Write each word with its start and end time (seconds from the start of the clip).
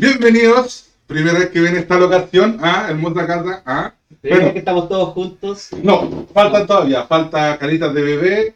Bienvenidos, 0.00 0.90
primera 1.06 1.38
vez 1.38 1.48
que 1.48 1.58
ven 1.60 1.74
esta 1.74 1.96
locación, 1.98 2.58
a 2.62 2.90
hermosa 2.90 3.26
casa, 3.26 3.62
a... 3.64 3.94
Primero 4.20 4.40
Bueno. 4.42 4.52
que 4.52 4.58
estamos 4.58 4.88
todos 4.90 5.14
juntos. 5.14 5.68
No, 5.82 6.26
faltan 6.34 6.66
todavía, 6.66 7.04
falta 7.04 7.56
caritas 7.58 7.94
de 7.94 8.02
bebé, 8.02 8.54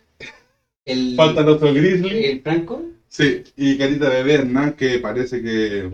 El, 0.84 1.14
falta 1.16 1.40
nuestro 1.42 1.72
grizzly, 1.72 2.24
el 2.26 2.42
Franco. 2.42 2.82
sí, 3.08 3.42
y 3.56 3.78
carita 3.78 4.10
de 4.10 4.16
bebé 4.16 4.34
Hernán 4.34 4.72
que 4.74 4.98
parece 4.98 5.40
que... 5.42 5.90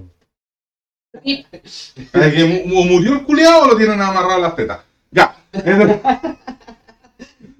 Parece 2.10 2.36
que 2.36 2.44
mu- 2.66 2.84
murió 2.84 3.12
el 3.14 3.22
culiado 3.22 3.62
o 3.62 3.68
lo 3.68 3.76
tienen 3.76 4.00
amarrado 4.02 4.34
a 4.34 4.38
las 4.40 4.56
tetas. 4.56 4.80
Ya, 5.12 5.36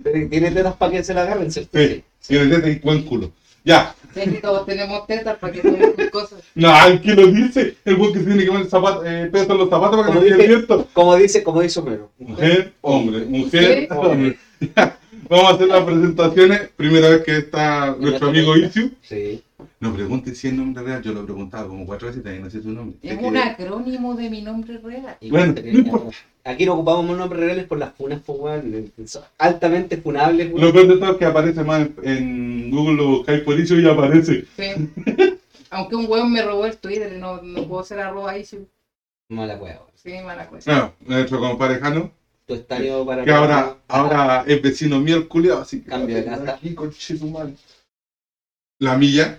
Tiene 0.02 0.50
tetas 0.50 0.74
para 0.74 0.90
que 0.92 1.04
se 1.04 1.14
la 1.14 1.22
agarren, 1.22 1.52
¿cierto? 1.52 1.78
sí, 1.78 2.02
tiene 2.26 2.46
teta 2.56 2.68
y 2.68 2.78
buen 2.80 3.02
culo. 3.04 3.30
Ya, 3.64 3.94
Sí, 4.24 4.38
todos 4.42 4.66
tenemos 4.66 5.06
tetas 5.06 5.36
para 5.38 5.52
que 5.52 5.60
tomen 5.60 5.94
sus 5.96 6.10
cosas. 6.10 6.38
no, 6.54 6.86
el 6.86 7.00
que 7.02 7.14
lo 7.14 7.26
dice, 7.26 7.76
el 7.84 7.96
buen 7.96 8.12
que 8.12 8.20
se 8.20 8.24
tiene 8.24 8.44
que 8.44 8.50
poner 8.50 8.66
zapato, 8.68 9.04
eh, 9.04 9.26
peso 9.30 9.52
en 9.52 9.58
los 9.58 9.68
zapatos 9.70 9.96
para 10.00 10.08
que 10.08 10.14
no 10.14 10.24
dice- 10.24 10.46
viento. 10.48 10.88
Como 10.92 11.16
dice, 11.16 11.42
como 11.44 11.60
dice 11.60 11.80
Homero. 11.80 12.10
Mujer, 12.18 12.72
hombre, 12.80 13.24
Mujer, 13.26 13.88
hombre. 13.90 14.38
Vamos 15.28 15.50
a 15.50 15.54
hacer 15.54 15.68
las 15.68 15.84
presentaciones. 15.84 16.68
Primera 16.76 17.08
vez 17.08 17.24
que 17.24 17.36
está 17.38 17.96
nuestro 17.98 18.28
amigo 18.28 18.56
Isiu. 18.56 18.92
Sí. 19.02 19.42
No 19.80 19.92
pregunte 19.92 20.34
si 20.34 20.48
es 20.48 20.54
nombre 20.54 20.82
real, 20.82 21.02
yo 21.02 21.12
lo 21.12 21.22
he 21.22 21.24
preguntado 21.24 21.68
como 21.68 21.86
cuatro 21.86 22.08
veces 22.08 22.20
y 22.20 22.24
también 22.24 22.44
no 22.44 22.50
sé 22.50 22.62
su 22.62 22.70
nombre. 22.70 22.96
Es 23.02 23.18
un 23.20 23.36
acrónimo 23.36 24.14
de 24.14 24.30
mi 24.30 24.42
nombre 24.42 24.78
real. 24.78 25.16
Bueno, 25.28 25.54
no 25.62 25.78
importa. 25.78 26.16
Aquí 26.44 26.64
no 26.64 26.74
ocupamos 26.74 27.16
nombres 27.16 27.40
reales 27.40 27.64
por 27.64 27.78
las 27.78 27.92
funas, 27.94 28.20
pues. 28.24 28.62
Son 29.06 29.22
Altamente 29.38 29.96
funables. 29.96 30.52
Lo 30.52 30.72
peor 30.72 30.86
de 30.86 30.96
todo 30.96 31.12
es 31.12 31.16
que 31.18 31.24
aparece 31.24 31.64
más 31.64 31.88
en, 32.02 32.70
Google, 32.70 32.96
lo 32.96 33.08
buscáis 33.08 33.40
por 33.42 33.58
Isiu 33.58 33.80
y 33.80 33.88
aparece. 33.88 34.44
Sí. 34.56 34.90
Aunque 35.70 35.96
un 35.96 36.06
weón 36.08 36.32
me 36.32 36.42
robó 36.42 36.66
el 36.66 36.76
Twitter 36.76 37.12
y 37.14 37.20
no, 37.20 37.42
no 37.42 37.66
puedo 37.66 37.82
ser 37.84 37.98
arroba. 37.98 38.34
Sí, 38.42 38.58
Mala 39.28 39.56
weón. 39.56 39.78
sí, 39.94 40.12
mala 40.24 40.46
cosa. 40.46 40.70
Bueno, 40.70 40.92
nuestro 41.04 41.40
compadre 41.40 41.80
Jano, 41.80 42.12
Tu 42.46 42.54
estadio 42.54 43.04
para. 43.04 43.24
que 43.24 43.30
ahora, 43.32 43.76
ahora 43.88 44.44
es 44.46 44.62
vecino 44.62 45.00
mío 45.00 45.16
el 45.16 45.28
culiao, 45.28 45.60
así 45.60 45.80
que 45.82 45.90
Cambio 45.90 46.16
de 46.16 46.24
casa. 46.24 46.54
aquí 46.54 46.74
con. 46.74 46.92
La 48.78 48.96
milla, 48.96 49.38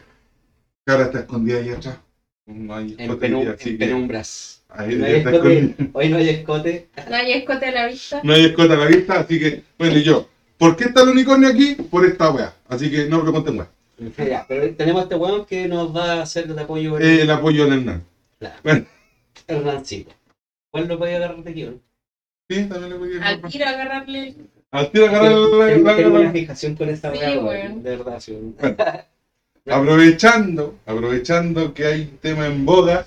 que 0.85 0.91
ahora 0.91 1.05
está 1.05 1.19
escondida 1.19 1.59
ahí 1.59 1.69
atrás. 1.69 1.99
No 2.47 2.75
hay 2.75 2.95
En, 2.97 3.01
escote 3.01 3.27
penum- 3.29 3.41
ahí, 3.41 3.47
así 3.47 3.69
en 3.69 3.77
que 3.77 3.85
penumbras. 3.85 4.63
ahí 4.69 4.95
No 4.95 5.05
hay 5.05 5.13
está 5.15 5.31
escote. 5.31 5.75
Hoy 5.93 6.09
no 6.09 6.17
hay 6.17 6.29
escote. 6.29 6.89
No 7.09 7.15
hay 7.15 7.31
escote 7.33 7.65
a 7.65 7.71
la 7.71 7.87
vista. 7.87 8.21
No 8.23 8.33
hay 8.33 8.45
escote 8.45 8.73
a 8.73 8.77
la 8.77 8.85
vista, 8.87 9.19
así 9.19 9.39
que, 9.39 9.63
bueno, 9.77 9.97
y 9.97 10.03
yo, 10.03 10.27
¿por 10.57 10.75
qué 10.75 10.85
está 10.85 11.03
el 11.03 11.09
unicornio 11.09 11.49
aquí? 11.49 11.75
Por 11.75 12.05
esta 12.05 12.31
wea. 12.31 12.53
Así 12.67 12.89
que 12.91 13.05
no 13.05 13.21
pregunten 13.21 13.57
wea. 13.59 13.69
Ya, 14.17 14.45
pero 14.47 14.73
tenemos 14.75 15.01
a 15.01 15.03
este 15.03 15.15
weón 15.15 15.45
que 15.45 15.67
nos 15.67 15.95
va 15.95 16.13
a 16.13 16.21
hacer 16.23 16.53
de 16.53 16.61
apoyo. 16.61 16.99
Eh, 16.99 17.21
el 17.21 17.31
apoyo 17.31 17.63
del 17.65 17.79
Hernán. 17.79 18.03
Claro. 18.39 18.55
Bueno, 18.63 18.85
Hernancito. 19.47 20.13
¿Cuál 20.71 20.87
lo 20.87 20.97
podía 20.99 21.17
agarrar 21.17 21.43
de 21.43 21.49
aquí, 21.51 21.63
weón? 21.63 21.81
Sí, 22.49 22.63
también 22.65 23.11
le 23.11 23.25
Al 23.25 23.41
tiro 23.41 23.65
agarrarle. 23.65 24.35
Al 24.71 24.91
tiro 24.91 25.05
agarrar 25.07 25.31
Tengo, 25.33 25.57
la- 25.57 25.95
tengo- 25.95 26.19
una 26.19 26.31
fijación 26.31 26.75
con 26.75 26.89
esta 26.89 27.11
Sí, 27.13 27.19
weá, 27.19 27.39
weón. 27.39 27.83
De 27.83 27.97
verdad, 27.97 28.19
sí. 28.19 28.37
Bueno. 28.59 28.77
Aprovechando, 29.69 30.79
aprovechando 30.85 31.73
que 31.73 31.85
hay 31.85 32.05
tema 32.21 32.47
en 32.47 32.65
boga, 32.65 33.05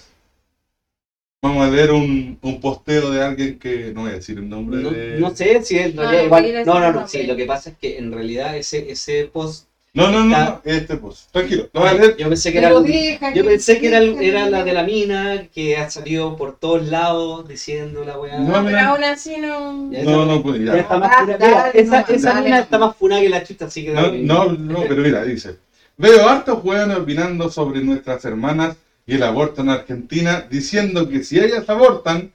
vamos 1.43 1.67
a 1.67 1.71
leer 1.71 1.91
un, 1.91 2.39
un 2.43 2.61
posteo 2.61 3.11
de 3.11 3.23
alguien 3.23 3.59
que 3.59 3.93
no 3.95 4.03
voy 4.03 4.11
a 4.11 4.15
decir 4.15 4.37
el 4.37 4.49
nombre 4.49 4.83
No, 4.83 4.91
de... 4.91 5.19
no 5.19 5.35
sé 5.35 5.63
si 5.65 5.79
en 5.79 5.97
No, 5.97 6.03
realidad 6.03 6.21
no, 6.21 6.27
igual. 6.27 6.65
No, 6.67 6.81
no, 6.81 6.93
no. 6.93 7.09
Sí, 7.09 7.23
lo 7.23 7.35
que 7.35 7.47
pasa 7.47 7.71
es 7.71 7.77
que 7.79 7.97
en 7.97 8.13
realidad 8.13 8.57
ese, 8.59 8.91
ese 8.91 9.25
post. 9.33 9.70
No, 9.93 10.09
no, 10.13 10.25
no, 10.25 10.39
no, 10.39 10.61
este 10.65 10.97
post. 10.99 11.33
Tranquilo, 11.33 11.69
lo 11.73 11.81
voy 11.81 11.89
a 11.89 11.95
leer. 11.95 12.17
Yo 12.17 12.29
pensé 12.29 12.53
que 12.53 12.59
era. 12.59 12.79
Deja 12.81 13.35
Yo 13.35 13.45
pensé 13.45 13.81
que 13.81 13.89
era, 13.89 13.99
era 13.99 14.49
la 14.49 14.63
de 14.63 14.73
la 14.73 14.85
mina 14.85 15.49
que 15.53 15.77
ha 15.77 15.91
salido 15.91 16.37
por 16.37 16.57
todos 16.59 16.87
lados 16.87 17.49
diciendo 17.49 18.05
la 18.05 18.17
weá. 18.17 18.39
No, 18.39 18.61
No, 18.63 18.65
pero 18.65 18.79
aún 18.79 19.03
así 19.03 19.39
no. 19.39 19.91
Ya. 19.91 20.05
No, 20.05 20.25
no, 20.27 20.43
pues 20.45 20.61
Ya 20.61 20.75
ya. 20.75 20.81
está 20.83 20.97
más 20.97 21.11
Ah, 21.13 21.17
funa- 21.23 21.37
mira, 21.41 21.51
dale, 21.51 21.81
esa, 21.81 21.91
nomás, 21.91 22.11
esa 22.11 22.29
dale. 22.35 22.45
mina 22.45 22.61
está 22.61 22.79
más 22.79 22.97
funada 22.97 23.21
que 23.21 23.29
la 23.31 23.43
chucha, 23.43 23.65
así 23.65 23.85
que 23.85 23.91
da 23.93 24.03
No, 24.03 24.13
no, 24.13 24.53
no, 24.53 24.81
pero 24.87 25.03
mira, 25.03 25.25
dice. 25.25 25.57
Veo 25.97 26.29
hartos 26.29 26.63
hueones 26.65 26.97
opinando 26.97 27.51
sobre 27.51 27.81
nuestras 27.81 28.25
hermanas 28.25 28.77
y 29.07 29.17
el 29.17 29.23
aborto 29.25 29.61
en 29.63 29.71
Argentina, 29.71 30.47
diciendo 30.49 31.09
que 31.09 31.25
si 31.25 31.41
ellas 31.41 31.69
abortan, 31.69 32.31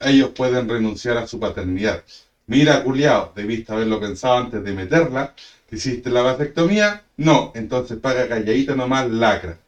ellos 0.00 0.30
pueden 0.30 0.68
renunciar 0.68 1.18
a 1.18 1.26
su 1.28 1.38
paternidad. 1.38 2.02
Mira, 2.48 2.82
culiao, 2.82 3.32
debiste 3.34 3.72
haberlo 3.72 4.00
pensado 4.00 4.38
antes 4.38 4.62
de 4.64 4.72
meterla. 4.72 5.32
¿Hiciste 5.70 6.10
la 6.10 6.22
vasectomía? 6.22 7.04
No, 7.16 7.52
entonces 7.54 7.98
paga 7.98 8.28
calladito 8.28 8.76
nomás 8.76 9.10
lacra. 9.10 9.58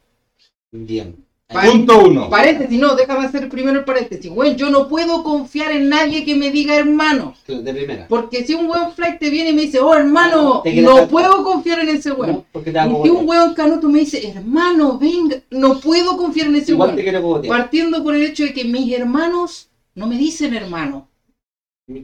Bien. 0.71 1.25
Punto 1.49 2.05
uno. 2.05 2.29
Paréntesis, 2.29 2.79
no, 2.79 2.95
déjame 2.95 3.25
hacer 3.25 3.49
primero 3.49 3.79
el 3.79 3.83
paréntesis. 3.83 4.31
Güey, 4.31 4.55
yo 4.55 4.69
no 4.69 4.87
puedo 4.87 5.23
confiar 5.23 5.71
en 5.71 5.89
nadie 5.89 6.23
que 6.23 6.35
me 6.35 6.51
diga 6.51 6.75
hermano. 6.75 7.33
De 7.47 7.73
primera. 7.73 8.07
Porque 8.07 8.45
si 8.45 8.53
un 8.53 8.69
weón 8.69 8.93
flight 8.93 9.17
te 9.17 9.31
viene 9.31 9.49
y 9.49 9.53
me 9.53 9.63
dice, 9.63 9.79
oh 9.79 9.95
hermano, 9.95 10.61
Te 10.63 10.79
no 10.79 11.07
puedo 11.07 11.43
confiar 11.43 11.79
en 11.79 11.89
ese 11.89 12.11
weón. 12.11 12.45
No, 12.53 12.61
te 12.61 12.69
Y 12.69 12.73
si 12.73 13.09
un 13.09 13.27
weón 13.27 13.55
canuto 13.55 13.89
me 13.89 14.01
dice, 14.01 14.29
hermano, 14.29 14.99
venga, 14.99 15.37
no 15.49 15.79
puedo 15.79 16.17
confiar 16.17 16.47
en 16.47 16.57
ese 16.57 16.73
Igual 16.73 16.95
te 16.95 17.17
weón. 17.17 17.47
Partiendo 17.47 18.03
por 18.03 18.13
el 18.13 18.21
hecho 18.21 18.43
de 18.43 18.53
que 18.53 18.65
mis 18.65 18.93
hermanos 18.93 19.69
no 19.95 20.05
me 20.05 20.17
dicen 20.19 20.53
hermano. 20.53 21.08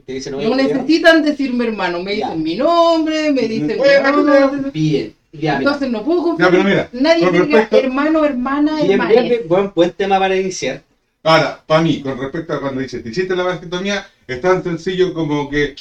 Te 0.06 0.13
dicen, 0.13 0.34
No 0.34 0.56
necesitan 0.56 1.22
decirme 1.22 1.66
hermano. 1.68 2.01
Me 2.01 2.18
Ya. 2.18 2.28
dicen 2.29 2.44
mi 2.44 2.56
nombre, 2.56 3.31
me 3.31 3.47
dicen. 3.47 3.78
Buena, 3.78 4.12
mi 4.12 4.23
nombre. 4.23 4.72
Bien. 4.73 5.13
Ya, 5.31 5.40
mira. 5.40 5.57
Entonces 5.57 5.91
no 5.91 6.03
puedo 6.03 6.23
confiar. 6.23 6.50
Ya, 6.50 6.57
pero 6.57 6.69
mira, 6.69 6.90
en 6.91 7.03
Nadie 7.03 7.25
diga 7.31 7.40
respecto- 7.46 7.78
hermano, 7.78 8.25
hermana, 8.25 8.81
hermana. 8.81 9.22
buen, 9.47 9.72
buen 9.75 9.91
tema 9.91 10.18
para 10.18 10.35
iniciar. 10.35 10.81
Ahora, 11.23 11.62
para 11.66 11.81
mí, 11.81 12.01
con 12.01 12.18
respecto 12.19 12.53
a 12.53 12.62
cuando 12.62 12.81
dice, 12.81 13.00
¿te 13.00 13.09
hiciste 13.09 13.35
la 13.35 13.44
vasectomía? 13.44 14.07
Es 14.28 14.41
tan 14.41 14.63
sencillo 14.63 15.13
como 15.13 15.50
que 15.50 15.75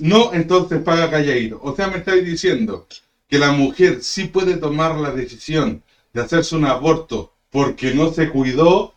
no, 0.00 0.32
entonces 0.32 0.80
paga 0.82 1.10
calladito. 1.10 1.60
O 1.62 1.76
sea, 1.76 1.88
me 1.88 1.98
estáis 1.98 2.24
diciendo 2.24 2.86
que 3.28 3.38
la 3.38 3.52
mujer 3.52 3.98
sí 4.02 4.24
puede 4.24 4.56
tomar 4.56 4.96
la 4.96 5.10
decisión 5.10 5.82
de 6.12 6.22
hacerse 6.22 6.56
un 6.56 6.64
aborto 6.64 7.32
porque 7.50 7.92
no 7.92 8.12
se 8.12 8.30
cuidó 8.30 8.94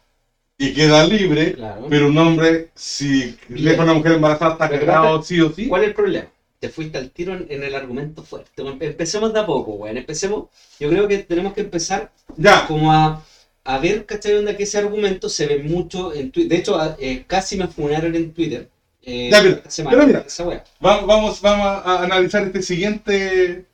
y 0.57 0.73
queda 0.73 1.05
libre, 1.05 1.53
Claro. 1.53 1.85
pero 1.89 2.07
un 2.07 2.17
hombre, 2.17 2.69
si 2.75 3.37
deja 3.47 3.81
a 3.81 3.83
una 3.85 3.93
mujer 3.93 4.13
embarazada, 4.13 4.53
está 4.53 4.69
cagado 4.69 5.21
sí 5.21 5.39
o 5.41 5.51
sí. 5.53 5.67
¿Cuál 5.67 5.83
es 5.83 5.87
el 5.89 5.93
problema? 5.95 6.27
Te 6.59 6.69
fuiste 6.69 6.97
al 6.97 7.11
tiro 7.11 7.33
en, 7.33 7.45
en 7.49 7.63
el 7.63 7.75
argumento 7.75 8.23
fuerte. 8.23 8.63
Empe- 8.63 8.85
Empecemos 8.87 9.31
de 9.33 9.39
a 9.39 9.45
poco, 9.45 9.73
weón. 9.73 9.97
Empecemos. 9.97 10.47
Yo 10.79 10.89
creo 10.89 11.07
que 11.07 11.19
tenemos 11.19 11.53
que 11.53 11.61
empezar 11.61 12.11
Ya, 12.35 12.65
como 12.65 12.91
a, 12.91 13.23
a 13.63 13.77
ver, 13.77 14.05
¿cachai? 14.07 14.33
Onda 14.35 14.57
que 14.57 14.63
ese 14.63 14.79
argumento 14.79 15.29
se 15.29 15.45
ve 15.45 15.59
mucho 15.59 16.11
en 16.13 16.31
Twitter. 16.31 16.49
De 16.49 16.55
hecho, 16.57 16.95
eh, 16.99 17.25
casi 17.27 17.57
me 17.57 17.67
funaron 17.67 18.15
en 18.15 18.31
Twitter. 18.33 18.69
Eh, 19.03 19.29
Ya, 19.31 19.43
mira, 19.43 19.61
semana, 19.69 19.95
pero 19.95 20.07
mira. 20.07 20.23
esa 20.25 20.43
va- 20.45 20.63
vamos, 21.05 21.39
vamos 21.41 21.67
a 21.85 22.03
analizar 22.03 22.41
este 22.43 22.63
siguiente 22.63 23.65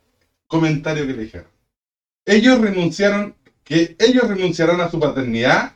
comentario 0.46 1.06
que 1.06 1.12
le 1.14 1.22
dijeron. 1.22 1.46
Ellos 2.26 2.60
renunciaron, 2.60 3.34
que 3.64 3.96
ellos 3.98 4.28
renunciarán 4.28 4.80
a 4.82 4.90
su 4.90 5.00
paternidad, 5.00 5.72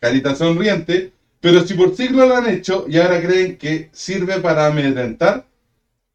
carita 0.00 0.34
sonriente, 0.34 1.12
pero 1.40 1.62
si 1.66 1.74
por 1.74 1.94
siglos 1.96 2.28
lo 2.28 2.36
han 2.36 2.48
hecho 2.48 2.84
y 2.88 2.98
ahora 2.98 3.22
creen 3.22 3.58
que 3.58 3.90
sirve 3.92 4.40
para 4.40 4.66
amedrentar, 4.66 5.46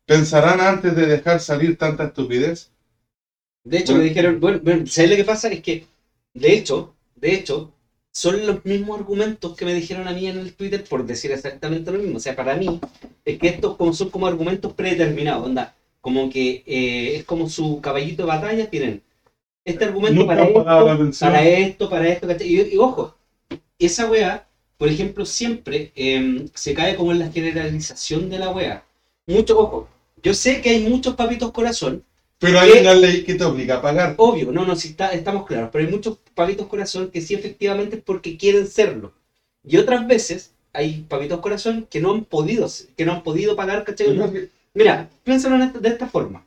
pensarán 0.06 0.62
antes 0.62 0.96
de 0.96 1.08
dejar 1.08 1.40
salir 1.42 1.78
tanta 1.78 2.06
estupidez. 2.06 2.72
De 3.64 3.78
hecho, 3.78 3.94
Bueno. 3.94 4.04
me 4.04 4.04
dijeron, 4.10 4.40
bueno, 4.40 4.60
bueno, 4.64 4.86
¿sabes 4.88 5.12
lo 5.12 5.16
que 5.18 5.24
pasa? 5.24 5.48
Es 5.50 5.62
que, 5.62 5.86
de 6.34 6.54
hecho, 6.54 6.96
de 7.16 7.34
hecho, 7.36 7.74
son 8.12 8.46
los 8.46 8.66
mismos 8.66 9.00
argumentos 9.00 9.56
que 9.56 9.66
me 9.66 9.74
dijeron 9.74 10.08
a 10.08 10.14
mí 10.14 10.28
en 10.28 10.38
el 10.38 10.54
Twitter 10.56 10.84
por 10.90 11.06
decir 11.06 11.32
exactamente 11.32 11.92
lo 11.92 12.00
mismo. 12.00 12.18
O 12.18 12.20
sea, 12.20 12.36
para 12.36 12.56
mí, 12.56 12.80
es 13.26 13.38
que 13.38 13.48
estos 13.48 13.76
como 13.78 13.94
son 13.94 14.10
como 14.10 14.28
argumentos 14.28 14.74
predeterminados, 14.74 15.46
onda, 15.46 15.76
como 16.02 16.30
que 16.30 16.64
eh, 16.66 17.18
es 17.18 17.24
como 17.26 17.48
su 17.50 17.80
caballito 17.82 18.24
de 18.24 18.28
batalla, 18.30 18.70
tienen 18.70 19.04
este 19.66 19.86
argumento 19.86 20.16
Nunca 20.16 20.26
para 20.26 20.44
esto, 20.48 20.66
para 21.20 21.44
esto, 21.48 21.90
para 21.90 22.08
esto, 22.10 22.28
¿cachai? 22.28 22.48
Y, 22.48 22.74
y 22.76 22.78
ojo, 22.78 23.16
esa 23.86 24.10
weá, 24.10 24.48
por 24.78 24.90
ejemplo, 24.90 25.26
siempre 25.26 25.92
eh, 25.96 26.46
se 26.54 26.74
cae 26.74 26.96
como 26.96 27.12
en 27.12 27.20
la 27.20 27.32
generalización 27.32 28.30
de 28.30 28.40
la 28.40 28.50
weá. 28.50 28.84
Mucho, 29.28 29.60
ojo, 29.60 29.90
yo 30.24 30.34
sé 30.34 30.62
que 30.62 30.72
hay 30.72 30.84
muchos 30.88 31.16
papitos 31.16 31.52
corazón 31.52 32.04
Pero 32.40 32.60
hay 32.60 32.72
una 32.82 32.94
ley 32.96 33.24
que 33.24 33.36
te 33.36 33.44
obliga 33.44 33.78
a 33.78 33.82
pagar. 33.82 34.16
Obvio, 34.18 34.52
no, 34.52 34.66
no, 34.66 34.76
sí 34.76 34.90
está, 34.90 35.12
estamos 35.14 35.46
claros, 35.46 35.70
pero 35.72 35.86
hay 35.86 35.92
muchos 35.92 36.18
papitos 36.34 36.68
corazón 36.68 37.12
que 37.12 37.22
sí 37.22 37.36
efectivamente 37.36 37.98
es 37.98 38.04
porque 38.04 38.38
quieren 38.38 38.68
serlo. 38.68 39.14
Y 39.64 39.78
otras 39.78 40.08
veces 40.08 40.54
hay 40.74 41.06
papitos 41.08 41.40
corazón 41.40 41.88
que 41.90 42.02
no 42.02 42.12
han 42.12 42.26
podido, 42.26 42.68
que 42.98 43.06
no 43.06 43.14
han 43.14 43.24
podido 43.24 43.56
pagar, 43.56 43.84
¿cachai? 43.84 44.18
Mira, 44.74 45.10
piénsalo 45.24 45.64
esta- 45.64 45.80
de 45.80 45.90
esta 45.90 46.08
forma. 46.08 46.46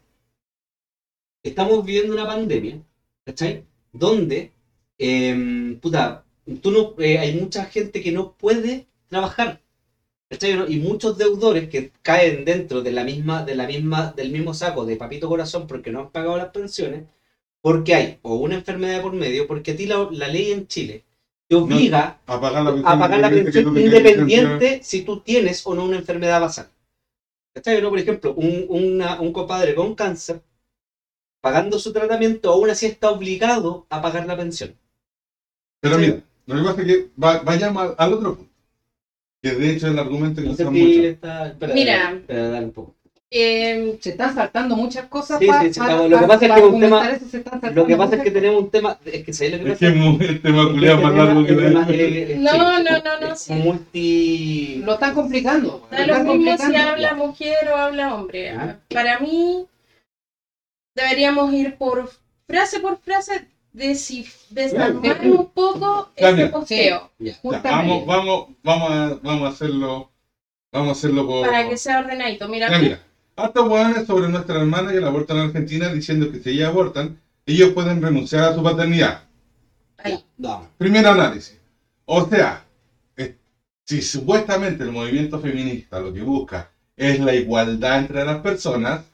Estamos 1.42 1.84
viviendo 1.84 2.12
una 2.14 2.26
pandemia, 2.26 2.76
¿cachai? 3.24 3.64
Donde, 3.92 4.52
em, 4.98 5.78
puta, 5.80 6.24
tú 6.62 6.70
no, 6.70 6.94
eh, 6.98 7.18
hay 7.18 7.32
mucha 7.34 7.64
gente 7.66 8.02
que 8.02 8.12
no 8.12 8.32
puede 8.36 8.86
trabajar. 9.08 9.60
¿No? 10.56 10.66
Y 10.66 10.76
muchos 10.78 11.16
deudores 11.16 11.68
que 11.68 11.90
caen 12.02 12.44
dentro 12.44 12.82
de 12.82 12.90
la 12.92 13.04
misma, 13.04 13.44
de 13.44 13.54
la 13.54 13.66
misma, 13.66 14.12
del 14.16 14.30
mismo 14.30 14.52
saco 14.52 14.84
de 14.84 14.96
papito 14.96 15.28
corazón 15.28 15.66
porque 15.66 15.90
no 15.90 16.00
han 16.00 16.10
pagado 16.10 16.36
las 16.36 16.50
pensiones, 16.50 17.04
porque 17.62 17.94
hay 17.94 18.18
o 18.22 18.36
una 18.36 18.56
enfermedad 18.56 19.02
por 19.02 19.12
medio, 19.12 19.46
porque 19.46 19.72
a 19.72 19.76
ti 19.76 19.86
la, 19.86 20.08
la 20.10 20.28
ley 20.28 20.52
en 20.52 20.66
Chile 20.66 21.04
te 21.48 21.56
obliga 21.56 22.18
A 22.26 22.40
pagar 22.40 22.62
la 22.64 22.72
pensión, 22.72 22.98
pagar 22.98 23.20
la 23.20 23.30
pensión 23.30 23.64
independiente 23.78 24.80
si 24.82 25.02
tú 25.02 25.20
tienes 25.20 25.66
o 25.66 25.74
no 25.74 25.84
una 25.84 25.96
enfermedad 25.96 26.40
basal. 26.40 26.68
¿Cachai? 27.54 27.80
¿No? 27.82 27.90
Por 27.90 27.98
ejemplo, 28.00 28.34
un, 28.34 28.66
una- 28.68 29.20
un 29.20 29.32
compadre 29.32 29.74
con 29.74 29.94
cáncer, 29.94 30.42
pagando 31.40 31.78
su 31.78 31.92
tratamiento, 31.92 32.50
aún 32.50 32.70
así 32.70 32.86
está 32.86 33.08
obligado 33.10 33.86
a 33.88 34.00
pagar 34.02 34.26
la 34.26 34.36
pensión. 34.36 34.76
Pero 35.80 35.98
mira, 35.98 36.24
lo 36.46 36.56
que 36.56 36.62
pasa 36.62 36.80
es 36.82 36.86
que 36.86 37.08
va- 37.22 37.42
vayamos 37.42 37.82
al, 37.82 37.94
al 37.98 38.12
otro 38.14 38.36
punto. 38.36 38.52
Que 39.42 39.50
de 39.52 39.70
hecho 39.72 39.86
es 39.86 39.92
el 39.92 39.98
argumento 39.98 40.40
que 40.40 40.46
No 40.48 40.54
usan 40.54 40.72
si 40.74 40.80
mucho. 40.82 41.02
está... 41.08 41.46
espera, 41.48 41.74
Mira. 41.74 42.12
espera, 42.12 42.48
dale 42.48 42.64
un 42.66 42.72
poco. 42.72 42.94
Eh, 43.36 43.98
se 44.00 44.10
están 44.10 44.32
saltando 44.32 44.76
muchas 44.76 45.06
cosas 45.06 45.40
Sí, 45.40 45.46
pa- 45.46 45.60
sí, 45.62 45.72
sí, 45.74 45.80
pa- 45.80 45.86
estamos- 45.86 46.08
lo 46.10 46.16
que 46.18 46.22
pa- 46.22 46.28
pasa 46.28 46.44
es 46.44 46.50
pa 46.50 46.56
que 46.56 46.80
tema- 46.80 47.10
eso, 47.10 47.28
se 47.28 47.44
Lo 47.74 47.86
que 47.86 47.96
pasa 47.96 48.16
es 48.16 48.22
que 48.22 48.30
tenemos 48.30 48.62
un 48.62 48.70
tema... 48.70 48.98
Es 49.04 49.24
que 49.24 49.32
¿sabes 49.32 49.52
lo 49.52 49.58
que 49.58 49.64
Es 49.64 49.68
pasa? 49.70 49.78
que 49.80 49.86
es 49.86 49.96
muy- 49.96 50.24
el 50.24 50.40
tema 50.40 50.68
más 50.96 51.14
largo 51.14 51.44
que 51.44 51.52
la 51.52 51.86
eh, 51.90 52.36
No, 52.38 52.52
no, 52.82 52.98
no, 53.00 53.20
no, 53.20 53.32
es 53.32 53.40
sí. 53.40 53.52
multi... 53.54 54.82
Lo 54.84 54.94
están 54.94 55.14
complicando. 55.14 55.86
Da 55.90 56.06
lo 56.06 56.14
lo 56.18 56.24
mismo 56.24 56.32
si 56.52 56.56
complicando. 56.62 56.90
habla 56.90 57.14
mujer 57.14 57.68
o 57.72 57.76
habla 57.76 58.14
hombre. 58.14 58.50
Ah, 58.50 58.76
Para 58.88 59.18
mí, 59.18 59.66
deberíamos 60.94 61.52
ir 61.52 61.76
por 61.76 62.08
frase 62.46 62.78
por 62.80 62.98
frase, 62.98 63.48
desarmar 63.74 65.20
un 65.26 65.50
poco 65.50 66.10
este 66.14 66.46
posteo 66.46 67.10
vamos, 67.52 68.06
vamos, 68.06 68.48
vamos 68.62 68.90
a, 68.90 69.18
vamos 69.20 69.42
a 69.42 69.52
hacerlo, 69.52 70.10
vamos 70.72 70.88
a 70.88 70.92
hacerlo 70.92 71.26
por. 71.26 71.46
para 71.46 71.68
que 71.68 71.76
sea 71.76 71.98
ordenadito. 71.98 72.48
Mira, 72.48 72.70
Ya, 72.70 72.78
mira, 72.78 73.00
hartos 73.36 73.68
hueones 73.68 74.06
sobre 74.06 74.28
nuestra 74.28 74.60
hermana 74.60 74.94
y 74.94 74.96
el 74.96 75.04
aborto 75.04 75.34
en 75.34 75.40
Argentina 75.40 75.88
diciendo 75.88 76.30
que 76.30 76.38
si 76.38 76.50
ellas 76.50 76.68
abortan, 76.68 77.20
ellos 77.46 77.72
pueden 77.72 78.00
renunciar 78.00 78.44
a 78.44 78.54
su 78.54 78.62
paternidad. 78.62 79.24
ahí. 79.98 80.24
Vamos. 80.36 80.68
Primer 80.78 81.06
análisis. 81.06 81.58
O 82.04 82.26
sea, 82.28 82.64
eh, 83.16 83.34
si 83.84 84.02
supuestamente 84.02 84.84
el 84.84 84.92
movimiento 84.92 85.40
feminista 85.40 85.98
lo 85.98 86.12
que 86.12 86.22
busca 86.22 86.70
es 86.96 87.18
la 87.18 87.34
igualdad 87.34 87.98
entre 87.98 88.24
las 88.24 88.38
personas, 88.38 89.04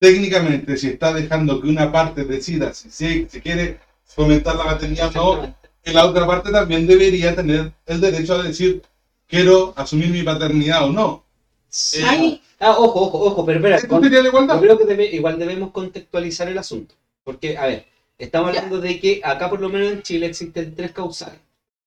técnicamente 0.00 0.76
si 0.76 0.88
está 0.88 1.12
dejando 1.12 1.60
que 1.60 1.68
una 1.68 1.92
parte 1.92 2.24
decida 2.24 2.72
si, 2.74 2.90
si, 2.90 3.28
si 3.28 3.40
quiere 3.40 3.78
fomentar 4.08 4.56
la 4.56 4.64
o 5.06 5.10
no, 5.36 5.54
que 5.82 5.92
la 5.92 6.06
otra 6.06 6.26
parte 6.26 6.50
también 6.50 6.86
debería 6.86 7.34
tener 7.36 7.72
el 7.86 8.00
derecho 8.00 8.34
a 8.34 8.42
decir 8.42 8.82
quiero 9.26 9.72
asumir 9.76 10.08
mi 10.08 10.22
paternidad 10.22 10.84
o 10.86 10.90
no. 10.90 11.24
Sí. 11.68 12.02
Hay- 12.02 12.42
Ah, 12.60 12.72
ojo, 12.76 13.02
ojo, 13.02 13.20
ojo, 13.20 13.46
pero 13.46 13.60
espera, 13.60 13.76
¿Esto 13.76 13.86
con- 13.88 14.02
sería 14.02 14.18
la 14.18 14.24
yo 14.24 14.28
igualdad? 14.30 14.58
creo 14.60 14.76
que 14.76 14.84
debe- 14.84 15.14
igual 15.14 15.38
debemos 15.38 15.70
contextualizar 15.70 16.48
el 16.48 16.58
asunto. 16.58 16.96
Porque, 17.22 17.56
a 17.56 17.66
ver, 17.66 17.86
estamos 18.18 18.52
Ya. 18.52 18.58
hablando 18.58 18.80
de 18.80 18.98
que 18.98 19.20
acá 19.22 19.48
por 19.48 19.60
lo 19.60 19.68
menos 19.68 19.92
en 19.92 20.02
Chile 20.02 20.26
existen 20.26 20.74
tres 20.74 20.90
causales. 20.90 21.38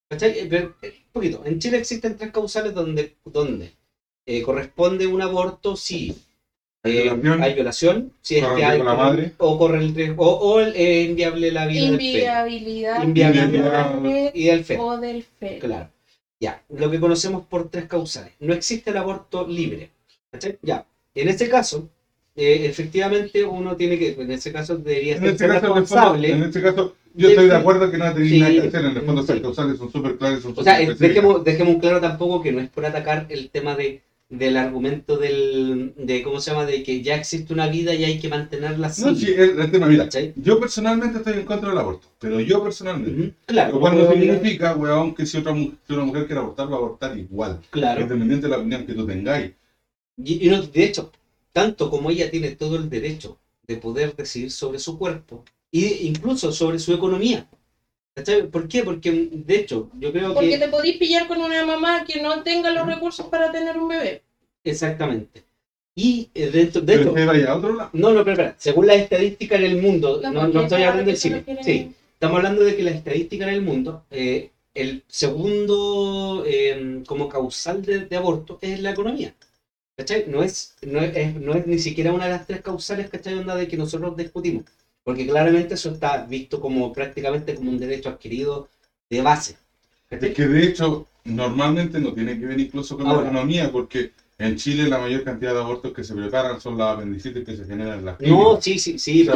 ¿Cachai? 0.07 0.39
Eh, 0.39 0.47
pero, 0.50 0.75
eh, 0.81 0.94
Un 1.07 1.12
poquito. 1.12 1.41
En 1.44 1.59
Chile 1.59 1.77
existen 1.77 2.15
tres 2.15 2.31
causales 2.31 2.74
donde, 2.74 3.17
donde 3.25 3.74
eh, 4.25 4.41
corresponde 4.44 5.07
un 5.07 5.21
aborto 5.21 5.75
si 5.75 6.15
eh, 6.83 7.01
violación, 7.04 7.44
hay 7.44 7.54
violación, 7.54 8.12
si 8.22 8.38
es 8.38 8.45
que 8.48 8.63
hay 8.66 8.72
riesgo 8.78 8.83
la 8.86 8.94
madre. 8.95 9.31
o 9.38 9.57
corre 9.57 9.80
el 9.80 9.94
riesgo, 9.94 10.25
o, 10.25 10.54
o 10.56 10.60
es 10.62 11.10
inviable 11.10 11.51
la 11.51 11.66
vida 11.68 11.92
del 11.92 11.98
feto. 12.01 13.04
Inviabilidad 13.04 13.94
del 14.01 14.31
y 14.33 14.45
del 14.45 14.63
feto. 14.66 14.83
o 14.86 14.98
del 14.98 15.24
feto. 15.24 15.68
Claro. 15.68 15.89
Ya, 16.39 16.63
lo 16.69 16.89
que 16.89 17.00
conocemos 17.00 17.44
por 17.45 17.69
tres 17.69 17.86
causales. 17.86 18.33
No 18.39 18.54
existe 18.54 18.89
el 18.89 18.98
aborto 18.98 19.48
libre. 19.48 19.92
¿cachai? 20.31 20.57
Ya. 20.63 20.86
En 21.13 21.28
este 21.28 21.48
caso, 21.50 21.88
eh, 22.36 22.62
efectivamente 22.66 23.44
uno 23.44 23.75
tiene 23.75 24.00
que, 24.00 24.13
en 24.19 24.31
este 24.31 24.51
caso 24.51 24.77
debería 24.77 25.19
ser 25.19 25.27
este 25.30 25.48
caso, 25.48 25.51
en 25.51 25.56
el 25.56 25.62
fondo- 25.62 25.80
responsable. 25.81 26.31
en 26.31 26.44
este 26.44 26.62
caso, 26.63 26.95
yo 27.13 27.27
de 27.27 27.34
estoy 27.34 27.45
de 27.48 27.51
que- 27.51 27.57
acuerdo 27.57 27.92
que 27.92 27.98
no 27.98 28.13
tiene 28.13 28.30
Sí, 28.30 28.39
nada 28.39 28.51
que 28.54 28.60
hacer. 28.69 28.86
En 28.86 28.98
el 28.98 29.01
fondo, 29.04 29.22
sí. 29.24 29.39
causales 29.39 29.77
son 29.77 29.92
súper 29.92 30.18
claras, 30.18 30.42
son 30.42 30.54
O 30.57 30.63
sea, 30.63 30.81
eh, 30.81 30.95
dejemos, 30.98 31.44
dejemos 31.44 31.75
claro 31.80 32.01
tampoco 32.01 32.42
que 32.42 32.51
no 32.54 32.60
es 32.62 32.69
por 32.69 32.86
atacar 32.86 33.27
el 33.30 33.50
tema 33.51 33.75
de, 33.75 34.01
del 34.31 34.56
argumento 34.56 35.18
del, 35.18 35.94
de, 35.98 36.24
¿cómo 36.24 36.39
se 36.39 36.51
llama? 36.51 36.66
De 36.66 36.81
que 36.83 37.01
ya 37.04 37.16
existe 37.16 37.54
una 37.54 37.68
vida 37.68 37.94
y 37.94 38.06
hay 38.06 38.18
que 38.18 38.30
mantenerla 38.30 38.88
así. 38.88 39.04
No, 39.04 39.13
sí, 39.13 39.28
el, 39.28 39.60
el 39.60 39.69
tema, 39.72 39.88
mira, 39.88 40.06
¿cachai? 40.06 40.33
yo 40.38 40.57
personalmente 40.60 41.18
estoy 41.18 41.33
en 41.33 41.45
contra 41.45 41.69
del 41.69 41.78
aborto, 41.78 42.07
pero 42.18 42.39
yo 42.39 42.63
personalmente. 42.63 43.33
Claro, 43.45 43.74
Lo 43.74 43.80
cual 43.81 43.98
no 43.98 44.10
significa, 44.10 44.74
weón, 44.75 45.13
que 45.13 45.25
si, 45.25 45.38
otra, 45.38 45.51
mu- 45.54 45.74
si 45.86 45.94
una 45.94 46.06
mujer 46.06 46.25
quiere 46.25 46.39
abortar, 46.39 46.68
va 46.72 46.75
a 46.75 46.78
abortar 46.78 47.18
igual. 47.18 47.60
Claro. 47.69 48.01
Independiente 48.01 48.48
de 48.48 48.51
la 48.51 48.57
opinión 48.57 48.86
que 48.86 48.94
tú 48.94 49.06
tengáis. 49.06 49.51
Y, 50.18 50.45
y 50.45 50.50
no, 50.50 50.62
de 50.62 50.84
hecho, 50.84 51.12
tanto 51.51 51.89
como 51.89 52.10
ella 52.10 52.31
tiene 52.31 52.51
todo 52.56 52.77
el 52.77 52.89
derecho 52.89 53.38
de 53.68 53.75
poder 53.77 54.16
decidir 54.16 54.50
sobre 54.51 54.80
su 54.80 54.98
cuerpo 54.98 55.44
e 55.74 56.00
incluso 56.04 56.51
sobre 56.51 56.80
su 56.80 56.94
economía. 56.94 57.48
¿Cachai? 58.16 58.48
¿Por 58.48 58.68
qué? 58.68 58.84
Porque, 58.84 59.30
de 59.31 59.56
hecho, 59.56 59.90
yo 60.00 60.12
creo 60.12 60.34
Porque 60.34 60.50
que... 60.52 60.58
te 60.58 60.68
podís 60.68 60.98
pillar 60.98 61.28
con 61.28 61.40
una 61.42 61.66
mamá 61.66 62.04
que 62.04 62.22
no 62.22 62.44
tenga 62.44 62.69
los 62.72 62.86
recursos 62.86 63.28
para 63.28 63.52
tener 63.52 63.78
un 63.78 63.88
bebé. 63.88 64.22
Exactamente. 64.63 65.44
Y 65.96 66.30
eh, 66.34 66.50
dentro, 66.52 66.81
de 66.81 67.48
a 67.48 67.56
otro 67.56 67.74
lado. 67.75 67.90
No, 67.94 68.12
no, 68.12 68.19
pero 68.24 68.31
espera. 68.31 68.56
Según 68.58 68.88
las 68.88 68.98
estadísticas 68.98 69.60
en 69.60 69.66
el 69.66 69.81
mundo, 69.81 70.19
no, 70.22 70.31
no 70.31 70.42
porque 70.52 70.63
estoy 70.63 70.84
hablando 70.84 71.12
de 71.12 71.18
Chile. 71.18 71.38
refieren- 71.46 71.63
Sí, 71.63 71.92
estamos 72.13 72.38
hablando 72.38 72.63
de 72.63 72.75
que 72.75 72.84
la 72.84 72.92
estadística 72.92 73.44
en 73.46 73.54
el 73.56 73.62
mundo, 73.62 74.06
eh, 74.12 74.52
el 74.74 75.04
segundo 75.08 76.44
eh, 76.46 77.02
como 77.06 77.28
causal 77.28 77.81
de, 77.84 78.06
de 78.06 78.16
aborto 78.16 78.58
es 78.62 78.80
la 78.80 78.92
economía. 78.92 79.34
¿Cachai? 79.98 80.25
No 80.28 80.42
es, 80.44 80.75
no, 80.81 81.02
es, 81.02 81.16
es- 81.16 81.36
no 81.36 81.54
es 81.54 81.68
ni 81.68 81.78
siquiera 81.80 82.12
una 82.13 82.25
de 82.25 82.31
las 82.31 82.48
tres 82.48 82.62
causales, 82.62 83.10
¿cachai? 83.10 83.36
Onda 83.38 83.56
de 83.56 83.68
que 83.68 83.78
nosotros 83.78 84.16
discutimos. 84.18 84.63
Porque 85.03 85.25
claramente 85.27 85.74
eso 85.75 85.89
está 85.92 86.25
visto 86.25 86.59
como 86.59 86.94
prácticamente 86.94 87.56
como 87.56 87.71
un 87.71 87.80
derecho 87.80 88.09
adquirido 88.09 88.68
de 89.09 89.21
base. 89.21 89.57
Es 90.09 90.33
que 90.33 90.48
de 90.48 90.63
hecho, 90.65 91.07
normalmente 91.25 92.00
no 92.00 92.13
tiene 92.13 92.39
que 92.39 92.45
ver 92.45 92.59
incluso 92.59 92.98
con 92.98 93.07
Ahora. 93.07 93.21
la 93.24 93.30
economía, 93.30 93.71
porque 93.71 94.12
en 94.38 94.56
Chile 94.57 94.89
la 94.89 94.98
mayor 95.00 95.24
cantidad 95.24 95.53
de 95.53 95.59
abortos 95.59 95.94
que 95.94 96.03
se 96.03 96.13
preparan 96.15 96.59
son 96.59 96.77
las 96.77 96.95
apendicitis 96.95 97.45
que 97.45 97.56
se 97.56 97.65
generan 97.65 98.00
en 98.00 98.06
las 98.06 98.19
No, 98.19 98.27
clínicas. 98.57 98.63
sí, 98.63 98.80
sí, 98.80 99.00
sí, 99.00 99.30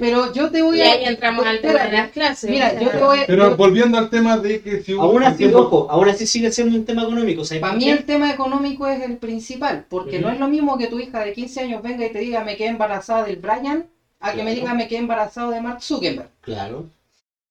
pero 0.00 0.32
que 0.32 0.38
yo 0.38 0.50
te 0.50 0.62
voy 0.62 0.78
Y 0.78 0.82
a. 0.82 0.92
ahí 0.92 1.04
entramos 1.04 1.46
al 1.46 1.60
tema 1.60 1.84
de 1.84 1.92
las 1.92 2.10
clases. 2.10 2.50
Mira, 2.50 2.66
o 2.66 2.70
sea, 2.70 2.80
yo 2.80 2.90
te 2.90 2.98
voy 3.04 3.18
a. 3.20 3.26
Pero 3.26 3.56
volviendo 3.56 3.98
al 3.98 4.10
tema 4.10 4.38
de 4.38 4.60
que 4.60 4.82
si 4.82 4.92
Aún 4.92 5.22
así, 5.22 5.44
ejemplo, 5.44 5.62
ojo, 5.62 5.86
aún 5.90 6.08
así 6.08 6.26
sigue 6.26 6.50
siendo 6.50 6.76
un 6.76 6.84
tema 6.84 7.02
económico. 7.02 7.44
¿sabes 7.44 7.60
Para 7.60 7.72
por 7.72 7.78
mí 7.80 7.84
qué? 7.86 7.92
el 7.92 8.04
tema 8.04 8.32
económico 8.32 8.86
es 8.88 9.00
el 9.02 9.16
principal, 9.18 9.84
porque 9.88 10.18
no 10.18 10.30
es 10.30 10.38
lo 10.40 10.48
mismo 10.48 10.78
que 10.78 10.86
tu 10.88 10.98
hija 10.98 11.20
de 11.24 11.32
15 11.32 11.60
años 11.60 11.82
venga 11.82 12.06
y 12.06 12.12
te 12.12 12.18
diga 12.20 12.42
me 12.44 12.56
quedé 12.56 12.68
embarazada 12.68 13.24
del 13.24 13.36
Brian, 13.36 13.86
a 14.20 14.32
que 14.32 14.42
me 14.42 14.54
diga 14.54 14.74
me 14.74 14.88
quedé 14.88 14.98
embarazada 14.98 15.50
de 15.52 15.60
Mark 15.60 15.82
Zuckerberg. 15.82 16.30
Claro. 16.40 16.88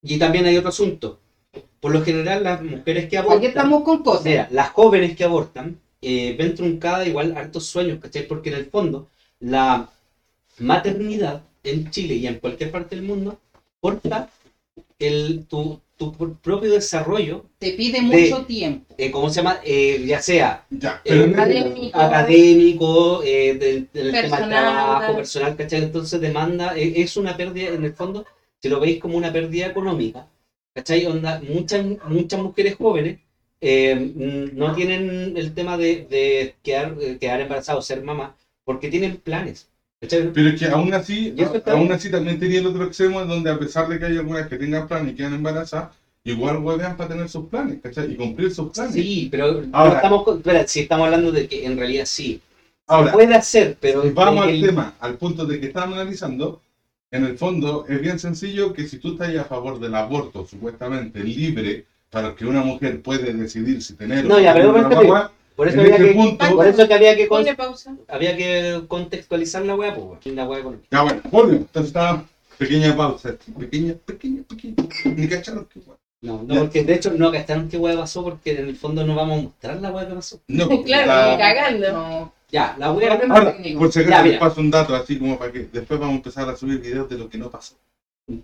Y 0.01 0.17
también 0.17 0.45
hay 0.45 0.57
otro 0.57 0.69
asunto. 0.69 1.19
Por 1.79 1.91
lo 1.91 2.01
general, 2.01 2.43
las 2.43 2.61
mujeres 2.61 3.07
que 3.09 3.17
Aquí 3.17 3.27
abortan, 3.27 3.43
estamos 3.43 3.83
con 3.83 4.03
cosas. 4.03 4.25
mira, 4.25 4.47
las 4.51 4.69
jóvenes 4.69 5.15
que 5.15 5.23
abortan, 5.23 5.79
eh, 6.01 6.35
ven 6.37 6.55
truncada 6.55 7.05
igual 7.05 7.35
hartos 7.37 7.65
sueños, 7.65 7.99
¿cachai? 7.99 8.27
Porque 8.27 8.49
en 8.49 8.55
el 8.55 8.65
fondo, 8.69 9.09
la 9.39 9.89
maternidad 10.59 11.41
en 11.63 11.89
Chile 11.89 12.15
y 12.15 12.27
en 12.27 12.39
cualquier 12.39 12.71
parte 12.71 12.95
del 12.95 13.05
mundo 13.05 13.39
corta 13.79 14.29
el, 14.99 15.45
tu, 15.47 15.79
tu 15.97 16.13
propio 16.41 16.71
desarrollo, 16.71 17.45
Te 17.57 17.71
pide 17.71 17.99
de- 18.01 18.01
mucho 18.01 18.45
tiempo. 18.45 18.93
eh, 18.97 19.11
¿cómo 19.11 19.29
se 19.29 19.37
llama? 19.37 19.59
Eh, 19.63 20.03
ya 20.05 20.21
sea 20.21 20.65
ya, 20.69 21.01
eh, 21.03 21.11
pero 21.11 21.23
académico. 21.31 21.99
académico, 21.99 23.23
eh, 23.23 23.53
del, 23.55 23.89
del 23.91 24.11
tema 24.11 24.11
del 24.13 24.21
Personal. 24.29 24.47
trabajo, 24.47 25.15
personal, 25.15 25.55
¿cachai? 25.55 25.83
Entonces 25.83 26.21
demanda, 26.21 26.77
eh, 26.77 26.93
es 27.01 27.17
una 27.17 27.35
pérdida, 27.35 27.69
en 27.73 27.83
el 27.83 27.93
fondo, 27.93 28.25
si 28.61 28.69
lo 28.69 28.79
veis 28.79 28.99
como 28.99 29.17
una 29.17 29.31
pérdida 29.33 29.67
económica, 29.67 30.27
¿cachai? 30.73 31.05
Onda, 31.05 31.39
muchas, 31.41 31.83
muchas 32.07 32.39
mujeres 32.41 32.75
jóvenes 32.75 33.19
no 34.53 34.73
tienen 34.75 35.35
el 35.35 35.53
tema 35.53 35.77
de, 35.77 36.05
de 36.09 36.55
quedar, 36.63 36.95
quedar 37.19 37.41
embarazadas 37.41 37.79
o 37.79 37.81
ser 37.81 38.01
mamá, 38.03 38.35
porque 38.63 38.89
tienen 38.89 39.17
planes. 39.17 39.67
Pero 39.99 40.49
es 40.49 40.59
que 40.59 40.65
aún 40.67 40.93
así, 40.93 41.33
aún 41.65 41.91
así 41.91 42.11
también 42.11 42.39
tenía 42.39 42.59
el 42.59 42.67
otro 42.67 42.83
extremo 42.85 43.21
en 43.21 43.27
donde 43.27 43.49
a 43.49 43.57
pesar 43.57 43.87
de 43.87 43.97
que 43.97 44.05
hay 44.05 44.17
algunas 44.17 44.47
que 44.47 44.57
tengan 44.57 44.87
planes 44.87 45.13
y 45.13 45.15
quedan 45.15 45.33
embarazadas, 45.33 45.89
igual 46.23 46.57
huevean 46.57 46.95
para 46.95 47.09
tener 47.09 47.27
sus 47.29 47.47
planes, 47.47 47.79
¿cachai? 47.81 48.11
Y 48.11 48.15
cumplir 48.15 48.53
sus 48.53 48.71
planes. 48.71 48.93
Sí, 48.93 49.27
pero 49.31 49.53
no 49.53 49.67
Ahora- 49.75 49.95
estamos, 49.95 50.23
con- 50.23 50.37
espera, 50.37 50.67
si 50.67 50.81
estamos 50.81 51.05
hablando 51.05 51.31
de 51.31 51.47
que 51.47 51.65
en 51.65 51.77
realidad 51.77 52.05
sí, 52.05 52.39
Ahora, 52.85 53.11
puede 53.11 53.33
hacer, 53.33 53.75
pero 53.81 54.03
vamos 54.13 54.45
el- 54.47 54.55
al 54.63 54.69
tema, 54.69 54.93
al 54.99 55.17
punto 55.17 55.45
de 55.45 55.59
que 55.59 55.67
estamos 55.67 55.95
analizando, 55.97 56.61
en 57.09 57.25
el 57.25 57.37
fondo 57.37 57.85
es 57.89 57.99
bien 57.99 58.19
sencillo 58.19 58.73
que 58.73 58.87
si 58.87 58.99
tú 58.99 59.13
estás 59.13 59.35
a 59.35 59.45
favor 59.45 59.79
del 59.79 59.95
aborto 59.95 60.45
supuestamente 60.45 61.23
libre 61.23 61.85
para 62.11 62.35
que 62.35 62.45
una 62.45 62.61
mujer 62.61 63.01
puede 63.01 63.33
decidir 63.33 63.81
si 63.81 63.95
tener 63.95 64.25
No, 64.25 64.35
o 64.35 64.39
ya, 64.39 64.53
pero 64.53 64.69
una 64.69 64.87
guagua, 64.87 65.31
por 65.57 65.67
eso 65.67 65.75
en 65.79 65.81
había 65.81 65.95
ese 65.95 66.05
que, 66.07 66.13
punto- 66.13 66.55
por 66.55 66.67
eso 66.67 66.87
que 66.87 66.93
había 66.93 67.15
que 67.17 67.27
con- 67.27 67.45
había 68.07 68.37
que 68.37 68.81
contextualizar 68.87 69.65
la 69.65 69.75
weá, 69.75 69.93
pues, 69.93 70.25
la 70.33 70.45
weá 70.47 70.59
económica. 70.59 70.87
Ya 70.91 71.01
bueno, 71.01 71.21
volvemos. 71.29 71.61
Entonces 71.63 71.87
estaba 71.89 72.23
pequeña 72.57 72.95
pausa, 72.95 73.35
pequeña, 73.59 73.93
pequeña, 74.05 74.43
pequeña. 74.47 74.75
Ni 75.03 75.27
cacharon 75.27 75.67
qué 75.73 75.81
guay. 75.81 75.97
No, 76.21 76.41
no, 76.43 76.53
Ya. 76.55 76.59
porque 76.61 76.83
de 76.83 76.93
hecho 76.95 77.11
no 77.11 77.29
gastaron 77.29 77.67
qué 77.69 77.77
weá 77.77 77.95
pasó 77.95 78.23
porque 78.23 78.51
en 78.51 78.67
el 78.69 78.75
fondo 78.77 79.05
no 79.05 79.13
vamos 79.15 79.39
a 79.39 79.41
mostrar 79.43 79.81
la 79.81 79.91
weá 79.91 80.07
que 80.07 80.13
pasó. 80.15 80.39
No, 80.47 80.67
Claro, 80.83 81.07
la- 81.07 81.31
ni 81.31 81.37
cagando. 81.37 81.91
No. 81.91 82.33
Ya, 82.49 82.75
la 82.79 82.91
weá. 82.93 83.09
Problema 83.17 83.35
Ahora, 83.37 83.51
técnico. 83.53 83.79
por 83.79 83.91
si 83.91 83.99
acaso 83.99 84.23
les 84.25 84.39
paso 84.39 84.61
un 84.61 84.71
dato 84.71 84.95
así 84.95 85.19
como 85.19 85.37
para 85.37 85.51
que 85.51 85.67
después 85.71 85.99
vamos 85.99 86.13
a 86.13 86.17
empezar 86.17 86.49
a 86.49 86.55
subir 86.55 86.79
videos 86.79 87.09
de 87.09 87.17
lo 87.17 87.29
que 87.29 87.37
no 87.37 87.49
pasó. 87.51 87.75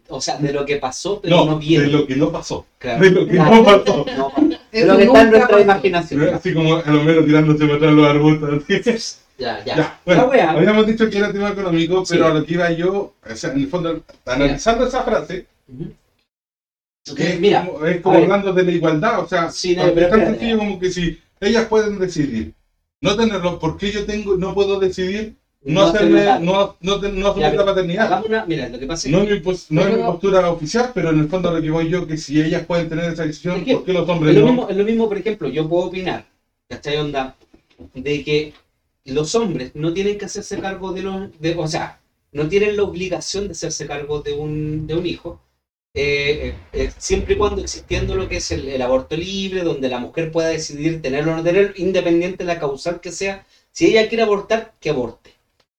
O 0.10 0.22
sea, 0.22 0.38
de 0.38 0.54
lo 0.54 0.66
que 0.66 0.78
pasó, 0.78 1.20
pero 1.22 1.38
no, 1.38 1.46
No, 1.46 1.60
viene. 1.60 1.86
de 1.86 1.92
lo 1.92 2.08
que 2.08 2.16
no 2.16 2.32
pasó. 2.32 2.66
Claro. 2.78 3.02
De 3.04 3.10
lo 3.12 3.26
que 3.26 3.32
Claro. 3.34 3.56
no 3.56 3.64
pasó. 3.64 4.06
No, 4.18 4.32
lo 4.74 4.98
que 4.98 5.04
está 5.04 5.22
en 5.22 5.32
nuestra 5.32 5.62
imaginación. 5.62 6.34
Así 6.34 6.54
como 6.54 6.80
el 6.80 6.96
homero 6.96 7.24
tirándose 7.24 7.66
para 7.66 7.76
atrás 7.78 7.94
los 7.94 8.08
arbustos. 8.08 9.20
Ya, 9.36 9.66
ya. 9.66 9.76
Ya, 9.76 10.00
bueno, 10.06 10.30
habíamos 10.50 10.86
dicho 10.86 11.10
que 11.10 11.18
era 11.18 11.34
tema 11.34 11.50
económico, 11.50 12.04
pero 12.08 12.26
Sí. 12.26 12.32
a 12.32 12.34
lo 12.36 12.46
que 12.46 12.54
iba 12.54 12.70
yo, 12.70 13.16
o 13.28 13.36
sea, 13.36 13.52
en 13.52 13.62
el 13.62 13.68
fondo, 13.68 14.04
analizando 14.26 14.86
esa 14.86 15.02
frase, 15.02 15.48
es 17.18 17.40
Mira, 17.40 17.66
como, 17.66 17.86
es 17.86 18.02
como 18.02 18.18
hablando 18.20 18.54
de 18.54 18.64
la 18.64 18.72
igualdad, 18.72 19.20
o 19.22 19.28
sea, 19.28 19.50
Sí, 19.50 19.76
no, 19.76 19.88
es 19.88 20.10
tan 20.10 20.26
sencillo 20.26 20.60
como 20.60 20.80
que 20.80 20.92
si 20.92 21.20
ellas 21.40 21.66
pueden 21.66 21.98
decidir 21.98 22.54
no 23.02 23.16
tenerlo, 23.16 23.58
¿por 23.60 23.76
qué 23.76 23.92
yo 23.92 24.06
tengo, 24.06 24.38
no 24.38 24.54
puedo 24.54 24.80
decidir 24.80 25.36
no, 25.66 25.82
No 25.82 25.88
hacerme, 25.88 26.22
hacerlo. 26.22 26.76
no, 26.82 26.98
no, 27.02 27.10
no 27.10 27.28
asumir 27.28 27.50
Ya, 27.52 27.54
la 27.56 27.66
paternidad? 27.66 28.24
una, 28.26 28.46
mira, 28.46 28.70
lo 28.70 28.80
que 28.80 28.86
pasa 28.88 29.08
es 29.08 29.12
No 29.14 29.22
es, 29.22 29.30
mi, 29.30 29.40
pos- 29.40 29.68
no 29.70 29.82
es 29.82 29.88
mi 29.88 29.94
Pero- 29.96 30.06
postura 30.08 30.50
oficial, 30.52 30.92
pero 30.94 31.10
en 31.12 31.20
el 31.20 31.30
fondo 31.30 31.52
lo 31.52 31.62
que 31.62 31.70
voy 31.70 31.90
yo, 31.90 32.06
que 32.08 32.18
si 32.18 32.42
ellas 32.42 32.66
pueden 32.66 32.90
tener 32.90 33.12
esa 33.12 33.26
decisión, 33.26 33.58
Es 33.60 33.64
que 33.66 33.74
¿por 33.76 33.86
qué 33.86 33.94
los 33.94 34.08
hombres 34.10 34.36
es 34.36 34.40
lo, 34.42 34.46
no? 34.48 34.52
mismo, 34.54 34.70
es 34.70 34.76
lo 34.78 34.84
mismo, 34.84 35.08
por 35.08 35.18
ejemplo, 35.18 35.48
yo 35.50 35.68
puedo 35.70 35.86
opinar, 35.86 36.26
¿cachai? 36.70 36.98
Onda, 36.98 37.36
de 37.94 38.24
que 38.24 38.54
los 39.06 39.36
hombres 39.36 39.72
no 39.76 39.94
tienen 39.94 40.18
que 40.18 40.26
hacerse 40.26 40.60
cargo 40.60 40.92
de 40.94 41.02
los, 41.04 41.40
de, 41.40 41.56
o 41.56 41.68
sea, 41.68 42.00
no 42.32 42.48
tienen 42.48 42.76
la 42.78 42.84
obligación 42.84 43.46
de 43.48 43.52
hacerse 43.52 43.86
cargo 43.86 44.22
de 44.22 44.34
un, 44.34 44.88
de 44.88 44.96
un 44.96 45.06
hijo, 45.06 45.40
eh, 45.96 46.56
eh, 46.74 46.84
eh, 46.86 46.92
siempre 46.98 47.36
y 47.36 47.38
cuando 47.38 47.62
existiendo 47.62 48.16
lo 48.16 48.28
que 48.28 48.38
es 48.38 48.52
el, 48.52 48.68
el 48.68 48.82
aborto 48.82 49.16
libre, 49.16 49.62
donde 49.62 49.90
la 49.90 50.00
mujer 50.00 50.32
pueda 50.32 50.48
decidir 50.48 51.02
tenerlo 51.02 51.34
o 51.34 51.36
no 51.36 51.44
tenerlo, 51.44 51.72
independiente 51.78 52.38
de 52.44 52.46
la 52.46 52.60
causal 52.60 53.00
que 53.00 53.12
sea, 53.12 53.46
si 53.72 53.86
ella 53.88 54.08
quiere 54.10 54.24
abortar, 54.24 54.74
que 54.80 54.90
aborte. 54.90 55.33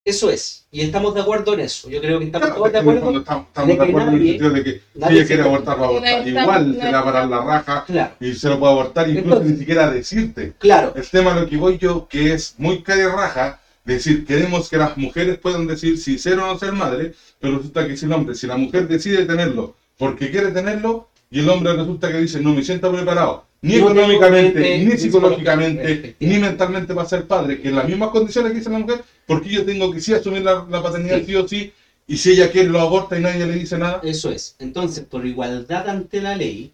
Eso 0.05 0.29
es, 0.29 0.67
y 0.71 0.81
estamos 0.81 1.15
de 1.15 1.21
acuerdo 1.21 1.55
en 1.55 1.61
eso, 1.61 1.89
yo 1.89 1.99
creo 1.99 2.19
que 2.19 2.25
estamos 2.25 2.45
Claro, 2.49 2.59
todos 2.61 2.71
de 2.73 2.77
acuerdo. 2.77 3.17
estamos, 3.17 3.47
estamos 3.47 3.67
de 3.69 3.75
de 3.75 3.83
acuerdo 3.89 4.09
en 4.09 4.15
el 4.21 4.27
sentido 4.27 4.49
de 4.51 4.63
que 4.63 4.71
si 4.71 4.79
ella 4.99 5.25
quiere 5.25 5.25
puede- 5.25 5.41
abortar, 5.55 5.79
va 5.79 5.81
a 5.81 5.87
abortar. 5.87 6.11
No 6.11 6.17
está- 6.27 6.41
Igual 6.43 6.73
se 6.79 6.85
le 6.85 6.91
va 6.91 6.99
a 6.99 7.03
parar 7.03 7.23
está- 7.23 7.35
la 7.35 7.43
raja 7.43 7.83
Claro, 7.87 8.13
y 8.19 8.33
se 8.35 8.49
lo 8.49 8.59
puede 8.59 8.71
abortar, 8.73 9.09
incluso 9.09 9.27
Entonces- 9.29 9.51
ni 9.53 9.57
siquiera 9.57 9.89
decirte. 9.89 10.53
claro, 10.59 10.93
El 10.95 11.09
tema 11.09 11.31
a 11.33 11.39
lo 11.39 11.49
que 11.49 11.57
voy 11.57 11.79
yo, 11.79 12.07
que 12.07 12.33
es 12.33 12.53
muy 12.59 12.83
calle 12.83 13.07
raja, 13.07 13.59
decir, 13.83 14.27
queremos 14.27 14.69
que 14.69 14.77
las 14.77 14.95
mujeres 14.95 15.39
puedan 15.39 15.65
decir 15.65 15.97
si 15.97 16.19
ser 16.19 16.37
o 16.37 16.45
no 16.45 16.59
ser 16.59 16.71
madre, 16.73 17.15
pero 17.39 17.57
resulta 17.57 17.87
que 17.87 17.97
si 17.97 18.05
el 18.05 18.13
hombre, 18.13 18.35
si 18.35 18.45
la 18.45 18.57
mujer 18.57 18.87
decide 18.87 19.25
tenerlo 19.25 19.73
porque 19.97 20.29
quiere 20.29 20.51
tenerlo, 20.51 21.07
y 21.31 21.39
el 21.39 21.49
hombre 21.49 21.73
resulta 21.73 22.11
que 22.11 22.19
dice, 22.19 22.39
no 22.41 22.53
me 22.53 22.61
siento 22.63 22.91
preparado, 22.91 23.43
ni 23.65 23.75
No 23.79 23.89
económicamente, 23.91 24.59
mente, 24.59 24.77
ni 24.85 24.97
psicológicamente, 24.97 25.81
psicológicamente, 25.87 26.15
ni 26.19 26.37
mentalmente 26.37 26.93
para 26.93 27.07
ser 27.07 27.23
padre, 27.27 27.59
que 27.61 27.69
en 27.69 27.75
las 27.75 27.87
mismas 27.87 28.09
condiciones 28.09 28.51
que 28.51 28.59
dice 28.59 28.69
la 28.69 28.79
mujer, 28.79 29.03
porque 29.25 29.49
yo 29.49 29.65
tengo 29.65 29.91
que 29.91 29.99
sí 29.99 30.13
asumir 30.13 30.43
la, 30.43 30.65
la 30.69 30.81
paternidad 30.83 31.19
Sí. 31.19 31.25
sí 31.25 31.35
o 31.35 31.47
sí, 31.47 31.73
y 32.07 32.17
si 32.17 32.31
ella 32.31 32.51
quiere 32.51 32.69
lo 32.69 32.79
aborta 32.81 33.17
y 33.17 33.21
nadie 33.21 33.45
le 33.45 33.55
dice 33.55 33.77
nada. 33.77 33.99
Eso 34.03 34.29
es. 34.31 34.55
Entonces, 34.59 35.03
por 35.05 35.25
igualdad 35.25 35.89
ante 35.89 36.21
la 36.21 36.35
ley, 36.35 36.71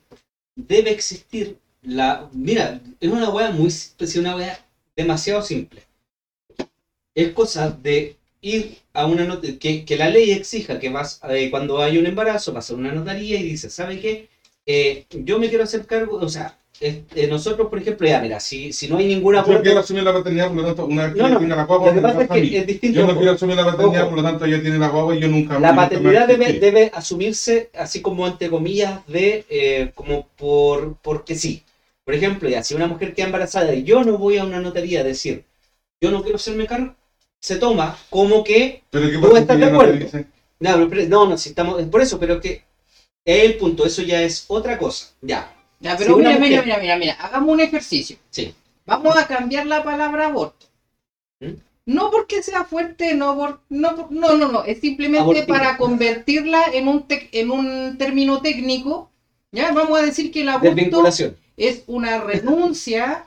debe 0.55 0.91
existir 0.91 1.57
la. 1.81 2.29
Mira, 2.33 2.81
es 2.99 3.09
una 3.09 3.29
weá 3.29 3.51
muy 3.51 3.69
simple, 3.71 4.05
es 4.07 4.15
una 4.17 4.35
weá 4.35 4.59
demasiado 4.95 5.41
simple. 5.41 5.81
Es 7.15 7.31
cosa 7.33 7.69
de 7.71 8.17
ir 8.41 8.77
a 8.93 9.05
una 9.05 9.25
not- 9.25 9.57
que, 9.59 9.85
que 9.85 9.95
la 9.97 10.09
ley 10.09 10.31
exija 10.31 10.79
que 10.79 10.89
vas 10.89 11.19
eh, 11.29 11.49
cuando 11.51 11.81
hay 11.81 11.97
un 11.97 12.05
embarazo, 12.05 12.53
vas 12.53 12.69
a 12.71 12.75
una 12.75 12.91
notaría 12.91 13.39
y 13.39 13.43
dices, 13.43 13.73
¿sabe 13.73 13.99
qué? 13.99 14.29
Eh, 14.65 15.05
yo 15.11 15.39
me 15.39 15.49
quiero 15.49 15.63
hacer 15.63 15.85
cargo, 15.85 16.17
o 16.17 16.29
sea, 16.29 16.57
eh, 16.81 17.03
eh, 17.13 17.27
nosotros, 17.27 17.67
por 17.69 17.77
ejemplo, 17.77 18.07
ya, 18.07 18.19
mira, 18.19 18.39
si, 18.39 18.73
si 18.73 18.87
no 18.87 18.97
hay 18.97 19.07
ningún 19.07 19.35
Yo 19.35 19.61
quiero 19.61 19.79
asumir 19.79 20.03
la 20.03 20.13
paternidad, 20.13 20.47
por 20.47 20.55
lo 20.55 20.65
tanto, 20.65 20.85
una 20.87 21.03
vez 21.03 21.13
que 21.13 21.19
No, 21.19 21.29
no, 21.29 21.39
tenga 21.39 21.55
la 21.55 21.65
guagua, 21.65 21.89
Lo 21.89 21.93
que 21.93 22.01
pasa 22.01 22.21
es 22.23 22.29
que 22.29 22.57
es 22.57 22.67
distinto. 22.67 22.99
Yo 22.99 23.07
no 23.07 23.15
quiero 23.15 23.31
asumir 23.33 23.55
la 23.55 23.65
paternidad, 23.65 24.01
Ojo. 24.01 24.09
por 24.09 24.17
lo 24.17 24.23
tanto 24.23 24.45
ella 24.45 24.61
tiene 24.61 24.79
la 24.79 24.87
guagua 24.87 25.15
y 25.15 25.19
yo 25.19 25.27
nunca 25.27 25.59
La 25.59 25.75
paternidad 25.75 26.27
debe, 26.27 26.53
debe 26.53 26.91
asumirse 26.91 27.69
así 27.75 28.01
como 28.01 28.25
entre 28.25 28.49
comillas 28.49 29.05
de 29.07 29.45
eh, 29.49 29.91
como 29.93 30.27
por 30.35 30.97
porque 31.03 31.35
sí. 31.35 31.63
Por 32.03 32.15
ejemplo, 32.15 32.49
ya 32.49 32.63
si 32.63 32.73
una 32.73 32.87
mujer 32.87 33.13
queda 33.13 33.27
embarazada 33.27 33.73
y 33.75 33.83
yo 33.83 34.03
no 34.03 34.17
voy 34.17 34.37
a 34.37 34.43
una 34.43 34.59
notaría 34.59 35.01
a 35.01 35.03
decir 35.03 35.45
yo 36.01 36.09
no 36.09 36.23
quiero 36.23 36.37
hacerme 36.37 36.65
cargo, 36.65 36.95
se 37.39 37.57
toma 37.57 37.95
como 38.09 38.43
que 38.43 38.81
Pero 38.89 39.11
¿qué 39.11 39.17
¿Tú 39.19 39.37
estás 39.37 39.59
de 39.59 39.65
acuerdo? 39.65 40.07
no, 40.59 40.77
no, 40.87 41.27
no, 41.27 41.37
si 41.37 41.49
estamos 41.49 41.79
es 41.79 41.87
por 41.87 42.01
eso, 42.01 42.19
pero 42.19 42.41
que 42.41 42.63
es 43.23 43.43
el 43.43 43.57
punto, 43.57 43.85
eso 43.85 44.01
ya 44.01 44.23
es 44.23 44.45
otra 44.47 44.79
cosa. 44.79 45.13
Ya. 45.21 45.60
Ya, 45.81 45.97
pero 45.97 46.15
mira, 46.17 46.29
mira, 46.37 46.39
mujer- 46.39 46.63
mira, 46.65 46.77
mira, 46.79 46.95
mira, 46.97 47.13
hagamos 47.13 47.49
un 47.53 47.59
ejercicio. 47.59 48.17
Sí. 48.29 48.53
Vamos 48.85 49.17
a 49.17 49.27
cambiar 49.27 49.65
la 49.65 49.83
palabra 49.83 50.27
aborto. 50.27 50.67
¿Mm? 51.39 51.53
No 51.87 52.11
porque 52.11 52.43
sea 52.43 52.63
fuerte, 52.63 53.15
no, 53.15 53.35
por- 53.35 53.59
no, 53.69 53.95
por- 53.95 54.11
no, 54.11 54.37
no, 54.37 54.51
no, 54.51 54.63
es 54.63 54.79
simplemente 54.79 55.21
Abortivo. 55.23 55.47
para 55.47 55.77
convertirla 55.77 56.65
en 56.73 56.87
un, 56.87 57.07
tec- 57.07 57.29
en 57.31 57.49
un 57.51 57.97
término 57.97 58.41
técnico. 58.41 59.09
Ya, 59.51 59.71
vamos 59.73 59.99
a 59.99 60.03
decir 60.03 60.31
que 60.31 60.41
el 60.41 60.49
aborto 60.49 61.03
es 61.57 61.83
una 61.87 62.19
renuncia 62.21 63.25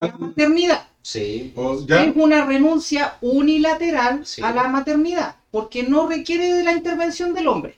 a 0.00 0.06
la 0.06 0.16
maternidad. 0.16 0.86
Sí. 1.02 1.52
O 1.56 1.84
ya, 1.86 2.04
Es 2.04 2.16
una 2.16 2.44
renuncia 2.46 3.16
unilateral 3.20 4.24
Sí. 4.26 4.42
a 4.42 4.52
la 4.52 4.68
maternidad, 4.68 5.36
porque 5.50 5.82
no 5.82 6.08
requiere 6.08 6.52
de 6.52 6.64
la 6.64 6.72
intervención 6.72 7.34
del 7.34 7.48
hombre. 7.48 7.76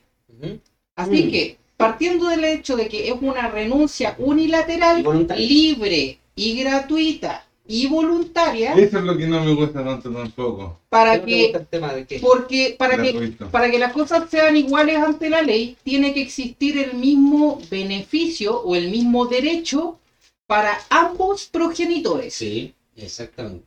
Así 0.95 1.23
Mm. 1.25 1.31
que, 1.31 1.57
partiendo 1.79 2.27
del 2.27 2.43
hecho 2.43 2.75
de 2.75 2.89
que 2.89 3.07
es 3.07 3.15
una 3.21 3.47
renuncia 3.47 4.13
unilateral, 4.17 5.01
voluntaria. 5.01 5.47
libre 5.47 6.19
y 6.35 6.59
gratuita 6.61 7.45
y 7.65 7.87
voluntaria, 7.87 8.73
eso 8.73 8.97
es 8.97 9.03
lo 9.05 9.15
que 9.17 9.27
no 9.27 9.41
me 9.45 9.53
gusta 9.53 9.85
tanto 9.85 10.11
tampoco. 10.11 10.77
para 10.89 11.23
¿Qué 11.23 11.25
te 11.25 11.31
gusta 11.43 11.51
que, 11.51 11.57
el 11.63 11.67
tema 11.67 11.93
de 11.93 12.05
que 12.05 12.19
porque, 12.19 12.75
para 12.77 13.01
que, 13.01 13.33
para 13.49 13.71
que 13.71 13.79
las 13.79 13.93
cosas 13.93 14.29
sean 14.29 14.57
iguales 14.57 14.97
ante 14.97 15.29
la 15.29 15.41
ley, 15.41 15.77
tiene 15.83 16.13
que 16.13 16.21
existir 16.21 16.77
el 16.77 16.95
mismo 16.95 17.61
beneficio 17.71 18.59
o 18.59 18.75
el 18.75 18.89
mismo 18.89 19.27
derecho 19.27 19.99
para 20.47 20.77
ambos 20.89 21.45
progenitores. 21.45 22.33
Sí, 22.33 22.73
exactamente. 22.97 23.65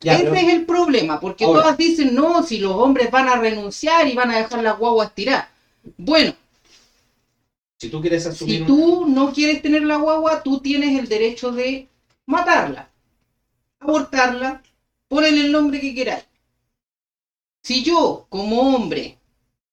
Ya, 0.00 0.16
Ese 0.16 0.24
pero- 0.24 0.34
es 0.34 0.48
el 0.48 0.66
problema, 0.66 1.18
porque 1.18 1.44
Ahora. 1.46 1.62
todas 1.62 1.78
dicen, 1.78 2.14
no, 2.14 2.42
si 2.42 2.58
los 2.58 2.72
hombres 2.74 3.10
van 3.10 3.26
a 3.28 3.36
renunciar 3.36 4.06
y 4.06 4.14
van 4.14 4.32
a 4.32 4.36
dejar 4.36 4.62
las 4.62 4.78
guaguas 4.78 5.14
tirar. 5.14 5.48
Bueno, 5.96 6.34
si 7.78 7.88
tú 7.90 8.00
quieres 8.00 8.26
asumir 8.26 8.62
si 8.62 8.64
un- 8.64 8.72
tú 8.72 9.06
no 9.06 9.32
quieres 9.32 9.60
tener 9.62 9.82
la 9.84 9.96
guagua, 9.96 10.42
tú 10.42 10.60
tienes 10.60 10.98
el 10.98 11.08
derecho 11.08 11.52
de 11.52 11.88
matarla, 12.26 12.90
abortarla, 13.80 14.62
ponerle 15.08 15.42
el 15.42 15.52
nombre 15.52 15.80
que 15.80 15.94
queráis. 15.94 16.26
Si 17.62 17.82
yo, 17.84 18.26
como 18.28 18.74
hombre, 18.74 19.18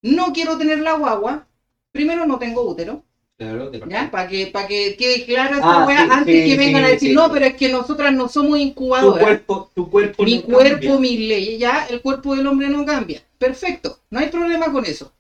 no 0.04 0.34
quiero 0.34 0.58
tener 0.58 0.80
la 0.80 0.94
guagua, 0.94 1.48
primero 1.92 2.26
no 2.26 2.38
tengo 2.40 2.64
útero, 2.64 3.04
Claro, 3.38 3.70
¿ya? 3.84 4.12
Para 4.12 4.28
que, 4.28 4.48
para 4.48 4.68
que 4.68 4.96
quede 4.98 5.26
clara 5.26 5.60
esa 5.60 5.78
Ah, 5.78 5.88
sí, 5.96 6.10
antes 6.10 6.44
sí, 6.44 6.44
que 6.44 6.56
vengan 6.58 6.84
sí, 6.84 6.86
a 6.86 6.90
decir, 6.90 7.14
no, 7.14 7.32
pero 7.32 7.46
es 7.46 7.56
que 7.56 7.70
nosotras 7.70 8.14
no 8.14 8.28
somos 8.30 8.60
tu 8.98 9.18
incubadoras. 9.18 9.18
cuerpo, 9.18 9.70
tu 9.74 9.90
cuerpo 9.90 10.26
Mi 10.26 10.42
no 10.44 10.44
cuerpo, 10.44 10.62
cambia. 10.64 11.00
mis 11.00 11.20
leyes, 11.20 11.60
ya 11.60 11.86
el 11.88 12.02
cuerpo 12.02 12.36
del 12.36 12.48
hombre 12.48 12.70
no 12.70 12.86
cambia. 12.86 13.24
Perfecto, 13.38 14.00
no 14.12 14.20
hay 14.20 14.30
problema 14.30 14.72
con 14.72 14.86
eso. 14.86 15.12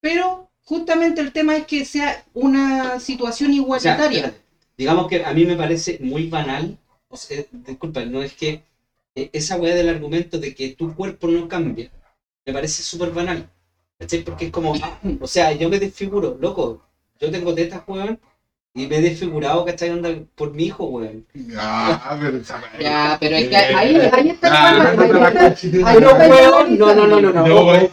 Pero 0.00 0.47
justamente 0.68 1.20
el 1.20 1.32
tema 1.32 1.56
es 1.56 1.66
que 1.66 1.84
sea 1.84 2.24
una 2.34 3.00
situación 3.00 3.50
O 3.50 3.54
sea, 3.54 3.62
igualitaria. 3.62 4.26
espérate, 4.26 4.42
digamos 4.76 5.08
que 5.08 5.24
a 5.24 5.32
mí 5.32 5.44
me 5.44 5.56
parece 5.56 5.98
muy 6.00 6.28
banal, 6.28 6.78
o 7.08 7.16
sea, 7.16 7.44
disculpa, 7.52 8.04
no 8.04 8.22
es 8.22 8.32
que 8.34 8.50
eh, 9.14 9.30
esa 9.32 9.56
weá 9.60 9.74
del 9.74 9.88
argumento 9.88 10.38
de 10.38 10.54
que 10.54 10.74
tu 10.74 10.94
cuerpo 10.94 11.28
no 11.28 11.48
cambia, 11.48 11.90
me 12.46 12.52
parece 12.52 12.82
súper 12.82 13.10
banal. 13.12 13.40
¿Cachai? 13.98 14.24
Porque 14.24 14.46
es 14.46 14.52
como, 14.52 14.74
ah, 14.82 14.98
o 15.20 15.26
sea, 15.26 15.52
yo 15.52 15.68
me 15.68 15.78
desfiguro, 15.80 16.36
loco, 16.40 16.82
yo 17.20 17.30
tengo 17.32 17.54
tetas, 17.54 17.82
weón, 17.88 18.20
y 18.74 18.86
me 18.86 18.98
he 18.98 19.00
desfigurado, 19.02 19.64
¿cachai? 19.64 19.90
Onda 19.90 20.10
por 20.36 20.52
mi 20.54 20.66
hijo, 20.66 20.84
weón. 20.84 21.24
Ya, 21.34 22.16
pero 22.20 22.36
esa- 22.36 22.62
Ya, 22.78 23.16
pero 23.18 23.36
es 23.36 23.48
que 23.48 23.56
ahí, 23.56 23.96
ahí 24.12 24.28
está 24.28 24.70
el 24.70 24.78
no, 24.78 24.84
no, 24.84 25.12
no, 25.18 25.24
ahí 25.26 25.32
está- 25.32 25.68
no, 25.80 25.86
ahí 25.86 26.00
no, 26.00 26.94
no, 26.94 26.94
no, 26.94 27.06
no, 27.06 27.20
no, 27.20 27.32
no. 27.32 27.46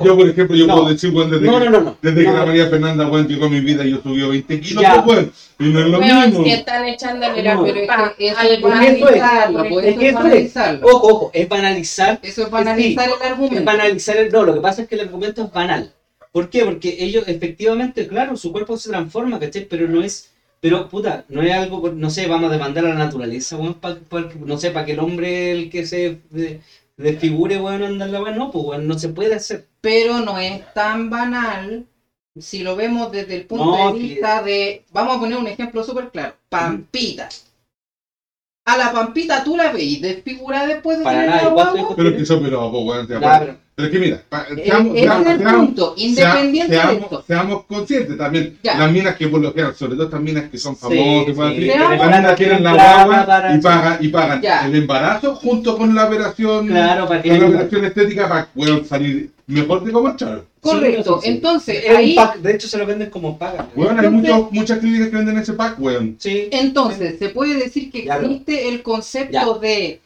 Yo, 0.05 0.15
por 0.15 0.29
ejemplo, 0.29 0.55
yo 0.55 0.67
No. 0.67 0.75
puedo 0.75 0.89
decir, 0.89 1.11
weón, 1.11 1.31
desde 1.31 1.45
No, 1.47 1.59
que, 1.59 1.65
no, 1.65 1.71
no, 1.71 1.81
no. 1.81 1.97
desde 2.01 2.23
que 2.25 2.31
la 2.31 2.45
María 2.45 2.67
Fernanda, 2.69 3.07
weón, 3.07 3.27
llegó 3.27 3.45
a 3.45 3.49
mi 3.49 3.61
vida, 3.61 3.83
yo 3.83 3.99
subí 4.03 4.21
20 4.21 4.59
kilos, 4.61 4.83
pues, 5.05 5.17
weón, 5.17 5.31
y 5.59 5.63
no 5.73 5.79
es 5.79 5.85
lo 5.87 5.99
mismo. 6.01 6.43
si 6.43 6.51
están 6.51 6.85
echándole 6.85 7.41
la 7.41 7.55
No. 7.55 7.63
Pero 7.63 7.79
es 7.79 7.87
que 8.17 8.27
es 8.27 8.37
es- 8.43 8.61
banalizarlo, 8.61 9.63
es 9.79 9.95
que 9.97 10.03
es 10.05 10.09
es- 10.09 10.13
banalizarlo. 10.13 10.87
Ojo, 10.87 11.07
ojo, 11.07 11.31
es 11.33 11.49
banalizar 11.49 12.19
Eso 12.21 12.43
es 12.43 12.51
banalizar 12.51 13.07
el 13.07 13.13
Es 13.15 13.21
argumento. 13.31 13.63
banalizar 13.63 14.17
el 14.17 14.31
no, 14.31 14.43
lo 14.43 14.53
que 14.53 14.59
pasa 14.61 14.81
es 14.83 14.87
que 14.87 14.95
el 14.95 15.01
argumento 15.01 15.43
es 15.45 15.51
banal. 15.51 15.91
¿Por 16.31 16.49
qué? 16.49 16.65
Porque 16.65 16.97
ellos 16.99 17.23
efectivamente, 17.27 18.07
claro, 18.07 18.35
su 18.35 18.51
cuerpo 18.51 18.77
se 18.77 18.89
transforma, 18.89 19.39
¿cachai? 19.39 19.65
Pero 19.69 19.87
no 19.87 20.03
es, 20.03 20.31
pero 20.65 20.89
puta, 20.89 21.25
no 21.29 21.43
es 21.43 21.53
algo, 21.53 21.79
por- 21.79 21.93
no 21.93 22.09
sé, 22.09 22.25
vamos 22.25 22.49
a 22.49 22.53
demandar 22.53 22.85
a 22.85 22.89
la 22.89 22.95
naturaleza, 22.95 23.55
weón, 23.55 23.75
pa- 23.75 23.99
pa- 24.09 24.27
no 24.39 24.57
sé, 24.57 24.71
para 24.71 24.83
que 24.83 24.93
el 24.93 24.99
hombre 24.99 25.51
el 25.51 25.69
que 25.69 25.85
se 25.85 26.21
de- 26.31 26.59
desfigure, 26.97 27.59
weón, 27.59 27.83
anda 27.83 28.05
en 28.05 28.11
la 28.11 28.19
weón, 28.23 28.35
no, 28.35 28.49
pues 28.49 28.65
weón, 28.65 28.87
no 28.87 28.97
se 28.97 29.09
puede 29.09 29.35
hacer. 29.35 29.67
pero 29.81 30.21
no 30.21 30.39
es 30.39 30.63
tan 30.73 31.11
banal 31.11 31.85
si 32.35 32.63
lo 32.63 32.75
vemos 32.75 33.11
desde 33.11 33.35
el 33.35 33.45
punto 33.45 33.65
No, 33.77 33.93
de 33.93 33.99
vista 33.99 34.41
de, 34.41 34.83
vamos 34.91 35.17
a 35.17 35.19
poner 35.19 35.37
un 35.37 35.47
ejemplo 35.47 35.83
súper 35.83 36.09
claro, 36.09 36.33
Pampita. 36.49 37.29
A 38.67 38.75
la 38.77 38.91
Pampita 38.91 39.43
tú 39.43 39.55
la 39.55 39.71
veis 39.71 40.01
desfigurada 40.01 40.65
después 40.65 40.97
de 40.97 41.03
Para 41.03 41.19
tener 41.19 41.29
nada, 41.29 41.43
la 41.43 41.49
¿y 41.49 41.53
cuántos 41.53 41.75
guagua. 41.75 41.95
Pero 41.95 42.09
que 42.15 42.23
eso, 42.23 42.41
pero, 42.41 42.71
pues, 42.71 42.83
weón, 42.83 43.07
te. 43.07 43.15
Pero- 43.75 43.87
es 43.87 43.93
que 43.93 43.99
mira, 43.99 44.21
pa- 44.29 44.45
Eh, 44.49 44.63
seamos, 44.65 44.97
seamos- 44.97 45.25
es 45.27 45.31
el 45.33 45.37
seamos- 45.39 45.65
punto, 45.65 45.93
independiente 45.97 46.73
de 46.75 46.81
seamos, 46.81 47.03
esto. 47.03 47.23
seamos 47.27 47.63
conscientes 47.65 48.17
también. 48.17 48.57
Ya. 48.63 48.77
Las 48.77 48.91
minas 48.91 49.15
que 49.15 49.27
por 49.27 49.41
lo 49.41 49.51
general, 49.51 49.75
sobre 49.75 49.93
todo 49.95 50.05
estas 50.05 50.21
minas 50.21 50.45
que 50.49 50.57
son 50.57 50.75
Sí, 50.75 50.81
famosas, 50.81 51.55
sí. 51.55 51.65
Seamos- 51.65 51.97
las 51.97 52.19
minas 52.19 52.35
tienen 52.35 52.63
la 52.63 52.73
guagua 52.73 53.25
para- 53.25 53.55
y 53.55 53.59
pagan, 53.61 53.97
y 54.01 54.07
pagan 54.07 54.41
Ya. 54.41 54.65
el 54.65 54.75
embarazo 54.75 55.35
junto 55.35 55.77
con 55.77 55.93
la 55.93 56.05
operación, 56.07 56.67
Claro, 56.67 57.07
para 57.07 57.21
que 57.21 57.29
con 57.29 57.39
la 57.41 57.45
operación 57.47 57.85
estética 57.85 58.29
para 58.29 58.47
weón, 58.55 58.85
salir 58.85 59.29
mejor 59.47 59.83
de 59.83 59.91
como 59.91 60.09
entrar. 60.09 60.41
Correcto. 60.61 61.19
Sí, 61.21 61.27
sí, 61.27 61.27
sí. 61.29 61.35
Entonces, 61.35 61.83
Es 61.85 61.91
un 61.91 61.95
ahí, 61.97 62.15
pack, 62.15 62.37
de 62.37 62.55
hecho 62.55 62.67
se 62.67 62.77
lo 62.79 62.87
venden 62.87 63.11
como 63.11 63.37
paga. 63.37 63.67
Weón, 63.75 63.99
hay 63.99 64.07
Entonces- 64.07 64.45
muchas 64.51 64.79
clínicas 64.79 65.09
que 65.09 65.15
venden 65.17 65.37
ese 65.37 65.53
pack, 65.53 65.75
weón. 65.79 66.15
Sí. 66.17 66.47
entonces, 66.51 67.19
se 67.19 67.29
puede 67.29 67.53
decir 67.55 67.91
que 67.91 68.05
Ya, 68.05 68.15
existe 68.15 68.69
el 68.69 68.81
concepto 68.81 69.59
de 69.59 69.99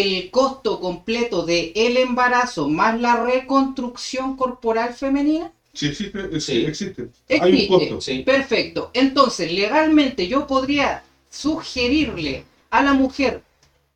el 0.00 0.30
costo 0.30 0.80
completo 0.80 1.44
de 1.44 1.72
el 1.74 1.96
embarazo 1.96 2.68
más 2.68 3.00
la 3.00 3.22
reconstrucción 3.22 4.36
corporal 4.36 4.94
femenina. 4.94 5.52
Sí, 5.72 5.86
existe, 5.86 6.40
Sí. 6.40 6.64
existe. 6.66 7.08
Hay 7.40 7.62
un 7.62 7.78
costo. 7.78 8.00
Sí. 8.00 8.22
Perfecto. 8.22 8.90
Entonces, 8.94 9.52
legalmente 9.52 10.28
yo 10.28 10.46
podría 10.46 11.02
sugerirle 11.30 12.44
a 12.70 12.82
la 12.82 12.92
mujer 12.94 13.42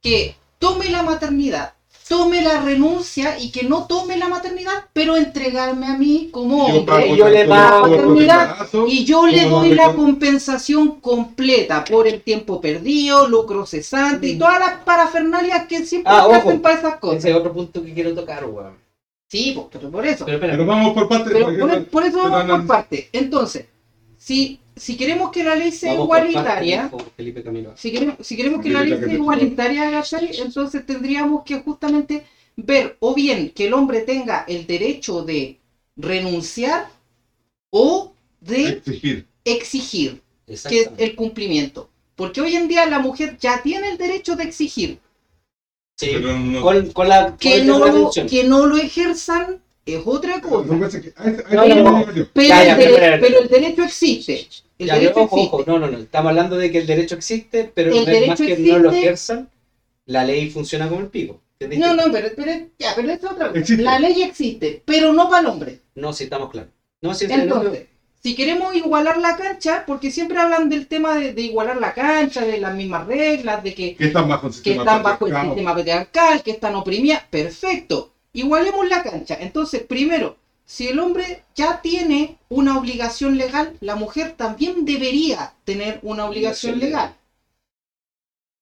que 0.02 0.34
tome 0.58 0.90
la 0.90 1.02
maternidad, 1.02 1.74
tome 2.08 2.42
la 2.42 2.60
renuncia 2.62 3.38
y 3.38 3.50
que 3.50 3.64
no 3.64 3.86
tome 3.86 4.16
la 4.16 4.28
maternidad, 4.28 4.86
pero 4.92 5.16
entregarme 5.16 5.86
a 5.86 5.98
mí 5.98 6.28
como 6.32 6.64
hombre 6.66 7.16
yo 7.16 7.28
le 7.28 7.46
maternidad 7.46 8.56
y 8.86 9.04
yo 9.04 9.26
le 9.26 9.48
doy 9.48 9.74
la 9.74 9.92
compensación 9.94 11.00
completa 11.00 11.84
por 11.84 12.06
el 12.06 12.22
tiempo 12.22 12.60
perdido, 12.60 13.28
lucro 13.28 13.66
cesante 13.66 14.28
y 14.28 14.34
Mm. 14.34 14.38
todas 14.38 14.58
las 14.58 14.72
parafernalias 14.84 15.66
que 15.66 15.84
siempre 15.84 16.12
Ah, 16.14 16.26
hacen 16.32 16.60
para 16.60 16.78
esas 16.78 16.96
cosas. 16.96 17.18
Ese 17.18 17.30
es 17.30 17.36
otro 17.36 17.52
punto 17.52 17.84
que 17.84 17.92
quiero 17.92 18.14
tocar, 18.14 18.44
weón. 18.46 18.76
Sí, 19.30 19.52
po, 19.54 19.68
pero 19.70 19.90
por 19.90 20.06
eso. 20.06 20.24
Pero 20.24 20.64
vamos 20.64 20.94
por 20.94 21.06
partes. 21.08 21.32
Pero 21.32 21.46
por, 21.46 21.84
por 21.86 22.04
eso 22.04 22.18
pero 22.22 22.30
vamos 22.30 22.56
por 22.60 22.66
parte. 22.66 23.10
Entonces, 23.12 23.66
si, 24.16 24.58
si 24.78 24.96
queremos 24.96 25.30
que 25.30 25.44
la 25.44 25.54
ley 25.54 25.72
sea 25.72 25.92
vamos 25.92 26.04
igualitaria, 26.06 26.84
dijo 26.84 26.98
Felipe 27.16 27.42
Camilo. 27.42 27.72
si 27.76 27.90
queremos, 27.92 28.16
si 28.26 28.36
queremos 28.36 28.62
que 28.62 28.70
la 28.70 28.82
ley 28.82 28.98
sea 28.98 29.12
igualitaria, 29.12 30.02
entonces 30.44 30.86
tendríamos 30.86 31.42
que 31.44 31.60
justamente 31.60 32.24
ver 32.56 32.96
o 33.00 33.14
bien 33.14 33.50
que 33.50 33.66
el 33.66 33.74
hombre 33.74 34.00
tenga 34.02 34.44
el 34.48 34.66
derecho 34.66 35.22
de 35.22 35.58
renunciar 35.96 36.88
o 37.70 38.12
de 38.40 38.68
Exigir. 38.68 39.26
exigir 39.44 40.22
que 40.46 40.80
es 40.80 40.90
el 40.96 41.14
cumplimiento. 41.14 41.90
Porque 42.16 42.40
hoy 42.40 42.56
en 42.56 42.66
día 42.68 42.86
la 42.86 42.98
mujer 42.98 43.36
ya 43.38 43.62
tiene 43.62 43.90
el 43.90 43.98
derecho 43.98 44.34
de 44.34 44.44
exigir. 44.44 44.98
Sí. 45.96 46.12
No- 46.20 46.62
Con, 46.62 46.90
con 46.92 47.08
la 47.08 47.36
Que 47.36 47.62
no, 47.64 48.10
que 48.28 48.44
no 48.44 48.66
lo 48.66 48.76
ejerzan 48.76 49.60
es 49.96 50.02
otra 50.04 50.34
que 50.40 50.48
cosa. 50.48 51.00
que-. 51.00 51.12
Pero, 52.34 53.40
el, 53.40 53.48
derecho 53.48 53.82
existe. 53.84 54.46
El 54.78 54.86
Ya, 54.86 54.94
derecho 54.94 55.22
ojo, 55.22 55.36
existe. 55.36 55.56
ojo, 55.56 55.64
no, 55.66 55.78
no, 55.78 55.90
no. 55.90 55.98
Estamos 55.98 56.30
hablando 56.30 56.56
de 56.56 56.70
que 56.70 56.78
el 56.78 56.86
derecho 56.86 57.14
existe, 57.16 57.70
pero 57.74 57.90
El 57.94 58.04
derecho 58.04 58.28
más 58.28 58.38
que 58.40 58.58
no 58.58 58.78
lo 58.78 58.90
ejerzan, 58.92 59.50
la 60.06 60.24
ley 60.24 60.50
funciona 60.50 60.88
como 60.88 61.00
el 61.00 61.08
pico. 61.08 61.40
¿Entendiste? 61.60 61.86
No, 61.86 61.94
no, 61.94 62.12
pero, 62.12 62.28
pero, 62.36 62.52
ya, 62.78 62.92
pero 62.94 63.10
esto 63.10 63.26
es 63.26 63.32
otra 63.32 63.48
cosa. 63.48 63.58
Existe. 63.60 63.82
La 63.82 63.98
ley 63.98 64.22
existe, 64.22 64.82
pero 64.84 65.12
no 65.12 65.28
para 65.28 65.40
el 65.40 65.46
hombre. 65.46 65.80
No, 65.96 66.12
sí, 66.12 66.24
estamos 66.24 66.50
claros. 66.50 66.70
No, 67.00 67.14
sí, 67.14 67.26
Entonces, 67.28 67.86
si 68.22 68.34
queremos 68.36 68.74
igualar 68.76 69.18
la 69.18 69.36
cancha, 69.36 69.84
porque 69.86 70.10
siempre 70.10 70.38
hablan 70.38 70.68
del 70.68 70.86
tema 70.86 71.16
de, 71.18 71.32
de 71.32 71.42
igualar 71.42 71.76
la 71.78 71.94
cancha, 71.94 72.44
de 72.44 72.58
las 72.58 72.74
mismas 72.74 73.06
reglas, 73.06 73.62
de 73.64 73.74
que, 73.74 73.96
Que 73.96 74.06
están 74.06 74.28
bajo 74.28 74.46
el 74.48 74.52
que 74.52 74.56
sistema 74.56 74.82
están 74.82 75.02
bajo 75.02 75.26
el 75.26 75.32
patriarcal. 75.32 75.46
sistema 75.46 75.74
patriarcal, 75.74 76.42
que 76.42 76.50
están 76.52 76.74
oprimidas, 76.76 77.22
perfecto. 77.30 78.14
Igualemos 78.32 78.88
la 78.88 79.02
cancha. 79.02 79.36
Entonces, 79.40 79.82
primero, 79.82 80.36
si 80.64 80.88
el 80.88 80.98
hombre 80.98 81.44
ya 81.54 81.80
tiene 81.80 82.38
una 82.48 82.78
obligación 82.78 83.38
legal, 83.38 83.76
la 83.80 83.96
mujer 83.96 84.34
también 84.36 84.84
debería 84.84 85.54
tener 85.64 85.98
una 86.02 86.26
obligación 86.26 86.78
legal. 86.78 87.16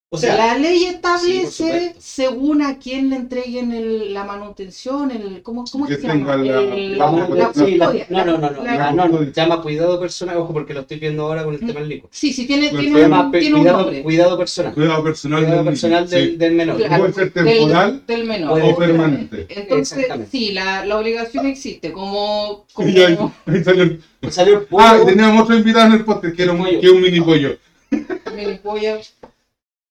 O 0.09 0.19
sea, 0.19 0.37
la 0.37 0.57
ley 0.59 0.85
establece 0.85 1.95
según 1.99 2.63
a 2.63 2.79
quién 2.79 3.11
le 3.11 3.17
entreguen 3.17 3.73
el- 3.73 4.15
la 4.15 4.23
manutención, 4.23 5.11
el 5.11 5.43
¿cómo, 5.43 5.65
cómo 5.71 5.85
Que 5.87 5.97
se 5.97 6.07
llama? 6.07 6.37
la- 6.37 6.61
El- 6.63 6.97
la 6.97 7.53
sí, 7.53 7.77
no, 8.09 8.25
no, 8.25 8.39
no, 8.39 8.51
no, 8.53 8.63
la- 8.63 8.89
ah, 8.89 8.93
no, 8.93 9.23
llama 9.33 9.61
cuidado 9.63 9.99
personal, 9.99 10.37
ojo, 10.37 10.53
porque 10.53 10.75
lo 10.75 10.81
estoy 10.83 10.99
viendo 11.01 11.25
ahora 11.25 11.43
con 11.43 11.55
el 11.55 11.61
tema 11.61 11.81
del 11.81 11.89
Nico. 11.89 12.09
Sí, 12.13 12.33
sí, 12.33 12.47
tiene, 12.47 12.69
Pues 12.71 12.83
tiene 12.83 13.01
llama 13.01 13.23
un, 13.27 13.31
pe- 13.33 13.41
tiene 13.41 13.55
un 13.57 13.61
cuidado, 13.63 13.79
nombre. 13.83 14.03
cuidado 14.05 14.39
personal. 14.39 14.75
Cuidado 14.75 15.03
personal, 15.05 15.39
Cuidado 15.41 15.57
del 15.57 15.67
personal 15.67 16.09
del, 16.09 16.31
sí. 16.31 16.37
del 16.37 16.55
menor. 16.55 16.77
Claro. 16.77 16.99
Puede 16.99 17.13
ser 17.13 17.33
Del- 17.33 17.45
temporal 17.59 18.03
del 18.07 18.25
menor. 18.25 18.51
Puede 18.51 18.73
o 18.73 18.77
permanente. 18.77 19.47
Entonces, 19.49 20.07
sí, 20.31 20.53
la, 20.53 20.87
la 20.87 20.99
obligación 20.99 21.47
existe, 21.47 21.91
como... 21.93 22.65
como 22.73 22.89
Y 22.89 23.01
ahí, 23.01 23.19
ahí 23.47 23.65
salió 23.65 23.83
el- 23.83 24.01
salió 24.31 24.59
el 24.59 24.63
Ah, 24.63 24.67
pollo, 24.71 25.05
teníamos 25.07 25.43
otro 25.43 25.57
invitado 25.57 25.87
en 25.87 25.93
el 25.95 26.05
podcast 26.05 26.35
que 26.37 26.43
era 26.45 26.53
un, 26.53 26.65
que 26.81 26.89
un 26.91 27.03
mini 27.03 27.21
pollo. 27.21 27.57
mini 27.91 28.55
pollo, 28.63 28.99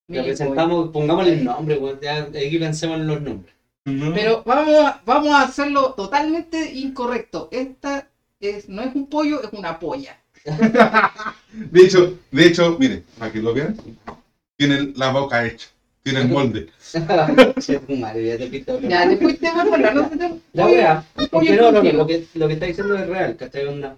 le 0.07 0.21
mini 0.21 0.35
pollo. 0.35 0.35
presentamos, 0.37 0.89
pongámosle 0.91 1.33
el 1.33 1.43
nombre, 1.43 1.77
weón, 1.77 1.99
ya 2.01 2.23
aquí 2.23 2.57
pensemos 2.57 2.99
en 2.99 3.07
los 3.07 3.21
nombres. 3.21 3.55
¿no? 3.85 4.13
Pero 4.13 4.43
vamos 4.45 4.75
a, 4.75 5.01
vamos 5.05 5.29
a 5.29 5.43
hacerlo 5.43 5.93
totalmente 5.93 6.71
incorrecto. 6.73 7.49
Esta 7.51 8.09
es, 8.39 8.67
no 8.69 8.81
es 8.81 8.95
un 8.95 9.07
pollo, 9.07 9.41
es 9.43 9.51
una 9.53 9.79
polla. 9.79 10.19
De 11.53 11.81
hecho, 11.81 12.19
de 12.31 12.45
hecho, 12.45 12.77
mire, 12.79 13.03
para 13.17 13.31
que 13.31 13.39
lo 13.39 13.53
vean, 13.53 13.75
tiene 14.57 14.93
la 14.95 15.11
boca 15.11 15.45
hecha, 15.45 15.69
tiene 16.03 16.21
el 16.21 16.27
molde. 16.29 16.69
Ya 18.89 19.07
después 19.07 19.39
te 19.39 19.47
van 19.49 19.67
a 19.69 19.73
hablar, 19.73 19.95
no 19.95 20.09
se 20.09 20.17
te- 20.17 20.39
La 20.53 20.65
wea, 20.67 21.05
no, 21.31 21.71
no, 21.71 21.81
lo 21.81 22.07
que, 22.07 22.27
lo 22.35 22.47
que 22.47 22.53
está 22.53 22.65
diciendo 22.65 22.95
es 22.97 23.07
real, 23.07 23.35
¿cachai? 23.37 23.65
Onda. 23.65 23.97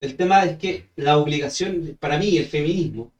El 0.00 0.16
tema 0.16 0.44
es 0.44 0.58
que 0.58 0.88
la 0.96 1.16
obligación, 1.16 1.96
para 1.98 2.18
mí, 2.18 2.36
el 2.36 2.46
feminismo, 2.46 3.10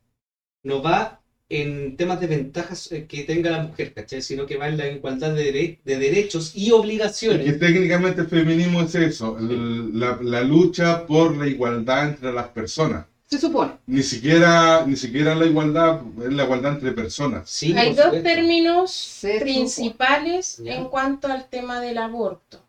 no 0.62 0.83
va 0.83 1.20
en 1.62 1.97
temas 1.97 2.21
de 2.21 2.27
ventajas 2.27 2.90
eh, 2.93 3.07
que 3.07 3.23
tenga 3.25 3.51
la 3.51 3.62
mujer, 3.62 3.93
¿cachai? 3.95 4.23
Sino 4.23 4.47
que 4.47 4.57
va 4.57 4.69
en 4.69 4.77
la 4.79 4.88
igualdad 4.88 5.35
de, 5.35 5.53
dere- 5.53 5.79
de 5.85 5.97
derechos 5.99 6.53
y 6.55 6.67
Que 6.67 6.73
obligaciones. 6.73 7.59
técnicamente 7.59 8.23
el 8.23 8.29
feminismo 8.29 8.83
es 8.83 8.95
eso, 8.95 9.37
el- 9.38 9.99
la, 9.99 10.19
la 10.23 10.43
lucha 10.43 11.07
por 11.07 11.37
la 11.37 11.47
igualdad 11.47 12.09
entre 12.09 12.33
las 12.33 12.49
personas. 12.49 13.07
Se 13.27 13.38
supone. 13.38 13.73
Ni 13.87 14.03
siquiera, 14.03 14.85
ni 14.87 14.97
siquiera 14.97 15.35
la 15.35 15.47
igualdad, 15.47 16.01
es 16.23 16.33
la 16.33 16.45
igualdad 16.45 16.73
entre 16.75 16.93
personas. 16.93 17.49
Sí, 17.49 17.73
Hay 17.77 17.88
dos 17.95 18.05
supuesto. 18.05 18.29
términos 18.29 18.90
Se 18.90 19.38
principales 19.40 20.61
en 20.64 20.85
cuanto 20.85 21.29
al 21.29 21.49
tema 21.49 21.81
del 21.81 21.99
aborto. 21.99 22.61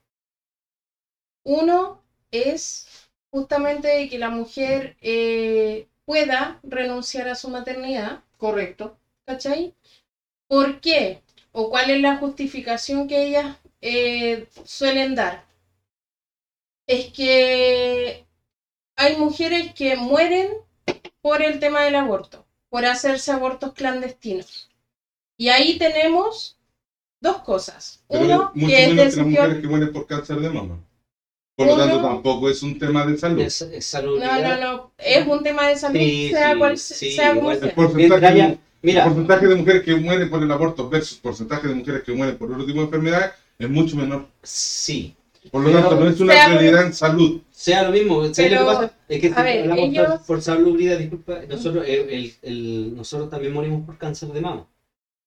Uno 1.43 2.01
es 2.31 2.87
justamente 3.31 3.87
de 3.87 4.07
que 4.07 4.17
la 4.17 4.29
mujer 4.29 4.95
eh, 5.01 5.85
pueda 6.05 6.59
renunciar 6.63 7.27
a 7.27 7.35
su 7.35 7.49
maternidad, 7.49 8.21
Correcto. 8.37 8.97
¿cachai? 9.25 9.73
¿Por 10.47 10.79
qué? 10.79 11.21
¿O 11.51 11.69
cuál 11.69 11.89
es 11.89 12.01
la 12.01 12.17
justificación 12.17 13.07
que 13.07 13.27
ellas 13.27 13.57
eh, 13.81 14.47
suelen 14.63 15.15
dar? 15.15 15.45
Es 16.87 17.11
que 17.11 18.25
hay 18.95 19.15
mujeres 19.17 19.73
que 19.73 19.95
mueren 19.95 20.53
por 21.21 21.41
el 21.41 21.59
tema 21.59 21.81
del 21.81 21.95
aborto, 21.95 22.45
por 22.69 22.85
hacerse 22.85 23.31
abortos 23.31 23.73
clandestinos. 23.73 24.69
Y 25.37 25.49
ahí 25.49 25.79
tenemos 25.79 26.57
dos 27.19 27.39
cosas. 27.39 28.03
Pero 28.07 28.25
Uno, 28.25 28.51
que 28.53 28.83
es 28.83 28.89
que 28.89 28.95
las 28.95 29.17
mujeres 29.17 29.61
que 29.61 29.67
mueren 29.67 29.91
por 29.91 30.05
cáncer 30.05 30.39
de 30.39 30.49
mama. 30.49 30.84
Por 31.55 31.67
lo 31.67 31.73
Uno- 31.75 31.83
tanto, 31.85 32.01
tampoco 32.01 32.49
es 32.49 32.61
un 32.63 32.77
tema 32.77 33.05
de 33.05 33.17
salud. 33.17 33.39
Es, 33.39 33.61
es 33.61 33.93
No, 34.03 34.17
no, 34.17 34.57
no. 34.59 34.91
Es 34.97 35.25
un 35.25 35.41
tema 35.41 35.67
de 35.69 35.77
salud, 35.77 35.97
Sí, 35.97 36.29
sea 36.31 36.51
sí, 36.53 36.57
cual 36.59 36.77
sí, 36.77 37.11
sea 37.13 37.35
igual 37.35 37.59
El 37.61 37.71
porcentaje, 37.71 38.25
haya- 38.25 38.47
el 38.49 38.59
mira, 38.81 39.05
porcentaje 39.05 39.47
de 39.47 39.55
mujeres 39.55 39.83
que 39.83 39.95
mueren 39.95 40.29
por 40.29 40.43
el 40.43 40.51
aborto 40.51 40.89
versus 40.89 41.17
porcentaje 41.17 41.67
de 41.69 41.75
mujeres 41.75 42.03
que 42.03 42.11
mueren 42.11 42.37
por 42.37 42.51
otro 42.51 42.65
tipo 42.65 42.79
de 42.79 42.85
enfermedades 42.85 43.31
es 43.57 43.69
mucho 43.69 43.95
menor. 43.95 44.27
sí, 44.43 45.15
Por 45.51 45.61
lo 45.61 45.67
Pero- 45.69 45.79
tanto, 45.87 46.03
no 46.03 46.09
es 46.09 46.19
una 46.19 46.33
prioridad 46.47 46.87
en 46.87 46.93
salud. 46.93 47.39
sea 47.51 47.83
lo 47.83 47.91
mismo. 47.91 48.19
¿sabes 48.21 48.35
Pero, 48.35 48.61
lo 48.63 48.67
que 48.67 48.73
pasa? 48.75 48.93
Es 49.07 49.21
que 49.21 49.29
si 49.29 49.33
ver, 49.35 49.59
hablamos 49.61 49.83
ellos- 49.85 50.07
por, 50.07 50.25
por 50.25 50.41
salubridad, 50.41 50.97
disculpa, 50.97 51.39
nosotros, 51.47 51.85
el, 51.87 52.09
el- 52.09 52.33
el- 52.41 52.95
nosotros 52.97 53.29
también 53.29 53.53
morimos 53.53 53.85
por 53.85 53.95
cáncer 53.97 54.29
de 54.29 54.41
mama. 54.41 54.65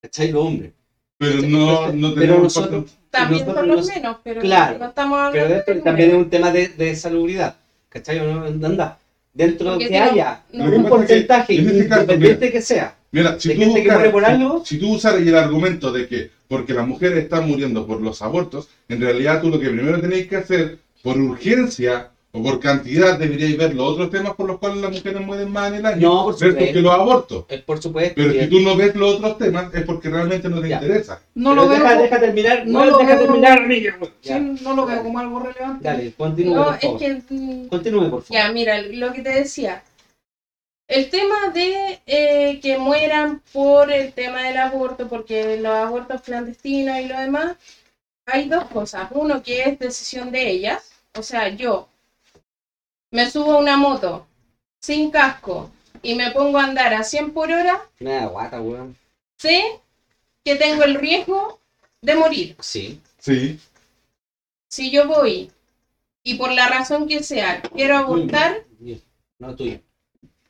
¿Cachai? 0.03 0.33
Los 0.33 0.45
hombres. 0.45 0.73
Pero 1.19 1.41
Sí, 1.41 1.47
no, 1.49 2.15
tenemos 2.15 2.43
nosotros- 2.45 2.93
También 3.11 3.41
nosotros 3.47 3.67
los 3.67 3.77
nos- 3.79 3.87
menos, 3.97 4.17
pero 4.23 4.41
Claro, 4.41 4.79
no 4.79 4.87
estamos 4.87 5.19
hablando 5.19 5.33
Pero 5.39 5.55
dentro 5.55 5.75
de 5.75 5.81
también 5.81 6.11
es 6.11 6.17
un 6.17 6.31
tema 6.31 6.51
de, 6.53 6.69
de 6.69 6.95
salubridad. 6.95 7.57
¿Cachai? 7.89 8.21
¿O 8.21 8.25
no? 8.35 8.67
Anda. 8.67 8.99
Dentro 9.33 9.71
Porque 9.71 9.85
si 9.87 9.91
que 9.91 9.99
haya 9.99 10.43
no- 10.53 10.65
Lo 10.65 10.71
que 10.71 10.77
un 10.77 10.83
que 10.85 10.89
porcentaje, 10.89 11.55
en 11.59 11.69
este 11.69 11.89
caso, 11.89 12.01
independiente 12.03 12.53
que 12.53 12.61
sea, 12.61 12.95
Mira, 13.13 13.39
si 13.41 13.49
de 13.49 13.55
tú, 13.55 13.61
gente 13.61 13.75
que 13.75 13.81
buscaras- 13.89 13.99
muere 13.99 14.11
por 14.13 14.25
si- 14.25 14.31
algo. 14.31 14.65
si 14.65 14.79
tú 14.79 14.93
usaras 14.95 15.21
el 15.23 15.35
argumento 15.37 15.93
de 15.93 16.07
que 16.09 16.31
porque 16.49 16.73
las 16.75 16.87
mujeres 16.87 17.19
están 17.25 17.49
muriendo 17.49 17.87
por 17.87 18.01
los 18.01 18.21
abortos, 18.23 18.69
en 18.89 19.01
realidad 19.01 19.41
tú 19.41 19.49
lo 19.51 19.59
que 19.61 19.69
primero 19.71 20.01
tenéis 20.01 20.29
que 20.29 20.37
hacer, 20.37 20.79
por 21.03 21.19
urgencia 21.19 22.11
o 22.31 22.43
por 22.43 22.61
cantidad 22.61 23.19
deberíais 23.19 23.57
ver 23.57 23.75
los 23.75 23.89
otros 23.93 24.11
temas 24.11 24.35
por 24.35 24.47
los 24.47 24.59
cuales 24.59 24.79
las 24.83 24.93
mujeres 24.93 25.21
mueren 25.27 25.51
más 25.51 25.69
en 25.69 25.75
el 25.77 25.87
año. 25.87 26.09
No, 26.09 26.25
por 26.25 26.35
supuesto. 26.35 26.59
que 26.75 26.81
los 26.83 26.93
abortos. 26.93 27.45
Eh, 27.49 27.63
Por 27.65 27.81
supuesto. 27.83 28.15
Pero 28.17 28.33
que- 28.33 28.41
si 28.45 28.51
tú 28.51 28.61
no 28.61 28.77
ves 28.77 28.95
los 28.95 29.15
otros 29.17 29.39
temas 29.39 29.75
es 29.75 29.83
porque 29.85 30.11
realmente 30.11 30.49
no 30.49 30.61
te 30.61 30.69
Ya. 30.69 30.77
interesa. 30.77 31.23
No 31.35 31.51
Pero 31.51 31.63
lo 31.63 31.69
veo, 31.69 31.79
deja, 31.81 31.95
co- 31.97 32.03
deja 32.03 32.21
terminar. 32.21 32.67
no 32.67 32.85
lo 32.85 32.99
deja 32.99 33.15
veo- 33.17 33.25
terminar, 33.27 33.67
Miguel, 33.67 33.95
weón. 34.01 34.13
sí, 34.21 34.29
Ya. 34.29 34.39
no 34.41 34.75
lo 34.75 34.87
veo 34.87 35.03
como 35.03 35.19
algo 35.19 35.41
relevante. 35.41 35.85
Dale, 35.85 36.13
continúe, 36.13 36.55
No, 36.55 36.65
por 36.67 36.75
es 36.75 36.81
favor. 36.83 36.99
que. 36.99 37.23
mm, 37.31 37.67
Continúe, 37.69 38.11
por 38.11 38.23
favor. 38.23 38.27
Ya, 38.31 38.53
mira, 38.53 38.83
lo 38.83 39.13
que 39.13 39.23
te 39.23 39.31
decía. 39.31 39.83
El 40.87 41.11
tema 41.11 41.49
de 41.53 42.01
eh, 42.07 42.61
que 42.63 42.79
mueran 42.79 43.43
por 43.53 43.91
el 43.91 44.13
tema 44.13 44.43
del 44.45 44.57
aborto, 44.59 45.07
porque 45.09 45.59
los 45.59 45.73
abortos 45.73 46.23
clandestinos 46.23 46.99
y 47.01 47.09
lo 47.09 47.19
demás, 47.19 47.57
hay 48.27 48.49
dos 48.49 48.65
cosas. 48.65 49.09
Uno 49.13 49.43
que 49.43 49.63
es 49.63 49.79
decisión 49.79 50.31
de 50.31 50.49
ellas, 50.51 50.91
o 51.19 51.23
sea, 51.23 51.49
yo 51.49 51.89
me 53.11 53.31
subo 53.31 53.53
a 53.53 53.59
una 53.59 53.77
moto 53.77 54.27
sin 54.81 55.11
casco 55.11 55.71
y 56.03 56.15
me 56.15 56.31
pongo 56.31 56.59
a 56.59 56.65
andar 56.65 56.95
a 56.95 57.03
100 57.03 57.33
por 57.33 57.51
hora, 57.51 57.87
Nada, 58.01 58.27
guata, 58.27 58.61
weón. 58.61 58.97
sé 59.39 59.81
que 60.45 60.57
tengo 60.57 60.85
el 60.85 60.95
riesgo 60.95 61.61
de 62.01 62.15
morir. 62.15 62.57
Sí. 62.61 63.01
Sí. 63.19 63.59
Si 64.69 64.91
yo 64.91 65.07
voy 65.09 65.51
y 66.23 66.35
por 66.35 66.53
la 66.53 66.69
razón 66.69 67.09
que 67.09 67.23
sea 67.23 67.61
quiero 67.63 67.97
abortar, 67.97 68.65
Bien. 68.79 69.03
No, 69.39 69.55
tuyo. 69.57 69.81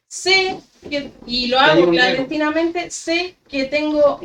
sé 0.09 0.59
que, 0.89 1.13
y 1.27 1.47
lo 1.49 1.59
hago 1.59 1.91
clandestinamente, 1.91 2.91
sé 2.91 3.37
que 3.49 3.65
tengo 3.65 4.21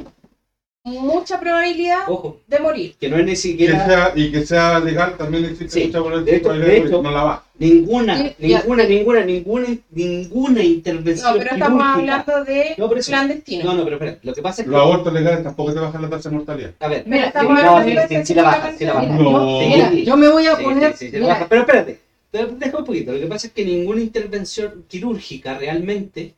mucha 0.94 1.40
probabilidad 1.40 2.00
Ojo, 2.10 2.42
de 2.46 2.60
morir. 2.60 2.96
que 3.00 3.08
no 3.08 3.16
es 3.18 3.24
ni 3.24 3.32
Que 3.32 3.36
siquiera 3.38 3.86
sea, 3.86 4.14
y 4.16 4.32
que 4.32 4.46
sea 4.46 4.80
legal 4.80 5.16
también 5.18 5.46
existe 5.46 5.80
Sí. 5.80 5.86
mucha 5.88 6.00
probabilidad 6.04 6.66
De 6.66 6.78
hecho- 6.78 7.02
no 7.02 7.10
la 7.12 7.24
va. 7.24 7.44
ninguna, 7.58 8.34
ninguna, 8.38 8.84
ninguna, 8.84 9.24
ninguna, 9.24 9.68
ninguna 9.92 10.62
intervención 10.64 11.32
No, 11.32 11.38
pero 11.40 11.52
estamos 11.54 11.82
quirúrgica. 11.82 12.16
hablando 12.26 12.44
de 12.52 12.76
No, 12.78 12.90
clandestino. 12.90 13.64
No, 13.64 13.74
no, 13.76 13.84
pero 13.86 13.96
espera, 13.96 14.18
lo 14.24 14.34
que 14.34 14.42
pasa 14.42 14.62
es 14.62 14.66
que... 14.66 14.72
Los 14.72 14.82
abortos 14.82 15.14
legales 15.14 15.44
tampoco 15.44 15.74
te 15.74 15.80
bajan 15.80 16.02
la 16.02 16.10
tasa 16.10 16.30
de 16.30 16.36
mortalidad. 16.36 16.72
A 16.80 16.88
ver, 16.90 17.04
Mira, 17.08 17.28
Estamos 17.28 17.58
hablando 17.60 18.08
de 18.08 18.26
sí 18.26 18.34
la 18.34 18.44
baja, 18.44 18.74
sí 18.78 18.86
la 18.86 18.94
baja. 18.94 19.06
No. 19.08 19.62
yo, 19.62 19.68
mira, 19.70 19.94
yo 19.94 20.18
me 20.18 20.28
voy 20.28 20.48
a 20.48 20.56
Sí, 20.58 20.64
poner. 20.64 20.92
sí, 20.98 21.06
sí, 21.06 21.12
se 21.12 21.20
mira, 21.20 21.34
baja. 21.34 21.48
Pero 21.48 21.62
espérate, 21.62 22.00
deja 22.34 22.78
un 22.78 22.86
poquito. 22.86 23.14
Lo 23.14 23.20
que 23.22 23.28
pasa 23.28 23.48
es 23.48 23.54
que 23.54 23.64
ninguna 23.64 24.02
intervención 24.02 24.84
quirúrgica 24.90 25.58
realmente 25.58 26.34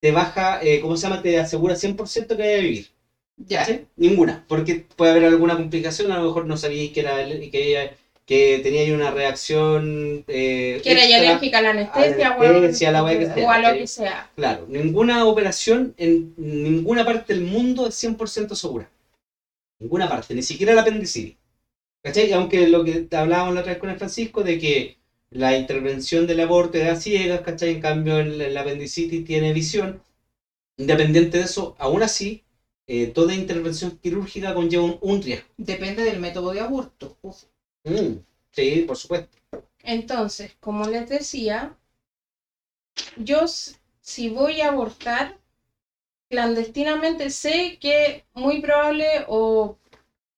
te 0.00 0.10
baja, 0.10 0.58
eh, 0.62 0.80
¿cómo 0.80 0.96
se 0.96 1.06
llama? 1.08 1.22
Te 1.22 1.38
asegura 1.38 1.76
100% 1.76 2.36
que 2.36 2.42
vaya 2.42 2.56
a 2.56 2.60
vivir. 2.60 2.86
Ya, 3.36 3.64
¿sí? 3.64 3.80
Ninguna. 3.96 4.44
Porque 4.48 4.86
puede 4.96 5.12
haber 5.12 5.24
alguna 5.24 5.56
complicación, 5.56 6.10
a 6.12 6.18
lo 6.18 6.24
mejor 6.24 6.46
no 6.46 6.56
sabíais 6.56 6.92
que, 6.92 7.00
era, 7.00 7.24
que, 7.26 7.90
que 8.26 8.60
tenía 8.62 8.82
ahí 8.82 8.90
una 8.92 9.10
reacción. 9.10 10.24
Eh, 10.26 10.80
que 10.82 10.90
era 10.92 11.02
alérgica 11.02 11.58
a 11.58 11.62
la 11.62 11.70
anestesia, 11.70 12.30
o 12.36 12.42
a- 12.42 12.48
Anestesia, 12.48 12.90
la 12.90 13.02
wea 13.04 13.18
que 13.18 13.26
sea, 13.26 13.46
o 13.46 13.50
a 13.50 13.58
lo 13.58 13.72
que 13.72 13.86
sea. 13.86 14.30
Claro, 14.36 14.66
ninguna 14.68 15.24
operación 15.26 15.94
en 15.96 16.32
ninguna 16.36 17.04
parte 17.04 17.34
del 17.34 17.42
mundo 17.42 17.86
es 17.86 17.94
100% 17.94 18.54
segura. 18.54 18.88
Ninguna 19.80 20.08
parte, 20.08 20.34
ni 20.34 20.42
siquiera 20.42 20.74
la 20.74 20.82
apendicitis. 20.82 21.36
¿Cachai? 22.02 22.32
Aunque 22.32 22.68
lo 22.68 22.84
que 22.84 23.06
hablábamos 23.12 23.54
la 23.54 23.60
otra 23.60 23.72
vez 23.72 23.80
con 23.80 23.90
el 23.90 23.96
Francisco 23.98 24.42
de 24.44 24.58
que 24.58 24.96
la 25.30 25.56
intervención 25.56 26.26
del 26.26 26.40
aborto 26.40 26.78
es 26.78 26.88
a 26.88 26.96
ciegas, 26.96 27.40
¿cachai? 27.40 27.70
En 27.72 27.80
cambio, 27.80 28.18
el, 28.18 28.40
el 28.40 28.56
apendicitis 28.56 29.24
tiene 29.24 29.52
visión. 29.52 30.00
Independiente 30.78 31.38
de 31.38 31.44
eso, 31.44 31.74
aún 31.78 32.02
así, 32.02 32.43
eh, 32.86 33.06
toda 33.08 33.34
intervención 33.34 33.98
quirúrgica 34.02 34.54
conlleva 34.54 34.84
un, 34.84 34.98
un 35.00 35.22
riesgo. 35.22 35.48
depende 35.56 36.02
del 36.02 36.20
método 36.20 36.50
de 36.52 36.60
aborto. 36.60 37.16
ojo. 37.22 37.46
Mm, 37.84 38.18
sí, 38.52 38.84
por 38.86 38.96
supuesto. 38.96 39.36
Entonces, 39.82 40.54
como 40.60 40.86
les 40.86 41.08
decía, 41.08 41.76
yo 43.16 43.44
si 44.00 44.28
voy 44.28 44.60
a 44.60 44.68
abortar 44.68 45.38
clandestinamente 46.28 47.30
sé 47.30 47.78
que 47.80 48.24
muy 48.34 48.60
probable 48.60 49.24
o 49.28 49.76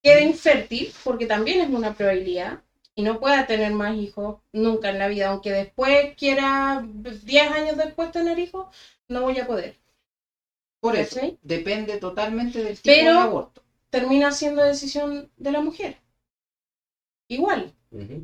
quede 0.02 0.22
infértil, 0.22 0.92
porque 1.04 1.26
también 1.26 1.60
es 1.60 1.70
una 1.70 1.94
probabilidad, 1.94 2.62
y 2.94 3.02
no 3.02 3.20
pueda 3.20 3.46
tener 3.46 3.72
más 3.72 3.96
hijos 3.96 4.36
nunca 4.52 4.88
en 4.90 4.98
la 4.98 5.08
vida, 5.08 5.28
aunque 5.28 5.52
después 5.52 6.14
quiera 6.16 6.84
10 7.24 7.50
años 7.50 7.76
después 7.76 8.10
tener 8.10 8.38
hijos, 8.38 8.66
no 9.08 9.22
voy 9.22 9.38
a 9.38 9.46
poder. 9.46 9.76
Por 10.80 10.96
eso, 10.96 11.20
depende 11.42 11.98
totalmente 11.98 12.62
del 12.62 12.74
tipo 12.80 12.94
Pero- 12.94 13.12
de 13.12 13.18
aborto. 13.18 13.62
Termina 13.90 14.30
siendo 14.32 14.62
decisión 14.62 15.30
de 15.36 15.52
la 15.52 15.60
mujer. 15.60 15.98
Igual. 17.28 17.74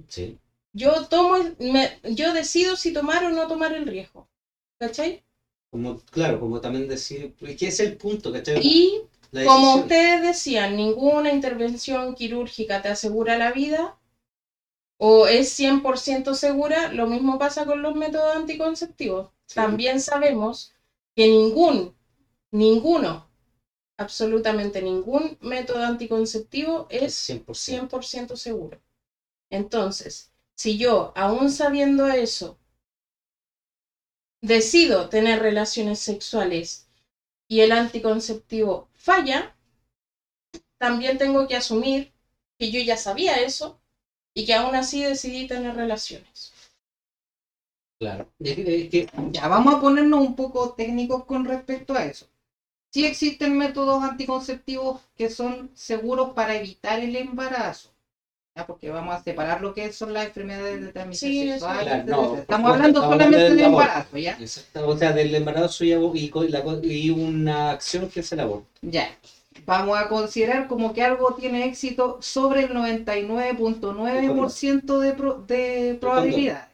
Sí. 0.09 0.38
Yo 0.73 1.07
tomo, 1.07 1.37
me- 1.59 1.99
yo 2.15 2.33
decido 2.33 2.77
si 2.77 2.93
tomar 2.93 3.25
o 3.25 3.31
no 3.31 3.47
tomar 3.47 3.73
el 3.73 3.87
riesgo. 3.87 4.29
¿Cachai? 4.79 5.25
Como, 5.71 5.99
claro, 6.11 6.41
como 6.41 6.61
también 6.61 6.88
decir, 6.88 7.35
es 7.41 7.57
que 7.57 7.69
es 7.69 7.81
el 7.81 7.97
punto, 7.97 8.33
¿cachai? 8.33 8.59
Y 8.62 9.01
como 9.47 9.77
ustedes 9.77 10.21
decían, 10.23 10.77
ninguna 10.77 11.33
intervención 11.33 12.15
quirúrgica 12.15 12.83
te 12.83 12.88
asegura 12.88 13.38
la 13.38 13.53
vida 13.53 13.97
o 14.99 15.27
es 15.27 15.49
100% 15.59 16.35
segura, 16.35 16.93
lo 16.93 17.07
mismo 17.07 17.38
pasa 17.38 17.65
con 17.65 17.81
los 17.83 17.95
métodos 17.95 18.37
anticonceptivos. 18.37 19.31
Sí. 19.47 19.55
También 19.55 20.01
sabemos 20.01 20.73
que 21.17 21.29
ningún, 21.29 21.95
ninguno, 22.53 23.29
absolutamente 23.99 24.83
ningún 24.83 25.37
método 25.41 25.85
anticonceptivo 25.85 26.87
Es 26.91 27.03
es 27.03 27.15
100%. 27.15 27.73
100% 27.73 28.37
seguro. 28.37 28.79
Entonces, 29.51 30.33
si 30.57 30.79
yo, 30.79 31.12
aún 31.17 31.51
sabiendo 31.51 32.09
eso, 32.09 32.59
decido 34.43 35.09
tener 35.09 35.41
relaciones 35.41 35.99
sexuales 36.01 36.88
y 37.49 37.61
el 37.61 37.73
anticonceptivo 37.73 38.88
falla, 38.95 39.57
también 40.79 41.17
tengo 41.19 41.47
que 41.47 41.57
asumir 41.57 42.12
que 42.59 42.71
yo 42.71 42.81
ya 42.81 42.97
sabía 42.97 43.41
eso 43.41 43.81
y 44.35 44.47
que 44.47 44.55
aún 44.55 44.75
así 44.75 45.03
decidí 45.03 45.47
tener 45.47 45.75
relaciones. 45.77 46.53
Claro. 48.01 48.27
Ya, 49.33 49.49
vamos 49.49 49.75
a 49.75 49.81
ponernos 49.81 50.21
un 50.21 50.35
poco 50.35 50.75
técnicos 50.75 51.25
con 51.25 51.45
respecto 51.45 51.95
a 51.95 52.05
eso. 52.05 52.27
Sí 52.92 53.07
existen 53.07 53.57
métodos 53.57 54.02
anticonceptivos 54.05 55.00
que 55.16 55.31
son 55.31 55.70
seguros 55.74 56.35
para 56.35 56.55
evitar 56.57 57.00
el 57.00 57.16
embarazo. 57.16 57.88
¿ya? 58.55 58.66
Porque 58.66 58.90
vamos 58.90 59.16
a 59.16 59.22
separar 59.22 59.62
lo 59.62 59.72
que 59.72 59.90
son 59.92 60.12
las 60.12 60.26
enfermedades 60.26 60.83
de 60.83 60.92
transmisión 60.92 61.33
Sí, 61.33 61.48
sexual. 61.48 61.85
Claro, 61.85 62.05
no, 62.07 62.37
Estamos 62.37 62.70
hablando 62.70 62.98
estamos 62.98 63.14
solamente 63.14 63.42
del 63.44 63.57
del 63.57 63.64
embarazo, 63.66 64.18
¿ya? 64.18 64.33
Exacto, 64.38 64.87
o 64.87 64.94
sea, 64.96 65.12
del 65.12 65.35
embarazo 65.35 65.85
y, 65.85 65.92
y, 65.92 66.31
y 66.83 67.11
una 67.11 67.70
acción 67.70 68.07
que 68.09 68.20
es 68.20 68.31
el 68.33 68.40
aborto. 68.40 68.68
Ya. 68.83 69.09
Vamos 69.64 69.96
a 69.98 70.09
considerar 70.09 70.66
como 70.66 70.92
que 70.92 71.02
algo 71.02 71.35
tiene 71.35 71.64
éxito 71.66 72.18
sobre 72.20 72.64
el 72.64 72.74
99.9% 72.74 74.98
de, 74.98 75.12
pro- 75.14 75.42
de 75.46 75.96
probabilidades. 76.00 76.68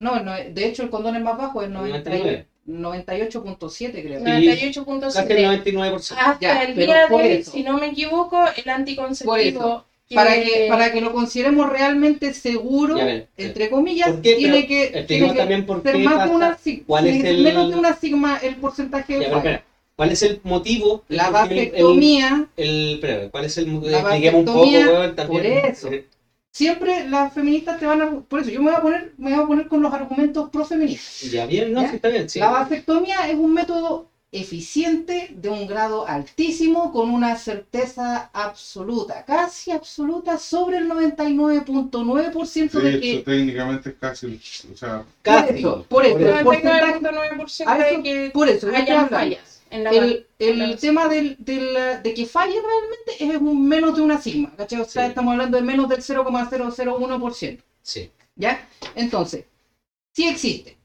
No, 0.00 0.18
no, 0.20 0.32
de 0.32 0.64
hecho 0.64 0.82
el 0.82 0.90
condón 0.90 1.14
es 1.16 1.22
más 1.22 1.36
bajo, 1.36 1.62
es 1.62 1.68
90 1.68 2.16
y- 2.16 2.46
98.7 2.68 4.02
creo. 4.02 4.18
Sí. 4.20 4.24
98.7. 4.24 5.12
Casi 5.12 5.32
el 5.32 5.44
99%. 5.46 6.14
Hasta 6.18 6.38
Ya, 6.40 6.62
el 6.62 6.74
día 6.76 7.06
de 7.08 7.34
eso. 7.40 7.50
si 7.52 7.62
no 7.62 7.78
me 7.78 7.88
equivoco, 7.88 8.44
el 8.56 8.70
anticonceptivo 8.70 9.84
Para 10.14 10.34
que, 10.34 10.66
para 10.68 10.92
que 10.92 11.00
lo 11.00 11.12
consideremos 11.12 11.70
realmente 11.70 12.34
seguro, 12.34 12.96
Ya 12.98 13.04
ven, 13.04 13.26
entre 13.36 13.70
comillas, 13.70 14.10
¿Por 14.10 14.22
qué? 14.22 14.34
tiene 14.34 14.54
Pero 14.54 14.66
que, 14.68 15.02
tiene 15.04 15.32
que 15.32 15.38
también 15.38 15.66
por 15.66 15.82
ser 15.82 15.92
qué 15.92 15.98
más 16.02 16.28
de 16.28 16.34
una 16.34 16.58
sigma. 16.58 16.84
cuál 16.86 17.06
es 17.06 17.24
el- 17.24 17.42
Menos 17.44 17.70
de 17.70 17.76
una 17.78 17.96
sigma 17.96 18.38
el 18.42 18.56
porcentaje 18.56 19.12
Ya, 19.14 19.18
de 19.20 19.24
espera, 19.36 19.64
¿Cuál 19.94 20.10
es 20.12 20.22
el 20.22 20.40
motivo? 20.44 21.04
La 21.08 21.26
El- 21.26 21.32
vasectomía, 21.32 22.46
El, 22.56 22.68
el- 22.68 22.94
espera, 22.94 23.28
¿cuál 23.30 23.44
es 23.44 23.58
el 23.58 23.80
La 23.90 23.98
Expliquemos 24.00 24.38
un 24.40 24.44
poco, 24.46 24.60
weón, 24.68 25.14
también. 25.14 25.42
por 25.42 25.70
eso. 25.70 25.90
Eh, 26.50 26.56
siempre 26.60 27.08
las 27.08 27.32
feministas 27.32 27.78
te 27.78 27.86
van 27.86 28.02
a... 28.02 28.20
Por 28.20 28.40
eso 28.40 28.50
yo 28.50 28.60
me 28.60 28.70
voy 28.70 28.78
a 28.78 28.82
poner, 28.82 29.12
me 29.18 29.34
voy 29.34 29.44
a 29.44 29.46
poner 29.46 29.68
con 29.68 29.82
los 29.82 29.92
argumentos 29.92 30.50
profeministas. 30.50 31.30
Ya 31.30 31.46
bien, 31.46 31.72
no, 31.72 31.82
¿Ya? 31.82 31.90
sí, 31.90 31.96
está 31.96 32.08
bien, 32.08 32.28
sí. 32.28 32.38
La 32.40 32.50
vasectomía 32.50 33.28
es 33.28 33.36
un 33.36 33.54
método 33.54 34.08
eficiente 34.32 35.28
de 35.32 35.48
un 35.48 35.66
grado 35.66 36.06
altísimo 36.06 36.92
con 36.92 37.10
una 37.10 37.34
certeza 37.36 38.30
absoluta, 38.32 39.24
casi 39.24 39.72
absoluta, 39.72 40.38
sobre 40.38 40.76
el 40.78 40.88
99.9% 40.88 42.70
De 42.70 42.80
de 42.82 42.90
hecho, 42.90 43.00
que... 43.00 43.22
técnicamente 43.24 43.88
es 43.90 43.94
casi, 43.98 44.40
o 44.72 44.76
sea, 44.76 44.98
Por 44.98 45.06
Casi. 45.22 45.54
eso, 45.58 45.84
por 45.88 46.04
eso, 46.04 46.18
el 46.18 46.44
porcentaje- 46.44 47.00
99.9% 47.00 47.64
a 47.66 47.78
eso- 47.78 47.96
de 47.96 48.02
que 48.04 48.30
por 48.32 48.48
eso, 48.48 48.68
hayan 48.68 49.08
fallas 49.08 49.49
en 49.70 49.84
la 49.84 49.90
el, 49.90 50.26
el 50.38 50.58
la- 50.58 50.76
tema 50.76 51.08
del, 51.08 51.36
del- 51.38 52.02
de 52.02 52.14
que 52.14 52.26
falle 52.26 52.54
realmente 52.60 53.34
es 53.36 53.40
un 53.40 53.66
menos 53.68 53.96
de 53.96 54.02
una 54.02 54.20
sigma, 54.20 54.54
¿cachai? 54.56 54.80
O 54.80 54.84
sea, 54.84 55.04
Sí. 55.04 55.08
estamos 55.10 55.32
hablando 55.32 55.56
de 55.56 55.62
menos 55.62 55.88
del 55.88 56.02
0,001%, 56.02 57.62
Sí. 57.82 58.10
¿ya? 58.36 58.68
Entonces, 58.94 59.44
sí 60.12 60.28
existe. 60.28 60.76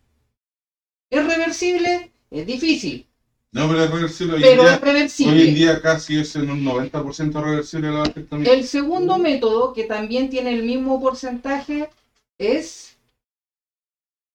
¿Es 1.09 1.25
reversible? 1.25 2.11
Es 2.31 2.45
difícil, 2.45 3.05
no, 3.51 3.67
pero 3.69 3.83
es 3.85 3.89
reversible. 3.91 4.33
Hoy, 4.35 4.41
pero 4.41 4.63
en, 4.63 4.67
es 4.67 4.71
día, 4.73 4.79
reversible. 4.79 5.33
hoy 5.41 5.47
en 5.47 5.55
día 5.55 5.81
casi 5.81 6.19
es 6.19 6.35
en 6.35 6.49
un 6.49 6.63
90% 6.63 7.41
reversible 7.41 7.91
la 7.91 7.99
vasectomía. 7.99 8.51
El 8.51 8.65
segundo 8.67 9.17
método, 9.17 9.71
que 9.73 9.85
también 9.85 10.29
tiene 10.29 10.51
el 10.53 10.63
mismo 10.63 10.99
porcentaje, 10.99 11.89
es 12.37 12.94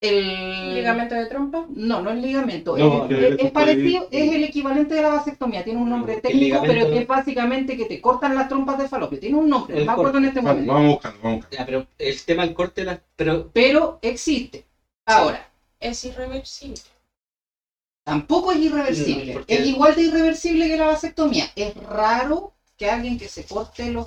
El 0.02 0.74
Ligamento 0.74 1.14
de 1.14 1.26
trompa. 1.26 1.66
No, 1.68 2.00
no 2.00 2.10
es 2.10 2.22
ligamento. 2.22 2.74
No, 2.76 3.06
es, 3.06 3.50
parecido, 3.50 4.08
es 4.10 4.32
el 4.32 4.44
equivalente 4.44 4.94
de 4.94 5.02
la 5.02 5.10
vasectomía. 5.10 5.62
Tiene 5.62 5.78
un 5.82 5.90
nombre 5.90 6.14
El 6.14 6.22
técnico, 6.22 6.44
ligamento- 6.56 6.72
pero 6.74 6.90
que 6.90 6.98
es 7.00 7.06
básicamente 7.06 7.76
que 7.76 7.84
te 7.84 8.00
cortan 8.00 8.34
las 8.34 8.48
trompas 8.48 8.78
de 8.78 8.88
falopio. 8.88 9.20
Tiene 9.20 9.36
un 9.36 9.48
nombre, 9.50 9.76
El 9.76 9.84
no 9.84 9.86
me 9.86 9.92
acuerdo 9.92 10.18
en 10.18 10.24
este 10.24 10.40
momento. 10.40 10.72
vamos 10.72 10.88
buscando, 10.94 11.18
vamos 11.22 11.36
buscando. 11.40 11.56
Ya, 11.58 11.66
pero 11.66 11.86
el 11.98 12.22
tema 12.24 12.46
del 12.46 12.54
corte, 12.54 12.80
de 12.80 12.84
las- 12.86 13.00
pero 13.14 13.50
Pero 13.52 13.98
existe. 14.00 14.64
Ahora, 15.04 15.46
Es 15.78 16.02
irreversible. 16.04 16.80
tampoco 18.04 18.52
es 18.52 18.58
irreversible. 18.58 19.26
No, 19.26 19.32
porque- 19.34 19.54
Es 19.54 19.66
igual 19.66 19.94
de 19.96 20.02
irreversible 20.02 20.66
que 20.66 20.76
la 20.78 20.86
vasectomía. 20.86 21.44
Es 21.54 21.74
raro 21.76 22.52
que 22.78 22.88
alguien 22.88 23.18
que 23.18 23.28
se 23.28 23.44
corte 23.44 23.90
los 23.92 24.06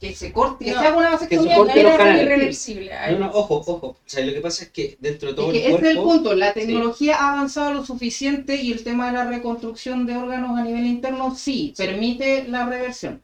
que 0.00 0.14
se 0.14 0.32
corte, 0.32 0.64
que 0.64 0.70
No, 0.72 0.80
se 0.80 0.86
haga 0.86 0.96
una 0.96 1.08
se 1.18 1.24
vasectomía 1.26 1.56
ser 1.74 1.96
canales. 1.96 2.22
irreversible. 2.22 2.90
No, 3.10 3.18
no, 3.18 3.30
ojo, 3.32 3.62
ojo. 3.66 3.86
O 3.88 3.96
sea, 4.06 4.24
lo 4.24 4.32
que 4.32 4.40
pasa 4.40 4.64
es 4.64 4.70
que 4.70 4.96
dentro 4.98 5.28
de 5.28 5.34
todo 5.34 5.46
Es 5.48 5.52
que 5.52 5.66
el 5.66 5.74
ese 5.74 5.82
es 5.82 5.88
el 5.90 5.94
cuerpo, 5.96 6.10
punto, 6.14 6.34
la 6.34 6.52
tecnología 6.54 7.16
ha 7.16 7.32
avanzado 7.32 7.72
lo 7.72 7.84
suficiente 7.84 8.56
y 8.56 8.72
el 8.72 8.82
tema 8.82 9.06
de 9.06 9.12
la 9.12 9.24
reconstrucción 9.24 10.06
de 10.06 10.16
órganos 10.16 10.58
a 10.58 10.62
nivel 10.62 10.86
interno 10.86 11.34
sí, 11.34 11.74
permite 11.76 12.48
la 12.48 12.64
reversión, 12.64 13.22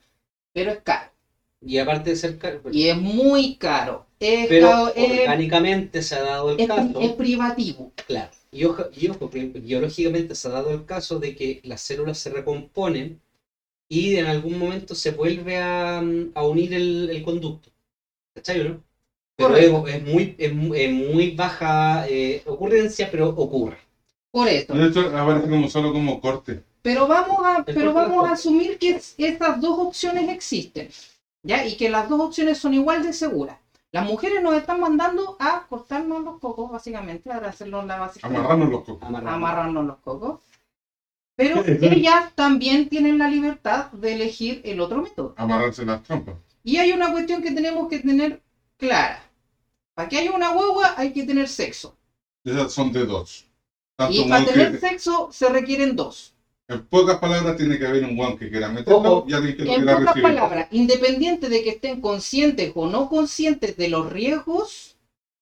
pero 0.53 0.73
es 0.73 0.81
caro. 0.83 1.11
y 1.61 1.79
aparte 1.79 2.11
de 2.11 2.17
ser 2.17 2.39
caro, 2.39 2.61
Y 2.71 2.85
es 2.89 2.97
muy 2.97 3.57
caro. 3.57 4.07
Es, 4.21 4.47
pero 4.49 4.69
caro, 4.69 4.93
es- 4.95 5.21
orgánicamente 5.21 6.03
se 6.03 6.15
ha 6.17 6.23
dado 6.23 6.51
el 6.51 6.61
es- 6.61 6.67
caso, 6.69 7.01
es 7.01 7.13
privativo. 7.13 7.93
claro, 8.07 8.31
y 8.51 8.65
ojo, 8.65 8.85
y 8.95 9.09
ojo, 9.09 9.31
que 9.31 9.45
biológicamente 9.47 10.35
se 10.35 10.49
ha 10.49 10.51
dado 10.53 10.71
el 10.71 10.85
caso 10.85 11.19
de 11.19 11.35
que 11.35 11.61
las 11.65 11.81
células 11.81 12.19
se 12.19 12.31
recomponen 12.31 13.21
y 13.89 14.17
en 14.17 14.27
algún 14.27 14.59
momento 14.59 14.95
se 14.95 15.11
vuelve 15.13 15.59
a, 15.59 15.99
a 15.99 16.47
unir 16.47 16.75
el, 16.75 17.11
el 17.11 17.23
conducto. 17.23 17.71
¿Cachai 18.35 18.61
o 18.61 18.65
no? 18.65 18.83
Pero 19.37 19.55
es, 19.57 19.95
es 19.95 20.03
muy, 20.03 20.35
es, 20.39 20.53
muy- 20.55 20.81
es 20.81 20.93
muy 20.93 21.35
baja 21.37 22.07
eh, 22.09 22.43
ocurrencia, 22.47 23.09
pero 23.11 23.29
ocurre. 23.31 23.79
Por 24.33 24.49
eso. 24.49 24.73
De 24.75 24.87
hecho, 24.87 25.01
aparece 25.17 25.49
como 25.49 25.69
solo 25.69 25.93
como 25.93 26.21
corte. 26.21 26.63
Pero 26.83 27.07
vamos 27.07 27.39
a, 27.45 27.65
pero 27.65 27.93
vamos 27.93 28.27
a 28.27 28.33
asumir 28.33 28.79
que 28.79 28.91
es- 28.97 29.15
estas 29.19 29.61
dos 29.61 29.79
opciones 29.79 30.29
existen. 30.29 30.89
¿Ya? 31.43 31.65
Y 31.67 31.77
que 31.77 31.89
las 31.89 32.09
dos 32.09 32.21
opciones 32.21 32.59
son 32.59 32.75
igual 32.75 33.03
de 33.03 33.13
seguras. 33.13 33.59
Las 33.93 34.05
mujeres 34.05 34.43
nos 34.43 34.55
están 34.55 34.81
mandando 34.81 35.37
a 35.39 35.65
cortarnos 35.69 36.23
los 36.25 36.39
cocos, 36.41 36.71
básicamente, 36.71 37.31
a 37.31 37.37
hacernos 37.39 37.87
la 37.87 37.97
vasectomía. 37.99 38.39
Amarrarnos 38.41 38.71
los 38.71 38.85
cocos. 38.85 39.09
Amarrarnos 39.09 39.85
los 39.87 39.97
cocos. 39.99 40.41
Pero 41.37 41.63
ellas 41.67 42.33
también 42.35 42.89
tienen 42.89 43.19
la 43.19 43.29
libertad 43.29 43.93
de 43.93 44.15
elegir 44.15 44.63
el 44.65 44.81
otro 44.81 45.03
método. 45.03 45.35
Amarrarse 45.37 45.85
las 45.85 46.03
trampas. 46.03 46.37
Y 46.65 46.79
hay 46.79 46.93
una 46.93 47.13
cuestión 47.13 47.43
que 47.43 47.53
tenemos 47.53 47.89
que 47.89 47.99
tener 48.01 48.41
clara. 48.79 49.23
Para 49.95 50.09
que 50.09 50.19
haya 50.19 50.33
una 50.33 50.53
guagua 50.53 50.95
hay 50.97 51.13
que 51.13 51.25
tener 51.25 51.47
sexo. 51.49 51.95
Esas 52.45 52.73
son 52.73 52.91
de 52.93 53.05
dos. 53.05 53.45
Tanto 53.97 54.15
Y 54.15 54.29
para 54.29 54.45
tener 54.45 54.73
que- 54.73 54.79
sexo 54.79 55.29
se 55.31 55.49
requieren 55.49 55.95
dos. 55.95 56.33
en 56.69 56.85
pocas 56.87 57.19
palabras 57.19 57.57
tiene 57.57 57.79
que 57.79 57.87
haber 57.87 58.03
un 58.05 58.17
guan 58.17 58.37
que 58.37 58.51
quiera 58.51 58.69
meterlo 58.69 59.25
y 59.29 59.33
alguien 59.35 59.57
que 59.57 59.65
lo 59.65 59.73
En 59.73 59.87
pocas 59.87 60.21
palabras, 60.21 60.67
independiente 60.73 61.49
de 61.49 61.63
que 61.63 61.71
estén 61.71 62.01
conscientes 62.01 62.73
o 62.75 62.89
no 62.89 63.09
conscientes 63.09 63.77
de 63.77 63.89
los 63.89 64.11
riesgos, 64.11 64.97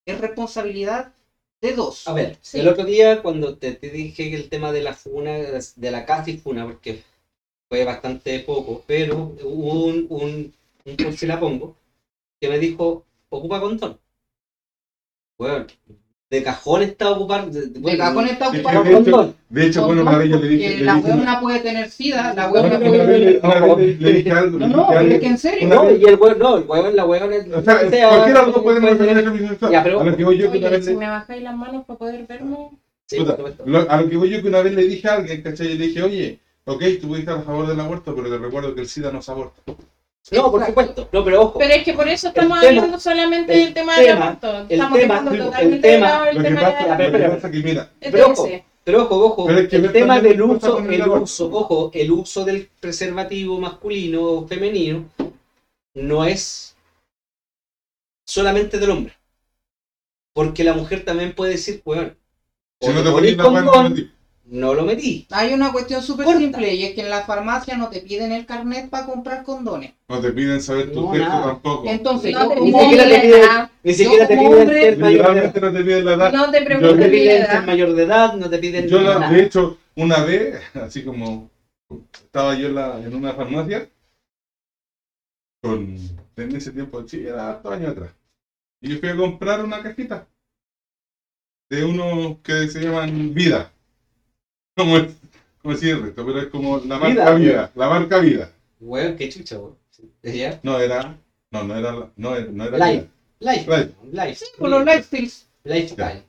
es 0.06 0.20
responsabilidad 0.20 1.14
de 1.64 1.72
dos. 1.74 2.06
A 2.08 2.12
ver, 2.12 2.38
Sí. 2.42 2.58
el 2.58 2.68
otro 2.68 2.84
día 2.84 3.22
cuando 3.22 3.56
te, 3.56 3.72
te 3.72 3.90
dije 3.90 4.30
que 4.30 4.36
el 4.36 4.48
tema 4.48 4.72
de 4.72 4.82
la 4.82 4.92
funa, 4.92 5.32
de 5.32 5.90
la 5.90 6.04
casi 6.06 6.36
funa, 6.36 6.64
porque 6.64 7.02
fue 7.68 7.84
bastante 7.84 8.40
poco, 8.40 8.82
pero 8.86 9.34
hubo 9.42 9.84
un, 9.86 10.06
un, 10.10 10.52
un 10.86 10.96
por 10.96 11.12
si 11.14 11.26
la 11.26 11.40
pongo, 11.40 11.76
que 12.40 12.48
me 12.48 12.58
dijo, 12.58 13.04
ocupa 13.30 13.60
condón. 13.60 13.98
Bueno, 15.38 15.66
de 16.34 16.42
cajón 16.42 16.82
está 16.82 17.10
ocupar... 17.10 17.50
De, 17.50 17.66
de- 17.68 17.80
De 17.80 17.96
cajón 17.98 18.26
está 18.26 18.50
Sí, 18.50 18.56
ocupado 18.58 18.84
de 18.84 18.90
hecho. 18.98 19.34
De 19.48 19.66
hecho, 19.66 19.86
bueno, 19.86 20.02
una 20.02 20.18
vez 20.18 20.30
yo 20.30 20.38
le 20.38 20.48
dije. 20.48 20.80
la 20.84 20.96
huevona 20.96 21.40
puede 21.40 21.60
tener 21.60 21.90
sida, 21.90 22.34
la 22.34 22.50
huevona 22.50 22.78
puede... 22.78 23.18
le- 23.18 23.40
vez 23.40 23.76
le- 23.78 23.94
le 23.94 24.12
dije 24.12 24.30
algo. 24.32 24.58
No, 24.58 24.66
no, 24.68 24.88
algo. 24.88 25.14
es 25.14 25.20
que 25.20 25.26
en 25.26 25.38
serio. 25.38 25.68
No, 25.68 25.90
y 25.90 26.04
el 26.04 26.14
hueón, 26.16 26.38
no, 26.38 26.56
el 26.58 26.64
hueón, 26.64 26.96
la 26.96 27.04
es... 27.32 27.46
O 27.52 27.62
sea, 27.62 27.80
o 27.86 27.90
sea, 27.90 28.08
cualquiera 28.08 28.40
de 28.40 28.46
los 28.46 28.54
dos 28.54 28.62
puede 28.62 28.80
tener 28.80 28.98
tener- 28.98 29.24
pero- 29.82 30.00
A 30.00 30.04
lo 30.04 30.16
que 30.16 30.24
voy 30.24 30.38
yo 30.38 30.50
que 30.50 30.58
una 30.58 30.66
Oye, 30.68 30.76
vez 30.76 30.84
si 30.86 30.94
me 30.94 31.08
bajáis 31.08 31.42
las 31.42 31.56
manos 31.56 31.84
para 31.86 31.98
poder 31.98 32.26
verme. 32.26 32.70
Sí, 33.06 33.18
Puta, 33.18 33.36
por 33.36 33.50
supuesto. 33.50 33.64
lo- 33.66 33.90
a 33.90 34.00
lo 34.00 34.08
que 34.08 34.16
voy 34.16 34.30
yo 34.30 34.42
que 34.42 34.48
una 34.48 34.62
vez 34.62 34.74
le 34.74 34.82
dije 34.86 35.08
a 35.08 35.14
alguien, 35.14 35.42
¿cachai? 35.42 35.68
Le 35.76 35.86
dije, 35.86 36.02
oye, 36.02 36.38
ok, 36.64 36.82
tú 37.00 37.08
puedes 37.08 37.20
estar 37.24 37.38
a 37.38 37.42
favor 37.42 37.66
del 37.66 37.78
aborto, 37.80 38.14
pero 38.16 38.28
te 38.30 38.38
recuerdo 38.38 38.74
que 38.74 38.80
el 38.80 38.88
SIDA 38.88 39.10
no 39.12 39.20
se 39.22 39.30
aborta. 39.30 39.60
No, 40.32 40.50
por 40.50 40.64
supuesto. 40.64 41.08
No, 41.12 41.24
pero 41.24 41.42
ojo. 41.42 41.58
Pero 41.58 41.74
es 41.74 41.84
que 41.84 41.92
por 41.92 42.08
eso 42.08 42.28
estamos 42.28 42.58
tema- 42.60 42.68
hablando 42.70 42.98
solamente 43.00 43.52
el 43.52 43.64
del 43.66 43.74
tema 43.74 43.96
del 43.96 44.06
tema- 44.06 44.26
aborto. 44.26 44.56
el 44.56 44.66
Estamos 44.70 44.98
tema- 44.98 45.14
dejando 45.20 45.44
totalmente 45.44 45.74
el 45.76 45.82
tema- 45.82 46.06
de 46.06 46.12
lado 46.12 46.24
el 46.26 46.36
tema 46.42 46.60
de 46.60 47.18
la 47.28 47.50
que, 47.50 47.58
mira, 47.58 47.92
Pero 48.00 48.30
ojo. 48.30 48.48
Pero 48.84 49.02
ojo, 49.04 49.16
ojo, 49.24 49.46
Pero 49.46 49.58
es 49.60 49.68
que 49.68 49.76
el 49.76 49.92
tema 49.92 50.20
del 50.20 50.42
uso, 50.42 50.78
el 50.78 50.92
el 50.94 51.02
aborto. 51.02 51.24
uso, 51.24 51.50
ojo, 51.52 51.90
el 51.94 52.10
uso 52.10 52.44
del 52.44 52.68
preservativo 52.80 53.58
masculino 53.58 54.22
o 54.22 54.46
femenino 54.46 55.08
no 55.94 56.24
es 56.24 56.76
solamente 58.26 58.78
del 58.78 58.90
hombre. 58.90 59.14
Porque 60.34 60.64
la 60.64 60.72
mujer 60.74 61.04
también 61.04 61.34
puede 61.34 61.52
decir, 61.52 61.80
bueno, 61.84 62.10
si 62.80 62.90
no 62.92 63.02
te 63.02 63.10
pones 63.10 63.36
la 63.36 63.50
mano, 63.50 63.70
condón, 63.72 64.12
no 64.54 64.72
lo 64.72 64.84
metí. 64.84 65.26
Hay 65.30 65.52
una 65.52 65.72
cuestión 65.72 66.00
súper 66.00 66.26
simple 66.38 66.72
y 66.74 66.84
es 66.84 66.94
que 66.94 67.00
en 67.00 67.10
la 67.10 67.22
farmacia 67.24 67.76
no 67.76 67.88
te 67.88 68.00
piden 68.00 68.30
el 68.30 68.46
carnet 68.46 68.88
para 68.88 69.04
comprar 69.06 69.42
condones. 69.42 69.92
no 70.08 70.20
te 70.20 70.30
piden 70.32 70.62
saber 70.62 70.92
tu 70.92 71.00
No, 71.02 71.12
sexo 71.12 71.28
nada. 71.28 71.44
tampoco. 71.46 71.84
Entonces, 71.88 72.32
No 72.32 72.42
yo 72.42 72.48
te 72.54 72.60
Ni 72.60 72.72
siquiera 72.72 73.04
te 73.08 73.20
piden- 73.20 73.42
edad. 73.42 73.70
Ni 73.82 73.94
siquiera 73.94 74.28
te 74.28 74.36
piden 74.36 74.68
ser 74.68 74.68
mayor 74.68 74.68
de 74.68 74.90
edad. 74.94 75.10
Literalmente 75.10 75.60
no 75.60 75.72
te 75.72 75.82
piden 75.84 76.04
la 76.04 76.12
edad. 76.14 76.32
No 76.32 76.50
te 76.52 76.60
No 76.60 76.66
preguntes 76.66 76.98
te 77.00 77.08
piden 77.10 77.36
edad. 77.42 77.50
ser 77.52 77.62
mayor 77.66 77.92
de 77.94 78.02
edad, 78.04 78.34
no 78.34 78.50
te 78.50 78.58
piden 78.58 78.88
Yo, 78.88 79.00
la- 79.00 79.28
de 79.30 79.42
hecho, 79.42 79.78
una 79.96 80.24
vez, 80.24 80.60
así 80.74 81.04
como 81.04 81.50
estaba 82.24 82.54
yo 82.54 82.68
en, 82.68 82.74
la- 82.76 83.00
en 83.00 83.14
una 83.14 83.32
farmacia, 83.32 83.88
con, 85.62 85.96
en 86.36 86.56
ese 86.56 86.70
tiempo, 86.70 87.02
sí, 87.08 87.26
era 87.26 87.50
hartos 87.50 87.72
años 87.72 87.90
atrás, 87.90 88.12
y 88.80 88.88
yo 88.90 88.98
fui 89.00 89.08
a 89.08 89.16
comprar 89.16 89.64
una 89.64 89.82
cajita 89.82 90.26
de 91.70 91.84
unos 91.84 92.38
que 92.42 92.68
se 92.68 92.80
llaman 92.82 93.34
Vida. 93.34 93.72
Como 94.76 94.96
es, 94.98 95.14
como 95.62 95.74
decir 95.74 95.90
el 95.90 96.02
resto, 96.02 96.26
pero 96.26 96.38
es 96.40 96.46
como 96.48 96.78
la 96.78 96.98
marca 96.98 97.08
Vida, 97.08 97.34
Vida, 97.34 97.70
la 97.74 97.88
marca 97.88 98.18
Vida. 98.18 98.50
Weón, 98.80 99.16
qué 99.16 99.28
chucha, 99.28 99.58
weón. 99.58 99.76
¿Ya? 100.22 100.58
No 100.62 100.78
era, 100.80 101.16
no, 101.50 101.64
no 101.64 101.76
era, 101.76 101.92
la- 101.92 102.10
no, 102.16 102.34
era- 102.36 102.50
no 102.50 102.64
era 102.64 102.78
Life. 102.78 103.08
Vida. 103.40 103.52
Life. 103.52 103.70
Life. 103.70 103.92
Life. 104.12 104.44
Con 104.58 104.70
los 104.70 104.84
lifestyles. 104.84 105.46
Lifestyle. 105.64 106.22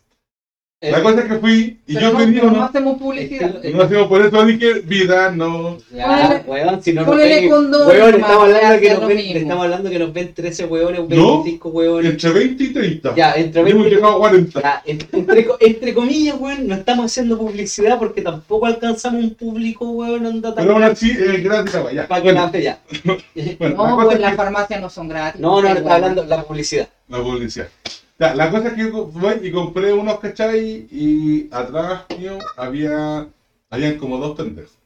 La 0.82 1.02
cosa 1.02 1.22
es 1.22 1.26
que 1.32 1.36
fui, 1.40 1.80
y 1.88 1.94
Pero 1.94 2.00
yo 2.08 2.12
no, 2.14 2.20
tenía 2.20 2.42
pero 2.42 2.52
no 2.52 2.64
hacemos 2.66 2.98
publicidad. 3.00 3.64
No 3.64 3.82
hacemos 3.84 4.08
por 4.08 4.24
eso 4.26 4.46
dije 4.46 4.74
Vida, 4.82 5.32
no, 5.32 5.78
Ya, 5.92 6.44
weón, 6.46 6.84
si 6.84 6.92
no 6.94 7.06
nos 7.06 7.16
ven- 7.18 7.50
condón, 7.50 7.88
Weón, 7.88 8.16
estamos 8.16 8.44
hablando, 8.44 8.82
que 8.82 8.90
nos 8.94 9.08
ven, 9.08 9.18
estamos 9.20 9.64
hablando 9.64 9.90
que 9.90 10.00
nos 10.00 10.14
ven 10.14 10.34
13 10.34 10.66
hueones, 10.66 11.00
¿No? 11.00 11.08
25 11.08 11.70
hueones. 11.70 12.12
entre 12.12 12.30
20 12.30 12.64
y 12.66 12.74
30. 12.74 13.16
Ya, 13.16 13.34
entre 13.36 13.62
Hemos 13.62 13.74
20 13.74 13.90
llegado 13.96 14.14
a 14.16 14.20
40. 14.20 14.62
ya, 14.62 14.82
en- 14.86 15.00
entre, 15.14 15.48
entre 15.62 15.94
comillas, 15.94 16.36
weón, 16.40 16.68
no 16.68 16.76
estamos 16.76 17.06
haciendo 17.06 17.38
publicidad 17.40 17.98
porque 17.98 18.22
tampoco 18.22 18.66
alcanzamos 18.66 19.24
un 19.24 19.34
público, 19.34 19.90
weón, 19.90 20.26
anda 20.26 20.54
tan 20.54 20.66
Pero 20.66 20.74
aún 20.76 20.84
así 20.84 21.10
es 21.10 21.42
gratis 21.44 21.74
la 21.74 21.92
ya. 21.94 22.08
para 22.08 22.22
que 22.22 22.32
Bueno, 22.34 22.52
la 22.54 22.60
ya. 22.60 22.80
bueno, 23.06 23.18
la 23.60 23.70
No, 23.70 23.76
cosa 23.78 23.96
pues 24.04 24.16
es 24.18 24.22
las 24.22 24.32
que- 24.32 24.38
farmacias 24.38 24.82
no 24.82 24.90
son 24.90 25.08
gratis. 25.08 25.40
No, 25.42 25.62
no, 25.62 25.70
no 25.70 25.76
está 25.76 25.96
hablando 25.96 26.26
la 26.26 26.44
publicidad. 26.44 26.90
La 27.08 27.24
publicidad. 27.24 27.70
Ya, 28.18 28.34
la 28.34 28.50
cosa 28.50 28.70
es 28.70 28.74
que 28.74 28.82
yo 28.82 29.06
voy 29.08 29.40
y 29.44 29.52
compré 29.52 29.92
unos, 29.92 30.20
¿cachai? 30.20 30.88
Y 30.90 31.50
atrás 31.52 32.06
mío 32.18 32.38
había, 32.56 33.28
habían 33.70 33.98
como 33.98 34.18
dos 34.18 34.38
pendejos. 34.38 34.78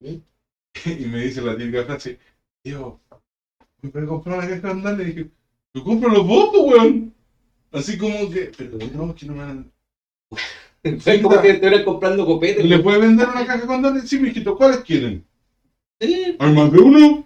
¿Mm? 0.00 0.16
Y 1.00 1.06
me 1.06 1.22
dice 1.22 1.40
la 1.40 1.56
típica 1.56 1.84
frase, 1.84 2.18
tío, 2.62 3.00
me 3.80 3.88
voy 3.88 4.02
a 4.02 4.06
comprar 4.06 4.38
una 4.38 4.46
caja 4.46 4.60
condón. 4.60 4.98
Le 4.98 5.04
dije, 5.04 5.30
tú 5.72 5.82
cómpralo 5.82 6.24
vos, 6.24 6.50
po, 6.50 6.62
weón. 6.64 7.14
Así 7.72 7.96
como 7.96 8.30
que, 8.30 8.52
pero 8.56 8.78
no, 8.94 9.14
que 9.14 9.26
no 9.26 9.34
me 9.34 9.44
van 9.44 9.72
Fue 11.00 11.20
como 11.22 11.40
que 11.40 11.50
estuvieran 11.50 11.84
comprando 11.84 12.26
copete. 12.26 12.62
¿Le 12.62 12.78
puede 12.78 12.98
vender 12.98 13.28
una 13.28 13.46
caja 13.46 13.62
de 13.62 13.66
condones? 13.66 14.08
Sí, 14.08 14.18
mijito, 14.18 14.56
¿cuáles 14.56 14.78
quieren? 14.78 15.24
Sí. 16.00 16.36
¿Hay 16.38 16.52
más 16.52 16.70
de 16.70 16.78
uno? 16.78 17.25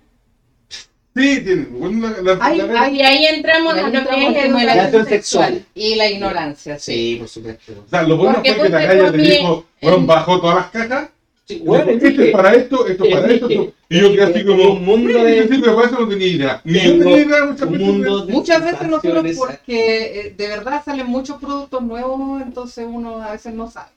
Sí, 1.21 1.41
tienen. 1.43 1.69
Bueno, 1.73 2.09
la, 2.09 2.23
la- 2.23 2.39
Ay, 2.41 2.59
la- 2.59 2.83
ay, 2.83 2.97
Y 2.97 3.03
ahí 3.03 3.27
entramos 3.27 3.75
Ahí 3.75 3.81
a 3.81 3.83
lo 3.83 3.99
entramos 3.99 4.33
que 4.33 4.39
es 4.39 4.45
en 4.45 4.51
educación 4.53 4.79
educación 4.79 5.07
sexual. 5.09 5.65
y 5.75 5.95
la 5.97 6.11
ignorancia, 6.11 6.79
sí. 6.79 6.93
Sí, 6.93 7.17
por 7.19 7.29
supuesto. 7.29 7.73
O 7.87 7.89
sea, 7.91 8.03
lo 8.03 8.17
bueno 8.17 8.35
Porque 8.35 8.55
fue 8.55 8.67
que 8.67 8.69
la 8.73 8.87
calle 8.87 9.11
mí 9.13 9.23
dijo, 9.31 9.67
bueno, 9.83 9.97
en- 9.99 10.07
bajó 10.07 10.41
todas 10.41 10.57
las 10.57 10.71
cajas. 10.71 11.09
Sí, 11.47 11.55
Dijo, 11.57 11.73
weón, 11.73 11.89
este 11.91 12.27
es 12.27 12.31
para 12.33 12.55
esto, 12.55 12.87
esto 12.87 13.05
es 13.05 13.11
para 13.13 13.23
dije, 13.27 13.35
esto, 13.35 13.49
esto. 13.51 13.73
Y 13.89 14.01
yo 14.01 14.13
quedé 14.13 14.23
así 14.23 14.45
como, 14.45 14.73
un 14.73 14.85
mundo 14.85 15.09
"Mira, 15.09 15.25
de- 15.25 15.73
cosas 15.75 15.93
no 15.93 16.09
tenía 16.09 16.27
idea. 16.29 16.61
Ni 16.65 16.75
yo 16.75 16.81
Tengo 16.93 17.05
tenía 17.05 17.17
idea 17.27 17.45
muchas 17.45 17.63
un 17.67 17.73
veces. 17.73 17.87
mundo 17.87 18.25
de 18.25 18.33
Muchas 18.33 18.65
veces 18.65 18.89
nosotros, 18.89 19.37
porque 19.37 20.21
eh, 20.21 20.35
de 20.37 20.49
verdad 20.49 20.83
salen 20.85 21.07
muchos 21.07 21.39
productos 21.41 21.83
nuevos, 21.83 22.41
entonces 22.41 22.87
uno 22.89 23.21
a 23.21 23.33
veces 23.33 23.53
no 23.53 23.69
sabe. 23.71 23.91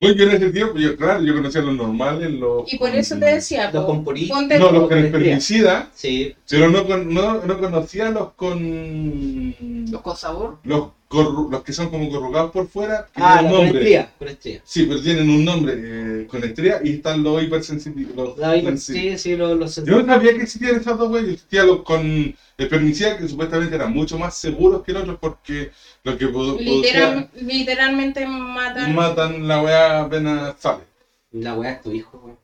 Bueno, 0.00 0.16
yo 0.16 0.24
en 0.26 0.30
ese 0.30 0.50
tiempo, 0.50 0.78
yo 0.78 0.96
claro, 0.96 1.24
yo 1.24 1.34
conocía 1.34 1.60
los 1.60 1.74
normales, 1.74 2.30
los... 2.30 2.72
Y 2.72 2.78
por 2.78 2.90
eso 2.94 3.18
te 3.18 3.26
decía, 3.26 3.72
Los 3.72 3.84
con 3.84 4.04
No, 4.04 4.70
los 4.72 4.88
con 4.88 4.98
espermicida, 4.98 5.90
Sí, 5.92 6.36
pero 6.48 6.70
no, 6.70 6.86
con, 6.86 7.12
no, 7.12 7.44
no 7.44 7.58
conocía 7.58 8.10
los 8.10 8.32
con... 8.34 9.56
Los 9.90 10.00
con 10.00 10.16
sabor. 10.16 10.58
Los 10.62 10.90
los 11.10 11.62
que 11.64 11.72
son 11.72 11.88
como 11.88 12.10
corrugados 12.10 12.50
por 12.50 12.68
fuera, 12.68 13.06
que 13.14 13.22
Ah, 13.22 13.38
tienen 13.38 13.52
un 13.52 13.62
nombre. 13.64 13.78
estría, 13.80 14.12
con 14.18 14.28
estría. 14.28 14.60
Sí, 14.64 14.84
pero 14.86 15.00
tienen 15.00 15.30
un 15.30 15.42
nombre 15.44 15.74
eh, 15.76 16.26
con 16.26 16.44
estrella 16.44 16.80
y 16.84 16.94
están 16.96 17.22
los 17.22 17.42
hipersensitivos. 17.42 18.14
los 18.14 18.36
La 18.38 18.54
hiper- 18.56 18.64
sensitivos. 18.76 19.20
sí, 19.22 19.30
sí, 19.30 19.36
los, 19.36 19.56
los 19.58 19.76
Yo 19.84 20.02
no 20.02 20.06
sabía 20.14 20.32
que 20.34 20.42
existían 20.42 20.76
esas 20.76 20.98
dos 20.98 21.08
güeyes. 21.08 21.32
Existían 21.34 21.66
los 21.66 21.82
con 21.82 22.36
espermicida 22.58 23.16
que 23.16 23.26
supuestamente 23.26 23.74
eran 23.76 23.92
mucho 23.92 24.18
más 24.18 24.36
seguros 24.36 24.82
que 24.82 24.92
los 24.92 25.02
otros 25.02 25.18
porque 25.20 25.70
lo 26.04 26.18
que 26.18 26.26
Literal- 26.26 27.30
literalmente 27.40 28.26
matan. 28.26 28.94
matan 28.94 29.48
la 29.48 29.62
weá 29.62 30.00
apenas 30.02 30.56
sale. 30.58 30.84
La 31.32 31.54
weá 31.54 31.72
es 31.72 31.82
tu 31.82 31.92
hijo, 31.92 32.18
weón. 32.22 32.38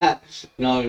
no, 0.58 0.82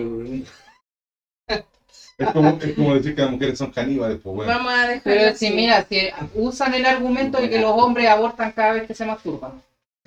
Es 2.18 2.30
como, 2.32 2.58
es 2.62 2.74
como 2.74 2.94
decir 2.94 3.14
que 3.14 3.20
las 3.22 3.30
mujeres 3.30 3.58
son 3.58 3.70
caníbales, 3.70 4.18
pues 4.22 4.34
bueno. 4.34 4.50
Vamos 4.50 4.72
a 4.72 4.88
dejar 4.88 5.02
Pero 5.04 5.36
si 5.36 5.50
mira, 5.50 5.84
si 5.88 6.08
usan 6.34 6.72
el 6.74 6.86
argumento 6.86 7.38
de 7.38 7.50
que 7.50 7.60
los 7.60 7.72
hombres 7.72 8.08
abortan 8.08 8.52
cada 8.52 8.72
vez 8.72 8.86
que 8.86 8.94
se 8.94 9.04
masturban. 9.04 9.60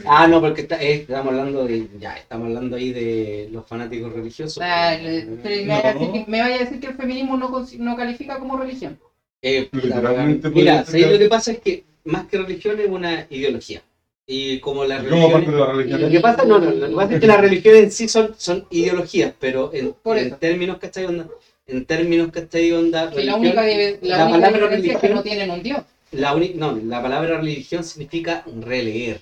Ah, 0.06 0.28
no, 0.28 0.39
porque 0.41 0.62
está- 0.62 0.82
eh, 0.82 0.93
estamos 1.02 1.28
hablando 1.34 1.65
de. 1.67 1.88
Ya, 2.00 2.15
estamos 2.15 2.48
hablando 2.48 2.78
ahí 2.78 2.91
de 2.91 3.50
los 3.52 3.67
fanáticos 3.67 4.12
religiosos. 4.13 4.63
Ah, 4.65 4.98
pero 5.04 5.32
me, 5.43 5.65
No. 5.65 5.74
vaya 5.76 5.89
a 5.89 5.93
decir 5.93 6.12
que, 6.12 6.32
me 6.32 6.39
vaya 6.41 6.56
a 6.56 6.60
decir 6.60 6.80
que 6.80 6.88
el 6.88 6.93
feminismo 6.95 7.38
no, 7.38 7.65
no 7.78 7.95
califica 7.98 8.39
como 8.39 8.58
religión. 8.58 8.98
Eh, 9.41 9.67
Literalmente 9.72 10.50
Mira, 10.50 10.78
ser 10.78 10.86
¿sabes 10.86 11.06
que- 11.06 11.12
lo 11.13 11.19
que 11.19 11.30
pasa? 11.30 11.52
Es 11.52 11.60
que 11.60 11.84
más 12.06 12.26
que 12.28 12.38
religión 12.38 12.80
es 12.80 12.88
una 12.88 13.28
ideología. 13.30 13.82
Y 14.26 14.60
como 14.60 14.86
la 14.86 15.00
religión. 15.00 15.32
parte 15.32 15.52
de 15.52 15.58
la 15.58 15.65
religión. 15.74 16.02
Lo 16.02 16.10
que 16.10 16.19
pasa, 16.22 16.43
no, 16.45 16.60
no, 16.60 16.72
lo 16.72 16.88
que 16.89 16.95
pasa 16.95 17.13
es 17.15 17.19
que 17.19 17.28
las 17.28 17.41
religiones 17.41 17.84
en 17.84 17.91
sí 17.91 18.08
son, 18.08 18.34
son 18.38 18.65
ideologías, 18.69 19.34
pero 19.39 19.72
en, 19.74 19.93
Por 20.02 20.17
en 20.17 20.36
términos, 20.38 20.78
¿cachai? 20.78 21.06
Onda, 21.69 21.77
en 21.77 21.86
términos. 21.86 22.27
Onda, 22.27 23.10
Que 23.10 23.15
la 23.23 23.34
religión, 23.34 23.39
única, 23.39 23.63
dive- 23.65 23.99
la 24.01 24.17
la 24.17 24.25
única 24.25 24.39
palabra 24.39 24.60
diferencia 24.60 24.93
es 24.93 24.99
que 24.99 25.08
religión- 25.08 25.15
no 25.15 25.23
tienen 25.23 25.51
un 25.51 25.63
dios. 25.63 25.84
la 26.12 26.34
uni- 26.36 26.53
no, 26.55 26.75
la 26.75 27.01
palabra 27.01 27.38
religión 27.38 27.84
significa 27.84 28.43
releer. 28.62 29.21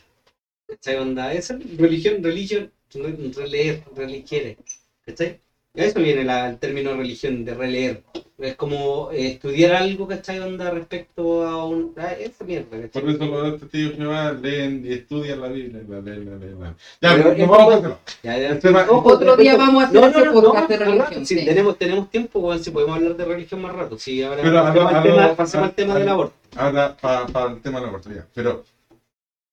¿Cachai? 0.67 0.95
Onda, 0.97 1.33
esa 1.33 1.53
es 1.55 1.77
religión, 1.77 2.23
religión, 2.23 2.71
re- 2.93 3.31
releer, 3.36 3.83
religiere. 3.95 4.57
¿Cachai? 5.05 5.39
A 5.77 5.83
eso 5.83 5.99
viene 5.99 6.23
la- 6.23 6.49
el 6.49 6.57
término 6.57 6.95
religión, 6.95 7.45
de 7.45 7.53
releer. 7.53 8.03
Es 8.39 8.55
como 8.55 9.09
eh, 9.11 9.27
estudiar 9.29 9.73
algo, 9.75 10.07
¿cachai? 10.07 10.39
Onda 10.39 10.69
respecto 10.69 11.43
a 11.45 11.65
un. 11.65 11.93
Ah, 11.97 12.13
esa 12.19 12.43
mierda, 12.43 12.69
¿cachai? 12.81 13.01
Por 13.01 13.09
eso 13.09 13.25
los 13.25 13.59
testigos 13.59 13.95
Jehová 13.95 14.31
leen 14.33 14.83
y 14.85 14.93
estudian 14.93 15.41
la 15.41 15.47
Biblia. 15.47 15.81
La, 15.87 15.99
leen, 16.01 16.25
la, 16.29 16.37
leen, 16.37 16.59
la. 16.59 16.67
Ya, 17.01 17.11
Pero 17.11 17.15
pero 17.23 17.31
es 17.31 17.37
nos 17.39 17.49
vamos 17.49 17.73
a 17.73 17.77
hacer. 17.77 17.93
Ya, 18.23 18.37
ya. 18.37 18.59
Tema- 18.59 18.85
Ojo, 18.89 19.09
Otro 19.13 19.35
día 19.37 19.55
vamos 19.57 19.83
a 19.83 19.87
hacer 19.87 20.01
No, 20.01 20.07
ese 20.07 20.19
no, 20.19 20.25
no, 20.25 20.41
podcast 20.41 20.69
de 20.69 20.77
religión. 20.77 20.99
rato, 21.05 21.25
sí, 21.25 21.39
sí. 21.39 21.45
tenemos, 21.45 21.77
tenemos 21.79 22.11
tiempo, 22.11 22.39
weón, 22.39 22.63
si 22.63 22.69
podemos 22.71 22.95
hablar 22.95 23.15
de 23.17 23.25
religión 23.25 23.61
más 23.61 23.73
rato. 23.75 23.97
Sí, 23.97 24.21
ahora 24.21 24.41
Pero 24.43 24.59
a 24.59 24.61
lo- 24.61 24.67
pasemos, 24.73 24.93
a 24.93 24.97
al, 24.97 25.03
tema, 25.03 25.35
pasemos 25.35 25.63
a- 25.63 25.69
al 25.69 25.75
tema 25.75 25.95
a- 25.95 25.99
del 25.99 26.09
aborto. 26.09 26.35
Ahora, 26.55 26.97
para 26.97 27.51
el 27.53 27.61
tema 27.61 27.79
de 27.79 27.81
la 27.85 27.89
aborto, 27.89 28.09
ya. 28.13 28.25
Pero, 28.35 28.63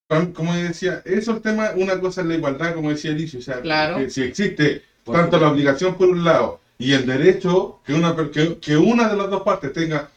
pa- 0.07 0.27
como 0.35 0.55
decía, 0.55 1.01
eso 1.07 1.33
el 1.33 1.41
tema, 1.41 1.71
una 1.77 1.99
cosa 2.01 2.21
es 2.21 2.27
la 2.27 2.35
igualdad, 2.35 2.75
como 2.75 2.91
decía 2.91 3.13
Alicia. 3.13 3.39
O 3.39 3.43
sea, 3.43 3.61
Claro. 3.63 3.97
que 3.97 4.11
si 4.11 4.23
existe 4.23 4.83
Por 5.05 5.17
tanto 5.17 5.39
la 5.39 5.51
obligación 5.51 5.97
por 5.97 6.09
un 6.09 6.25
lado 6.25 6.61
y 6.79 6.93
el 6.93 7.07
derecho 7.07 7.81
que 7.85 7.95
una, 7.95 8.17
que, 8.31 8.59
que 8.59 8.77
una 8.77 9.09
de 9.09 9.17
las 9.17 9.31
dos 9.31 9.43
partes 9.43 9.73
tenga 9.73 10.11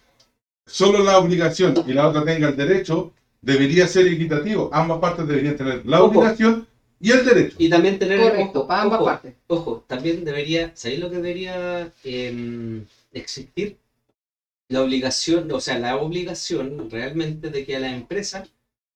solo 0.65 1.03
la 1.03 1.17
obligación 1.17 1.75
y 1.85 1.93
la 1.93 2.07
otra 2.07 2.23
tenga 2.25 2.49
el 2.49 2.55
derecho, 2.55 3.13
debería 3.41 3.87
ser 3.87 4.07
equitativo. 4.07 4.69
Ambas 4.73 4.99
partes 4.99 5.27
deberían 5.27 5.55
tener 5.55 5.85
la 5.85 6.01
Ojo. 6.01 6.19
obligación 6.19 6.67
y 6.99 7.11
el 7.11 7.25
derecho. 7.25 7.55
Y 7.59 7.69
también 7.69 7.99
tener. 7.99 8.19
Correcto, 8.19 8.59
ojo, 8.59 8.67
para 8.67 8.81
ambas 8.81 8.99
ojo, 8.99 9.05
partes. 9.05 9.35
Ojo, 9.47 9.83
también 9.87 10.25
debería, 10.25 10.71
¿sabéis 10.75 10.99
lo 10.99 11.09
que 11.09 11.15
debería 11.17 11.91
eh, 12.03 12.83
existir? 13.11 13.77
La 14.69 14.81
obligación, 14.81 15.49
o 15.51 15.59
sea, 15.59 15.79
la 15.79 15.95
obligación 15.97 16.89
realmente 16.89 17.49
de 17.49 17.65
que 17.65 17.75
a 17.77 17.79
la 17.79 17.89
empresa 17.89 18.43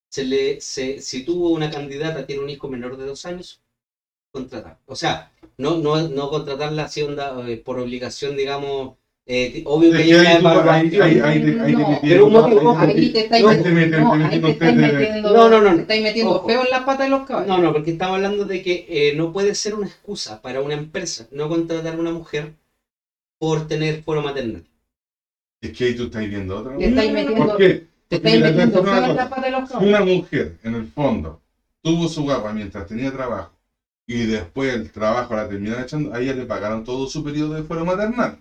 se 0.09 0.25
le, 0.25 0.59
se, 0.59 0.99
si 0.99 1.23
tuvo 1.23 1.51
una 1.51 1.69
candidata, 1.69 2.25
tiene 2.25 2.41
un 2.43 2.49
hijo 2.49 2.67
menor 2.67 2.97
de 2.97 3.05
dos 3.05 3.25
años, 3.25 3.61
contratar. 4.33 4.77
O 4.85 4.95
sea, 4.95 5.31
no, 5.61 5.77
no, 5.77 6.09
no 6.09 6.29
contratarla 6.29 6.85
así 6.85 7.01
onda, 7.03 7.35
eh, 7.47 7.57
por 7.57 7.79
obligación, 7.79 8.35
digamos, 8.35 8.95
eh, 9.25 9.61
obvio 9.65 9.91
que 9.91 9.97
hay 9.97 10.13
una 10.13 10.73
ahí 10.73 10.89
te- 10.89 10.97
estáis 14.49 14.75
metiendo, 14.75 15.33
No, 15.33 15.49
no, 15.49 15.61
no, 15.61 15.75
te 15.75 15.81
estáis 15.81 16.03
metiendo 16.03 16.35
Ojo. 16.37 16.47
feo 16.47 16.63
en 16.63 16.69
la 16.71 16.85
pata 16.85 17.03
de 17.03 17.09
los 17.09 17.25
caballos. 17.27 17.47
No, 17.47 17.57
no, 17.59 17.71
porque 17.71 17.91
estamos 17.91 18.15
hablando 18.15 18.45
de 18.45 18.61
que 18.63 18.85
eh, 18.89 19.13
no 19.15 19.31
puede 19.31 19.53
ser 19.55 19.75
una 19.75 19.87
excusa 19.87 20.41
para 20.41 20.61
una 20.61 20.73
empresa 20.73 21.27
no 21.31 21.47
contratar 21.47 21.95
a 21.95 21.99
una 21.99 22.11
mujer 22.11 22.53
por 23.39 23.67
tener 23.67 24.01
foro 24.03 24.21
maternal. 24.21 24.65
Es 25.61 25.77
que 25.77 25.85
ahí 25.85 25.95
tú 25.95 26.05
estás 26.05 26.27
viendo 26.27 26.57
otra. 26.57 26.75
Te 26.77 26.89
estáis 26.89 27.11
metiendo, 27.13 27.45
¿Por 27.47 27.57
qué? 27.57 27.87
te 28.07 28.15
estáis 28.15 28.41
metiendo 28.41 28.83
feo 28.83 28.93
en 28.95 29.01
la 29.01 29.07
cosa. 29.09 29.29
pata 29.29 29.41
de 29.45 29.51
los 29.51 29.69
caballos. 29.69 29.89
una 29.89 30.05
mujer, 30.05 30.57
en 30.63 30.75
el 30.75 30.87
fondo, 30.87 31.39
tuvo 31.83 32.07
su 32.07 32.23
guapa 32.23 32.51
mientras 32.51 32.87
tenía 32.87 33.11
trabajo 33.11 33.51
y 34.07 34.25
después 34.25 34.73
el 34.73 34.91
trabajo 34.91 35.35
la 35.35 35.47
terminaron 35.47 35.83
echando, 35.83 36.13
a 36.13 36.19
ella 36.19 36.33
le 36.33 36.45
pagaron 36.45 36.83
todo 36.83 37.07
su 37.07 37.23
periodo 37.23 37.53
de 37.53 37.63
fuero 37.63 37.85
maternal. 37.85 38.39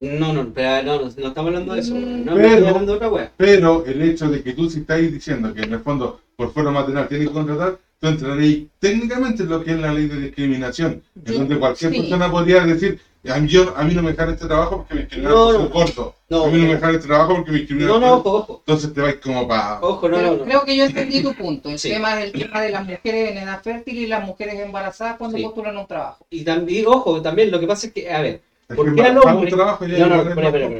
No, 0.00 0.32
no, 0.32 0.52
pero 0.52 0.82
no, 0.84 0.98
no, 0.98 1.02
no 1.16 1.28
estamos 1.28 1.48
hablando 1.48 1.74
de 1.74 1.80
eso. 1.80 1.94
Mm, 1.94 2.24
No, 2.24 2.34
pero- 2.34 2.48
estoy 2.48 2.66
hablando 2.68 2.92
de 2.92 2.96
otra 2.96 3.08
wea. 3.08 3.32
Pero 3.36 3.84
el 3.84 4.00
hecho 4.02 4.28
de 4.28 4.42
que 4.42 4.52
tú 4.52 4.70
si 4.70 4.80
estáis 4.80 5.12
diciendo 5.12 5.52
que 5.52 5.62
en 5.62 5.72
el 5.72 5.80
fondo 5.80 6.20
por 6.36 6.52
fuero 6.52 6.70
maternal 6.70 7.08
tienes 7.08 7.28
que 7.28 7.34
contratar, 7.34 7.78
tú 7.98 8.06
entraréis 8.06 8.68
técnicamente 8.78 9.42
en 9.42 9.48
lo 9.48 9.64
que 9.64 9.72
es 9.72 9.78
la 9.80 9.92
ley 9.92 10.06
de 10.06 10.20
discriminación, 10.20 11.02
en 11.24 11.34
donde 11.34 11.58
cualquier 11.58 11.92
sí. 11.92 11.98
persona 12.00 12.30
podría 12.30 12.64
decir, 12.64 13.00
a 13.26 13.36
mí, 13.38 13.48
yo- 13.48 13.74
a 13.76 13.82
mí 13.84 13.94
no 13.94 14.02
me 14.02 14.12
dejan 14.12 14.30
este 14.30 14.46
trabajo 14.46 14.76
porque 14.78 14.94
me 14.94 15.00
discriminan 15.00 15.32
No, 15.34 15.52
no. 15.52 15.70
corto. 15.70 16.14
No, 16.28 16.44
a 16.44 16.46
mí 16.48 16.58
no 16.58 16.64
me 16.64 16.70
eh, 16.70 16.74
dejan 16.74 16.94
este 16.94 17.06
trabajo 17.08 17.34
porque 17.36 17.50
me 17.52 17.58
discriminan 17.58 17.88
no, 17.90 17.98
no, 18.00 18.12
ojo, 18.14 18.32
ojo. 18.36 18.62
Entonces 18.66 18.92
te 18.94 19.00
vais 19.00 19.16
como 19.16 19.48
para... 19.48 19.80
Ojo, 19.80 20.08
no, 20.08 20.20
no, 20.20 20.36
no. 20.36 20.44
Creo 20.44 20.64
que 20.64 20.76
yo 20.76 20.84
entendí 20.84 21.22
tu 21.22 21.34
punto. 21.34 21.68
El 21.70 21.78
Sí. 21.78 21.90
tema 21.90 22.22
el 22.22 22.32
tema 22.32 22.60
de 22.60 22.70
las 22.70 22.86
mujeres 22.86 23.30
en 23.32 23.38
edad 23.38 23.62
fértil 23.62 23.98
y 23.98 24.06
las 24.06 24.24
mujeres 24.24 24.54
embarazadas 24.60 25.16
cuando 25.16 25.36
Sí. 25.36 25.42
postulan 25.44 25.76
un 25.76 25.86
trabajo. 25.86 26.24
Y 26.30 26.44
también, 26.44 26.86
ojo, 26.86 27.20
también 27.22 27.50
lo 27.50 27.58
que 27.60 27.66
pasa 27.66 27.86
es 27.88 27.92
que, 27.92 28.10
a 28.12 28.20
ver, 28.20 28.40
Es 28.68 28.76
¿por 28.76 28.94
qué 28.94 29.02
No, 29.02 29.12
no, 29.14 29.42
es 29.42 29.48
espera, 29.48 29.78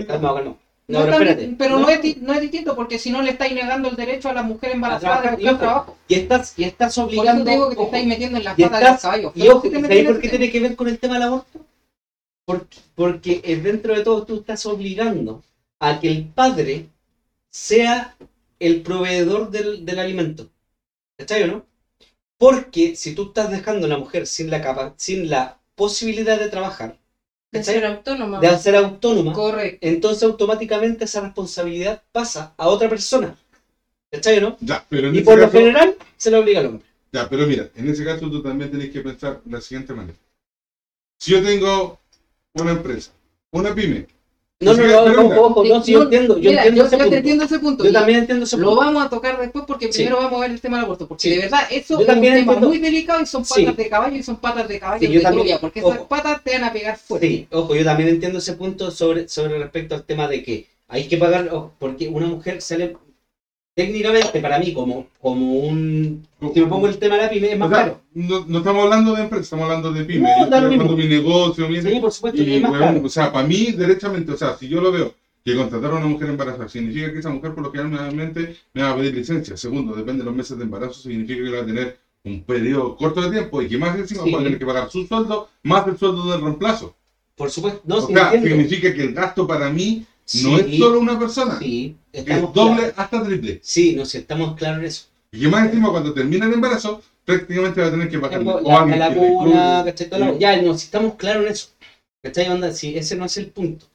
calma, 0.07 0.35
calma. 0.35 0.55
No, 0.89 1.01
No 1.01 1.05
pero 1.05 1.19
tan- 1.19 1.23
espérate. 1.29 1.55
pero 1.59 1.79
no. 1.79 1.81
No. 1.81 1.89
es, 1.91 2.17
no 2.23 2.33
es 2.33 2.41
distinto 2.41 2.75
porque 2.75 2.99
si 2.99 3.11
no 3.11 3.21
le 3.21 3.31
estáis 3.33 3.53
negando 3.53 3.89
el 3.91 3.97
derecho 3.97 4.31
a 4.31 4.33
la 4.33 4.43
mujer 4.43 4.71
embarazada 4.73 5.21
de 5.23 5.37
buscar 5.37 5.59
trabajo. 5.59 5.97
Y 6.09 6.15
estás, 6.15 6.55
y 6.57 6.65
estás 6.65 6.95
Por 6.95 7.05
eso 7.11 7.21
obligando. 7.21 7.45
te 7.45 7.51
digo 7.51 7.69
que 7.69 7.77
te 7.77 7.83
estáis 7.83 8.07
metiendo 8.07 8.39
en 8.39 8.45
las 8.45 8.55
patas 8.55 8.71
de 8.71 8.85
los 8.87 8.95
estás- 8.95 9.03
caballos. 9.03 9.33
Y 9.35 9.41
Pero 9.41 9.53
ojo, 9.53 9.63
sí 9.63 9.69
te 9.69 9.75
¿sabéis 9.75 9.89
metí 9.89 9.99
en 10.01 10.07
por 10.07 10.13
ese 10.15 10.23
qué 10.23 10.29
tiene 10.31 10.51
que 10.53 10.61
ver 10.61 10.77
con 10.77 10.89
el 10.89 10.99
tema 10.99 11.15
del 11.15 11.23
aborto? 11.25 11.59
Porque, 12.49 12.79
porque 12.95 13.41
eh, 13.45 13.57
dentro 13.57 13.95
de 13.95 14.03
todo 14.03 14.25
tú 14.25 14.37
estás 14.41 14.65
obligando 14.65 15.45
a 15.81 16.01
que 16.01 16.09
el 16.11 16.25
padre 16.29 16.89
sea 17.51 18.17
el 18.59 18.81
proveedor 18.81 19.51
del, 19.51 19.85
del 19.85 19.99
alimento. 19.99 20.49
¿Cachai 21.19 21.43
o 21.43 21.47
no? 21.49 21.67
Porque 22.39 22.97
si 22.97 23.15
tú 23.15 23.25
estás 23.29 23.51
dejando 23.51 23.85
a 23.85 23.91
la 23.91 23.99
mujer 23.99 24.27
sin 24.27 24.49
la, 24.49 24.63
capa, 24.63 24.95
sin 24.97 25.29
la 25.29 25.61
posibilidad 25.75 26.39
de 26.39 26.49
trabajar, 26.49 26.97
De 27.53 27.63
ser 27.63 27.85
autónoma. 27.85 28.41
de 28.41 28.57
ser 28.59 28.77
autónoma, 28.77 29.35
Correcto. 29.35 29.87
entonces 29.87 30.23
automáticamente 30.23 31.05
esa 31.05 31.21
responsabilidad 31.21 32.03
pasa 32.13 32.55
a 32.57 32.69
otra 32.69 32.89
persona. 32.89 33.37
¿Cachai 34.11 34.39
o 34.39 34.41
no? 34.41 34.57
Ya, 34.61 34.83
pero 34.89 35.09
en 35.09 35.17
Y 35.17 35.19
ese 35.19 35.25
por 35.27 35.37
lo 35.39 35.45
caso- 35.45 35.59
general 35.59 35.97
se 36.17 36.31
le 36.31 36.39
obliga 36.39 36.61
al 36.61 36.67
hombre. 36.67 36.87
Ya, 37.13 37.29
pero 37.29 37.47
mira, 37.47 37.69
en 37.75 37.91
ese 37.91 38.07
caso 38.07 38.31
tú 38.31 38.41
también 38.43 38.71
tenés 38.71 38.89
que 38.91 39.03
pensar 39.03 39.43
de 39.45 39.51
la 39.53 39.61
siguiente 39.61 39.93
manera. 39.93 40.17
Si 41.21 41.33
yo 41.33 41.43
tengo 41.43 41.99
una 42.55 42.73
empresa, 42.73 43.13
una 43.53 43.75
pyme, 43.75 44.07
No, 44.61 44.73
no, 44.75 44.83
no, 44.83 45.23
mira. 45.29 45.41
ojo, 45.41 45.65
no, 45.65 45.83
sí, 45.85 45.93
yo 45.93 45.99
No, 45.99 46.05
entiendo, 46.07 46.39
yo 46.39 46.51
Mira, 46.51 46.65
entiendo 46.65 46.81
yo, 46.83 46.87
ese 46.89 46.97
yo 46.97 46.99
te 46.99 47.05
punto. 47.05 47.17
entiendo 47.17 47.45
ese 47.45 47.59
punto. 47.61 47.85
Yo 47.85 47.93
también 47.93 48.19
entiendo 48.19 48.45
ese 48.45 48.57
Lo 48.57 48.67
punto. 48.71 48.81
vamos 48.81 49.07
a 49.07 49.09
tocar 49.09 49.39
después 49.41 49.65
porque 49.69 49.87
Sí. 49.93 49.99
primero 50.03 50.17
vamos 50.17 50.33
a 50.39 50.41
ver 50.43 50.51
el 50.51 50.61
tema 50.61 50.79
del 50.79 50.85
aborto. 50.87 51.07
Porque 51.07 51.23
Sí. 51.23 51.31
de 51.31 51.39
verdad 51.39 51.61
eso 51.71 51.95
Yo 51.95 52.01
es 52.03 52.09
un 52.09 52.21
tema 52.23 52.27
entiendo- 52.39 52.69
muy 52.69 52.79
delicado 52.79 53.21
y 53.21 53.27
son 53.27 53.45
Sí. 53.45 53.63
patas 53.65 53.77
de 53.77 53.89
caballo 53.89 54.17
y 54.17 54.23
son 54.25 54.37
patas 54.39 54.67
de 54.67 54.81
caballo 54.81 55.07
Sí, 55.07 55.13
de 55.15 55.21
también- 55.21 55.59
porque 55.61 55.79
esas 55.79 55.97
ojo. 55.99 56.09
patas 56.09 56.43
te 56.43 56.53
van 56.55 56.65
a 56.65 56.73
pegar 56.73 56.97
fuerte. 56.99 57.29
Sí, 57.29 57.47
ojo, 57.53 57.75
yo 57.77 57.85
también 57.85 58.09
entiendo 58.09 58.39
ese 58.39 58.55
punto 58.55 58.91
sobre, 58.91 59.29
sobre 59.29 59.59
respecto 59.61 59.95
al 59.95 60.03
tema 60.03 60.27
de 60.27 60.43
que 60.43 60.67
hay 60.89 61.07
que 61.07 61.17
pagar, 61.19 61.49
ojo, 61.53 61.73
porque 61.79 62.09
una 62.09 62.27
mujer 62.27 62.61
sale 62.61 62.97
técnicamente 63.79 64.41
para 64.41 64.59
mí 64.59 64.73
como, 64.73 65.07
como 65.21 65.55
un... 65.61 66.27
Si 66.53 66.61
me 66.61 66.67
pongo 66.67 66.89
el 66.89 66.99
tema 66.99 67.15
de 67.15 67.23
la 67.23 67.31
pyme 67.31 67.49
es 67.51 67.55
o 67.55 67.59
más 67.59 67.69
sea, 67.69 67.79
caro. 67.79 68.01
no, 68.13 68.45
no 68.49 68.59
estamos 68.59 68.83
hablando 68.83 69.15
de 69.15 69.23
empresa, 69.23 69.43
estamos 69.45 69.65
hablando 69.67 69.93
de 69.93 70.05
pyme. 70.05 70.23
No, 70.23 70.45
estoy 70.45 70.59
hablando 70.59 70.85
mismo. 70.85 70.97
mi 70.97 71.07
negocio, 71.07 71.69
mi... 71.69 71.81
Sí, 71.81 72.01
por 72.01 72.11
supuesto 72.11 72.43
y, 72.43 72.55
es 72.55 72.63
más 72.63 72.73
weón, 72.73 72.83
caro. 72.95 73.07
o 73.07 73.09
sea, 73.09 73.31
para 73.31 73.47
mí, 73.47 73.71
derechamente, 73.71 74.33
o 74.33 74.37
sea, 74.37 74.57
si 74.57 74.67
yo 74.69 74.81
lo 74.81 74.91
veo 74.91 75.15
que 75.45 75.55
contratar 75.55 75.93
a 75.93 75.95
una 75.95 76.07
mujer 76.07 76.29
embarazada 76.29 76.69
significa 76.69 77.13
que 77.13 77.21
esa 77.21 77.31
mujer 77.31 77.55
por 77.55 77.63
lo 77.63 77.71
que 77.71 77.81
realmente 77.81 78.57
me 78.75 78.83
va 78.83 78.91
a 78.91 78.97
pedir 78.97 79.15
licencia. 79.15 79.57
Segundo, 79.57 79.95
depende 79.95 80.25
de 80.25 80.25
los 80.25 80.35
meses 80.35 80.59
de 80.59 80.65
embarazo, 80.65 80.95
significa 80.95 81.45
que 81.45 81.51
va 81.57 81.63
a 81.63 81.67
tener 81.67 81.99
un 82.25 82.43
periodo 82.43 82.97
corto 82.97 83.23
de 83.23 83.31
tiempo 83.31 83.63
y 83.63 83.69
que 83.69 83.79
más 83.79 83.97
encima 83.97 84.25
Sí. 84.25 84.33
va 84.33 84.41
a 84.41 84.43
tener 84.43 84.59
que 84.59 84.67
pagar 84.67 84.91
su 84.91 85.07
sueldo 85.07 85.51
más 85.63 85.87
el 85.87 85.97
sueldo 85.97 86.29
del 86.33 86.41
reemplazo. 86.41 86.97
Por 87.37 87.49
supuesto, 87.49 87.81
no, 87.85 87.99
o 87.99 88.07
sea, 88.09 88.33
significa 88.33 88.93
que 88.93 89.05
el 89.05 89.15
gasto 89.15 89.47
para 89.47 89.71
mí 89.71 90.05
no 90.35 90.59
es 90.59 90.79
solo 90.79 91.01
una 91.01 91.19
persona, 91.19 91.59
Sí, 91.59 91.97
es 92.13 92.21
estamos 92.23 92.55
doble 92.55 92.77
claros. 92.77 92.99
hasta 92.99 93.25
triple. 93.25 93.61
Sí, 93.63 93.95
no 93.95 94.05
sé, 94.05 94.19
estamos 94.19 94.57
claros 94.57 94.79
en 94.81 94.85
eso. 94.87 95.05
Y 95.33 95.41
que 95.41 95.49
más 95.49 95.67
encima 95.67 95.91
cuando 95.91 96.13
termina 96.15 96.47
el 96.47 96.53
embarazo, 96.55 97.03
prácticamente 97.25 97.81
va 97.81 97.89
a 97.89 97.91
tener 97.91 98.09
que 98.09 98.19
pagar 98.19 98.39
Tengo 98.39 98.57
o 98.57 98.63
la, 98.63 98.85
la 98.87 100.19
la- 100.19 100.39
Ya, 100.39 100.61
no, 100.63 100.77
si 100.77 100.85
estamos 100.87 101.15
claros 101.17 101.45
en 101.45 101.53
eso. 101.53 101.69
¿Cachai? 102.23 102.49
Onda, 102.49 102.73
si 102.73 102.97
ese 102.97 103.17
no 103.17 103.25
es 103.27 103.37
el 103.37 103.51
punto. 103.51 103.87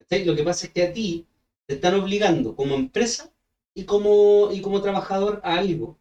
¿Cachai? 0.00 0.24
Lo 0.24 0.34
que 0.36 0.42
pasa 0.42 0.66
es 0.66 0.72
que 0.72 0.82
a 0.82 0.92
ti 0.92 1.26
te 1.66 1.74
están 1.74 1.94
obligando 1.94 2.54
como 2.54 2.74
empresa 2.74 3.30
y 3.74 3.84
como, 3.84 4.50
y 4.52 4.60
como 4.60 4.80
trabajador 4.80 5.40
a 5.44 5.56
algo 5.56 5.96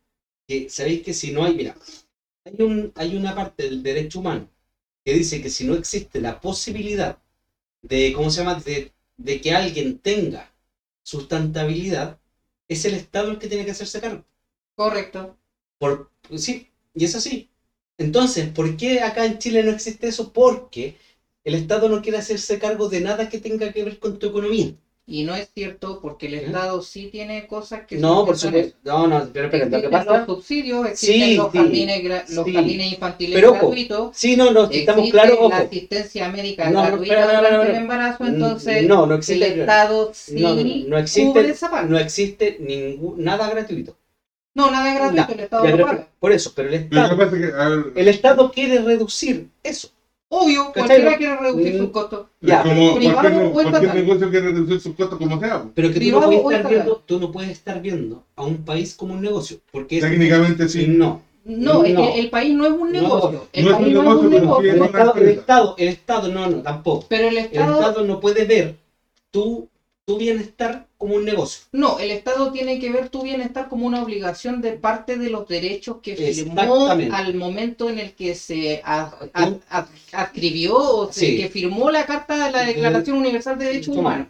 que 0.47 0.69
sabéis 0.69 1.01
que 1.03 1.13
si 1.13 1.31
no 1.31 1.43
hay, 1.43 1.55
mira, 1.55 1.75
hay, 2.45 2.55
un, 2.65 2.91
hay 2.95 3.15
una 3.15 3.35
parte 3.35 3.63
del 3.63 3.83
derecho 3.83 4.19
humano 4.19 4.49
que 5.05 5.13
dice 5.13 5.41
que 5.41 5.49
si 5.49 5.65
no 5.65 5.75
existe 5.75 6.21
la 6.21 6.39
posibilidad 6.39 7.19
de, 7.81 8.13
¿cómo 8.13 8.29
se 8.29 8.41
llama?, 8.41 8.55
de, 8.55 8.91
de 9.17 9.41
que 9.41 9.53
alguien 9.53 9.99
tenga 9.99 10.53
sustentabilidad, 11.03 12.19
es 12.67 12.85
el 12.85 12.93
Estado 12.93 13.31
el 13.31 13.39
que 13.39 13.47
tiene 13.47 13.65
que 13.65 13.71
hacerse 13.71 14.01
cargo. 14.01 14.23
Correcto. 14.75 15.37
Por, 15.79 16.11
sí, 16.37 16.69
y 16.93 17.05
es 17.05 17.15
así. 17.15 17.49
Entonces, 17.97 18.49
¿por 18.51 18.77
qué 18.77 19.01
acá 19.01 19.25
en 19.25 19.39
Chile 19.39 19.63
no 19.63 19.71
existe 19.71 20.07
eso? 20.07 20.31
Porque 20.31 20.97
el 21.43 21.55
Estado 21.55 21.89
no 21.89 22.01
quiere 22.01 22.17
hacerse 22.19 22.59
cargo 22.59 22.89
de 22.89 23.01
nada 23.01 23.29
que 23.29 23.39
tenga 23.39 23.71
que 23.73 23.83
ver 23.83 23.99
con 23.99 24.19
tu 24.19 24.27
economía. 24.27 24.75
Y 25.09 25.23
no 25.23 25.35
es 25.35 25.49
cierto 25.55 26.01
porque 26.01 26.27
el. 26.27 26.33
Estado 26.33 26.81
sí 26.81 27.07
tiene 27.09 27.47
cosas 27.47 27.85
que... 27.87 27.95
No, 27.95 28.25
por 28.25 28.37
supuesto. 28.37 28.77
No, 28.83 29.07
no, 29.07 29.25
pero 29.31 29.45
espera, 29.45 29.63
lo 29.65 29.71
que 29.71 29.77
Existen 29.77 29.91
pasa... 30.05 30.17
los 30.17 30.25
subsidios, 30.27 30.85
existen 30.87 31.21
Sí, 31.29 31.35
los, 31.37 31.51
sí, 31.53 31.57
jardines, 31.59 32.29
los 32.35 32.45
sí. 32.45 32.53
jardines 32.53 32.91
infantiles 32.91 33.35
Pero, 33.35 33.49
ojo, 33.51 33.59
gratuitos. 33.67 34.17
Sí, 34.17 34.35
no, 34.35 34.51
no, 34.51 34.69
estamos 34.69 35.09
claros, 35.09 35.37
ojo. 35.39 35.49
la 35.49 35.57
asistencia 35.59 36.27
médica 36.29 36.69
No, 36.69 36.81
no, 36.81 36.87
gratuita 36.87 37.13
espera, 37.21 37.37
durante 37.39 37.69
el 37.69 37.75
embarazo, 37.77 38.23
Mm, 38.25 38.27
entonces 38.27 38.83
no, 38.87 39.05
no 39.05 39.13
el 39.13 39.19
existe, 39.19 39.59
Estado 39.61 40.11
sí 40.13 40.35
no, 40.41 40.49
no, 40.49 40.55
no 40.55 40.61
cubre 40.83 40.99
existe, 40.99 41.49
esa 41.51 41.71
parte. 41.71 41.89
no 41.89 41.97
existe 41.99 42.57
ningún, 42.59 43.23
nada 43.23 43.49
gratuito. 43.49 43.95
No, 44.55 44.71
nada 44.71 44.89
es 44.89 44.95
gratuito, 44.99 45.25
No, 45.25 45.33
el 45.33 45.39
Estado 45.39 45.63
pero- 45.63 45.85
paga. 45.85 46.07
por 46.19 46.31
eso, 46.33 46.51
pero 46.53 46.67
el 46.69 46.85
Pero 46.89 47.01
Estado, 47.23 47.91
el 47.95 48.07
Estado 48.09 48.51
quiere 48.51 48.79
reducir 48.81 49.47
eso. 49.63 49.89
Obvio, 50.29 50.73
cualquiera 50.73 51.17
quiere 51.17 51.37
reducir 51.37 51.77
sus 51.77 51.89
costos. 51.89 52.25
Ya, 52.41 52.57
es 52.57 52.63
como 52.63 52.95
privado 52.95 53.21
cualquier, 53.21 53.71
cualquier 53.71 53.93
negocio 53.95 54.29
quiere 54.29 54.51
reducir 54.51 54.81
sus 54.81 54.95
costos 54.95 55.17
como 55.17 55.39
sea. 55.39 55.63
Pero 55.73 55.87
que 55.87 55.93
tú 55.93 55.99
no, 56.11 56.27
Privado 56.27 56.43
puedes 56.43 56.57
estar 56.59 56.69
viendo, 56.71 57.03
tú 57.05 57.19
no 57.19 57.31
puedes 57.31 57.51
estar 57.51 57.81
viendo 57.81 58.23
a 58.35 58.43
un 58.43 58.57
país 58.65 58.93
como 58.93 59.13
un 59.13 59.21
negocio. 59.21 59.59
Porque 59.71 59.97
es- 59.97 60.03
Técnicamente 60.03 60.67
sí. 60.67 60.85
no. 60.87 61.21
No, 61.45 61.85
es 61.85 61.93
No. 61.93 62.01
que 62.01 62.19
el 62.19 62.29
país 62.29 62.53
no 62.53 62.65
es 62.65 62.71
un 62.71 62.91
No, 62.91 63.01
negocio. 63.01 63.47
el 63.53 63.63
no 63.63 63.71
es 63.71 63.77
un 63.77 63.81
país 63.83 63.93
no 63.93 63.99
es 64.01 64.05
negocio, 64.05 64.27
un 64.27 64.33
negocio. 64.33 64.69
es 64.69 64.75
El 64.75 64.81
Estado, 64.83 65.13
el. 65.15 65.27
Estado, 65.29 65.75
el 65.77 65.87
Estado, 65.87 66.27
no, 66.27 66.47
no, 66.47 66.57
tampoco. 66.61 67.05
Pero 67.07 67.29
el 67.29 67.37
El 67.37 67.45
Estado, 67.45 67.79
Estado 67.79 68.03
no 68.05 68.19
puede 68.19 68.43
ver 68.43 68.75
tu, 69.31 69.69
tu 70.07 70.17
bienestar 70.17 70.87
como 70.97 71.15
un 71.15 71.25
negocio. 71.25 71.65
no, 71.73 71.99
el 71.99 72.11
Estado 72.11 72.53
tiene 72.53 72.79
que 72.79 72.89
ver 72.93 73.09
tu 73.09 73.23
bienestar 73.23 73.67
como 73.67 73.85
una 73.85 74.01
obligación 74.01 74.61
de 74.61 74.71
parte 74.71 75.17
de 75.17 75.29
los 75.29 75.45
derechos 75.49 75.97
que 76.01 76.15
firmó 76.15 76.87
al 77.11 77.33
momento 77.35 77.89
en 77.89 77.99
el 77.99 78.13
que 78.13 78.33
se 78.33 78.81
ad- 78.85 79.29
ad- 79.33 79.57
ad- 79.67 79.87
adscribió 80.13 80.77
o 80.77 81.11
se- 81.11 81.19
Sí. 81.31 81.37
que 81.37 81.49
firmó 81.49 81.89
la 81.91 82.05
Carta 82.05 82.45
de 82.45 82.51
la 82.53 82.63
Declaración 82.63 83.17
Universal 83.17 83.59
de 83.59 83.65
Derechos 83.65 83.89
Humano. 83.97 84.07
Humanos. 84.07 84.27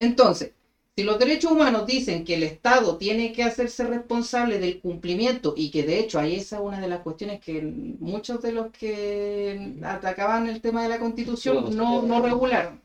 Entonces, 0.00 0.50
si 0.96 1.04
los 1.04 1.20
derechos 1.20 1.52
humanos 1.52 1.86
dicen 1.86 2.24
que 2.24 2.34
el 2.34 2.42
Estado 2.42 2.96
tiene 2.98 3.32
que 3.32 3.44
hacerse 3.44 3.84
responsable 3.84 4.58
del 4.58 4.80
cumplimiento 4.80 5.54
y 5.56 5.70
que 5.70 5.84
de 5.84 6.00
hecho 6.00 6.18
ahí 6.18 6.34
esa 6.34 6.56
es 6.56 6.62
una 6.62 6.80
de 6.80 6.88
las 6.88 7.00
cuestiones 7.00 7.38
que 7.40 7.62
muchos 7.62 8.42
de 8.42 8.50
los 8.52 8.72
que 8.72 9.76
atacaban 9.84 10.48
el 10.48 10.60
tema 10.60 10.82
de 10.82 10.88
la 10.88 10.98
Constitución 10.98 11.76
no, 11.76 12.02
no 12.02 12.20
regularon. 12.20 12.80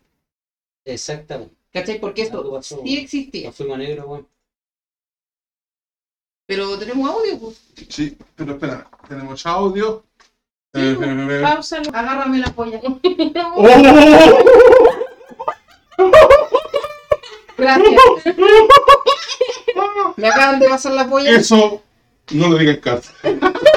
Exactamente. 0.85 1.56
¿Cachai? 1.79 1.99
Porque 1.99 2.23
esto 2.23 2.51
pasó, 2.51 2.81
sí 2.83 2.97
existía. 2.97 3.51
Negro, 3.77 4.07
weón. 4.07 4.27
Pero 6.47 6.77
tenemos 6.79 7.09
audio, 7.09 7.39
pues. 7.39 7.61
Sí, 7.89 8.17
pero 8.35 8.53
espera, 8.53 8.89
tenemos 9.07 9.45
audio. 9.45 10.03
Sí, 10.73 10.81
Eh, 10.81 10.95
pues, 10.97 11.09
eh, 11.09 11.27
eh. 11.37 11.41
Pausa. 11.41 11.81
Agárrame 11.93 12.39
la 12.39 12.53
polla. 12.53 12.81
Gracias. 17.57 18.01
Me 20.15 20.27
acaban 20.27 20.59
de 20.59 20.69
pasar 20.69 20.93
la 20.93 21.07
polla. 21.07 21.29
Eso 21.29 21.83
no 22.31 22.47
lo 22.49 22.57
diga 22.57 22.71
en 22.71 22.79
casa. 22.79 23.13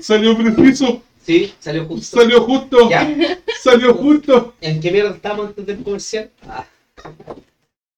Salió 0.00 0.36
preciso, 0.36 1.02
Sí, 1.24 1.54
salió 1.58 1.86
justo. 1.86 2.20
salió 2.20 2.40
justo, 2.42 2.90
Ya. 2.90 3.08
salió 3.62 3.94
justo. 3.94 4.54
¿En 4.60 4.80
qué 4.80 4.90
mierda 4.92 5.10
estamos 5.14 5.46
antes 5.48 5.64
del 5.66 5.82
comercial? 5.82 6.30
Ah, 6.46 6.66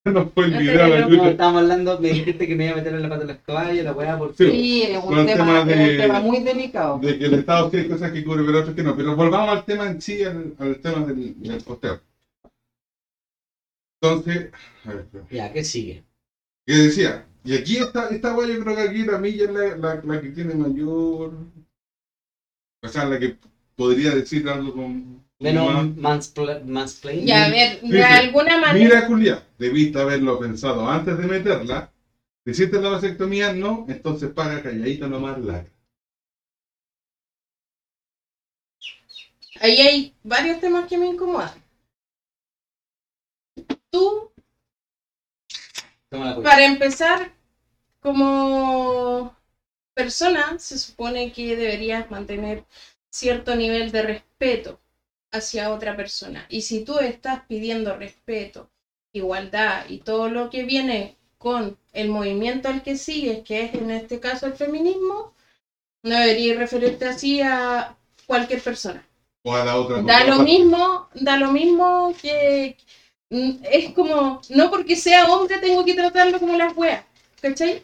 No 0.05 0.31
fue 0.31 0.45
el 0.45 0.59
video, 0.59 0.87
la 0.87 1.07
no, 1.09 1.27
estábamos 1.27 1.63
hablando, 1.63 1.99
me 1.99 2.11
dijiste 2.11 2.47
que 2.47 2.55
me 2.55 2.65
iba 2.67 2.75
a 2.75 2.77
meter 2.77 2.95
en 2.95 3.03
la 3.03 3.09
pata 3.09 3.25
de 3.25 3.33
los 3.33 3.43
caballos, 3.43 3.85
la 3.85 3.93
weá, 3.93 4.17
por 4.17 4.37
Sí. 4.37 4.49
Sí, 4.49 4.83
es 4.85 5.03
un, 5.03 5.27
tema, 5.27 5.65
de- 5.65 5.91
un 5.91 5.97
tema 5.97 6.21
muy 6.21 6.39
delicado. 6.39 6.99
De 7.01 7.19
que 7.19 7.25
el 7.25 7.35
Estado 7.35 7.69
hay 7.73 7.89
cosas 7.89 8.13
que 8.13 8.25
cubre, 8.25 8.45
pero 8.45 8.61
otras 8.61 8.77
que 8.77 8.83
no. 8.85 8.97
Pero 8.97 9.17
volvamos 9.17 9.49
al 9.57 9.65
tema 9.65 9.89
en 9.89 10.01
sí, 10.01 10.23
al, 10.23 10.55
al 10.59 10.79
tema 10.81 11.05
del, 11.05 11.35
del 11.43 11.61
posteo. 11.65 12.01
Entonces, 14.01 14.51
a 14.85 14.89
ver, 14.91 14.99
espera. 15.01 15.27
Ya, 15.31 15.53
¿qué 15.53 15.65
sigue? 15.65 16.05
que 16.67 16.75
decía, 16.75 17.27
y 17.45 17.55
aquí 17.57 17.77
esta, 17.79 18.09
esta 18.09 18.35
weá 18.37 18.49
yo 18.49 18.61
creo 18.61 18.75
que 18.77 18.83
aquí 18.83 19.05
la 19.05 19.19
milla 19.19 19.45
es 19.45 19.51
la, 19.53 19.77
la, 19.77 20.01
la 20.03 20.21
que 20.21 20.29
tiene 20.31 20.55
mayor. 20.55 21.33
O 22.83 22.89
sea, 22.89 23.05
la 23.05 23.19
que 23.19 23.37
podría 23.75 24.15
decir 24.15 24.49
algo 24.49 24.73
con. 24.75 25.25
Menos 25.39 25.67
más- 25.71 25.97
manspla- 25.97 26.65
mansplaining. 26.65 27.27
Ya, 27.27 27.45
a 27.45 27.51
ver, 27.51 27.81
Sí, 27.81 27.89
de 27.89 27.99
sí. 27.99 28.13
alguna 28.13 28.59
manera. 28.59 28.73
Mira, 28.85 29.07
Julia, 29.07 29.47
debiste 29.59 29.99
haberlo 30.01 30.39
pensado 30.39 30.89
antes 30.89 31.19
de 31.19 31.27
meterla. 31.27 31.93
Si 32.45 32.53
hiciste 32.53 32.81
la 32.81 32.91
vasectomía, 32.91 33.53
no, 33.53 33.85
entonces 33.89 34.31
paga 34.31 34.63
calladita 34.63 35.09
nomás 35.09 35.39
la. 35.41 35.67
Ahí 39.61 39.81
hay 39.81 40.15
varios 40.23 40.61
temas 40.61 40.87
que 40.89 40.97
me 40.97 41.07
incomodan. 41.07 41.51
Tú, 43.91 44.31
para 46.43 46.65
empezar, 46.65 47.33
como 48.01 49.36
persona, 49.97 50.59
se 50.59 50.77
supone 50.77 51.33
que 51.33 51.57
deberías 51.57 52.11
mantener 52.11 52.65
cierto 53.11 53.57
nivel 53.57 53.91
de 53.91 54.03
respeto 54.03 54.79
hacia 55.33 55.73
otra 55.73 55.97
persona. 55.97 56.45
Y 56.51 56.61
si 56.61 56.85
tú 56.85 56.99
estás 56.99 57.47
pidiendo 57.49 57.97
respeto, 57.97 58.69
igualdad 59.13 59.87
y 59.89 59.99
todo 59.99 60.29
lo 60.29 60.51
que 60.51 60.65
viene 60.65 61.17
con 61.39 61.79
el 61.95 62.09
movimiento 62.11 62.69
al 62.69 62.83
que 62.83 62.97
sigues, 62.97 63.43
que 63.43 63.63
es 63.63 63.75
en 63.75 63.91
este 63.91 64.21
caso 64.21 64.47
el 64.47 64.53
feminismo, 64.53 65.33
no 66.03 66.15
deberías 66.15 66.59
referirte 66.59 67.07
así 67.07 67.41
a 67.41 67.97
cualquier 68.27 68.61
persona. 68.61 69.03
O 69.45 69.55
a 69.55 69.65
la 69.65 69.79
otra. 69.79 70.03
Da 70.03 70.25
lo 70.25 70.41
mismo, 70.41 71.09
da 71.15 71.39
lo 71.39 71.53
mismo 71.53 72.15
que 72.21 72.77
mm, 73.31 73.51
es 73.71 73.95
como, 73.95 74.43
no 74.51 74.71
porque 74.71 74.95
sea 74.95 75.33
hombre 75.33 75.59
tengo 75.59 75.85
que 75.87 75.95
tratarlo 75.95 76.39
como 76.39 76.55
las 76.55 76.77
weas, 76.77 77.03
¿cachai? 77.41 77.83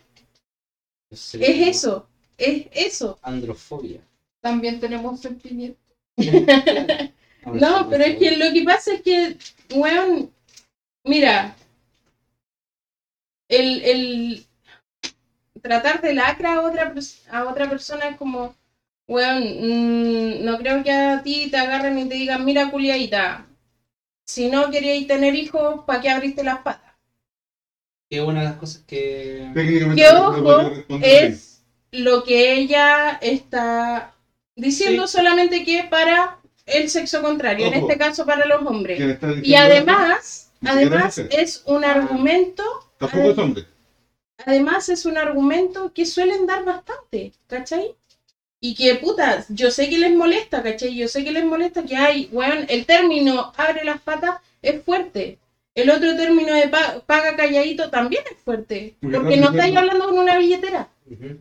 Es 1.12 1.76
eso, 1.76 2.08
es 2.38 2.66
eso. 2.72 3.18
Androfobia. 3.22 4.00
También 4.40 4.80
tenemos 4.80 5.20
sentimientos. 5.20 5.80
No, 7.44 7.88
pero 7.90 8.04
es 8.04 8.18
que 8.18 8.36
lo 8.36 8.52
que 8.52 8.62
pasa 8.62 8.94
es 8.94 9.02
que, 9.02 9.36
weón, 9.74 10.32
mira, 11.04 11.56
el, 13.48 13.82
el 13.82 14.46
tratar 15.60 16.00
de 16.00 16.14
lacra 16.14 16.54
a 16.54 16.60
otra, 16.62 16.94
a 17.30 17.44
otra 17.44 17.68
persona 17.68 18.08
es 18.08 18.16
como, 18.16 18.54
weón, 19.08 19.42
mm, 19.42 20.44
no 20.44 20.56
creo 20.58 20.82
que 20.82 20.92
a 20.92 21.22
ti 21.22 21.48
te 21.50 21.56
agarren 21.56 21.98
y 21.98 22.08
te 22.08 22.14
digan, 22.14 22.44
mira, 22.44 22.70
culiadita, 22.70 23.46
si 24.24 24.48
no 24.48 24.70
queríais 24.70 25.06
tener 25.06 25.34
hijos, 25.34 25.84
¿para 25.84 26.00
qué 26.00 26.10
abriste 26.10 26.44
las 26.44 26.60
patas? 26.62 26.91
Que 28.12 28.18
es 28.18 28.24
una 28.26 28.40
de 28.40 28.44
las 28.44 28.56
cosas 28.56 28.82
que. 28.86 29.50
Técnicamente 29.54 30.02
Que 30.02 30.12
no 30.12 30.28
ojo, 30.28 30.50
así. 30.60 30.84
es 31.00 31.62
lo 31.92 32.22
que 32.24 32.52
ella 32.52 33.18
está 33.22 34.12
diciendo 34.54 35.06
Sí. 35.06 35.16
solamente 35.16 35.64
que 35.64 35.84
para 35.84 36.38
el 36.66 36.90
sexo 36.90 37.22
contrario, 37.22 37.68
en 37.68 37.74
Ojo. 37.78 37.86
este 37.88 37.98
caso 37.98 38.26
para 38.26 38.44
los 38.44 38.66
hombres. 38.66 39.00
Y 39.42 39.54
además, 39.54 40.50
además 40.62 41.16
es 41.30 41.62
un 41.64 41.86
argumento, 41.86 42.62
Tampoco 42.98 43.30
es 43.30 43.38
hombre. 43.38 43.64
además 44.44 44.90
es 44.90 45.06
un 45.06 45.16
argumento 45.16 45.90
que 45.94 46.04
suelen 46.04 46.44
dar 46.46 46.66
bastante, 46.66 47.32
¿cachai? 47.46 47.94
Y 48.60 48.74
que, 48.74 48.96
puta, 48.96 49.42
yo 49.48 49.70
sé 49.70 49.88
que 49.88 49.96
les 49.96 50.12
molesta, 50.14 50.62
¿cachai? 50.62 50.94
Yo 50.94 51.08
sé 51.08 51.24
que 51.24 51.32
les 51.32 51.46
molesta 51.46 51.82
que 51.82 51.96
hay, 51.96 52.28
weón, 52.30 52.66
el 52.68 52.84
término 52.84 53.54
abre 53.56 53.84
las 53.86 54.02
patas 54.02 54.38
es 54.60 54.82
fuerte. 54.84 55.38
El 55.74 55.90
otro 55.90 56.16
término 56.16 56.52
de 56.54 56.68
pa- 56.68 57.00
paga 57.06 57.34
calladito 57.36 57.88
también 57.90 58.22
es 58.30 58.36
fuerte. 58.38 58.94
Porque 59.00 59.18
Porque 59.18 59.36
no 59.38 59.50
estáis 59.50 59.76
hablando 59.76 60.06
con 60.06 60.18
una 60.18 60.36
billetera. 60.38 60.88
Ujú. 61.10 61.38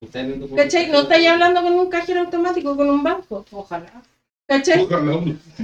¿Estás 0.00 0.26
viendo 0.26 0.46
cómo- 0.46 0.56
¿Cachai? 0.56 0.88
No 0.90 1.00
estáis 1.02 1.28
hablando 1.28 1.62
con 1.62 1.72
un 1.74 1.88
cajero 1.88 2.20
automático, 2.20 2.76
con 2.76 2.90
un 2.90 3.02
banco. 3.02 3.44
Ojalá. 3.52 3.90
¿Cachai? 4.48 4.80
Ojalá, 4.82 5.12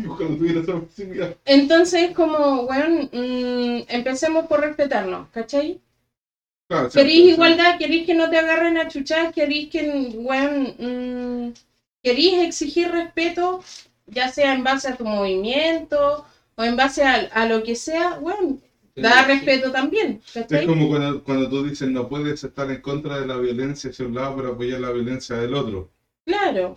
ojalá 0.08 0.36
tuviera 0.36 0.60
esa 0.60 0.78
posibilidad. 0.78 1.34
Entonces, 1.46 2.12
como, 2.12 2.62
weón, 2.64 3.08
mm, 3.10 3.84
empecemos 3.88 4.46
por 4.46 4.60
respetarnos, 4.60 5.28
¿cachai? 5.30 5.80
Claro, 6.68 6.90
Queréis 6.90 7.24
sí. 7.24 7.30
igualdad, 7.30 7.78
queréis 7.78 8.04
que 8.06 8.14
no 8.14 8.28
te 8.30 8.36
agarren 8.38 8.76
a 8.76 8.88
chuchar, 8.88 9.32
queréis 9.32 9.70
que, 9.70 10.12
weón, 10.16 10.74
mm, 10.78 11.52
queréis 12.02 12.42
exigir 12.42 12.90
respeto, 12.90 13.62
ya 14.06 14.28
sea 14.30 14.52
en 14.52 14.64
base 14.64 14.88
a 14.88 14.96
tu 14.96 15.04
movimiento 15.04 16.26
o 16.56 16.64
en 16.64 16.76
base 16.76 17.02
a, 17.04 17.14
a 17.32 17.46
lo 17.46 17.62
que 17.62 17.74
sea, 17.74 18.18
weón, 18.20 18.60
Da 18.96 19.24
respeto 19.26 19.72
también, 19.72 20.20
Es 20.34 20.66
como 20.66 20.88
cuando, 20.88 21.24
cuando 21.24 21.48
tú 21.48 21.64
dices 21.64 21.88
no 21.90 22.08
puedes 22.08 22.44
estar 22.44 22.70
en 22.70 22.80
contra 22.80 23.20
de 23.20 23.26
la 23.26 23.36
violencia 23.38 23.90
hacia 23.90 24.06
un 24.06 24.14
lado 24.14 24.36
para 24.36 24.48
apoyar 24.50 24.80
la 24.80 24.92
violencia 24.92 25.36
del 25.36 25.54
otro. 25.54 25.90
Claro. 26.24 26.76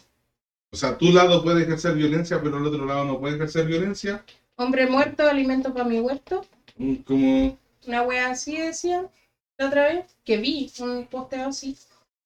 O 0.72 0.76
sea, 0.76 0.98
tu 0.98 1.12
lado 1.12 1.44
puede 1.44 1.64
ejercer 1.64 1.96
violencia, 1.96 2.42
pero 2.42 2.58
el 2.58 2.66
otro 2.66 2.86
lado 2.86 3.06
no 3.06 3.20
puede 3.20 3.36
ejercer 3.36 3.68
violencia. 3.68 4.24
Hombre 4.56 4.88
muerto, 4.88 5.28
alimento 5.28 5.72
para 5.72 5.86
mi 5.86 6.00
huerto. 6.00 6.44
Mm, 6.78 6.96
Como 7.06 7.58
Una 7.86 8.02
wea 8.02 8.32
así 8.32 8.58
decían 8.58 9.10
la 9.58 9.68
otra 9.68 9.84
vez. 9.84 10.06
Que 10.26 10.38
vi 10.38 10.72
un 10.80 11.06
posteo 11.06 11.48
así. 11.50 11.76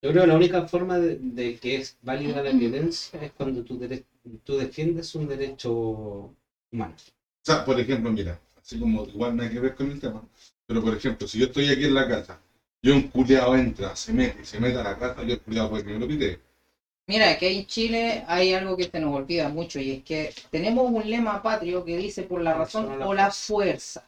Yo 0.02 0.10
creo 0.12 0.24
que 0.24 0.28
la 0.28 0.36
única 0.36 0.68
forma 0.68 0.98
de, 0.98 1.18
de 1.20 1.58
que 1.58 1.76
es 1.76 1.98
válida 2.02 2.42
la 2.42 2.52
violencia 2.52 3.22
es 3.22 3.32
cuando 3.34 3.64
tú, 3.64 3.80
tú 4.44 4.58
defiendes 4.58 5.14
un 5.16 5.28
derecho 5.28 6.34
humano. 6.72 6.96
O 7.42 7.44
sea, 7.44 7.66
por 7.66 7.80
ejemplo, 7.80 8.12
mira, 8.12 8.40
así 8.62 8.80
como 8.80 9.04
igual 9.04 9.36
nada 9.36 9.50
que 9.50 9.60
ver 9.60 9.74
con 9.74 9.90
el 9.90 10.00
tema, 10.00 10.24
pero 10.68 10.82
por 10.82 10.96
ejemplo, 10.96 11.28
si 11.28 11.40
yo 11.40 11.46
estoy 11.46 11.70
aquí 11.70 11.86
en 11.86 11.96
la 11.96 12.08
casa, 12.08 12.40
yo 12.84 12.94
un 12.94 13.08
culeado 13.08 13.56
entra, 13.56 13.96
se 13.96 14.14
mete, 14.14 14.46
se 14.46 14.60
mete 14.60 14.78
a 14.78 14.84
la 14.84 14.98
casa, 14.98 15.24
yo 15.24 15.34
el 15.34 15.42
culeado 15.42 15.70
puede 15.70 15.84
que 15.84 15.94
me 15.94 16.00
lo 16.00 16.08
pide. 16.08 16.40
Mira, 17.08 17.38
que 17.38 17.52
en 17.52 17.66
Chile 17.66 18.24
hay 18.28 18.54
algo 18.54 18.78
que 18.78 18.90
se 18.90 19.00
nos 19.00 19.14
olvida 19.14 19.50
mucho 19.50 19.80
y 19.80 19.92
es 19.92 20.04
que 20.04 20.34
tenemos 20.52 20.90
un 20.90 21.10
lema 21.10 21.42
patrio 21.42 21.84
que 21.84 21.98
dice 21.98 22.24
por 22.24 22.42
la 22.42 22.54
razón 22.54 23.00
la 23.00 23.08
o 23.08 23.14
la 23.14 23.32
fuerza. 23.32 24.08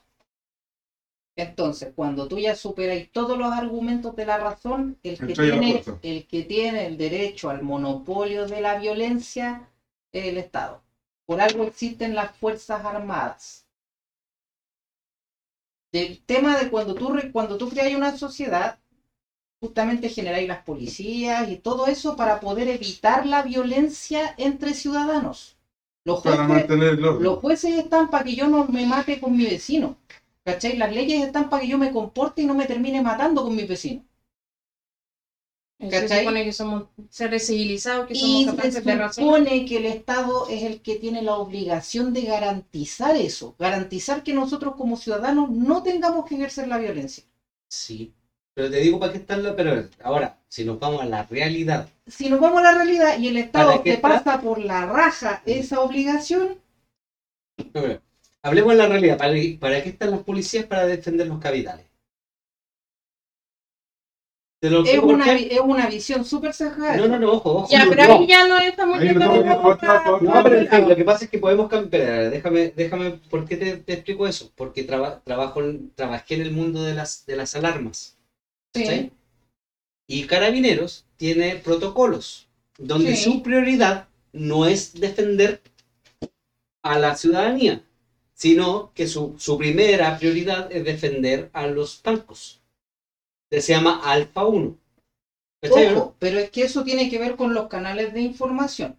Entonces, 1.36 1.91
cuando 1.95 2.27
tú 2.27 2.38
ya 2.38 2.55
superas 2.55 3.07
todos 3.11 3.38
los 3.38 3.51
argumentos 3.51 4.15
de 4.15 4.25
la 4.25 4.38
razón, 4.38 4.97
que, 5.01 5.17
tiene, 5.17 5.84
el 6.03 6.27
que 6.27 6.43
tiene 6.43 6.86
el 6.86 6.97
derecho 6.97 7.49
al 7.49 7.63
monopolio 7.63 8.45
de 8.45 8.61
la 8.61 8.77
violencia 8.77 9.67
es 10.11 10.25
el 10.25 10.38
Estado. 10.38 10.84
Por 11.26 11.41
algo 11.41 11.65
existen 11.65 12.15
las 12.15 12.34
Fuerzas 12.38 12.86
Armadas. 12.86 13.65
El 15.93 16.19
tema 16.26 16.57
de 16.57 16.69
cuando 16.69 16.93
tú, 16.93 17.15
cuando 17.32 17.57
tú 17.57 17.69
creas 17.69 17.95
una 17.95 18.17
sociedad, 18.17 18.80
justamente 19.61 20.09
generáis 20.09 20.47
las 20.47 20.63
policías 20.63 21.49
y 21.49 21.57
todo 21.57 21.88
eso 21.88 22.15
para 22.15 22.39
poder 22.39 22.67
evitar 22.69 23.26
la 23.28 23.43
violencia 23.43 24.36
entre 24.38 24.74
ciudadanos. 24.74 25.57
Los 26.05 26.21
Para 26.21 26.47
jueces, 26.47 26.47
mantener 26.47 26.93
el 26.93 27.05
orden. 27.05 27.21
los 27.24 27.39
jueces 27.39 27.78
están 27.78 28.09
para 28.09 28.24
que 28.26 28.36
yo 28.36 28.47
no 28.47 28.65
me 28.67 28.86
mate 28.86 29.19
con 29.21 29.38
mi 29.38 29.45
vecino. 29.45 29.97
¿Cachai? 30.45 30.78
Las 30.78 30.93
leyes 30.93 31.24
están 31.24 31.49
para 31.49 31.61
que 31.63 31.69
yo 31.69 31.78
me 31.80 31.91
comporte 31.91 32.41
y 32.43 32.45
no 32.45 32.55
me 32.55 32.67
termine 32.67 33.01
matando 33.01 33.43
con 33.43 33.55
mi 33.55 33.65
vecino. 33.65 34.03
Se 35.80 35.88
¿Cachai? 35.89 36.19
supone 36.19 36.43
que 36.45 36.53
somos 36.53 36.84
seres 37.09 37.45
civilizados, 37.47 38.07
que 38.07 38.13
Y 38.13 38.19
somos 38.19 38.39
se 38.45 38.45
capaces 38.45 38.84
de 38.86 38.95
razonar. 38.95 39.13
supone 39.26 39.65
que 39.65 39.78
el 39.78 39.86
Estado 39.86 40.47
es 40.49 40.63
el 40.63 40.82
que 40.82 40.95
tiene 40.95 41.21
la 41.21 41.36
obligación 41.36 42.13
de 42.13 42.24
garantizar 42.24 43.15
eso, 43.15 43.55
garantizar 43.59 44.24
que 44.24 44.34
nosotros 44.34 44.76
como 44.76 44.95
ciudadanos 44.97 45.49
no 45.51 45.84
tengamos 45.84 46.26
que 46.26 46.36
ejercer 46.36 46.67
la 46.67 46.78
violencia. 46.78 47.24
Sí. 47.67 48.13
Pero 48.53 48.69
te 48.69 48.78
digo 48.78 48.99
para 48.99 49.11
qué 49.11 49.17
están 49.19 49.43
la... 49.43 49.55
Pero 49.55 49.89
ahora, 50.03 50.39
si 50.47 50.63
nos 50.63 50.80
vamos 50.80 51.01
a 51.01 51.05
la 51.05 51.24
realidad, 51.24 51.89
Si 52.07 52.30
nos 52.30 52.39
vamos 52.39 52.59
a 52.59 52.63
la 52.63 52.76
realidad 52.76 53.17
y 53.17 53.28
el 53.28 53.36
Estado 53.36 53.67
¿Para 53.71 53.84
qué 53.84 53.89
te 53.89 53.95
está? 53.95 54.24
pasa 54.24 54.39
por 54.39 54.57
la 54.57 54.86
raja 54.86 55.41
esa 55.45 55.82
obligación, 55.82 56.61
No, 57.74 57.82
pero, 57.82 58.01
hablemos 58.41 58.71
de 58.74 58.78
la 58.78 58.88
realidad. 58.88 59.17
¿Para, 59.17 59.34
para 59.59 59.84
qué 59.84 59.89
están 59.89 60.11
las 60.11 60.24
policías? 60.24 60.65
Para 60.65 60.86
defender 60.86 61.28
los 61.28 61.39
capitales. 61.39 61.86
Lo 64.70 64.84
es 64.86 64.99
una, 64.99 65.34
es 65.36 65.59
una 65.59 65.88
visión 65.88 66.24
súper 66.24 66.53
cerrada. 66.53 66.95
No, 66.95 67.07
no, 67.07 67.20
no, 67.20 67.34
ojo, 67.34 67.51
ojo. 67.51 67.68
Ya, 67.70 67.84
no, 67.84 67.89
pero 67.91 68.07
no. 68.07 68.14
ahí 68.20 68.28
ya 68.28 68.47
no 68.47 68.57
estamos 68.59 68.99
Ahí 68.99 69.14
no 69.14 70.43
pero 70.43 70.57
en 70.57 70.89
lo 70.89 70.95
que 70.95 71.03
pasa 71.03 71.26
es 71.26 71.30
que 71.32 71.38
podemos 71.38 71.68
cambiar. 71.68 72.30
Déjame, 72.30 72.72
déjame, 72.76 73.11
¿por 73.30 73.45
qué 73.45 73.57
te, 73.57 73.78
te 73.78 73.93
explico 73.93 74.26
eso? 74.26 74.51
Porque 74.55 74.84
traba- 74.84 75.22
trabajo 75.24 75.61
en- 75.61 75.91
trabajé 75.95 76.36
en 76.36 76.41
el 76.43 76.51
mundo 76.51 76.82
de 76.82 76.93
las, 76.93 77.26
de 77.26 77.36
las 77.36 77.55
alarmas. 77.55 78.18
Sí. 78.74 78.86
¿sí? 78.86 79.11
Y 80.07 80.24
Carabineros 80.28 81.05
tiene 81.18 81.55
protocolos 81.57 82.47
donde 82.78 83.16
Sí. 83.16 83.24
su 83.26 83.43
prioridad 83.43 84.07
no 84.32 84.66
es 84.66 84.93
defender 84.99 85.61
a 86.84 86.99
la 86.99 87.16
ciudadanía, 87.16 87.84
sino 88.34 88.91
que 88.95 89.07
su, 89.07 89.36
su 89.38 89.57
primera 89.57 90.18
prioridad 90.18 90.72
es 90.72 90.84
defender 90.86 91.49
a 91.53 91.68
los 91.68 92.01
bancos. 92.01 92.61
Se 93.61 93.73
llama 93.73 94.01
Alfa 94.03 94.45
1. 94.45 94.75
¿Cachai, 95.61 95.91
no? 95.91 95.97
Ojo, 95.97 96.15
pero 96.19 96.39
es 96.39 96.49
que 96.49 96.63
eso 96.63 96.83
tiene 96.83 97.09
que 97.09 97.19
ver 97.19 97.35
con 97.35 97.53
los 97.53 97.67
canales 97.67 98.13
de 98.13 98.21
información. 98.21 98.97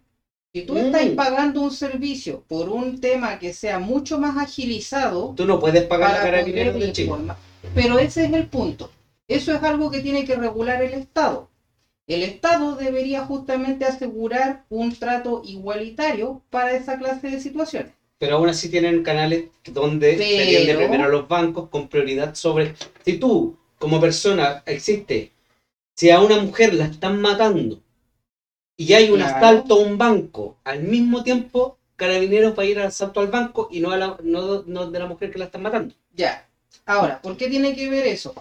Si 0.53 0.61
tú 0.61 0.73
Mm. 0.73 0.77
estás 0.77 1.05
pagando 1.09 1.61
un 1.61 1.71
servicio 1.71 2.43
por 2.47 2.69
un 2.69 2.99
tema 3.01 3.37
que 3.39 3.53
sea 3.53 3.79
mucho 3.79 4.17
más 4.17 4.37
agilizado, 4.37 5.33
Tú 5.35 5.45
no 5.45 5.59
puedes 5.59 5.83
pagar 5.83 6.15
a 6.19 6.21
para 6.23 6.41
poder 6.45 6.73
de 6.73 6.91
Chile. 6.93 7.11
Pero 7.73 7.99
ese 7.99 8.25
es 8.25 8.33
el 8.33 8.47
punto. 8.47 8.89
Eso 9.27 9.53
es 9.53 9.61
algo 9.63 9.91
que 9.91 9.99
tiene 9.99 10.23
que 10.23 10.35
regular 10.35 10.81
el 10.81 10.93
Estado. 10.93 11.49
El 12.07 12.23
Estado 12.23 12.75
debería 12.75 13.25
justamente 13.25 13.83
asegurar 13.83 14.63
un 14.69 14.95
trato 14.95 15.41
igualitario 15.43 16.41
para 16.51 16.71
esa 16.75 16.97
clase 16.97 17.29
de 17.29 17.39
situaciones. 17.39 17.91
pero 18.17 18.37
aún 18.37 18.47
así 18.47 18.69
tienen 18.69 19.03
canales 19.03 19.49
donde 19.65 20.11
se 20.13 20.17
Pero- 20.17 20.43
atiende 20.43 20.75
primero 20.75 21.03
a 21.03 21.07
los 21.09 21.27
bancos 21.27 21.67
con 21.69 21.89
prioridad 21.89 22.33
sobre 22.33 22.73
si 23.03 23.17
tú 23.17 23.57
como 23.85 23.99
persona 23.99 24.63
existe 24.65 25.31
si 25.95 26.09
a 26.09 26.19
una 26.19 26.39
mujer 26.39 26.73
la 26.73 26.85
están 26.85 27.21
matando 27.21 27.79
y 28.75 28.93
hay 28.93 29.11
un 29.11 29.17
Claro. 29.19 29.35
asalto 29.35 29.75
a 29.75 29.77
un 29.83 29.95
banco 29.95 30.57
al 30.63 30.81
mismo 30.81 31.21
tiempo 31.21 31.77
carabineros 31.95 32.57
va 32.57 32.63
a 32.63 32.65
ir 32.65 32.79
al 32.79 32.87
asalto 32.87 33.19
al 33.19 33.27
banco 33.27 33.67
y 33.69 33.81
no, 33.81 33.91
a 33.91 33.97
la, 33.97 34.17
no, 34.23 34.63
no 34.65 34.89
de 34.89 34.97
la 34.99 35.05
mujer 35.05 35.29
que 35.31 35.37
la 35.37 35.45
están 35.45 35.61
matando 35.61 35.93
Ya. 36.15 36.47
Ahora, 36.87 37.21
¿por 37.21 37.37
qué 37.37 37.47
tiene 37.47 37.75
que 37.75 37.87
ver 37.87 38.07
eso? 38.07 38.33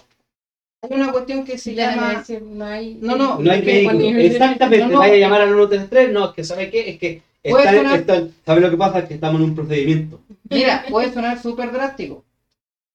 Hay 0.82 0.96
una 0.96 1.12
cuestión 1.12 1.44
que 1.44 1.58
se 1.58 1.74
llama... 1.74 2.14
decir, 2.20 2.40
no 2.40 2.64
hay, 2.64 2.94
No, 3.02 3.14
no, 3.16 3.38
no 3.38 3.50
hay 3.52 3.60
que 3.60 3.66
vehículo 3.66 4.18
exactamente 4.18 4.86
No, 4.86 4.92
no. 4.92 4.98
vaya 5.00 5.14
a 5.14 5.18
llamar 5.18 5.42
al 5.42 5.48
133 5.50 6.10
no 6.10 6.24
es 6.28 6.32
que 6.32 6.44
sabe 6.44 6.70
qué 6.70 6.88
es 6.88 6.98
que 6.98 7.22
está- 7.42 7.70
sonar- 7.74 8.00
está- 8.00 8.28
sabe 8.46 8.60
lo 8.62 8.70
que 8.70 8.76
pasa 8.78 9.00
es 9.00 9.08
que 9.08 9.14
estamos 9.14 9.38
en 9.42 9.48
un 9.50 9.54
procedimiento 9.54 10.20
Mira, 10.48 10.86
puede 10.88 11.12
sonar 11.12 11.38
súper 11.42 11.70
drástico, 11.70 12.24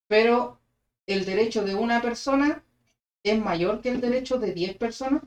pero 0.08 0.59
el 1.10 1.26
derecho 1.26 1.64
de 1.64 1.74
una 1.76 2.01
persona 2.01 2.62
es 3.24 3.38
mayor 3.39 3.82
que 3.82 3.89
el 3.89 3.99
derecho 3.99 4.38
de 4.38 4.53
10 4.53 4.78
personas. 4.78 5.22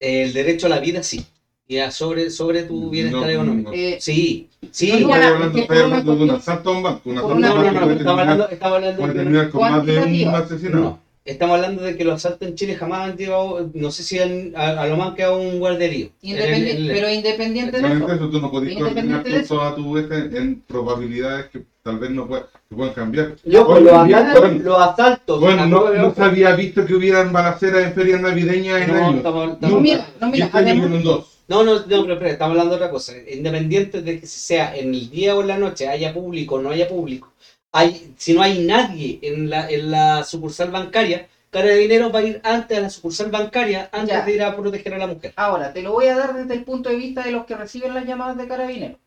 el 0.00 0.32
derecho 0.32 0.66
a 0.66 0.70
la 0.70 0.78
vida 0.80 1.02
sí 1.02 1.24
y 1.66 1.78
a 1.78 1.90
sobre 1.90 2.30
sobre 2.30 2.64
tu 2.64 2.90
bienestar 2.90 3.22
No, 3.22 3.28
económico 3.30 3.70
no. 3.70 3.76
Eh, 3.76 3.98
sí 4.00 4.48
sí 4.70 4.88
No, 4.90 4.98
Estás 4.98 5.20
ya, 5.20 5.28
hablando, 5.28 5.58
de 5.58 6.24
un 6.24 6.30
asalto 6.30 6.70
a 6.70 6.72
un 6.76 6.82
banco. 6.82 7.10
Un 7.10 7.18
asalto 7.18 7.34
una- 7.36 7.48
a 7.48 7.50
un 7.50 7.56
No, 7.56 7.72
no, 7.72 7.72
banco 7.72 7.78
terminar, 7.78 8.12
hablando, 8.12 8.46
de 8.46 10.26
un 10.28 10.34
asesinato. 10.34 11.01
No, 11.24 11.32
estamos 11.32 11.56
hablando 11.56 11.82
de 11.82 11.96
que 11.96 12.04
los 12.04 12.14
asaltos 12.14 12.48
en 12.48 12.54
Chile 12.54 12.74
jamás 12.74 13.10
han 13.10 13.16
llevado, 13.16 13.70
no 13.74 13.90
sé 13.90 14.02
si 14.02 14.18
han- 14.18 14.52
a, 14.56 14.82
a 14.82 14.86
lo 14.86 14.96
más 14.96 15.10
han 15.10 15.14
quedado 15.16 15.38
un 15.40 15.58
guarderío. 15.58 16.08
Independi- 16.22 16.38
En 16.38 16.54
el- 16.54 16.68
en 16.68 16.76
el- 16.76 16.88
pero 16.92 17.10
independiente 17.10 17.80
de 17.80 17.86
eso, 17.94 18.12
eso, 18.12 18.28
tú 18.30 18.40
no 18.40 18.50
podés 18.50 18.74
coordinar 18.76 19.04
Independiente 19.04 19.48
toda 19.48 19.74
tu 19.74 19.92
vez 19.92 20.10
en, 20.10 20.36
en 20.36 20.60
probabilidades 20.60 21.46
que 21.50 21.62
tal 21.82 21.98
vez 21.98 22.10
no 22.10 22.26
puedan, 22.26 22.46
que 22.68 22.76
puedan 22.76 22.94
cambiar. 22.94 23.36
Yo, 23.44 23.64
Bueno, 23.64 23.86
los 23.90 23.92
asaltos, 24.14 24.40
bueno. 24.40 24.64
los 24.64 24.78
asaltos. 24.78 25.40
Bueno, 25.40 25.62
a 25.62 25.66
no, 25.66 25.94
no 25.94 26.14
se 26.14 26.22
había 26.22 26.54
visto 26.54 26.86
que 26.86 26.94
hubieran 26.94 27.32
balaceras 27.32 27.84
en 27.84 27.92
ferias 27.94 28.20
navideñas 28.20 28.82
en 28.82 28.88
No, 28.88 28.94
años. 28.96 29.16
estamos- 29.16 29.46
no, 29.46 29.52
estamos- 29.54 29.80
mira, 29.80 30.06
no, 30.20 30.28
mira, 30.28 30.50
además, 30.52 31.02
dos. 31.02 31.38
no, 31.48 31.64
no, 31.64 31.74
no, 31.74 31.82
pero 31.86 32.12
espera, 32.14 32.30
estamos 32.30 32.52
hablando 32.52 32.70
de 32.70 32.76
otra 32.76 32.90
cosa. 32.90 33.12
Independiente 33.32 34.00
de 34.02 34.20
que 34.20 34.26
sea 34.26 34.76
en 34.76 34.94
el 34.94 35.10
día 35.10 35.34
o 35.36 35.40
en 35.42 35.48
la 35.48 35.58
noche, 35.58 35.88
haya 35.88 36.12
público 36.14 36.54
o 36.56 36.62
no 36.62 36.70
haya 36.70 36.86
público, 36.88 37.31
hay, 37.72 38.14
si 38.18 38.34
no 38.34 38.42
hay 38.42 38.64
nadie 38.64 39.18
en 39.22 39.50
la, 39.50 39.68
en 39.70 39.90
la 39.90 40.24
sucursal 40.24 40.70
bancaria, 40.70 41.28
Carabineros 41.50 42.14
va 42.14 42.20
a 42.20 42.22
ir 42.22 42.40
antes 42.44 42.78
a 42.78 42.80
la 42.80 42.90
sucursal 42.90 43.30
bancaria 43.30 43.88
antes 43.92 44.08
Ya. 44.14 44.22
de 44.24 44.34
ir 44.34 44.42
a 44.42 44.56
proteger 44.56 44.94
a 44.94 44.98
la 44.98 45.06
mujer. 45.06 45.34
ahora 45.36 45.72
te 45.72 45.82
lo 45.82 45.92
voy 45.92 46.06
a 46.06 46.16
dar 46.16 46.34
desde 46.34 46.54
el 46.54 46.64
punto 46.64 46.88
de 46.88 46.96
vista 46.96 47.22
de 47.24 47.30
los 47.32 47.44
que 47.44 47.56
reciben 47.56 47.92
las 47.94 48.06
llamadas 48.06 48.36
de 48.38 48.48
carabineros. 48.48 48.98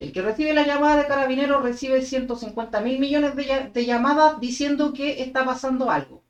El 0.00 0.12
que 0.12 0.22
recibe 0.22 0.54
la 0.54 0.66
llamada 0.66 0.96
de 0.96 1.06
carabineros 1.06 1.62
recibe 1.62 2.02
150 2.02 2.80
mil 2.80 2.98
millones 2.98 3.36
de, 3.36 3.46
lla- 3.46 3.72
de 3.72 3.84
llamadas 3.86 4.40
diciendo 4.40 4.92
que 4.92 5.22
está 5.22 5.44
pasando 5.44 5.90
algo. 5.90 6.22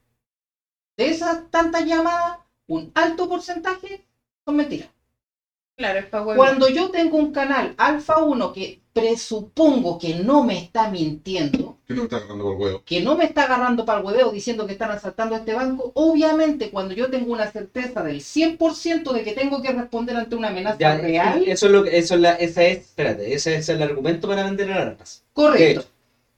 De 0.96 1.08
esas 1.08 1.50
tantas 1.50 1.84
llamadas, 1.86 2.38
un 2.66 2.90
alto 2.94 3.28
porcentaje 3.28 4.04
son 4.44 4.56
mentiras. 4.56 4.88
Claro, 5.76 5.98
es 6.00 6.06
para 6.06 6.24
huevo. 6.24 6.36
Cuando 6.40 6.68
yo 6.68 6.90
tengo 6.90 7.16
un 7.16 7.32
canal 7.32 7.74
Alfa 7.78 8.18
1 8.22 8.52
que 8.52 8.80
presupongo 8.94 9.98
que 9.98 10.14
no 10.14 10.44
me 10.44 10.56
está 10.58 10.88
mintiendo, 10.88 11.76
Que 11.86 11.94
no 11.94 12.04
está 12.04 12.16
agarrando 12.16 12.44
por 12.44 12.56
huevo. 12.56 12.82
que 12.86 13.00
no 13.02 13.16
me 13.16 13.24
está 13.24 13.42
agarrando 13.44 13.84
para 13.84 13.98
el 13.98 14.06
hueveo 14.06 14.30
diciendo 14.30 14.66
que 14.66 14.72
están 14.72 14.92
asaltando 14.92 15.34
este 15.34 15.52
banco, 15.52 15.90
obviamente 15.94 16.70
cuando 16.70 16.94
yo 16.94 17.10
tengo 17.10 17.32
una 17.32 17.50
certeza 17.50 18.02
del 18.04 18.20
100% 18.22 19.12
de 19.12 19.24
que 19.24 19.32
tengo 19.32 19.60
que 19.60 19.72
responder 19.72 20.16
ante 20.16 20.36
una 20.36 20.48
amenaza 20.48 20.78
Ya, 20.78 20.96
real, 20.96 21.42
Eso 21.46 21.66
es 21.66 21.72
lo 21.72 21.82
que, 21.84 21.98
eso 21.98 22.14
es 22.14 22.20
la, 22.20 22.32
esa 22.34 22.62
es, 22.64 22.78
espérate, 22.78 23.34
ese 23.34 23.56
es 23.56 23.68
el 23.68 23.82
argumento 23.82 24.28
para 24.28 24.44
vender 24.44 24.72
armas. 24.72 25.22
correcto. 25.32 25.84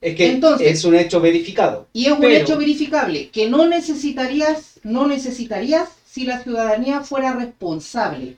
Es 0.01 0.15
que 0.15 0.27
Entonces- 0.31 0.67
es 0.71 0.85
un 0.85 0.93
hecho 0.95 1.19
verificado. 1.21 1.87
Y 1.93 2.05
es 2.05 2.11
un 2.11 2.19
Pero- 2.19 2.35
hecho 2.35 2.57
verificable 2.57 3.29
que 3.29 3.49
no 3.49 3.67
necesitarías, 3.67 4.79
no 4.83 5.07
necesitarías 5.07 5.89
si 6.05 6.25
la 6.25 6.41
ciudadanía 6.43 7.01
fuera 7.01 7.33
responsable. 7.33 8.37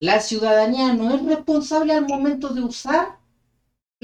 La 0.00 0.20
ciudadanía 0.20 0.92
no 0.92 1.14
es 1.16 1.24
responsable 1.24 1.92
al 1.94 2.06
momento 2.06 2.50
de 2.50 2.62
usar 2.62 3.16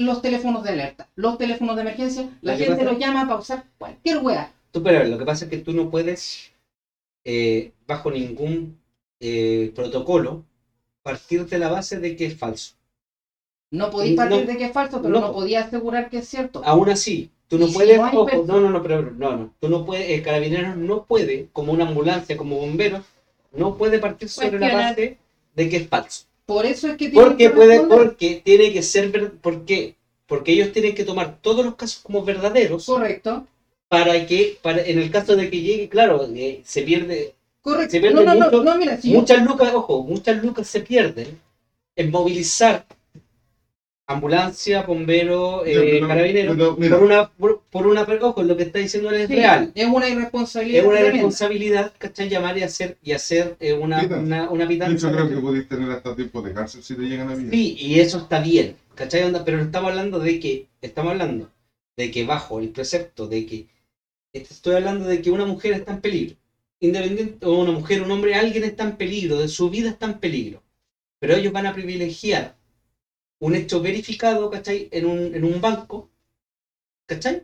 los 0.05 0.21
teléfonos 0.21 0.63
de 0.63 0.69
alerta, 0.71 1.07
los 1.15 1.37
teléfonos 1.37 1.75
de 1.75 1.81
emergencia, 1.81 2.29
la 2.41 2.55
gente 2.57 2.75
pasa- 2.75 2.83
los 2.91 2.99
llama 2.99 3.27
para 3.27 3.39
usar 3.39 3.65
cualquier 3.77 4.17
weá. 4.19 4.51
Tú, 4.71 4.81
pero 4.83 5.03
lo 5.03 5.17
que 5.17 5.25
pasa 5.25 5.45
es 5.45 5.51
que 5.51 5.57
tú 5.57 5.73
no 5.73 5.89
puedes, 5.89 6.51
eh, 7.25 7.71
bajo 7.87 8.11
ningún 8.11 8.79
eh, 9.23 9.71
protocolo, 9.75 10.43
partir 11.03 11.45
de 11.45 11.59
la 11.59 11.69
base 11.69 11.99
de 11.99 12.15
que 12.15 12.25
es 12.25 12.35
falso. 12.37 12.73
No 13.71 13.89
podéis 13.91 14.15
partir 14.15 14.41
No. 14.41 14.45
de 14.47 14.57
que 14.57 14.65
es 14.65 14.71
falso, 14.71 15.01
pero 15.01 15.13
No. 15.13 15.21
no, 15.21 15.31
podía 15.33 15.61
asegurar 15.61 16.09
que 16.09 16.17
es 16.17 16.27
cierto. 16.27 16.61
Aún 16.65 16.89
así, 16.89 17.29
tú 17.47 17.57
no 17.59 17.67
si 17.67 17.73
puedes, 17.73 17.97
no 17.97 18.07
ojo, 18.21 18.43
no, 18.45 18.59
no, 18.59 18.69
no, 18.71 18.81
pero 18.81 19.11
no, 19.11 19.37
no, 19.37 19.53
tú 19.59 19.69
no 19.69 19.85
puedes, 19.85 20.09
el 20.09 20.23
carabinero 20.23 20.75
no 20.75 21.03
puede, 21.05 21.49
como 21.53 21.71
una 21.71 21.87
ambulancia, 21.87 22.35
como 22.35 22.57
bomberos, 22.57 23.03
no 23.51 23.77
puede 23.77 23.99
partir 23.99 24.27
sobre 24.29 24.59
la 24.59 24.73
base 24.73 25.17
de 25.55 25.69
que 25.69 25.77
es 25.77 25.87
falso. 25.87 26.25
Por 26.51 26.65
eso 26.65 26.87
es 26.89 26.97
que 26.97 27.07
tienen 27.09 27.29
Porque 27.29 27.43
que 27.45 27.49
puede, 27.51 27.79
porque 27.79 28.41
tiene 28.43 28.73
que 28.73 28.83
ser, 28.83 29.09
ver- 29.09 29.31
¿por 29.31 29.63
qué? 29.63 29.95
Porque 30.27 30.51
ellos 30.51 30.73
tienen 30.73 30.93
que 30.93 31.05
tomar 31.05 31.37
todos 31.41 31.63
los 31.63 31.75
casos 31.75 32.01
como 32.03 32.25
verdaderos 32.25 32.85
Correcto, 32.85 33.47
para 33.87 34.25
que, 34.25 34.57
para, 34.61 34.81
en 34.81 34.99
el 34.99 35.09
caso 35.09 35.37
de 35.37 35.49
que 35.49 35.61
llegue, 35.61 35.87
claro, 35.87 36.27
eh, 36.35 36.61
se 36.65 36.81
pierde, 36.81 37.35
correcto. 37.61 37.91
Se 37.91 38.01
pierde 38.01 38.15
No, 38.15 38.23
no, 38.25 38.35
no, 38.35 38.45
mucho- 38.51 38.63
no, 38.65 38.77
mira, 38.77 38.99
si 38.99 39.11
yo- 39.13 39.19
muchas 39.19 39.45
lucas, 39.45 39.73
ojo, 39.73 40.03
muchas 40.03 40.43
lucas 40.43 40.67
se 40.67 40.81
pierden 40.81 41.39
en 41.95 42.11
movilizar 42.11 42.85
ambulancia, 44.13 44.83
bombero, 44.83 45.65
eh, 45.65 45.73
pero- 45.75 46.07
carabinero, 46.07 46.75
por 46.75 47.03
una, 47.03 47.29
por, 47.29 47.61
por 47.69 47.87
una, 47.87 48.01
ojo, 48.21 48.43
lo 48.43 48.57
que 48.57 48.63
está 48.63 48.79
diciendo 48.79 49.09
él 49.09 49.21
es 49.21 49.27
sí, 49.27 49.35
real. 49.35 49.71
es 49.73 49.85
una 49.87 50.09
irresponsabilidad. 50.09 50.79
Es 50.81 50.85
una 50.87 50.95
tremenda. 50.95 51.13
responsabilidad, 51.13 51.93
¿cachai? 51.97 52.29
Llamar 52.29 52.57
y 52.57 52.63
hacer, 52.63 52.97
y 53.03 53.11
hacer 53.13 53.55
eh, 53.59 53.73
una, 53.73 54.01
Pitanza. 54.01 54.23
una, 54.23 54.49
una 54.49 54.67
pitanza. 54.67 55.07
hecho, 55.07 55.15
creo 55.15 55.29
que 55.29 55.37
podéis 55.37 55.67
tener 55.67 55.89
hasta 55.91 56.15
tiempo 56.15 56.41
de 56.41 56.53
cárcel 56.53 56.83
si 56.83 56.95
te 56.95 57.03
llegan 57.03 57.29
a 57.29 57.35
vida. 57.35 57.49
Sí, 57.51 57.75
y 57.79 57.99
eso 57.99 58.17
está 58.19 58.41
bien, 58.41 58.75
¿cachai? 58.95 59.23
Onda? 59.23 59.43
Pero 59.45 59.61
estamos 59.61 59.89
hablando 59.89 60.19
de 60.19 60.39
que, 60.39 60.67
estamos 60.81 61.11
hablando 61.11 61.49
de 61.97 62.11
que 62.11 62.25
bajo 62.25 62.59
el 62.59 62.69
precepto 62.69 63.27
de 63.27 63.45
que, 63.45 63.67
estoy 64.33 64.75
hablando 64.75 65.05
de 65.05 65.21
que 65.21 65.29
una 65.31 65.45
mujer 65.45 65.73
está 65.73 65.91
en 65.93 66.01
peligro, 66.01 66.35
independiente, 66.79 67.45
o 67.45 67.59
una 67.59 67.71
mujer, 67.71 68.01
un 68.01 68.11
hombre, 68.11 68.35
alguien 68.35 68.63
está 68.63 68.83
en 68.83 68.95
peligro, 68.97 69.39
de 69.39 69.47
su 69.47 69.69
vida 69.69 69.89
está 69.89 70.05
en 70.07 70.19
peligro, 70.19 70.63
pero 71.19 71.35
ellos 71.35 71.53
van 71.53 71.67
a 71.67 71.73
privilegiar 71.73 72.55
un 73.41 73.55
hecho 73.55 73.81
verificado, 73.81 74.49
¿cachai? 74.51 74.89
En 74.91 75.05
un, 75.07 75.35
en 75.35 75.43
un 75.45 75.61
banco, 75.61 76.09
¿cachai? 77.07 77.43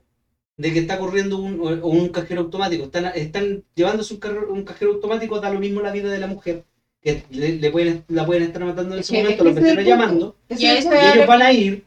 De 0.58 0.74
que 0.74 0.80
está 0.82 1.00
corriendo 1.00 1.38
un, 1.38 1.60
o- 1.62 1.88
un 1.88 2.10
cajero 2.10 2.42
automático, 2.44 2.86
están, 2.86 3.06
están 3.16 3.64
llevándose 3.76 4.14
un, 4.16 4.22
carro- 4.22 4.54
un 4.54 4.64
cajero 4.64 4.94
automático, 4.94 5.40
da 5.40 5.52
lo 5.52 5.60
mismo 5.60 5.82
la 5.82 5.92
vida 5.92 6.12
de 6.12 6.20
la 6.20 6.28
mujer, 6.28 6.66
que 7.02 7.24
le, 7.32 7.58
le 7.58 7.72
pueden, 7.72 8.04
la 8.10 8.26
pueden 8.26 8.44
estar 8.44 8.64
matando 8.66 8.96
en 8.96 9.02
Es 9.02 9.06
ese 9.06 9.14
que 9.14 9.20
momento, 9.24 9.44
los 9.46 9.56
es 9.56 9.62
vecinos 9.66 9.86
llamando, 9.86 10.36
Y 10.50 10.54
es 10.54 10.62
el 10.64 10.68
y 10.68 10.68
es- 10.78 10.86
ellos 11.16 11.28
van 11.28 11.42
a 11.44 11.52
ir 11.54 11.84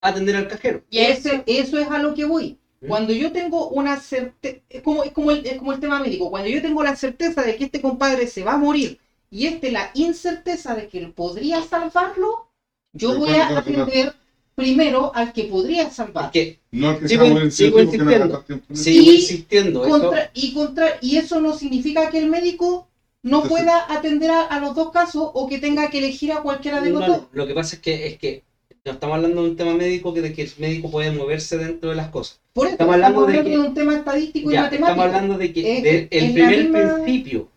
a 0.00 0.08
atender 0.08 0.36
al 0.36 0.48
cajero. 0.48 0.82
Y 0.90 0.98
eso, 1.00 1.28
Ese- 1.28 1.44
eso 1.46 1.78
es 1.78 1.88
a 1.88 1.98
lo 1.98 2.14
que 2.14 2.24
voy. 2.24 2.58
¿Mm? 2.80 2.88
Cuando 2.88 3.12
yo 3.12 3.32
tengo 3.32 3.68
una 3.68 3.98
certeza, 4.00 4.60
es 4.68 4.82
como, 4.82 5.04
es, 5.04 5.12
como 5.12 5.30
el, 5.30 5.46
es 5.46 5.56
como 5.58 5.72
el 5.72 5.80
tema 5.80 6.00
médico, 6.00 6.30
cuando 6.30 6.48
yo 6.48 6.60
tengo 6.62 6.82
la 6.82 6.96
certeza 6.96 7.42
de 7.42 7.56
que 7.56 7.64
este 7.64 7.80
compadre 7.80 8.26
se 8.26 8.42
va 8.42 8.54
a 8.54 8.58
morir 8.58 8.98
y 9.30 9.46
este 9.46 9.70
la 9.70 9.90
incerteza 9.94 10.74
de 10.74 10.88
que 10.88 10.98
él 10.98 11.12
podría 11.12 11.62
salvarlo, 11.62 12.48
yo 12.92 13.16
voy 13.18 13.30
a 13.30 13.58
atender 13.58 14.14
primero 14.54 15.12
al 15.14 15.32
que 15.32 15.44
podría 15.44 15.90
salvar. 15.90 16.24
Porque 16.26 16.58
No 16.70 16.98
que 16.98 17.08
Sigo- 17.08 17.24
sigo 17.24 17.34
no 17.38 17.44
insistiendo. 17.44 18.44
sigo 18.72 19.02
Y 19.10 19.14
insistiendo, 19.16 19.84
eso- 19.84 19.90
Contra- 20.00 20.30
y, 20.34 20.52
contra, 20.54 20.86
y 21.00 21.16
eso 21.16 21.40
no 21.40 21.56
significa 21.56 22.10
que 22.10 22.18
el 22.18 22.28
médico 22.28 22.88
no 23.22 23.42
Entonces- 23.42 23.50
pueda 23.62 23.92
atender 23.92 24.30
a, 24.30 24.42
a 24.42 24.60
los 24.60 24.74
dos 24.74 24.90
casos 24.90 25.30
o 25.32 25.48
que 25.48 25.58
tenga 25.58 25.88
que 25.90 25.98
elegir 25.98 26.32
a 26.32 26.42
cualquiera 26.42 26.80
de 26.80 26.90
no, 26.90 26.98
los 27.00 27.08
no, 27.08 27.14
dos. 27.14 27.24
lo 27.32 27.46
que 27.46 27.54
pasa 27.54 27.76
es 27.76 27.82
que 27.82 28.06
es 28.06 28.18
que 28.18 28.42
no 28.84 28.92
estamos 28.92 29.16
hablando 29.16 29.42
de 29.44 29.50
un 29.50 29.56
tema 29.56 29.74
médico 29.74 30.12
que 30.12 30.22
de 30.22 30.32
que 30.32 30.42
el 30.42 30.50
médico 30.58 30.90
puede 30.90 31.12
moverse 31.12 31.56
dentro 31.56 31.90
de 31.90 31.96
las 31.96 32.08
cosas. 32.08 32.40
Por 32.52 32.66
eso 32.66 32.72
estamos 32.74 32.96
estamos 32.96 33.06
hablando 33.06 33.20
hablando, 33.20 33.42
de 33.44 33.50
de, 33.50 33.62
que- 33.62 33.68
un 33.68 33.74
tema 33.74 33.96
estadístico 33.96 34.50
y 34.50 34.54
matemático. 34.56 34.84
estamos 34.88 35.04
hablando 35.06 35.38
de 35.38 35.52
que 35.52 35.76
Es- 35.78 35.82
de- 35.84 36.08
el 36.10 36.32
primer 36.32 36.58
misma- 36.64 36.94
principio 37.04 37.48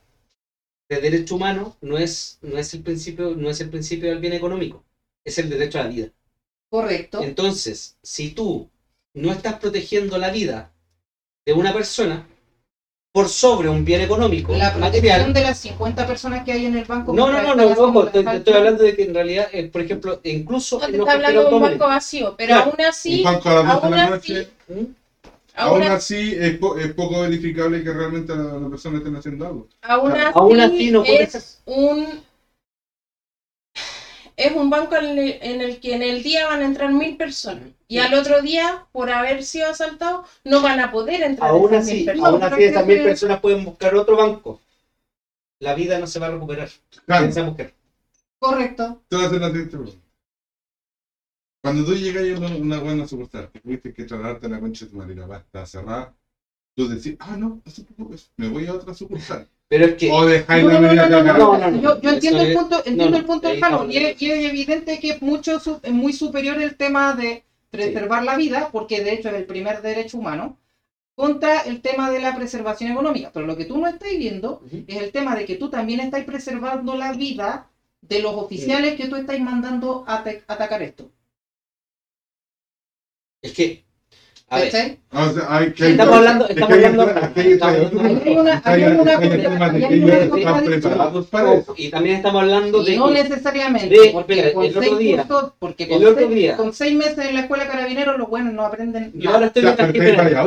de 0.88 1.02
derecho 1.02 1.36
humano 1.36 1.76
no 1.82 1.98
es, 1.98 2.38
no 2.44 2.58
es 2.60 2.74
el 2.76 2.82
principio, 2.82 3.34
no 3.36 3.50
es 3.50 3.60
el 3.60 3.70
principio 3.70 4.10
del 4.10 4.20
bien 4.20 4.34
económico, 4.34 4.84
es 5.26 5.38
el 5.40 5.50
derecho 5.50 5.80
a 5.80 5.84
la 5.84 5.90
vida. 5.90 6.08
Correcto. 6.70 7.22
Entonces, 7.22 7.98
si 8.04 8.30
tú 8.30 8.70
no 9.14 9.32
estás 9.32 9.60
protegiendo 9.60 10.18
la 10.18 10.30
vida 10.30 10.72
de 11.46 11.54
una 11.54 11.74
persona 11.74 12.28
por 13.14 13.30
sobre 13.30 13.70
un 13.70 13.86
bien 13.86 14.02
económico, 14.02 14.52
La 14.54 14.74
protección 14.74 15.04
material, 15.04 15.34
de 15.34 15.42
las 15.42 15.58
50 15.60 16.06
personas 16.06 16.44
que 16.44 16.52
hay 16.52 16.66
en 16.66 16.76
el 16.76 16.84
banco. 16.86 17.14
No, 17.14 17.32
no, 17.32 17.42
no, 17.42 17.56
no, 17.56 17.68
ojo, 17.82 18.06
estoy, 18.06 18.26
estoy 18.36 18.54
hablando 18.54 18.84
de 18.84 18.96
que 18.96 19.04
en 19.04 19.14
realidad, 19.14 19.48
eh, 19.54 19.70
por 19.70 19.82
ejemplo, 19.82 20.20
incluso 20.24 20.80
no 20.80 20.86
te 20.88 20.98
está 20.98 21.12
hablando 21.14 21.48
de 21.50 21.56
un 21.56 21.62
banco 21.62 21.88
vacío, 21.88 22.36
pero 22.38 22.54
Claro, 22.54 22.72
aún 22.72 22.82
así, 22.86 23.18
Un 23.20 23.24
banco 23.24 23.50
a 23.50 23.54
las 23.64 23.66
12 23.74 23.86
de 23.86 23.90
la 23.96 24.02
aún 24.04 24.12
noche, 24.12 24.34
así, 24.34 24.50
automáticos, 24.50 24.96
aún, 25.56 25.82
aún 25.82 25.82
así, 25.84 26.36
es, 26.38 26.58
po- 26.58 26.78
es 26.78 26.94
poco 26.94 27.22
verificable 27.22 27.84
que 27.84 27.94
realmente 27.94 28.36
la, 28.36 28.44
la 28.60 28.70
persona 28.70 28.98
esté 28.98 29.18
haciendo 29.18 29.46
algo. 29.48 29.68
aún 29.82 30.12
Claro, 30.12 30.30
así 30.30 30.40
aún 30.40 30.60
así 30.60 30.92
no 30.92 31.04
puede 31.06 31.24
es 31.24 31.62
un 31.66 32.24
es 34.38 34.56
un 34.56 34.70
banco 34.70 34.96
en 34.96 35.18
el, 35.18 35.40
en 35.42 35.62
el 35.62 35.80
que 35.80 35.96
en 35.96 36.04
el 36.04 36.24
día 36.24 36.48
van 36.48 36.62
a 36.62 36.66
entrar 36.66 36.92
mil 36.92 37.18
personas 37.18 37.70
y 37.88 38.00
al 38.00 38.14
otro 38.14 38.42
día, 38.42 38.88
por 38.92 39.10
haber 39.10 39.44
sido 39.44 39.70
asaltados, 39.70 40.28
no 40.44 40.62
van 40.62 40.80
a 40.80 40.92
poder 40.92 41.22
entrar 41.22 41.50
aún 41.52 41.74
esas 41.74 41.86
así, 41.86 41.96
mil 41.98 42.06
personas. 42.06 42.32
aún 42.32 42.44
así 42.44 42.64
esas 42.64 42.86
mil 42.86 43.04
personas 43.04 43.40
pueden 43.40 43.64
buscar 43.64 43.94
otro 43.96 44.16
banco. 44.16 44.60
La 45.60 45.74
vida 45.74 46.00
no 46.00 46.08
se 46.08 46.20
va 46.20 46.28
a 46.28 46.32
recuperar 46.32 46.70
Claro, 47.06 47.24
de 47.24 47.30
esa 47.30 47.44
mujer. 47.44 47.74
Correcto. 48.40 49.02
la. 49.10 49.98
Cuando 51.64 51.86
tú 51.86 51.96
llegas 51.96 52.24
a 52.40 52.56
una, 52.56 52.80
buena 52.80 53.08
sucursal, 53.08 53.50
que 53.52 53.60
tuviste 53.60 53.94
que 53.94 54.04
trasladarte 54.04 54.46
a 54.46 54.50
la 54.50 54.60
concha 54.60 54.86
de 54.86 54.92
tu 54.92 54.98
madre, 54.98 55.16
va 55.16 55.38
está 55.38 55.66
cerrada, 55.66 56.14
tú 56.76 56.88
decís, 56.88 57.16
ah, 57.20 57.36
no, 57.38 57.62
preocupes, 57.84 58.32
me 58.38 58.50
voy 58.50 58.68
a 58.68 58.74
otra 58.74 58.94
sucursal. 58.94 59.48
Pero 59.68 59.86
es 59.86 59.96
que, 59.96 60.12
O 60.12 60.26
dejáis 60.26 60.64
No, 60.64 60.70
no, 60.70 60.80
no, 60.80 60.94
no, 60.94 61.10
no, 61.10 61.22
cagada. 61.22 61.38
no, 61.38 61.58
no, 61.58 61.72
no. 61.72 61.82
Yo, 61.82 62.02
yo 62.02 62.10
entiendo 62.12 62.42
el 62.42 62.54
punto, 62.54 62.76
entiendo 62.78 63.06
no, 63.06 63.10
no, 63.12 63.18
el 63.18 63.26
punto 63.26 63.48
del 63.48 63.56
estamos. 63.58 63.92
y 63.92 63.98
es, 63.98 64.22
y 64.22 64.30
es 64.32 64.46
evidente 64.46 65.00
que 65.00 65.10
es 65.12 65.22
mucho 65.22 65.60
su- 65.60 65.80
es 65.82 65.92
muy 65.92 66.14
superior 66.14 66.58
el 66.62 66.76
tema 66.76 67.14
de 67.16 67.44
preservar 67.72 68.24
la 68.24 68.38
vida, 68.38 68.70
porque 68.72 69.02
de 69.02 69.14
hecho 69.14 69.30
es 69.30 69.36
el 69.36 69.46
primer 69.46 69.82
derecho 69.82 70.18
humano, 70.18 70.58
contra 71.16 71.62
el 71.62 71.82
tema 71.82 72.12
de 72.12 72.20
la 72.20 72.36
preservación 72.36 72.92
económica. 72.92 73.32
Pero 73.34 73.48
lo 73.48 73.58
que 73.58 73.66
tú 73.66 73.78
no 73.80 73.88
estás 73.88 74.12
viendo 74.18 74.62
es 74.88 74.98
el 74.98 75.12
tema 75.12 75.36
de 75.36 75.46
que 75.46 75.56
tú 75.56 75.70
también 75.70 76.00
estás 76.02 76.24
preservando 76.26 76.96
la 76.96 77.14
vida 77.14 77.70
de 78.02 78.20
los 78.22 78.36
oficiales 78.36 78.96
que 78.96 79.08
tú 79.08 79.16
estás 79.16 79.40
mandando 79.40 80.04
a 80.08 80.16
ata- 80.20 80.44
atacar 80.48 80.82
esto. 80.84 81.12
es 83.42 83.54
que, 83.54 83.85
a 84.56 84.60
ver. 84.60 84.98
Ah, 85.12 85.28
o 85.30 85.34
sea, 85.34 85.44
hay 85.58 85.72
que 85.74 85.92
Estamos 85.92 86.16
hablando- 86.16 86.48
estamos 86.50 86.72
hablando- 86.74 87.04
hay- 87.34 88.34
una- 88.36 88.62
una- 88.64 89.18
y 91.78 91.90
también 91.90 92.16
estamos 92.18 92.42
hablando 92.42 92.84
de 92.84 92.98
no 92.98 93.10
necesariamente, 93.10 93.90
de- 93.90 94.10
porque 94.12 94.54
con 94.54 94.64
el 94.66 94.70
otro 94.72 94.82
seis 94.82 94.92
porque 95.60 95.88
con 95.88 96.00
seis- 96.74 96.96
meses 96.96 97.26
en 97.26 97.34
la 97.36 97.42
escuela 97.42 97.64
de 97.66 97.70
carabineros 97.70 98.18
los 98.18 98.30
buenos 98.30 98.54
no 98.54 98.66
aprenden 98.66 99.12
yo 99.14 99.32
ahora 99.32 99.46
estoy 99.48 99.64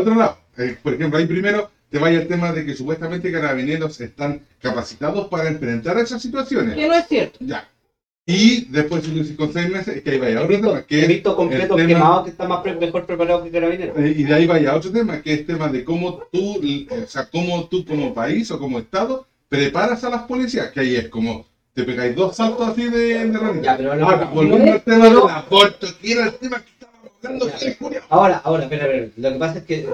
otro 0.01 0.15
lado. 0.15 0.39
Eh, 0.57 0.77
por 0.83 0.95
ejemplo, 0.95 1.19
ahí 1.19 1.27
primero 1.27 1.71
te 1.91 1.99
vaya 1.99 2.19
el 2.19 2.29
tema 2.29 2.53
de 2.53 2.67
que 2.67 2.75
supuestamente 2.75 3.31
carabineros 3.33 4.01
están 4.01 4.43
capacitados 4.61 5.29
para 5.29 5.49
enfrentar 5.49 5.99
esas 5.99 6.21
situaciones. 6.21 6.75
Que 6.75 6.87
no 6.89 6.95
es 6.95 7.07
cierto. 7.07 7.39
Ya. 7.41 7.67
Y 8.31 8.67
después, 8.67 9.03
dices 9.15 9.35
con 9.39 9.51
seis 9.55 9.71
meses, 9.71 9.97
es 9.97 10.03
que 10.03 10.11
ahí 10.11 10.19
vaya 10.19 10.43
otro 10.43 10.55
tema, 10.61 10.83
que 10.83 11.03
he 11.03 11.07
visto 11.07 11.35
completos 11.35 11.81
el 11.81 11.87
tema- 11.87 11.99
quemados 11.99 12.25
que 12.25 12.31
están 12.31 12.49
más 12.49 12.61
pre- 12.61 12.75
mejor 12.77 13.07
preparados 13.07 13.43
que 13.43 13.51
carabineros. 13.51 13.97
Eh, 13.97 14.15
Y 14.19 14.23
de 14.25 14.35
ahí 14.35 14.47
vaya 14.47 14.77
otro 14.77 14.93
tema, 14.93 15.23
que 15.23 15.33
es 15.33 15.47
tema 15.47 15.69
de 15.69 15.83
cómo 15.83 16.25
tú, 16.31 16.61
o 16.91 17.07
sea, 17.07 17.27
cómo 17.31 17.67
tú 17.69 17.87
como 17.87 18.13
país 18.13 18.51
o 18.51 18.59
como 18.59 18.81
Estado 18.81 19.27
preparas 19.49 20.05
a 20.05 20.11
las 20.11 20.23
policías, 20.25 20.71
que 20.73 20.81
ahí 20.81 20.97
es 20.97 21.09
como 21.09 21.47
te 21.73 21.85
pegáis 21.85 22.15
dos 22.15 22.37
saltos 22.37 22.69
así 22.69 22.91
de, 22.91 23.29
de. 23.31 23.63
Ya, 23.63 23.77
pero 23.79 23.93
ahora- 23.95 24.05
Ahora, 24.05 24.25
volviendo 24.27 24.73
al 24.73 24.83
tema 24.83 25.05
del 25.09 25.17
aborto, 25.31 25.87
que 26.03 26.13
era 26.13 26.25
el 26.27 26.35
tema 26.35 26.63
que 26.63 26.71
estábamos 26.71 27.11
hablando. 27.25 27.47
Ahora, 28.11 28.37
ahora, 28.45 28.63
espera, 28.65 28.85
espera. 28.89 29.13
Lo 29.17 29.33
que 29.33 29.39
pasa 29.39 29.59
es 29.61 29.65
que 29.65 29.89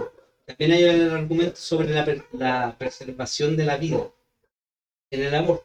también 0.45 0.73
hay 0.73 0.83
el 0.83 1.11
argumento 1.13 1.55
sobre 1.55 1.91
la, 1.91 2.05
la 2.33 2.75
preservación 2.77 3.57
de 3.57 3.65
la 3.65 3.77
vida 3.77 3.99
en 5.13 5.23
el 5.23 5.35
amor. 5.37 5.65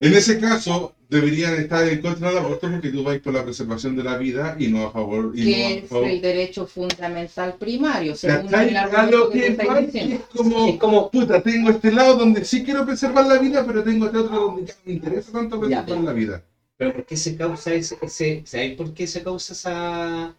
En 0.00 0.12
ese 0.12 0.40
caso, 0.40 0.92
deberían 1.08 1.54
estar 1.54 1.86
en 1.86 2.00
contra 2.00 2.28
del 2.28 2.38
aborto 2.38 2.70
porque 2.70 2.90
tú 2.90 3.02
vais 3.02 3.20
por 3.20 3.32
la 3.32 3.44
preservación 3.44 3.96
de 3.96 4.02
la 4.04 4.16
vida 4.16 4.56
y 4.58 4.68
no 4.68 4.86
a 4.86 4.90
favor. 4.90 5.32
Y 5.36 5.44
no 5.44 5.66
a 5.66 5.70
es 5.70 5.88
favor. 5.88 6.06
el 6.08 6.20
derecho 6.20 6.66
fundamental 6.66 7.54
primario, 7.58 8.14
según 8.14 8.54
el 8.54 8.76
argumento 8.76 9.30
que 9.30 9.56
que 9.56 9.80
diciendo. 9.86 10.14
es 10.16 10.20
como, 10.36 10.66
Es 10.68 10.78
como, 10.78 11.10
puta, 11.10 11.42
tengo 11.42 11.70
este 11.70 11.92
lado 11.92 12.16
donde 12.16 12.44
sí 12.44 12.64
quiero 12.64 12.84
preservar 12.84 13.26
la 13.26 13.38
vida, 13.38 13.64
pero 13.66 13.82
tengo 13.84 14.06
este 14.06 14.18
otro 14.18 14.36
donde 14.40 14.66
ya 14.66 14.74
no 14.74 14.80
me 14.84 14.92
interesa 14.92 15.32
tanto 15.32 15.68
Ya, 15.68 15.84
preservar 15.84 16.04
la 16.04 16.12
vida. 16.12 16.42
pero 16.76 16.92
¿por 16.92 17.04
qué 17.06 17.16
se 17.16 17.36
causa 17.36 17.72
ese, 17.74 17.96
ese 18.02 18.42
¿sabéis 18.44 18.76
por 18.76 18.92
qué 18.94 19.06
se 19.06 19.22
causa 19.22 19.52
esa, 19.52 20.36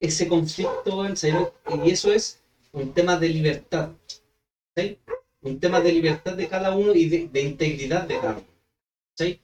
ese 0.00 0.28
conflicto? 0.28 1.04
Y 1.84 1.90
eso 1.90 2.12
es 2.12 2.40
un 2.72 2.92
tema 2.94 3.16
de 3.18 3.28
libertad. 3.28 3.90
¿sabéis? 4.76 4.98
Un 5.42 5.60
tema 5.60 5.80
de 5.80 5.92
libertad 5.92 6.34
de 6.34 6.48
cada 6.48 6.74
uno 6.76 6.94
y 6.94 7.08
de, 7.08 7.28
de 7.28 7.40
integridad 7.42 8.08
de 8.08 8.16
cada 8.20 8.32
uno. 8.38 8.46
¿sabéis? 9.16 9.38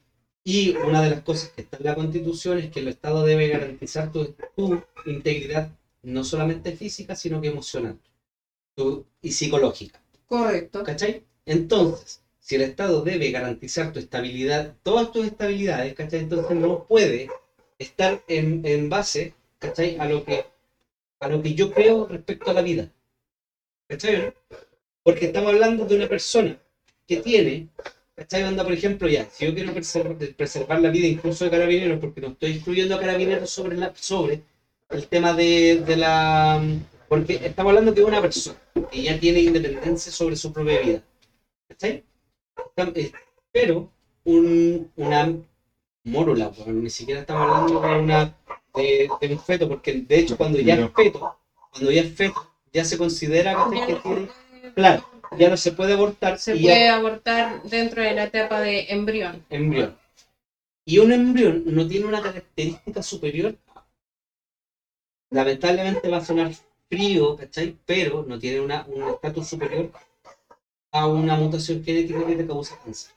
Y 0.44 0.70
una 0.76 1.00
de 1.02 1.10
las 1.10 1.22
cosas 1.22 1.50
que 1.50 1.62
está 1.62 1.76
en 1.78 1.84
la 1.84 1.94
Constitución 1.94 2.58
es 2.58 2.70
que 2.70 2.80
el 2.80 2.88
Estado 2.88 3.24
debe 3.24 3.48
garantizar 3.48 4.10
tu, 4.10 4.34
tu 4.56 4.80
integridad, 5.04 5.70
no 6.02 6.24
solamente 6.24 6.72
física, 6.72 7.14
sino 7.14 7.40
que 7.40 7.48
emocional 7.48 7.98
tu- 8.74 9.06
y 9.22 9.32
psicológica. 9.32 10.00
Correcto. 10.26 10.82
¿Cachai? 10.84 11.24
Entonces, 11.46 12.20
si 12.40 12.56
el 12.56 12.62
Estado 12.62 13.02
debe 13.02 13.30
garantizar 13.30 13.92
tu 13.92 13.98
estabilidad, 14.00 14.76
todas 14.82 15.12
tus 15.12 15.26
estabilidades, 15.26 15.94
¿cachai? 15.94 16.20
Entonces 16.20 16.56
no 16.56 16.84
puede 16.86 17.28
estar 17.78 18.22
en, 18.28 18.62
en 18.64 18.88
base, 18.88 19.34
¿cachai? 19.58 19.96
A 19.98 20.06
lo, 20.06 20.24
que, 20.24 20.44
a 21.20 21.28
lo 21.28 21.42
que 21.42 21.54
yo 21.54 21.72
creo 21.72 22.06
respecto 22.06 22.50
a 22.50 22.54
la 22.54 22.62
vida. 22.62 22.90
¿Cachai? 23.88 24.32
Porque 25.04 25.26
estamos 25.26 25.52
hablando 25.52 25.84
de 25.86 25.96
una 25.96 26.08
persona 26.08 26.58
que 27.06 27.18
tiene, 27.18 27.68
¿cachai? 28.14 28.42
Onda, 28.44 28.64
por 28.64 28.72
ejemplo, 28.72 29.08
ya, 29.08 29.28
si 29.30 29.46
yo 29.46 29.54
quiero 29.54 29.72
preservar, 29.72 30.16
preservar 30.36 30.80
la 30.80 30.90
vida 30.90 31.06
incluso 31.06 31.44
de 31.44 31.50
carabineros, 31.50 31.98
porque 32.00 32.20
no 32.20 32.28
estoy 32.28 32.52
excluyendo 32.52 32.94
a 32.94 33.00
carabineros 33.00 33.50
sobre, 33.50 33.76
la, 33.76 33.92
sobre 33.94 34.42
el 34.90 35.06
tema 35.08 35.32
de, 35.34 35.82
de 35.86 35.96
la... 35.96 36.62
Porque 37.08 37.40
estamos 37.44 37.70
hablando 37.70 37.92
de 37.92 38.04
una 38.04 38.20
persona 38.20 38.58
que 38.90 39.02
ya 39.02 39.18
tiene 39.18 39.40
independencia 39.40 40.10
sobre 40.10 40.36
su 40.36 40.52
propia 40.52 40.80
vida. 40.80 41.02
¿Cachai? 41.68 42.04
Eh, 42.76 43.12
Pero 43.52 43.90
un, 44.24 44.90
una 44.96 45.34
mórula, 46.04 46.52
weón, 46.56 46.82
ni 46.82 46.90
siquiera 46.90 47.20
estamos 47.20 47.42
hablando 47.42 47.80
de, 47.80 47.98
una, 47.98 48.36
de, 48.74 49.10
de 49.20 49.32
un 49.32 49.38
feto, 49.38 49.68
porque 49.68 49.92
de 49.92 50.18
hecho 50.18 50.36
cuando 50.36 50.58
ya 50.58 50.74
es 50.74 50.92
feto, 50.92 51.36
cuando 51.70 51.90
ya 51.90 52.02
es 52.02 52.14
feto, 52.14 52.50
ya 52.72 52.84
se 52.84 52.96
considera 52.96 53.54
que 53.54 53.76
tiene, 53.76 54.00
claro, 54.74 55.04
ya 55.38 55.48
no 55.48 55.56
se 55.56 55.72
puede 55.72 55.92
abortar 55.94 56.38
Se 56.38 56.52
puede 56.52 56.86
ya 56.86 56.96
abortar 56.96 57.62
dentro 57.62 58.02
de 58.02 58.12
la 58.14 58.24
etapa 58.24 58.60
de 58.60 58.86
embrión. 58.90 59.44
embrión. 59.50 59.96
Y 60.86 60.98
un 60.98 61.12
embrión 61.12 61.62
no 61.66 61.86
tiene 61.86 62.06
una 62.06 62.20
característica 62.20 63.02
superior. 63.02 63.54
Lamentablemente 65.30 66.08
va 66.08 66.18
a 66.18 66.24
sonar 66.24 66.52
frío, 66.90 67.36
¿cachai? 67.36 67.76
Pero 67.86 68.24
no 68.24 68.38
tiene 68.38 68.60
una, 68.60 68.84
un 68.86 69.02
estatus 69.08 69.46
superior 69.48 69.90
a 70.92 71.06
una 71.06 71.36
mutación 71.36 71.82
genética 71.82 72.26
que 72.26 72.36
te 72.36 72.46
causa 72.46 72.78
cáncer. 72.82 73.12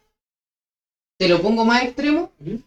Te 1.18 1.28
lo 1.28 1.41
pongo 1.41 1.66
más 1.66 1.84
extremo. 1.84 2.32
Ujú. 2.39 2.61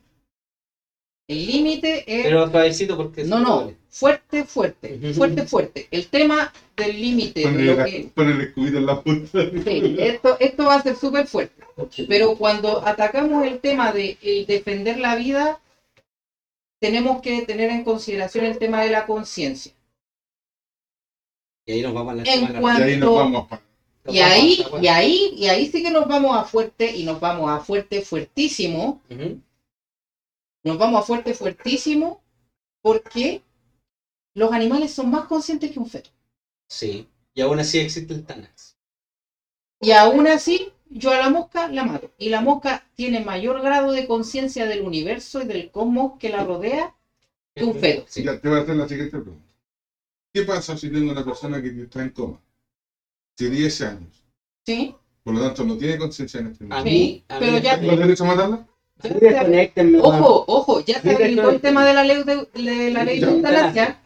El 1.29 1.47
límite 1.47 2.05
es. 2.07 2.25
Pero 2.25 2.51
suavecito 2.51 2.97
porque 2.97 3.25
no, 3.25 3.39
no. 3.39 3.73
Fuerte, 3.91 4.45
fuerte. 4.45 5.13
Fuerte, 5.15 5.47
fuerte. 5.47 5.89
El 5.91 6.09
tema 6.09 6.53
del 6.77 7.01
límite. 7.01 7.43
que- 7.85 8.11
pon 8.15 8.29
el 8.29 8.41
escudito 8.43 8.79
en 8.79 8.87
la 8.87 9.03
punta. 9.03 9.51
sí, 9.51 9.97
esto, 9.99 10.37
esto 10.41 10.65
va 10.67 10.75
a 10.77 10.83
ser 10.83 10.97
súper 10.97 11.27
fuerte. 11.27 11.65
Pero 12.09 12.37
cuando 12.37 12.87
atacamos 12.87 13.47
el 13.47 13.61
tema 13.61 13.93
de 13.93 14.19
el 14.23 14.47
defender 14.47 14.99
la 14.99 15.17
vida, 15.17 15.61
tenemos 16.81 17.23
que 17.23 17.43
tener 17.43 17.71
en 17.71 17.85
consideración 17.85 18.45
el 18.45 18.59
tema 18.59 18.83
de 18.83 18.91
la 18.91 19.07
conciencia. 19.07 19.73
Y 21.67 21.73
ahí 21.73 21.83
nos 21.83 21.95
vamos 21.95 22.13
a 22.13 22.17
la 22.17 22.23
En 22.23 22.41
semana. 22.41 22.61
cuanto- 22.61 22.81
Y 22.81 22.91
ahí 22.91 22.97
nos 22.99 23.15
vamos. 23.15 23.49
Y 24.11 24.19
vamos 24.21 24.33
ahí, 24.33 24.65
y 24.83 24.87
ahí, 24.87 25.31
y 25.37 25.47
ahí 25.49 25.67
sí 25.71 25.83
que 25.83 25.91
nos 25.91 26.07
vamos 26.09 26.37
a 26.37 26.45
fuerte, 26.45 26.95
y 26.97 27.05
nos 27.05 27.21
vamos 27.21 27.51
a 27.51 27.61
fuerte, 27.61 28.01
fuertísimo, 28.01 29.03
nos 30.65 30.79
vamos 30.79 31.03
a 31.03 31.07
fuerte, 31.07 31.35
fuertísimo, 31.35 32.23
porque 32.83 33.43
los 34.35 34.53
animales 34.53 34.93
son 34.93 35.11
más 35.11 35.25
conscientes 35.27 35.71
que 35.73 35.79
un 35.79 35.87
feto. 35.89 36.11
Sí. 36.69 37.09
Y 37.35 37.41
aún 37.41 37.59
así 37.59 37.79
existe 37.79 38.15
el 38.15 38.25
Tanax. 38.25 38.77
Y 39.81 39.93
aún 39.93 40.27
así, 40.27 40.73
yo 40.91 41.11
a 41.13 41.19
la 41.19 41.31
mosca 41.31 41.69
la 41.69 41.85
mato. 41.85 42.11
Y 42.19 42.31
la 42.31 42.41
mosca 42.41 42.85
tiene 42.95 43.21
mayor 43.21 43.61
grado 43.63 43.93
de 43.93 44.07
conciencia 44.07 44.67
del 44.67 44.83
universo 44.83 45.41
y 45.41 45.47
del 45.47 45.71
cosmos 45.71 46.19
que 46.19 46.31
la 46.31 46.45
rodea 46.45 46.95
que 47.55 47.65
un 47.65 47.75
feto. 47.75 48.05
Sí. 48.09 48.23
Ya, 48.25 48.39
te 48.41 48.49
voy 48.49 48.59
a 48.59 48.63
hacer 48.63 48.77
la 48.77 48.89
siguiente 48.89 49.19
pregunta. 49.19 49.45
¿Qué 50.33 50.43
pasa 50.43 50.77
si 50.77 50.91
tengo 50.91 51.11
una 51.11 51.25
persona 51.25 51.61
que 51.63 51.69
está 51.69 52.03
en 52.03 52.11
coma? 52.11 52.41
Tiene 53.37 53.57
10 53.57 53.81
años. 53.83 54.25
¿Sí? 54.67 54.95
Por 55.23 55.35
lo 55.35 55.41
tanto, 55.41 55.65
no 55.65 55.77
tiene 55.77 55.97
conciencia 55.99 56.41
en 56.41 56.49
este 56.49 56.65
A 56.65 56.69
momento. 56.69 56.91
mí, 56.91 57.25
a 57.29 57.39
pero 57.39 57.53
mí, 57.53 57.61
ya- 57.61 57.79
¿Tengo 57.81 57.97
derecho 57.97 58.25
a 58.25 58.27
matarla? 58.27 58.67
Ojo, 60.03 60.45
ojo, 60.49 60.81
ya 60.81 61.01
se 61.01 61.15
habilitó 61.15 61.51
el 61.51 61.61
tema 61.61 61.85
de 61.87 61.95
la 61.95 62.03
ley 62.05 62.25
de, 62.25 62.47
de 62.53 62.91
la 62.91 63.05
ley 63.05 63.21
de 63.21 63.27
Ya. 63.27 63.33
eutanasia. 63.33 64.01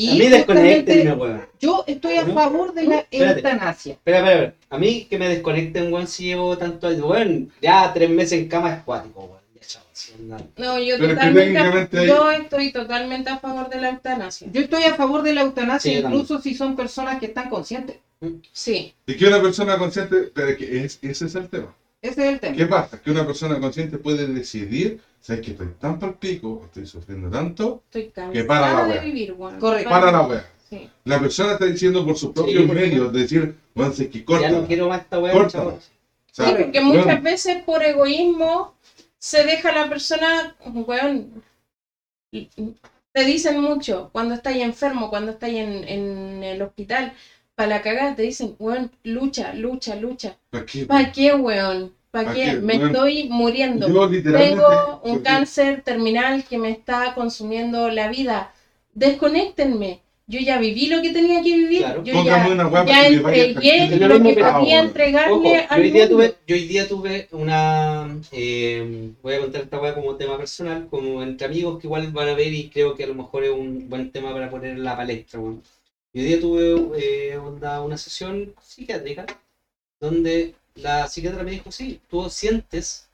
Y 0.00 0.10
A 0.10 0.12
mí 0.12 0.28
desconéctenme, 0.28 1.10
justamente 1.10 1.12
weón. 1.12 1.46
yo 1.60 1.84
estoy 1.88 2.14
a 2.18 2.22
¿No? 2.22 2.32
favor 2.34 2.72
de 2.72 2.84
la 2.84 2.98
Espérate. 3.10 3.40
eutanasia. 3.40 3.92
Espera, 3.94 4.18
espera, 4.18 4.34
espera. 4.44 4.54
A 4.70 4.78
mí 4.78 5.06
que 5.10 5.18
me 5.18 5.28
desconecten, 5.28 5.92
weón, 5.92 6.06
si 6.06 6.26
llevo 6.26 6.56
tanto 6.56 6.88
Weón, 6.88 7.50
ya 7.60 7.92
tres 7.92 8.08
meses 8.08 8.38
en 8.38 8.48
cama 8.48 8.74
es 8.76 8.82
cuático, 8.84 9.20
weón. 9.24 9.38
Ya. 9.60 10.36
No, 10.56 10.78
yo 10.78 10.94
Pero 10.98 11.08
totalmente, 11.14 12.06
yo 12.06 12.30
estoy 12.30 12.70
totalmente 12.72 13.28
a 13.30 13.38
favor 13.38 13.68
de 13.68 13.80
la 13.80 13.90
eutanasia. 13.90 14.46
Yo 14.52 14.60
estoy 14.60 14.84
a 14.84 14.94
favor 14.94 15.22
de 15.22 15.34
la 15.34 15.42
eutanasia, 15.42 15.90
Sí, 15.90 15.96
yo 15.96 16.02
también. 16.02 16.22
incluso 16.22 16.40
si 16.42 16.54
son 16.54 16.76
personas 16.76 17.18
que 17.18 17.26
están 17.26 17.50
conscientes. 17.50 17.96
Sí. 18.52 18.94
Y 19.06 19.14
que 19.16 19.26
una 19.26 19.42
persona 19.42 19.76
consciente, 19.78 20.30
pero 20.32 20.48
es 20.50 20.56
que 20.56 20.84
es- 20.84 20.98
ese 21.02 21.26
es 21.26 21.34
el 21.34 21.48
tema. 21.48 21.74
Ese 22.00 22.22
es 22.26 22.32
el 22.34 22.40
tema. 22.40 22.56
¿Qué 22.56 22.66
pasa? 22.66 23.02
Que 23.02 23.10
una 23.10 23.26
persona 23.26 23.58
consciente 23.58 23.98
puede 23.98 24.26
decidir, 24.28 25.00
sabes 25.20 25.44
que 25.44 25.50
estoy 25.52 25.68
tan 25.78 25.98
pal 25.98 26.14
pico, 26.14 26.62
estoy 26.64 26.86
sufriendo 26.86 27.28
tanto, 27.30 27.82
Estoy 27.86 28.10
cansada 28.10 28.32
Que 28.32 28.44
para 28.44 28.72
la 28.74 28.84
de 28.84 28.90
wea. 28.90 29.02
vivir, 29.02 29.32
weón. 29.32 29.58
Correcto. 29.58 29.90
para 29.90 30.10
la 30.10 30.22
wea. 30.22 30.46
Sí. 30.68 30.88
La 31.04 31.18
persona 31.18 31.52
está 31.52 31.64
diciendo 31.64 32.04
por 32.04 32.16
sus 32.16 32.32
propios 32.32 32.66
por 32.66 32.74
medios, 32.74 33.12
decir, 33.12 33.54
bueno, 33.74 33.92
sé 33.92 34.08
que 34.10 34.24
corta. 34.24 34.50
Ya 34.50 34.58
no 34.60 34.66
quiero 34.66 34.88
más 34.88 35.00
esta. 35.00 35.18
O 35.18 35.50
sea, 35.50 35.78
Sí, 36.30 36.42
porque 36.56 36.80
bueno, 36.80 37.00
muchas 37.00 37.22
veces 37.22 37.62
por 37.64 37.82
egoísmo 37.82 38.74
se 39.18 39.44
deja 39.44 39.70
a 39.70 39.72
la 39.72 39.88
persona, 39.88 40.54
weón, 40.66 41.42
te 43.12 43.24
dicen 43.24 43.58
mucho 43.60 44.10
cuando 44.12 44.34
estáis 44.34 44.62
enfermo, 44.62 45.08
cuando 45.10 45.32
estáis 45.32 45.56
en, 45.56 45.88
en 45.88 46.44
el 46.44 46.62
hospital, 46.62 47.12
para 47.54 47.68
la 47.70 47.82
cagada 47.82 48.14
te 48.14 48.22
dicen, 48.22 48.54
weón, 48.58 48.90
lucha, 49.02 49.52
lucha, 49.54 49.96
lucha. 49.96 50.36
¿para 50.50 50.64
qué? 50.66 50.86
¿Para 50.86 51.10
qué, 51.10 51.32
weón? 51.32 51.92
¿Para 52.10 52.28
¿Pa' 52.28 52.34
qué? 52.34 52.52
Me 52.54 52.74
estoy 52.76 53.28
muriendo. 53.28 53.88
Yo 53.88 54.06
literalmente. 54.08 54.54
Tengo 54.56 55.00
un 55.04 55.16
yo- 55.18 55.22
cáncer 55.22 55.82
terminal 55.82 56.44
que 56.44 56.58
me 56.58 56.70
está 56.70 57.14
consumiendo 57.14 57.88
la 57.90 58.08
vida. 58.08 58.52
Desconéctenme. 58.94 60.00
Yo 60.30 60.40
ya 60.40 60.58
viví 60.58 60.88
lo 60.88 61.00
que 61.00 61.10
tenía 61.10 61.40
que 61.42 61.54
vivir. 61.56 61.78
Claro. 61.78 62.04
Yo 62.04 62.12
Póngame 62.12 62.48
ya, 62.48 62.52
una 62.54 62.84
ya 62.84 63.06
entregué. 63.08 63.96
Lo 63.96 64.08
lo 64.08 64.22
que 64.22 64.34
podía 64.44 64.80
entregarle 64.80 65.32
Ojo, 65.34 65.44
yo 65.54 65.60
al 65.70 65.80
hoy, 65.80 65.90
día 65.90 66.02
mundo. 66.02 66.16
tuve, 66.16 66.34
yo 66.46 66.54
hoy 66.56 66.66
día 66.66 66.88
tuve 66.88 67.28
una. 67.32 68.18
eh, 68.32 69.10
voy 69.22 69.34
a 69.34 69.40
contar 69.40 69.62
esta 69.62 69.80
weá 69.80 69.94
como 69.94 70.16
tema 70.16 70.36
personal, 70.36 70.86
como 70.90 71.22
entre 71.22 71.46
amigos 71.46 71.80
que 71.80 71.86
igual 71.86 72.08
van 72.12 72.28
a 72.28 72.34
ver 72.34 72.52
y 72.52 72.68
creo 72.68 72.94
que 72.94 73.04
a 73.04 73.06
lo 73.06 73.14
mejor 73.14 73.44
es 73.44 73.50
un 73.50 73.88
buen 73.88 74.10
tema 74.12 74.32
para 74.34 74.50
poner 74.50 74.72
en 74.72 74.84
la 74.84 74.96
palestra. 74.98 75.40
weón. 75.40 75.62
Y 76.12 76.20
hoy 76.20 76.26
día 76.26 76.40
tuve 76.40 76.74
eh, 76.98 77.36
onda, 77.38 77.80
una 77.80 77.96
sesión 77.96 78.52
psiquiátrica 78.62 79.24
donde 79.98 80.54
la 80.78 81.06
psiquiatra 81.08 81.42
me 81.42 81.50
dijo: 81.52 81.70
Sí, 81.70 82.00
tú 82.08 82.28
sientes 82.30 83.08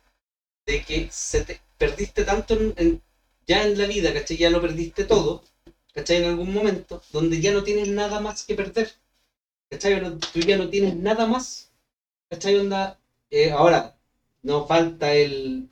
de 0.67 0.83
que 0.83 1.09
se 1.11 1.43
te, 1.45 1.61
perdiste 1.79 2.25
tanto 2.25 2.55
en- 2.77 3.01
ya 3.47 3.65
en 3.65 3.79
la 3.79 3.87
vida, 3.87 4.13
¿cachai? 4.13 4.37
Ya 4.39 4.51
lo 4.51 4.61
perdiste 4.61 5.05
todo, 5.05 5.43
¿cachai? 5.95 6.19
En 6.19 6.27
algún 6.27 6.53
momento, 6.53 7.03
donde 7.13 7.41
ya 7.41 7.53
no 7.53 7.63
tienes 7.65 7.89
nada 7.89 8.21
más 8.21 8.45
que 8.45 8.55
perder. 8.55 8.89
¿Cachai? 9.71 10.01
No- 10.01 10.19
tú 10.19 10.41
ya 10.41 10.57
no 10.57 10.69
tienes 10.71 10.95
nada 10.97 11.27
más. 11.27 11.71
¿Cachai? 12.31 12.57
Onda, 12.57 12.99
eh, 13.31 13.51
ahora, 13.51 13.95
no 14.43 14.67
falta 14.67 15.15
el 15.15 15.69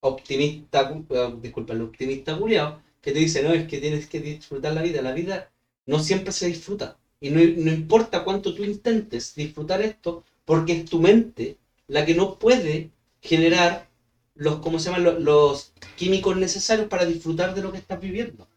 optimista, 0.00 0.90
eh, 1.10 1.34
disculpa, 1.40 1.72
el 1.74 1.82
optimista 1.82 2.36
culiao, 2.38 2.80
que 3.02 3.12
te 3.12 3.18
dice, 3.20 3.42
no, 3.42 3.52
es 3.52 3.66
que 3.68 3.78
tienes 3.78 4.06
que 4.06 4.20
disfrutar 4.20 4.72
la 4.74 4.82
vida. 4.82 5.02
La 5.02 5.12
vida 5.12 5.50
no 5.86 5.98
siempre 6.00 6.32
se 6.32 6.46
disfruta. 6.46 6.96
Y 7.20 7.30
no, 7.30 7.40
no 7.40 7.70
importa 7.72 8.24
cuánto 8.24 8.54
tú 8.54 8.64
intentes 8.64 9.34
disfrutar 9.34 9.80
esto, 9.82 10.24
porque 10.46 10.74
es 10.74 10.86
tu 10.86 11.00
mente 11.00 11.58
la 11.88 12.06
que 12.06 12.14
no 12.14 12.38
puede 12.38 12.92
generar 13.22 13.88
los, 14.34 14.60
¿cómo 14.60 14.78
se 14.80 14.86
llaman? 14.86 15.04
Los, 15.04 15.20
los 15.22 15.72
químicos 15.96 16.36
necesarios 16.36 16.88
para 16.88 17.06
disfrutar 17.06 17.54
de 17.54 17.62
lo 17.62 17.72
que 17.72 17.78
estás 17.78 18.00
viviendo. 18.00 18.48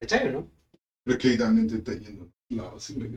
¿Cachai 0.00 0.28
o 0.28 0.32
no? 0.32 0.48
Pero 1.04 1.16
es 1.16 1.22
que 1.22 1.28
ahí 1.30 1.38
también 1.38 1.68
te 1.68 1.76
está 1.76 1.94
yendo. 1.94 2.28
Quedo 2.48 2.76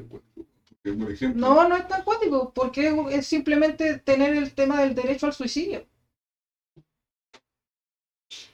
Porque, 0.09 0.99
por 0.99 1.11
ejemplo. 1.11 1.47
No, 1.47 1.67
no 1.67 1.75
es 1.75 1.87
tan 1.87 2.03
cuático, 2.03 2.51
porque 2.53 2.87
es- 2.87 2.95
es 3.19 3.27
simplemente 3.27 3.99
tener 3.99 4.33
el 4.35 4.53
tema 4.53 4.81
del 4.81 4.95
derecho 4.95 5.25
al 5.27 5.33
suicidio. 5.33 5.85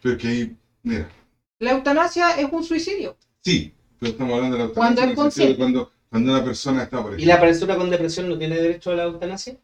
Pero 0.01 0.17
que 0.17 0.27
ahí, 0.27 0.57
mira, 0.83 1.09
La 1.59 1.71
eutanasia 1.71 2.29
es 2.39 2.47
un 2.51 2.63
suicidio. 2.63 3.17
sí, 3.43 3.73
pero 3.99 4.11
estamos 4.11 4.35
hablando 4.35 4.57
de 4.57 4.63
la 4.63 4.69
Cuando 4.73 5.01
eutanasia 5.01 5.13
es 5.13 5.19
sentido 5.19 5.47
de 5.47 5.55
consciente. 5.55 5.57
Cuando, 5.57 5.91
cuando 6.13 6.31
una 6.31 6.43
persona 6.45 6.83
está, 6.83 7.01
por 7.01 7.13
¿Y 7.13 7.15
ejemplo, 7.23 7.33
la 7.33 7.41
persona 7.41 7.75
con 7.75 7.89
depresión 7.89 8.29
no 8.29 8.37
tiene 8.37 8.55
derecho 8.61 8.91
a 8.91 8.95
la 8.95 9.03
eutanasia? 9.05 9.57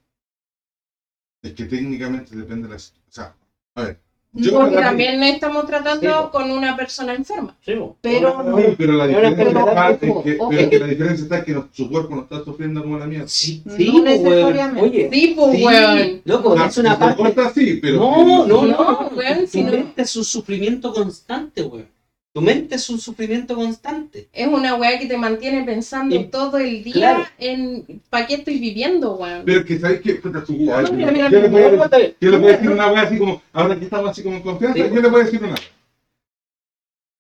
es 1.44 1.54
que 1.54 1.66
técnicamente 1.66 2.36
depende 2.36 2.68
de 2.68 2.74
la. 2.74 2.78
O 2.78 3.12
sea, 3.12 3.36
a 3.76 3.84
ver, 3.84 4.00
Yo 4.32 4.52
Porque 4.54 4.76
la- 4.76 4.82
también 4.82 5.24
estamos 5.24 5.66
tratando 5.66 6.08
Sí. 6.26 6.30
con 6.32 6.52
una 6.52 6.76
persona 6.78 7.16
enferma. 7.16 7.56
Sí. 7.66 7.74
Pero- 8.00 8.46
Sí, 8.68 8.76
pero 8.78 8.94
la 8.94 9.08
diferencia, 9.08 9.44
está, 9.50 9.90
es 9.90 9.98
que, 10.00 10.10
ojo. 10.12 10.50
pero 10.52 10.70
que 10.70 10.80
la 10.80 10.86
diferencia 10.86 11.24
está 11.24 11.38
en 11.40 11.46
que 11.46 11.52
no- 11.54 11.70
su 11.72 11.90
cuerpo 11.90 12.16
no 12.16 12.22
está 12.24 12.44
sufriendo 12.44 12.82
como 12.84 13.00
la 13.00 13.08
mía. 13.08 13.24
Sí, 13.26 13.64
No 13.66 13.76
sí, 13.76 13.86
po, 13.86 13.92
weón. 13.94 14.04
necesariamente. 14.04 14.82
Oye, 14.82 15.10
Sí, 15.12 15.34
pues, 15.36 15.56
sí, 15.58 15.66
weón. 15.66 16.22
loco, 16.26 16.56
Ah, 16.60 16.68
es 16.68 16.78
una 16.78 17.00
parte. 17.00 17.18
corta, 17.24 17.50
sí, 17.52 17.80
pero 17.82 17.96
No, 17.98 18.46
no, 18.46 18.66
No, 18.68 19.10
weón, 19.16 19.48
si 19.48 19.64
no- 19.64 19.72
mente 19.72 20.02
es 20.04 20.16
un 20.16 20.24
sufrimiento 20.24 20.94
constante, 20.94 21.64
weón. 21.64 21.88
Tu 22.32 22.42
mente 22.42 22.76
es 22.76 22.88
un 22.92 23.00
sufrimiento 23.00 23.56
constante. 23.56 24.30
Es 24.32 24.48
una 24.48 24.76
weá 24.76 25.00
que 25.00 25.08
te 25.08 25.18
mantiene 25.18 25.64
pensando 25.64 26.16
Y- 26.16 26.26
todo 26.26 26.60
el 26.60 26.84
día 26.84 26.94
claro. 26.94 27.26
en 27.40 28.02
¿para 28.10 28.28
qué 28.28 28.36
estoy 28.36 28.60
viviendo, 28.60 29.16
weón? 29.16 29.44
Pero 29.46 29.66
que 29.66 29.80
sabéis 29.80 30.02
que, 30.02 30.16
puta, 30.16 30.46
su- 30.46 30.54
yo 30.56 30.66
le 30.66 30.92
voy 30.92 30.92
a 31.00 31.12
mira, 31.12 31.30
decir- 31.30 32.70
una 32.72 32.92
wea 32.92 33.02
así 33.02 33.18
como, 33.18 33.42
ahora 33.52 33.78
que 33.80 33.86
estamos 33.86 34.10
así 34.12 34.22
como 34.22 34.36
en 34.38 34.44
confianza, 34.44 34.76
Sí. 34.88 34.94
yo 34.94 35.02
le 35.02 35.10
voy 35.10 35.22
a 35.22 35.26
decir 35.26 35.44
una. 35.44 35.56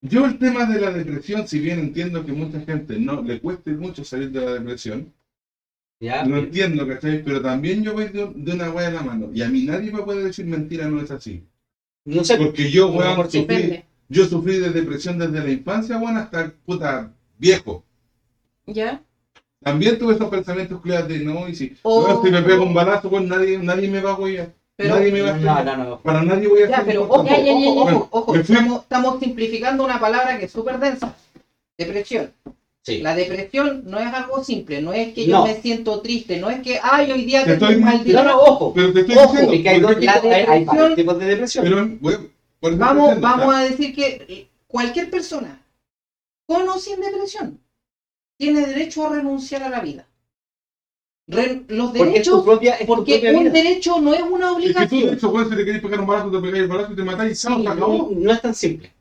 Yo 0.01 0.25
el 0.25 0.37
tema 0.37 0.65
de 0.65 0.79
la 0.79 0.91
depresión, 0.91 1.47
si 1.47 1.59
bien 1.59 1.79
entiendo 1.79 2.23
que 2.25 2.31
mucha 2.31 2.61
gente 2.61 2.97
no 2.99 3.21
le 3.21 3.39
cueste 3.41 3.71
mucho 3.71 4.03
salir 4.03 4.29
de 4.31 4.41
la 4.45 4.53
depresión, 4.53 5.11
Ya, 5.99 6.23
no 6.23 6.37
entiendo, 6.37 6.87
¿cachai? 6.87 7.21
Pero 7.23 7.41
también 7.41 7.83
yo 7.83 7.93
voy 7.93 8.05
de, 8.09 8.31
de 8.33 8.53
una 8.53 8.69
wea 8.69 8.87
en 8.87 8.93
la 8.95 9.01
mano. 9.01 9.29
Y 9.33 9.41
a 9.41 9.49
mí 9.49 9.63
nadie 9.65 9.91
me 9.91 10.01
puede 10.03 10.23
decir 10.23 10.45
mentira, 10.45 10.87
no 10.87 11.01
es 11.01 11.09
así. 11.11 11.43
no 12.05 12.23
sé. 12.23 12.37
Porque 12.37 12.69
yo, 12.71 12.87
weón, 12.89 13.15
sufrí, 13.25 13.41
Depende. 13.41 13.85
Yo 14.09 14.25
sufrí 14.25 14.57
de 14.57 14.71
depresión 14.71 15.17
desde 15.17 15.39
la 15.43 15.51
infancia, 15.51 15.97
weón, 15.97 16.17
hasta 16.17 16.51
puta 16.65 17.11
viejo. 17.37 17.83
¿Ya? 18.65 19.01
También 19.63 19.97
tuve 19.99 20.15
esos 20.15 20.29
pensamientos 20.29 20.81
claros 20.81 21.07
de 21.07 21.19
no, 21.19 21.47
y 21.47 21.55
si, 21.55 21.75
O- 21.83 22.07
no, 22.07 22.23
si 22.23 22.31
me 22.31 22.41
pego 22.41 22.63
un 22.63 22.73
balazo, 22.73 23.09
weón, 23.09 23.27
nadie, 23.27 23.57
nadie 23.59 23.87
me 23.89 24.01
va 24.01 24.11
a 24.11 24.15
huellar. 24.15 24.53
Pero- 24.75 24.95
nadie 24.95 25.11
me 25.11 25.21
va 25.21 25.31
a 25.31 25.37
No, 25.37 25.63
no, 25.63 25.77
no. 25.89 25.99
Para 26.01 26.23
nadie 26.23 26.47
voy 26.47 26.63
a 26.63 26.69
Ya, 26.69 26.83
pero 26.85 27.03
ojo, 27.03 27.17
importante. 27.21 27.45
Ya, 27.45 27.53
ya, 27.53 27.59
ya, 27.59 27.69
ojo, 27.69 27.81
ojo, 27.81 28.07
ojo. 28.11 28.35
Estamos, 28.35 28.81
estamos 28.83 29.19
simplificando 29.19 29.83
una 29.83 29.99
palabra 29.99 30.37
que 30.39 30.45
es 30.45 30.51
súper 30.51 30.79
densa. 30.79 31.13
Depresión. 31.77 32.31
Sí. 32.81 32.99
La 33.01 33.13
depresión 33.13 33.83
no 33.85 33.99
es 33.99 34.07
algo 34.13 34.41
simple, 34.43 34.81
no 34.81 34.93
es 34.93 35.13
que 35.13 35.27
No. 35.27 35.45
yo 35.45 35.53
me 35.53 35.61
siento 35.61 35.99
triste, 35.99 36.39
no 36.39 36.49
es 36.49 36.61
que, 36.61 36.79
ay, 36.81 37.11
hoy 37.11 37.25
día 37.25 37.43
Te 37.43 37.51
tengo 37.57 37.65
estoy 37.65 37.75
un 37.75 37.83
mal 37.83 37.97
No, 37.97 38.03
día. 38.05 38.23
no, 38.23 38.39
ojo. 38.39 38.73
Pero 38.73 38.93
te 38.93 39.01
estoy 39.01 39.15
Ojo, 39.17 39.31
diciendo. 39.33 39.53
Y 39.53 39.63
que 39.63 39.69
hay, 39.69 39.79
dos 39.81 39.91
porque- 39.91 40.07
tipos, 40.07 40.23
hay, 40.23 40.31
hay 40.47 40.65
varios 40.65 40.95
tipos 40.95 41.19
de 41.19 41.25
depresión. 41.25 41.63
pero, 41.65 41.89
weón, 42.01 42.29
por 42.59 42.71
eso 42.71 42.79
Vamos, 42.79 43.21
vamos 43.21 43.53
a 43.55 43.59
decir 43.59 43.95
que 43.95 44.47
cualquier 44.67 45.09
persona 45.09 45.61
con 46.47 46.67
o 46.67 46.77
sin 46.77 46.99
depresión 46.99 47.59
tiene 48.37 48.65
derecho 48.67 49.05
a 49.05 49.09
renunciar 49.15 49.63
a 49.63 49.69
la 49.69 49.81
vida. 49.81 50.05
Re- 51.27 51.63
los 51.67 51.93
derechos, 51.93 52.43
propia, 52.43 52.75
porque 52.87 53.31
un 53.35 53.43
vida. 53.43 53.51
derecho 53.51 53.99
no 53.99 54.13
es 54.13 54.21
una 54.23 54.51
Es 54.51 54.75
que 54.75 54.87
tú, 54.87 54.95
de 54.95 55.01
obligación. 55.01 55.15
hecho, 55.15 55.29
weón, 55.29 55.49
si 55.49 55.55
te 55.55 55.65
querés 55.65 55.81
pegar 55.81 55.99
un 55.99 56.07
balazo, 56.07 56.31
te 56.31 56.39
pegáis 56.39 56.63
el 56.63 56.67
balazo 56.67 56.91
y 56.93 56.95
te 56.95 57.03
matáis 57.03 57.31
y 57.37 57.47
chao, 57.47 57.57
Sí, 57.57 57.63
se 57.67 57.75
no, 57.75 58.31
es 58.33 58.41
tan 58.41 58.53
simple. 58.55 58.91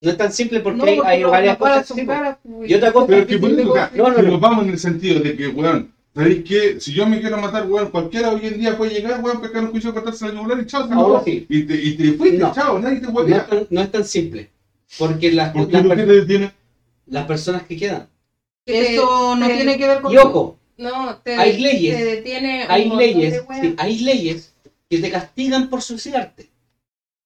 No 0.00 0.10
es 0.10 0.16
tan 0.16 0.32
simple 0.32 0.60
porque 0.60 0.78
No, 0.78 0.84
hay, 0.84 0.96
porque 0.96 1.08
hay 1.10 1.22
no- 1.22 1.30
varias 1.30 1.54
no 1.54 1.64
para 1.64 1.80
cosas. 1.80 1.98
po. 2.00 2.06
cara, 2.06 2.38
pues. 2.42 2.70
Y 2.70 2.74
otra 2.74 2.92
cosa 2.92 3.06
Pero 3.06 3.20
es 3.22 3.26
que 3.26 3.38
por 3.38 3.50
eso, 3.50 3.70
o 3.70 3.74
sea, 3.74 3.90
No, 3.96 4.10
no, 4.10 4.16
si 4.16 4.22
no. 4.22 4.30
nos 4.30 4.40
vamos 4.40 4.64
en 4.64 4.70
el 4.70 4.78
sentido 4.78 5.20
de 5.20 5.36
que, 5.36 5.48
weón, 5.48 5.92
¿sabéis 6.18 6.44
qué? 6.44 6.80
Si 6.80 6.92
yo 6.92 7.06
me 7.06 7.20
quiero 7.20 7.38
matar, 7.38 7.66
weón, 7.70 7.90
cualquiera 7.90 8.30
hoy 8.30 8.46
en 8.46 8.58
día 8.58 8.76
puede 8.76 8.92
llegar, 8.94 9.22
weón, 9.22 9.40
pegar 9.40 9.64
un 9.64 9.70
cuchillo, 9.70 9.94
cortarse 9.94 10.26
la 10.26 10.34
yugular 10.34 10.60
y 10.60 10.66
chao, 10.66 10.88
se 10.88 10.94
Ahora 10.94 11.22
sí. 11.24 11.46
Y 11.48 11.62
te, 11.62 11.74
y 11.82 11.96
te 11.96 12.12
fuiste, 12.12 12.38
No. 12.38 12.52
chao, 12.52 12.78
nadie 12.78 13.00
te 13.00 13.06
no, 13.06 13.20
es 13.20 13.46
tan, 13.48 13.66
no 13.70 13.80
es 13.80 13.92
tan 13.92 14.04
simple. 14.04 14.50
Porque 14.98 15.30
las, 15.32 15.52
¿Por 15.52 15.70
las, 15.72 15.82
que 15.82 15.88
per- 15.88 16.06
te 16.06 16.12
detiene? 16.12 16.52
las 17.06 17.26
personas 17.26 17.62
que 17.62 17.76
quedan. 17.76 18.08
Eso 18.66 19.36
no 19.36 19.46
tiene 19.46 19.78
que 19.78 19.86
ver 19.86 20.00
con... 20.00 20.12
Y 20.12 20.16
ojo, 20.16 20.58
No, 20.76 21.16
te, 21.18 21.34
Hay 21.34 21.58
leyes, 21.58 21.96
te 21.96 22.04
detiene 22.04 22.66
hay 22.68 22.90
de 22.90 22.96
leyes, 22.96 23.44
weas. 23.48 23.62
sí, 23.62 23.74
hay 23.78 23.98
leyes 24.00 24.54
que 24.90 24.98
te 24.98 25.10
castigan 25.10 25.70
por 25.70 25.82
suicidarte. 25.82 26.48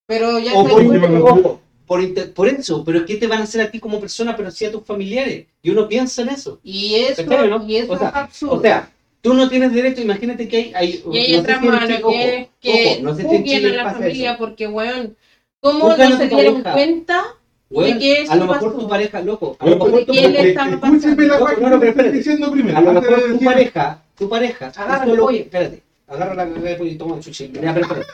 Pero 0.06 0.38
ya 0.38 0.52
O 0.54 0.68
por, 0.68 0.82
ojo, 0.82 1.61
por, 1.92 2.02
inter- 2.02 2.32
por 2.32 2.48
eso, 2.48 2.82
pero 2.86 3.04
¿qué 3.04 3.16
te 3.16 3.26
van 3.26 3.40
a 3.40 3.44
hacer 3.44 3.60
a 3.60 3.70
ti 3.70 3.78
como 3.78 4.00
persona, 4.00 4.34
pero 4.34 4.50
sí 4.50 4.64
a 4.64 4.72
tus 4.72 4.82
familiares? 4.82 5.44
Y 5.62 5.68
uno 5.70 5.86
piensa 5.88 6.22
en 6.22 6.30
eso. 6.30 6.58
Y 6.64 6.94
eso, 6.94 7.22
¿Cachai, 7.26 7.50
no? 7.50 7.62
y 7.68 7.76
eso 7.76 7.92
O 7.92 7.98
sea, 7.98 8.08
es 8.08 8.14
absurdo. 8.14 8.54
O 8.54 8.60
sea, 8.62 8.90
tú 9.20 9.34
no 9.34 9.46
tienes 9.50 9.74
derecho, 9.74 10.00
imagínate 10.00 10.48
que 10.48 10.56
hay... 10.56 10.72
hay 10.74 10.90
Y 10.90 11.02
no 11.06 11.12
Chile- 11.12 11.42
que 11.86 12.02
ojo, 12.02 12.14
es 12.18 12.48
que 12.62 12.86
ojo, 12.94 13.02
no 13.02 13.14
sé 13.14 13.28
si 13.28 13.34
en 13.36 13.44
Chile 13.44 13.78
a 13.78 13.84
la 13.84 13.92
familia 13.92 14.30
eso. 14.30 14.38
porque, 14.38 14.66
weón, 14.68 15.16
¿cómo 15.60 15.88
no 15.90 15.96
se 15.96 16.28
dieron 16.28 16.62
pareja. 16.62 16.72
cuenta? 16.72 17.24
Weón, 17.68 17.98
que 17.98 18.22
eso 18.22 18.32
a 18.32 18.36
lo 18.36 18.46
mejor 18.46 18.68
pasó. 18.70 18.80
tu 18.80 18.88
pareja, 18.88 19.20
loco, 19.20 19.56
a 19.60 19.66
lo 19.66 19.76
mejor 19.76 20.04
tu 20.06 20.14
pareja- 20.14 20.64
la 20.66 20.76
No, 20.76 20.78
no, 20.78 20.88
me 20.88 20.88
pero 20.88 21.68
estoy 21.68 21.88
espérate. 21.90 22.12
diciendo 22.16 22.50
primero. 22.52 22.78
a 22.78 22.80
lo 22.80 22.92
mejor 22.94 23.20
tu 23.20 23.26
decir- 23.34 23.44
pareja, 23.44 24.02
tu 24.16 24.28
pareja, 24.30 24.66
Agarra 24.76 25.04
lo 25.06 25.16
pollo. 25.24 25.38
espérate, 25.40 25.82
agarra 26.08 26.34
la 26.34 26.44
cagada 26.48 26.68
de 26.70 26.76
pollo 26.76 26.90
y 26.90 26.96
toma 26.96 27.16
el 27.16 27.22
chuchi. 27.22 27.50
Ya, 27.52 27.74
pero 27.74 27.80
espérate. 27.86 28.06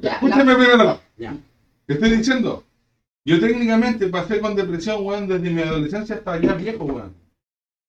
Ya, 0.00 0.12
Escúchame 0.12 0.54
primero. 0.54 1.00
Ya. 1.18 1.36
Estoy 1.88 2.10
diciendo. 2.16 2.64
Yo 3.26 3.40
técnicamente 3.40 4.08
pasé 4.08 4.38
con 4.40 4.54
depresión, 4.54 4.98
weón, 5.04 5.26
desde 5.26 5.50
mi 5.50 5.62
adolescencia 5.62 6.16
hasta 6.16 6.38
ya 6.40 6.54
viejo, 6.54 6.84
weón. 6.84 7.14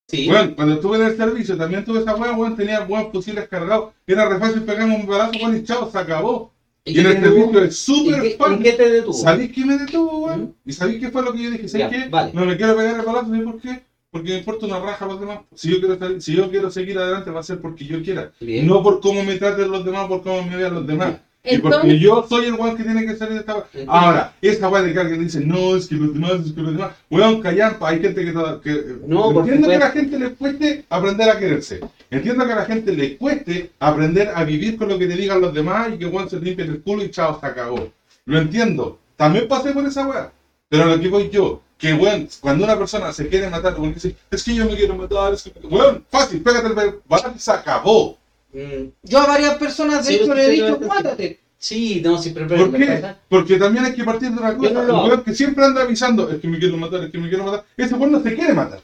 Sí, 0.08 0.30
Weón, 0.30 0.54
cuando 0.54 0.76
estuve 0.76 0.98
en 0.98 1.04
el 1.08 1.18
servicio 1.18 1.58
también 1.58 1.84
tuve 1.84 2.00
esa 2.00 2.16
weón, 2.16 2.38
weón, 2.40 2.56
tenía 2.56 2.82
weón 2.84 3.12
fusiles 3.12 3.48
cargados. 3.48 3.94
Era 4.08 4.30
re 4.30 4.40
fácil 4.40 4.62
pegarme 4.64 4.96
un 4.96 5.06
balazo, 5.08 5.32
weón, 5.42 5.58
y 5.58 5.64
chao, 5.64 5.90
se 5.92 5.98
acabó. 5.98 6.54
Y, 6.86 7.00
en 7.00 7.08
el 7.08 7.20
servicio 7.20 7.60
es 7.64 7.74
¿Y 7.74 7.76
súper 7.96 8.22
qué- 8.22 8.32
¿En 8.34 8.38
fácil. 8.38 8.64
qué 8.64 8.72
te 8.74 8.90
detuvo? 8.92 9.14
¿Sabéis 9.14 9.52
qué 9.52 9.66
me 9.66 9.78
detuvo, 9.78 10.20
weón? 10.26 10.56
¿Y 10.66 10.72
sabéis 10.74 11.00
qué 11.00 11.10
fue 11.10 11.24
lo 11.24 11.34
que 11.34 11.44
yo 11.44 11.50
dije? 11.52 11.68
¿Sabéis 11.68 11.90
qué? 11.90 12.10
vale. 12.10 12.32
No 12.34 12.46
me 12.46 12.56
quiero 12.56 12.76
pegar 12.78 13.00
el 13.00 13.06
balazo, 13.06 13.26
¿sabéis 13.26 13.44
por 13.44 13.60
qué? 13.60 13.84
Porque 14.12 14.30
me 14.30 14.38
importa 14.38 14.66
una 14.68 14.80
raja 14.80 15.04
a 15.04 15.08
los 15.10 15.20
demás. 15.20 15.40
Si 15.56 15.70
yo 15.72 15.80
quiero 15.80 15.98
salir- 15.98 16.22
si 16.22 16.34
yo 16.36 16.50
quiero 16.52 16.70
seguir 16.72 16.98
adelante 17.00 17.32
va 17.32 17.40
a 17.40 17.44
ser 17.44 17.60
porque 17.60 17.86
yo 17.86 18.02
quiera. 18.04 18.32
Bien. 18.40 18.68
No 18.68 18.82
por 18.84 19.02
cómo 19.02 19.24
me 19.24 19.36
traten 19.36 19.70
los 19.72 19.84
demás, 19.84 20.08
por 20.08 20.22
cómo 20.22 20.44
me 20.44 20.56
vean 20.56 20.76
los 20.76 20.86
demás. 20.88 21.16
Y 21.46 21.58
porque 21.60 22.00
yo 22.00 22.26
soy 22.28 22.46
el 22.46 22.54
weón 22.54 22.76
que 22.76 22.84
tiene 22.84 23.06
que 23.06 23.16
salir 23.16 23.36
de 23.36 23.40
esta 23.42 23.66
Ahora, 23.88 24.34
esa 24.42 24.70
weá 24.70 24.82
de 24.82 24.94
que 24.94 25.00
alguien 25.00 25.22
dice, 25.24 25.40
no, 25.42 25.76
es 25.76 25.88
que 25.88 25.96
los 25.96 26.14
demás, 26.14 26.32
es 26.46 26.54
que 26.54 26.62
los 26.62 26.74
demás. 26.74 26.92
Weón, 27.10 27.42
callampa, 27.42 27.90
hay 27.90 28.02
gente 28.02 28.26
que. 28.26 28.34
que 28.64 28.96
No, 29.08 29.32
por 29.32 29.44
entiendo 29.44 29.68
que 29.68 29.76
a 29.76 29.80
la 29.80 29.92
gente 29.92 30.20
le 30.20 30.32
cueste 30.32 30.86
aprender 30.90 31.30
a 31.30 31.40
quererse. 31.40 31.82
Entiendo 32.10 32.46
que 32.46 32.54
a 32.54 32.56
la 32.58 32.66
gente 32.66 32.94
le 32.94 33.18
cueste 33.18 33.72
aprender 33.80 34.32
a 34.34 34.44
vivir 34.44 34.78
con 34.78 34.90
lo 34.90 34.98
que 34.98 35.08
te 35.08 35.16
digan 35.16 35.42
los 35.42 35.54
demás 35.54 35.90
y 35.94 35.98
que 35.98 36.06
weón 36.06 36.30
se 36.30 36.40
limpie 36.40 36.66
el 36.66 36.82
culo 36.82 37.04
y 37.04 37.12
chao, 37.12 37.40
se 37.40 37.46
acabó. 37.46 37.92
Lo 38.26 38.38
entiendo. 38.40 39.00
También 39.16 39.48
pasé 39.48 39.72
por 39.72 39.86
esa 39.86 40.08
weá. 40.08 40.32
Pero 40.70 40.86
lo 40.86 41.00
que 41.00 41.08
voy 41.10 41.30
yo, 41.30 41.62
que 41.78 41.94
weón, 41.94 42.28
cuando 42.42 42.64
una 42.64 42.78
persona 42.78 43.14
se 43.14 43.28
quiere 43.28 43.50
matar, 43.50 43.76
dice, 43.94 44.16
es 44.32 44.44
que 44.44 44.56
yo 44.56 44.66
me 44.66 44.76
quiero 44.76 44.96
matar, 44.96 45.34
es 45.34 45.44
que. 45.44 45.68
Weón, 45.68 46.04
fácil, 46.10 46.42
pégate 46.42 46.68
el 46.68 47.40
se 47.40 47.52
acabó. 47.52 48.18
Mm, 48.56 48.90
Yo 49.04 49.20
a 49.20 49.28
varias 49.28 49.56
personas 49.58 50.06
de 50.06 50.14
Sí, 50.14 50.24
hecho 50.24 50.34
le 50.34 50.46
he 50.46 50.50
dicho, 50.52 50.78
sí. 50.82 50.86
mátate. 50.86 51.40
Sí, 51.58 52.02
no, 52.02 52.18
sí, 52.22 52.32
pero, 52.34 52.48
¿Por 52.48 52.70
me 52.72 52.78
qué? 52.80 52.86
pasa- 52.94 53.18
Porque 53.28 53.58
también 53.58 53.84
hay 53.86 53.94
que 53.94 54.04
partir 54.06 54.32
de 54.32 54.40
una 54.40 54.56
cosa. 54.56 54.72
no 54.72 54.80
hago. 54.80 55.06
weón 55.08 55.24
que 55.24 55.34
siempre 55.34 55.66
anda 55.66 55.82
avisando, 55.82 56.30
es 56.30 56.40
que 56.40 56.48
me 56.48 56.58
quiero 56.60 56.78
matar, 56.78 57.04
es 57.04 57.12
que 57.12 57.18
me 57.18 57.28
quiero 57.28 57.44
matar. 57.44 57.66
Ese 57.76 57.96
weón 57.96 58.14
no 58.14 58.22
se 58.24 58.34
quiere 58.34 58.54
matar. 58.54 58.80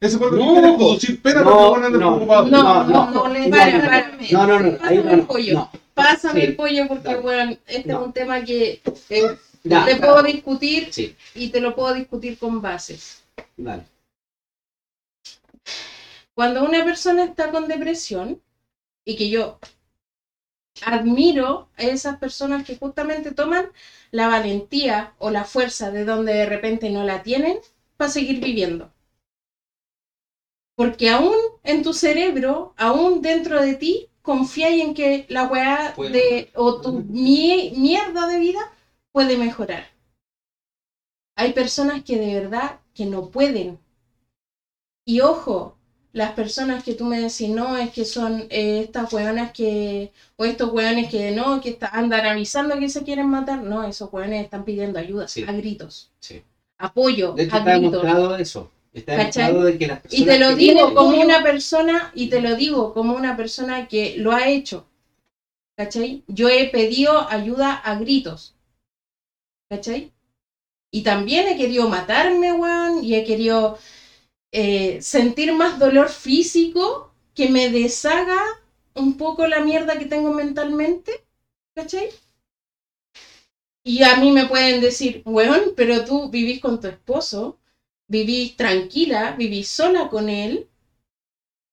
Ese 0.00 0.16
weón 0.18 0.32
lo 0.34 0.38
que 0.40 0.44
No, 0.44 0.52
quiere 0.52 0.76
producir 0.76 1.22
pena 1.22 1.40
no, 1.40 1.44
para 1.44 1.56
que 1.56 1.62
weón 1.70 1.84
ande 1.84 1.98
no, 1.98 2.10
preocupado. 2.16 2.46
no, 2.48 2.62
No, 2.62 2.84
no, 2.84 3.10
no 3.12 3.28
le 3.32 3.48
para. 3.48 4.10
No, 4.30 4.46
no, 4.46 4.60
no, 4.60 4.78
Pásame 4.78 5.02
no, 5.04 5.10
el 5.12 5.16
no, 5.18 5.26
pollo. 5.26 5.54
no. 5.54 5.70
Pásame 5.94 6.40
Sí. 6.40 6.46
el 6.48 6.56
pollo 6.56 6.88
porque, 6.88 7.14
weón, 7.16 7.58
este 7.66 7.88
No. 7.92 8.00
es 8.00 8.06
un 8.08 8.12
tema 8.12 8.44
que 8.44 8.82
eh, 9.10 9.36
te 9.62 9.96
puedo 9.96 10.22
discutir 10.22 10.88
Sí, 10.90 11.16
y 11.34 11.48
te 11.48 11.60
lo 11.60 11.74
puedo 11.74 11.94
discutir 11.94 12.36
con 12.36 12.60
bases. 12.60 13.22
dale. 13.56 13.84
Cuando 16.34 16.64
una 16.64 16.84
persona 16.84 17.24
está 17.24 17.50
con 17.50 17.68
depresión, 17.68 18.40
y 19.04 19.16
que 19.16 19.30
yo 19.30 19.58
admiro 20.86 21.68
a 21.76 21.82
esas 21.82 22.16
personas 22.18 22.64
que 22.64 22.76
justamente 22.76 23.32
toman 23.32 23.72
la 24.12 24.28
valentía 24.28 25.14
o 25.18 25.30
la 25.30 25.44
fuerza 25.44 25.90
de 25.90 26.04
donde 26.04 26.32
de 26.32 26.46
repente 26.46 26.90
no 26.90 27.02
la 27.04 27.22
tienen 27.24 27.58
para 27.96 28.08
seguir 28.10 28.40
viviendo. 28.40 28.92
Porque 30.76 31.08
aún 31.10 31.34
en 31.64 31.82
tu 31.82 31.92
cerebro, 31.92 32.74
aún 32.76 33.22
dentro 33.22 33.60
de 33.60 33.74
ti, 33.74 34.08
confías 34.22 34.72
en 34.84 34.94
que 34.94 35.26
la 35.28 35.44
weá 35.46 35.98
de, 36.04 36.50
o 36.54 36.80
tu 36.80 36.90
mie- 37.24 37.72
mierda 37.72 38.26
de 38.28 38.38
vida 38.38 38.60
puede 39.12 39.36
mejorar. 39.36 39.84
Hay 41.36 41.52
personas 41.52 42.02
que 42.02 42.18
de 42.18 42.34
verdad 42.40 42.80
que 42.92 43.06
no 43.06 43.30
pueden. 43.30 43.78
Y 45.06 45.20
ojo, 45.20 45.78
las 46.14 46.32
personas 46.32 46.82
que 46.84 46.94
tú 46.94 47.04
me 47.04 47.18
decís, 47.20 47.48
no, 47.50 47.76
es 47.76 47.90
que 47.90 48.04
son 48.04 48.46
eh, 48.48 48.80
estas 48.84 49.12
weonas 49.12 49.52
que, 49.52 50.12
o 50.36 50.44
estos 50.44 50.72
weones 50.72 51.10
que 51.10 51.32
no, 51.32 51.60
que 51.60 51.70
está- 51.70 51.88
andan 51.92 52.24
avisando 52.24 52.78
que 52.78 52.88
se 52.88 53.02
quieren 53.02 53.26
matar, 53.28 53.60
no, 53.60 53.82
esos 53.84 54.10
weones 54.12 54.44
están 54.44 54.64
pidiendo 54.64 54.98
ayuda, 54.98 55.28
Sí. 55.28 55.44
a 55.46 55.52
gritos, 55.52 56.10
Sí. 56.20 56.40
apoyo, 56.78 57.32
De 57.32 57.42
hecho, 57.44 57.56
a 57.56 57.58
está 57.58 57.76
gritos. 57.76 57.92
demostrado 58.02 58.36
eso. 58.36 58.70
Está 58.92 59.16
demostrado 59.16 59.64
de 59.64 59.76
que 59.76 59.86
las 59.88 59.98
Y 60.08 60.24
personas 60.24 60.26
te 60.28 60.38
lo 60.38 60.56
digo 60.56 60.94
como 60.94 61.20
una 61.20 61.42
persona, 61.42 62.12
y 62.14 62.28
te 62.28 62.40
lo 62.40 62.54
digo 62.54 62.94
como 62.94 63.14
una 63.14 63.36
persona 63.36 63.88
que 63.88 64.14
lo 64.18 64.30
ha 64.32 64.48
hecho. 64.48 64.86
¿Cachai? 65.76 66.22
Yo 66.28 66.48
he 66.48 66.68
pedido 66.68 67.28
ayuda 67.28 67.72
a 67.74 67.96
gritos. 67.98 68.54
¿Cachai? 69.68 70.12
Y 70.92 71.02
también 71.02 71.48
he 71.48 71.56
querido 71.56 71.88
matarme, 71.88 72.52
weón, 72.52 73.02
y 73.02 73.16
he 73.16 73.24
querido 73.24 73.76
eh, 74.54 75.02
sentir 75.02 75.52
más 75.52 75.78
dolor 75.78 76.08
físico 76.10 77.12
que 77.34 77.48
me 77.50 77.70
deshaga 77.70 78.40
un 78.94 79.16
poco 79.18 79.46
la 79.48 79.60
mierda 79.60 79.98
que 79.98 80.06
tengo 80.06 80.32
mentalmente. 80.32 81.12
¿Cachai? 81.76 82.10
Y 83.84 84.02
a 84.02 84.16
mí 84.16 84.32
me 84.32 84.46
pueden 84.46 84.80
decir, 84.80 85.22
weón, 85.24 85.74
pero 85.76 86.04
tú 86.04 86.28
vivís 86.28 86.60
con 86.60 86.80
tu 86.80 86.88
esposo, 86.88 87.60
vivís 88.08 88.56
tranquila, 88.56 89.36
vivís 89.38 89.68
sola 89.68 90.08
con 90.08 90.28
él, 90.28 90.68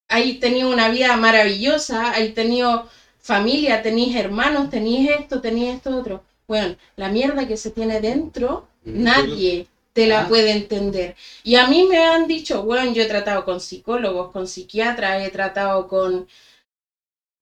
ahí 0.08 0.40
tenías 0.40 0.68
una 0.68 0.90
vida 0.90 1.16
maravillosa, 1.18 2.12
ahí 2.12 2.34
tenido 2.34 2.88
familia, 3.20 3.82
tenéis 3.82 4.16
hermanos, 4.16 4.70
tenéis 4.70 5.10
esto, 5.10 5.42
tenéis 5.42 5.76
esto 5.76 5.96
otro. 5.98 6.24
Bueno, 6.48 6.76
la 6.98 7.10
mierda 7.10 7.48
que 7.48 7.58
se 7.58 7.72
tiene 7.72 8.00
dentro, 8.02 8.68
Mm. 8.84 9.04
nadie 9.04 9.68
te 9.94 10.08
la 10.08 10.22
Ah. 10.22 10.28
puede 10.28 10.52
entender. 10.52 11.16
Y 11.44 11.56
a 11.56 11.68
mí 11.68 11.84
me 11.84 11.98
han 12.06 12.28
dicho, 12.28 12.64
bueno, 12.64 12.92
yo 12.94 13.02
he 13.04 13.06
tratado 13.08 13.44
con 13.46 13.60
psicólogos, 13.60 14.32
con 14.32 14.48
psiquiatras, 14.48 15.22
he 15.26 15.30
tratado 15.30 15.88
con 15.88 16.28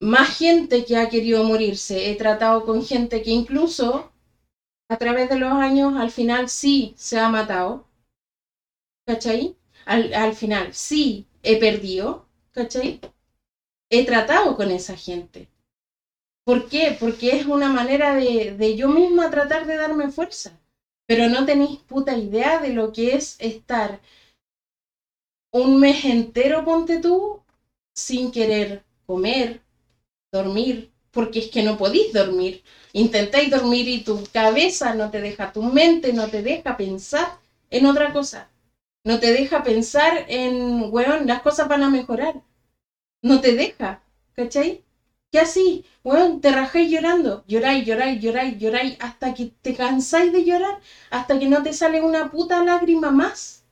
más 0.01 0.37
gente 0.37 0.83
que 0.83 0.97
ha 0.97 1.07
querido 1.09 1.43
morirse, 1.43 2.09
he 2.09 2.15
tratado 2.15 2.65
con 2.65 2.83
gente 2.83 3.21
que 3.21 3.29
incluso 3.31 4.11
a 4.89 4.97
través 4.97 5.29
de 5.29 5.37
los 5.37 5.53
años 5.53 5.95
al 5.97 6.09
final 6.11 6.49
sí 6.49 6.93
se 6.97 7.17
ha 7.19 7.29
matado. 7.29 7.85
¿Cachai? 9.05 9.55
Al, 9.85 10.13
al 10.13 10.33
final 10.33 10.73
sí 10.73 11.25
he 11.43 11.59
perdido. 11.59 12.25
¿Cachai? 12.51 12.99
He 13.89 14.05
tratado 14.05 14.55
con 14.55 14.71
esa 14.71 14.95
gente. 14.95 15.49
¿Por 16.45 16.69
qué? 16.69 16.95
Porque 16.99 17.37
es 17.37 17.45
una 17.45 17.69
manera 17.69 18.15
de, 18.15 18.53
de 18.57 18.75
yo 18.75 18.89
misma 18.89 19.29
tratar 19.29 19.65
de 19.67 19.75
darme 19.77 20.09
fuerza. 20.09 20.59
Pero 21.09 21.27
no 21.27 21.43
tenéis 21.43 21.79
puta 21.79 22.15
idea 22.15 22.59
de 22.59 22.71
lo 22.71 22.93
que 22.93 23.15
es 23.15 23.35
estar 23.39 23.99
un 25.51 25.79
mes 25.79 26.05
entero, 26.05 26.63
ponte 26.63 26.99
tú, 26.99 27.41
sin 27.95 28.31
querer 28.31 28.83
comer, 29.07 29.59
dormir, 30.31 30.91
porque 31.09 31.39
es 31.39 31.47
que 31.49 31.63
no 31.63 31.79
podéis 31.79 32.13
dormir. 32.13 32.61
Intentáis 32.93 33.49
dormir 33.49 33.87
y 33.87 34.03
tu 34.03 34.23
cabeza 34.31 34.93
no 34.93 35.09
te 35.09 35.19
deja, 35.19 35.51
tu 35.51 35.63
mente 35.63 36.13
no 36.13 36.29
te 36.29 36.43
deja 36.43 36.77
pensar 36.77 37.39
en 37.71 37.87
otra 37.87 38.13
cosa. 38.13 38.47
No 39.03 39.19
te 39.19 39.31
deja 39.31 39.63
pensar 39.63 40.25
en, 40.27 40.93
weón, 40.93 41.25
las 41.25 41.41
cosas 41.41 41.67
van 41.67 41.81
a 41.81 41.89
mejorar. 41.89 42.35
No 43.23 43.41
te 43.41 43.55
deja, 43.55 44.03
¿cachai? 44.33 44.83
¿Qué 45.31 45.39
así? 45.39 45.85
Weón, 46.03 46.41
te 46.41 46.51
rajáis 46.51 46.89
llorando. 46.91 47.43
Lloráis, 47.47 47.85
lloráis, 47.85 48.21
lloráis, 48.21 48.57
lloráis, 48.59 48.97
hasta 48.99 49.33
que 49.33 49.51
te 49.61 49.73
cansáis 49.75 50.31
de 50.31 50.43
llorar, 50.43 50.79
hasta 51.11 51.37
que 51.39 51.47
no 51.47 51.61
te 51.63 51.73
sale 51.73 52.01
una 52.01 52.31
puta 52.31 52.63
lágrima 52.63 53.11
más. 53.11 53.63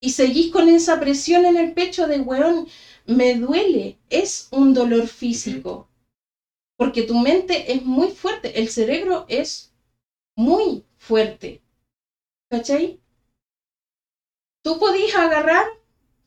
Y 0.00 0.10
seguís 0.10 0.50
con 0.52 0.68
esa 0.68 1.00
presión 1.00 1.44
en 1.44 1.56
el 1.56 1.72
pecho 1.72 2.06
de, 2.06 2.20
weón, 2.20 2.68
me 3.06 3.34
duele. 3.34 3.98
Es 4.10 4.48
un 4.50 4.74
dolor 4.74 5.06
físico. 5.06 5.88
Porque 6.76 7.02
tu 7.02 7.16
mente 7.18 7.72
es 7.72 7.84
muy 7.84 8.10
fuerte, 8.10 8.58
el 8.60 8.68
cerebro 8.68 9.24
es 9.28 9.72
muy 10.36 10.84
fuerte. 10.98 11.62
¿Cachai? 12.50 13.00
Tú 14.64 14.78
podís 14.80 15.14
agarrar, 15.14 15.64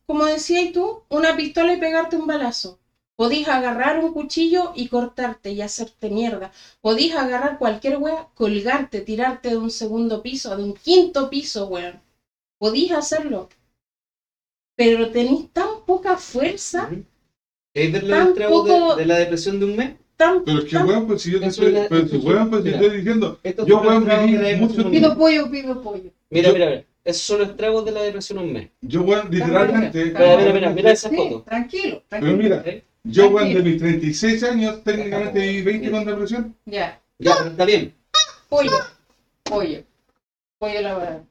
como 0.08 0.26
decías 0.26 0.72
tú, 0.72 1.04
una 1.10 1.36
pistola 1.36 1.74
y 1.74 1.78
pegarte 1.80 2.16
un 2.18 2.28
balazo. 2.28 2.80
Podís 3.18 3.48
agarrar 3.48 3.98
un 4.04 4.12
cuchillo 4.12 4.74
y 4.76 4.88
cortarte 4.88 5.52
y 5.52 5.62
hacerte 5.62 6.10
mierda. 6.10 6.52
Podís 6.82 7.14
agarrar 7.16 7.58
cualquier 7.58 7.98
wea, 7.98 8.28
colgarte, 8.34 9.02
tirarte 9.02 9.50
de 9.50 9.58
un 9.58 9.70
segundo 9.70 10.22
piso, 10.22 10.56
de 10.56 10.64
un 10.64 10.74
quinto 10.74 11.30
piso, 11.30 11.68
weón. 11.68 12.02
Podís 12.60 12.92
hacerlo. 12.92 13.48
Pero 14.76 15.10
tenéis 15.10 15.48
tan 15.54 15.86
poca 15.86 16.18
fuerza. 16.18 16.90
¿Queréis 17.74 17.92
ver 17.94 18.04
los 18.04 18.38
poco- 18.50 18.96
de, 18.96 19.02
de 19.02 19.06
la 19.08 19.16
depresión 19.16 19.60
de 19.60 19.66
un 19.66 19.76
mes? 19.78 19.92
tan, 20.18 20.44
Pero 20.44 20.60
es 20.60 20.64
que, 20.66 20.76
tan- 20.76 20.86
weón, 20.88 21.06
pues 21.08 21.22
si 21.22 21.32
yo 21.32 21.40
te 21.40 21.48
estoy, 21.48 21.68
es 21.68 21.74
la- 21.74 21.88
pero 21.88 22.08
si, 22.08 22.16
eso- 22.18 22.28
weón, 22.28 22.50
pues 22.50 22.64
mira. 22.64 22.78
estoy 22.80 22.98
diciendo, 22.98 23.38
yo, 23.66 23.80
weón, 23.80 24.06
viví 24.06 24.56
mucho. 24.56 24.92
Pido 24.92 25.16
pollo, 25.16 25.50
pido 25.50 25.82
pollo. 25.82 26.10
Mira, 26.30 26.48
Yo- 26.50 26.54
mira, 26.54 26.66
mira. 26.68 26.84
Esos 27.06 27.22
son 27.22 27.40
los 27.40 27.50
estragos 27.50 27.86
de 27.86 27.92
la 27.92 28.02
depresión 28.02 28.40
un 28.40 28.52
mes. 28.52 28.68
yo, 28.82 29.02
weón, 29.02 29.30
literalmente, 29.30 30.06
Mira, 30.06 30.38
mira, 30.38 30.54
mira, 30.54 30.70
mira 30.72 30.92
esa 30.92 31.10
Sí, 31.10 31.16
foto. 31.16 31.42
tranquilo, 31.44 32.02
pero 32.10 32.26
tranquilo. 32.26 32.38
mira, 32.38 32.64
¿eh? 32.66 32.84
Yo, 33.06 33.30
weón, 33.30 33.54
de 33.54 33.62
mis 33.62 33.78
36 33.78 34.44
años, 34.44 34.84
técnicamente 34.84 35.40
viví 35.40 35.62
20 35.62 35.86
Mira. 35.88 35.98
con 35.98 36.06
depresión. 36.08 36.56
Ya, 36.66 37.00
Ya, 37.20 37.34
pero 37.38 37.50
está 37.52 37.66
bien. 37.66 37.94
pollo, 38.50 38.72
pollo, 39.44 39.80
pollo. 40.58 40.80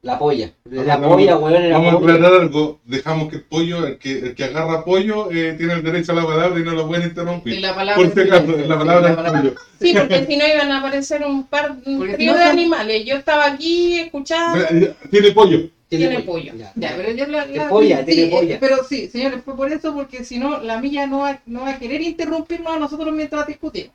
La 0.01 0.17
polla. 0.17 0.51
La 0.65 0.95
Vamos, 0.97 1.15
polla, 1.17 1.37
weón, 1.37 1.55
era 1.55 1.77
Vamos 1.77 1.93
a 1.95 1.99
polla. 1.99 2.13
aclarar 2.13 2.41
algo, 2.41 2.79
dejamos 2.85 3.29
que 3.29 3.35
el 3.37 3.41
pollo, 3.43 3.85
el 3.85 3.97
que, 3.97 4.19
el 4.19 4.35
que 4.35 4.43
agarra 4.45 4.85
pollo, 4.85 5.29
eh, 5.31 5.55
tiene 5.57 5.73
el 5.73 5.83
derecho 5.83 6.13
a 6.13 6.15
la 6.15 6.25
palabra 6.25 6.57
y 6.59 6.63
no 6.63 6.71
lo 6.71 6.87
pueden 6.87 7.03
Y 7.03 7.07
interrumpir. 7.09 7.59
la 7.59 7.75
palabra 7.75 7.95
Por 8.01 8.13
si 8.13 8.19
acaso, 8.21 8.51
la 8.51 8.57
sí, 8.63 8.67
palabra 8.69 9.09
es 9.09 9.15
palabra- 9.15 9.41
pollo. 9.41 9.55
Sí, 9.81 9.93
porque 9.93 10.25
si 10.25 10.37
no 10.37 10.47
iban 10.47 10.71
a 10.71 10.79
aparecer 10.79 11.23
un 11.25 11.45
par, 11.47 11.75
un 11.85 11.97
Porque 11.97 12.11
si 12.13 12.17
trío 12.17 12.31
no 12.31 12.37
de 12.37 12.43
son- 12.45 12.51
animales. 12.53 13.05
Yo 13.05 13.15
estaba 13.15 13.45
aquí 13.47 13.99
escuchando. 13.99 14.63
Eh, 14.69 14.93
Tiene 15.11 15.31
pollo. 15.31 15.69
Tiene 15.97 16.19
pollo. 16.21 16.53
Ya. 16.55 16.71
Ya, 16.75 16.95
pero 16.95 17.11
yo 17.11 17.25
la, 17.25 17.43
Tiene 17.45 17.59
la- 17.59 17.69
polla, 17.69 17.97
sí, 18.05 18.05
tiene 18.15 18.31
polla. 18.31 18.59
pero 18.59 18.83
sí, 18.83 19.07
señores, 19.07 19.41
fue 19.43 19.55
por 19.55 19.69
eso, 19.69 19.93
porque 19.93 20.23
si 20.23 20.37
no, 20.37 20.59
la 20.59 20.77
milla 20.77 21.05
no 21.05 21.19
va, 21.19 21.39
no 21.45 21.61
va 21.61 21.71
a 21.71 21.79
querer 21.79 22.01
interrumpirnos 22.01 22.73
a 22.73 22.77
nosotros 22.77 23.13
mientras 23.13 23.47
discutimos. 23.47 23.93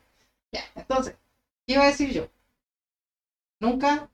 Ya, 0.53 0.62
entonces, 0.74 1.14
¿qué 1.66 1.74
iba 1.74 1.84
a 1.84 1.86
decir 1.86 2.11
yo? 2.12 2.26
Nunca, 3.61 4.09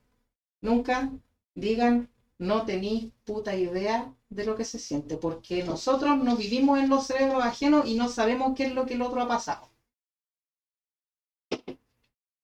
nunca 0.63 1.11
digan 1.55 2.09
no 2.39 2.65
tenéis 2.67 3.13
puta 3.25 3.55
idea 3.57 4.15
de 4.31 4.45
lo 4.45 4.55
que 4.57 4.65
se 4.65 4.79
siente, 4.79 5.17
porque 5.17 5.63
nosotros 5.65 6.19
no 6.19 6.37
vivimos 6.37 6.79
en 6.79 6.89
los 6.91 7.07
cerebros 7.07 7.43
ajenos 7.45 7.87
y 7.89 7.95
no 7.95 8.09
sabemos 8.09 8.55
qué 8.57 8.65
es 8.65 8.73
lo 8.73 8.87
que 8.87 8.95
el 8.95 9.03
otro 9.03 9.23
ha 9.23 9.29
pasado. 9.29 9.71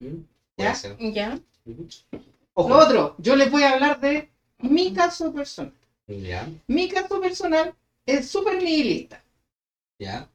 ¿Mm? 0.01 0.25
¿Ya? 0.59 0.75
Ya. 1.15 1.39
Lo 1.65 2.13
Ojo. 2.55 2.75
otro, 2.77 3.15
yo 3.19 3.35
les 3.35 3.51
voy 3.51 3.63
a 3.63 3.73
hablar 3.73 3.99
de 4.01 4.29
mi 4.63 4.93
caso 4.93 5.33
personal. 5.33 5.73
Mi 6.67 6.89
caso 6.89 7.21
personal 7.21 7.75
es 8.07 8.29
súper 8.29 8.63
nihilista. 8.63 9.23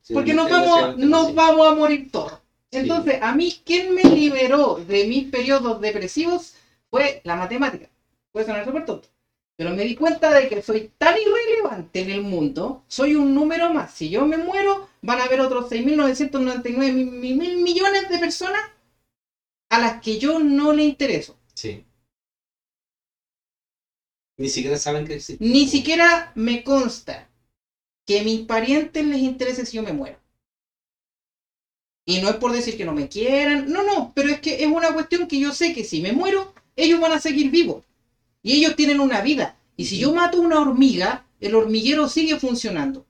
Sí, 0.02 0.14
Porque 0.14 0.34
nos 0.34 0.50
vamos, 0.50 0.96
sí, 0.96 1.06
nos 1.08 1.36
vamos 1.36 1.68
a 1.68 1.76
morir 1.76 2.10
todos. 2.12 2.34
Sí. 2.72 2.80
Entonces, 2.80 3.20
a 3.22 3.34
mí, 3.34 3.54
¿quién 3.66 3.94
me 3.94 4.04
liberó 4.04 4.76
de 4.76 5.06
mis 5.06 5.30
periodos 5.30 5.80
depresivos? 5.82 6.56
Fue 6.90 7.22
la 7.24 7.36
matemática. 7.36 7.90
Puede 8.32 8.46
sonar 8.46 8.66
súper 8.66 8.86
tonto. 8.86 9.08
Pero 9.58 9.72
me 9.74 9.84
di 9.84 9.96
cuenta 9.96 10.34
de 10.34 10.48
que 10.48 10.62
soy 10.62 10.92
tan 10.98 11.16
irrelevante 11.18 12.02
en 12.02 12.12
el 12.12 12.22
mundo, 12.22 12.84
soy 12.88 13.16
un 13.16 13.34
número 13.34 13.74
más. 13.74 13.92
Si 13.94 14.10
yo 14.10 14.26
me 14.26 14.38
muero, 14.38 14.88
van 15.02 15.20
a 15.20 15.24
haber 15.26 15.42
otros 15.42 15.68
6.999 15.70 16.94
mil, 16.94 17.08
mil- 17.08 17.38
mil 17.38 17.58
millones 17.58 18.08
de 18.10 18.20
personas 18.20 18.62
a 19.70 19.80
las 19.80 20.02
que 20.02 20.18
yo 20.18 20.40
no 20.40 20.74
le 20.74 20.84
intereso. 20.84 21.36
Sí. 21.54 21.84
Ni 24.38 24.50
siquiera 24.50 24.78
saben 24.78 25.06
que 25.06 25.16
existe. 25.16 25.44
Ni 25.44 25.68
siquiera 25.68 26.32
me 26.36 26.64
consta 26.64 27.30
que 28.06 28.20
a 28.20 28.24
mis 28.24 28.42
parientes 28.42 29.06
les 29.06 29.20
interese 29.20 29.66
si 29.66 29.78
yo 29.78 29.84
me 29.84 29.94
muero. 29.94 30.20
Y 32.06 32.22
no 32.22 32.30
es 32.30 32.36
por 32.38 32.54
decir 32.54 32.78
que 32.78 32.86
no 32.86 32.94
me 32.94 33.10
quieran, 33.10 33.70
no, 33.70 33.84
no, 33.84 34.14
pero 34.16 34.30
es 34.30 34.40
que 34.40 34.64
es 34.64 34.68
una 34.68 34.94
cuestión 34.94 35.28
que 35.28 35.40
yo 35.40 35.52
sé 35.54 35.74
que 35.74 35.84
si 35.84 36.02
me 36.02 36.14
muero, 36.14 36.54
ellos 36.76 37.02
van 37.02 37.12
a 37.12 37.20
seguir 37.20 37.52
vivos. 37.52 37.84
Y 38.42 38.54
ellos 38.54 38.78
tienen 38.78 39.02
una 39.02 39.22
vida. 39.22 39.58
Y 39.76 39.86
si 39.86 39.98
yo 39.98 40.14
mato 40.14 40.40
una 40.40 40.62
hormiga, 40.62 41.26
el 41.42 41.54
hormiguero 41.54 42.08
sigue 42.08 42.40
funcionando. 42.40 43.06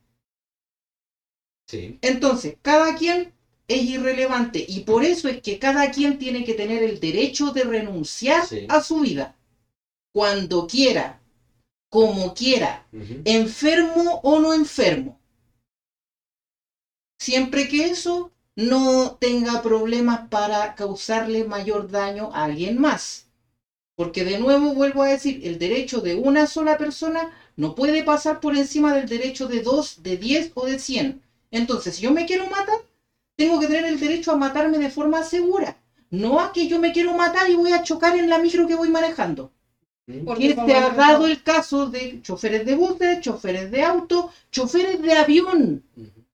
Sí. 1.68 2.00
Entonces, 2.02 2.56
cada 2.62 2.96
quien 2.96 3.34
es 3.68 3.84
irrelevante 3.84 4.66
y 4.68 4.80
por 4.80 5.04
eso 5.04 5.28
es 5.28 5.42
que 5.42 5.60
cada 5.60 5.92
quien 5.92 6.18
tiene 6.18 6.44
que 6.44 6.54
tener 6.56 6.82
el 6.82 7.00
derecho 7.00 7.52
de 7.52 7.66
renunciar 7.66 8.48
Sí. 8.48 8.66
a 8.70 8.82
su 8.82 9.02
vida. 9.02 9.37
Cuando 10.14 10.68
quiera, 10.68 11.22
como 11.90 12.34
quiera, 12.34 12.86
enfermo 13.26 14.20
o 14.24 14.40
no 14.40 14.54
enfermo. 14.54 15.20
Siempre 17.20 17.68
que 17.68 17.86
eso 17.86 18.32
no 18.56 19.18
tenga 19.20 19.62
problemas 19.62 20.28
para 20.30 20.76
causarle 20.76 21.44
mayor 21.44 21.92
daño 21.92 22.32
a 22.34 22.46
alguien 22.46 22.80
más. 22.80 23.28
Porque 23.96 24.24
de 24.24 24.40
nuevo 24.40 24.74
vuelvo 24.74 25.02
a 25.02 25.08
decir, 25.08 25.42
el 25.44 25.58
derecho 25.58 26.02
de 26.02 26.16
una 26.16 26.48
sola 26.48 26.78
persona 26.78 27.32
no 27.56 27.76
puede 27.76 28.04
pasar 28.04 28.40
por 28.40 28.56
encima 28.56 28.96
del 28.96 29.08
derecho 29.08 29.48
de 29.48 29.62
dos, 29.62 30.04
de 30.04 30.18
diez 30.18 30.52
o 30.54 30.66
de 30.66 30.80
cien. 30.80 31.22
Entonces, 31.52 31.96
si 31.96 32.04
yo 32.04 32.12
me 32.12 32.26
quiero 32.26 32.48
matar, 32.48 32.80
tengo 33.36 33.60
que 33.60 33.68
tener 33.68 33.86
el 33.86 34.00
derecho 34.00 34.32
a 34.32 34.36
matarme 34.36 34.78
de 34.78 34.90
forma 34.90 35.24
segura. 35.24 35.78
No 36.10 36.40
a 36.40 36.54
que 36.54 36.68
yo 36.68 36.80
me 36.80 36.92
quiero 36.92 37.14
matar 37.14 37.50
y 37.50 37.56
voy 37.56 37.72
a 37.72 37.84
chocar 37.84 38.16
en 38.18 38.30
la 38.30 38.40
micro 38.40 38.68
que 38.68 38.76
voy 38.76 38.90
manejando. 38.90 39.52
Porque 40.26 40.56
se 40.56 40.74
ha 40.74 40.90
dado 40.92 41.28
el 41.28 41.44
caso 41.44 41.90
de 41.90 42.22
choferes 42.22 42.66
de 42.66 42.76
buses, 42.76 43.20
choferes 43.20 43.70
de 43.70 43.84
auto, 43.84 44.32
choferes 44.52 45.02
de 45.02 45.14
avión. 45.14 45.84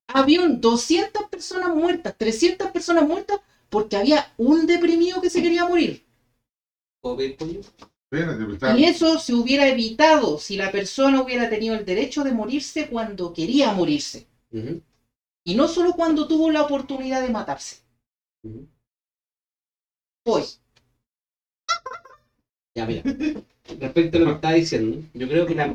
Avión, 0.06 0.60
200 0.60 1.28
personas 1.28 1.74
muertas, 1.74 2.14
300 2.16 2.70
personas 2.70 3.04
muertas 3.04 3.40
porque 3.68 3.96
había 3.96 4.32
un 4.36 4.66
deprimido 4.66 5.20
que 5.20 5.28
se 5.28 5.42
quería 5.42 5.64
morir. 5.64 6.04
Y 8.76 8.84
eso 8.84 9.18
se 9.18 9.34
hubiera 9.34 9.66
evitado 9.66 10.38
si 10.38 10.56
la 10.56 10.70
persona 10.70 11.20
hubiera 11.20 11.48
tenido 11.48 11.74
el 11.74 11.84
derecho 11.84 12.22
de 12.22 12.32
morirse 12.32 12.86
cuando 12.86 13.32
quería 13.32 13.72
morirse. 13.72 14.28
Y 15.44 15.56
no 15.56 15.66
solo 15.66 15.94
cuando 15.94 16.28
tuvo 16.28 16.48
la 16.52 16.62
oportunidad 16.62 17.22
de 17.22 17.30
matarse. 17.30 17.82
Hoy. 20.24 20.44
Ya, 22.76 22.86
mira. 22.86 23.02
Respecto 23.68 24.16
a 24.16 24.20
lo 24.20 24.26
que 24.26 24.32
estaba 24.36 24.54
diciendo, 24.54 25.06
yo 25.12 25.28
creo 25.28 25.44
que 25.44 25.54
la, 25.54 25.66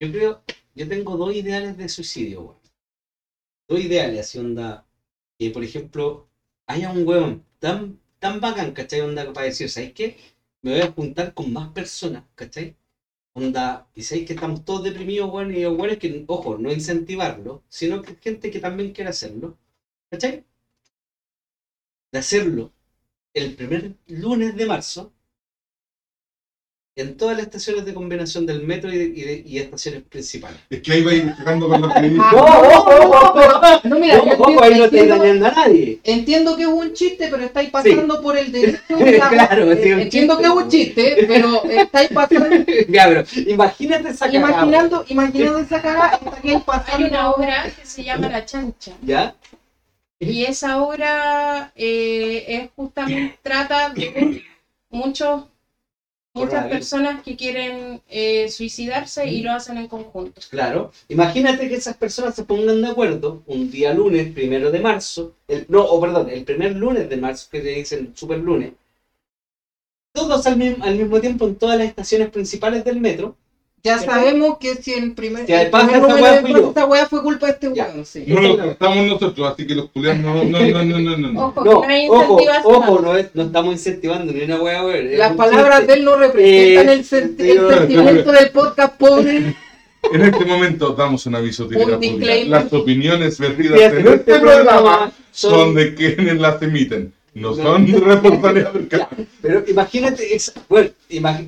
yo 0.00 0.10
creo, 0.10 0.42
yo 0.74 0.88
tengo 0.88 1.16
dos 1.16 1.32
ideales 1.32 1.76
de 1.76 1.88
suicidio, 1.88 2.40
weón. 2.42 2.58
Dos 3.68 3.80
ideales, 3.80 4.20
así 4.20 4.38
onda, 4.38 4.86
que 5.38 5.50
por 5.50 5.64
ejemplo, 5.64 6.28
haya 6.66 6.90
un 6.90 7.06
weón 7.06 7.44
tan, 7.58 7.98
tan 8.18 8.40
bacán, 8.40 8.72
¿cachai? 8.72 9.00
Onda 9.00 9.32
para 9.32 9.46
decir, 9.46 9.68
¿sabes 9.70 9.92
qué? 9.92 10.16
Me 10.62 10.72
voy 10.72 10.80
a 10.80 10.92
juntar 10.92 11.34
con 11.34 11.52
más 11.52 11.68
personas, 11.72 12.24
¿cachai? 12.34 12.76
Onda, 13.34 13.88
y 13.94 14.02
sabéis 14.02 14.26
que 14.26 14.34
estamos 14.34 14.64
todos 14.64 14.84
deprimidos, 14.84 15.30
weón, 15.32 15.54
y 15.54 15.62
los 15.62 15.76
weones 15.78 15.98
que, 15.98 16.24
ojo, 16.28 16.58
no 16.58 16.72
incentivarlo, 16.72 17.62
sino 17.68 18.02
que 18.02 18.16
gente 18.16 18.50
que 18.50 18.60
también 18.60 18.92
quiere 18.92 19.10
hacerlo, 19.10 19.58
¿cachai? 20.10 20.44
De 22.12 22.18
hacerlo 22.18 22.72
el 23.34 23.54
primer 23.56 23.96
lunes 24.06 24.56
de 24.56 24.66
marzo 24.66 25.12
en 26.96 27.16
todas 27.16 27.36
las 27.36 27.46
estaciones 27.46 27.84
de 27.84 27.92
combinación 27.92 28.46
del 28.46 28.62
metro 28.62 28.92
y, 28.92 28.96
de- 28.96 29.04
y 29.04 29.22
de- 29.22 29.42
y 29.44 29.58
estaciones 29.58 30.02
principales. 30.04 30.58
Es 30.70 30.80
que 30.80 30.92
ahí 30.92 31.02
va 31.02 31.10
a 31.10 31.14
ir 31.14 31.34
llegando 31.36 31.68
con 31.68 31.80
los 31.82 31.92
ministros. 32.00 32.32
¡No, 32.32 32.44
ojo! 32.44 33.34
No, 33.84 33.98
mira, 33.98 34.14
ahí 34.14 34.24
no 34.28 34.84
estáis 34.84 35.02
entiendo, 35.02 35.16
dañando 35.18 35.46
a 35.46 35.50
nadie. 35.50 35.98
entiendo 36.04 36.56
que 36.56 36.62
es 36.62 36.68
un 36.68 36.92
chiste, 36.92 37.26
pero 37.28 37.42
estáis 37.44 37.70
pasando 37.70 38.22
por 38.22 38.38
el 38.38 38.52
derecho. 38.52 38.96
de 38.96 39.18
la- 39.18 39.28
Claro, 39.28 39.72
eh, 39.72 39.80
sí, 39.82 39.88
entiendo 39.90 40.34
chiste. 40.36 40.48
que 40.48 40.54
es 40.54 40.62
un 40.64 40.68
chiste, 40.68 41.24
pero 41.26 41.64
estáis 41.64 42.08
pasando, 42.14 42.46
Ya, 42.88 43.08
pero 43.08 43.24
imagínate 43.50 44.08
esa 44.10 44.26
cagada, 44.30 44.48
imaginando, 44.52 45.04
imaginando 45.08 45.58
esa 45.58 45.82
cara, 45.82 46.20
estáis 46.24 46.44
Hay 46.44 46.50
una 46.54 46.64
pasando. 46.64 47.30
obra 47.36 47.64
que 47.76 47.86
se 47.86 48.04
llama 48.04 48.28
La 48.28 48.44
Chancha. 48.44 48.92
¿Ya? 49.02 49.34
Y 50.20 50.44
esa 50.44 50.80
obra 50.80 51.72
eh, 51.74 52.44
es 52.46 52.70
justamente 52.76 53.36
trata 53.42 53.90
de 53.90 54.42
muchos 54.90 55.42
muchas 56.34 56.66
personas 56.66 57.22
que 57.22 57.36
quieren 57.36 58.02
eh, 58.08 58.48
suicidarse 58.48 59.26
y 59.26 59.42
lo 59.42 59.52
hacen 59.52 59.78
en 59.78 59.86
conjunto. 59.86 60.40
Claro. 60.50 60.90
Imagínate 61.08 61.68
que 61.68 61.76
esas 61.76 61.96
personas 61.96 62.34
se 62.34 62.44
pongan 62.44 62.82
de 62.82 62.88
acuerdo 62.88 63.42
un 63.46 63.70
día 63.70 63.94
lunes, 63.94 64.32
primero 64.32 64.70
de 64.70 64.80
marzo, 64.80 65.34
el, 65.46 65.64
no, 65.68 65.84
o 65.84 66.00
perdón, 66.00 66.28
el 66.28 66.44
primer 66.44 66.74
lunes 66.76 67.08
de 67.08 67.16
marzo, 67.16 67.48
que 67.50 67.62
le 67.62 67.70
dicen 67.70 68.12
super 68.14 68.38
lunes, 68.38 68.72
todos 70.12 70.46
al, 70.46 70.60
al 70.82 70.96
mismo 70.96 71.20
tiempo 71.20 71.46
en 71.46 71.56
todas 71.56 71.78
las 71.78 71.88
estaciones 71.88 72.30
principales 72.30 72.84
del 72.84 73.00
metro. 73.00 73.36
Ya 73.86 73.98
sabemos 73.98 74.56
que 74.56 74.76
si 74.76 74.94
el 74.94 75.12
primer, 75.12 75.44
Si 75.44 75.52
el 75.52 75.68
pasa 75.68 75.88
primer 75.88 76.08
número 76.08 76.22
weá 76.22 76.68
esta 76.68 76.86
weá 76.86 77.06
fue 77.06 77.22
culpa 77.22 77.48
de 77.48 77.52
este 77.52 77.68
weón, 77.68 78.06
sí. 78.06 78.24
No 78.26 78.40
lo 78.40 78.70
estamos 78.70 79.06
nosotros, 79.06 79.52
así 79.52 79.66
que 79.66 79.74
los 79.74 79.90
culiados 79.90 80.20
no, 80.22 80.42
no, 80.42 80.58
no, 80.58 80.84
no, 80.84 80.98
no, 80.98 81.16
no, 81.18 81.28
no. 81.28 81.46
Ojo, 81.48 81.64
No, 81.64 81.80
que 81.82 81.86
no 81.86 81.92
hay 81.92 82.08
ojo, 82.08 82.22
incentivación. 82.40 82.74
ojo, 82.74 83.00
no, 83.00 83.16
es- 83.18 83.34
no 83.34 83.42
estamos 83.42 83.72
incentivando 83.74 84.32
ni 84.32 84.40
una 84.40 84.62
wea, 84.62 84.84
weón. 84.86 85.18
Las 85.18 85.36
palabras 85.36 85.86
de 85.86 85.92
él 85.92 86.04
no 86.06 86.16
representan 86.16 86.88
el, 86.88 87.04
sentimiento 87.04 88.32
del 88.32 88.50
podcast 88.50 88.96
pobre. 88.96 89.54
En 90.12 90.20
este 90.20 90.44
momento 90.44 90.90
damos 90.90 91.24
un 91.24 91.34
aviso 91.34 91.66
de. 91.66 92.46
Las 92.46 92.70
opiniones 92.72 93.38
vertidas 93.38 93.80
en 93.80 93.98
este 93.98 94.14
este 94.14 94.38
programa 94.38 95.12
son 95.30 95.74
de 95.74 95.94
quienes 95.94 96.38
las 96.38 96.60
emiten. 96.60 97.12
No 97.34 97.52
son 97.52 97.84
Ya, 97.86 98.72
canal. 98.88 99.26
pero 99.42 99.64
imagínate, 99.66 100.34
esa, 100.36 100.52
bueno, 100.68 100.90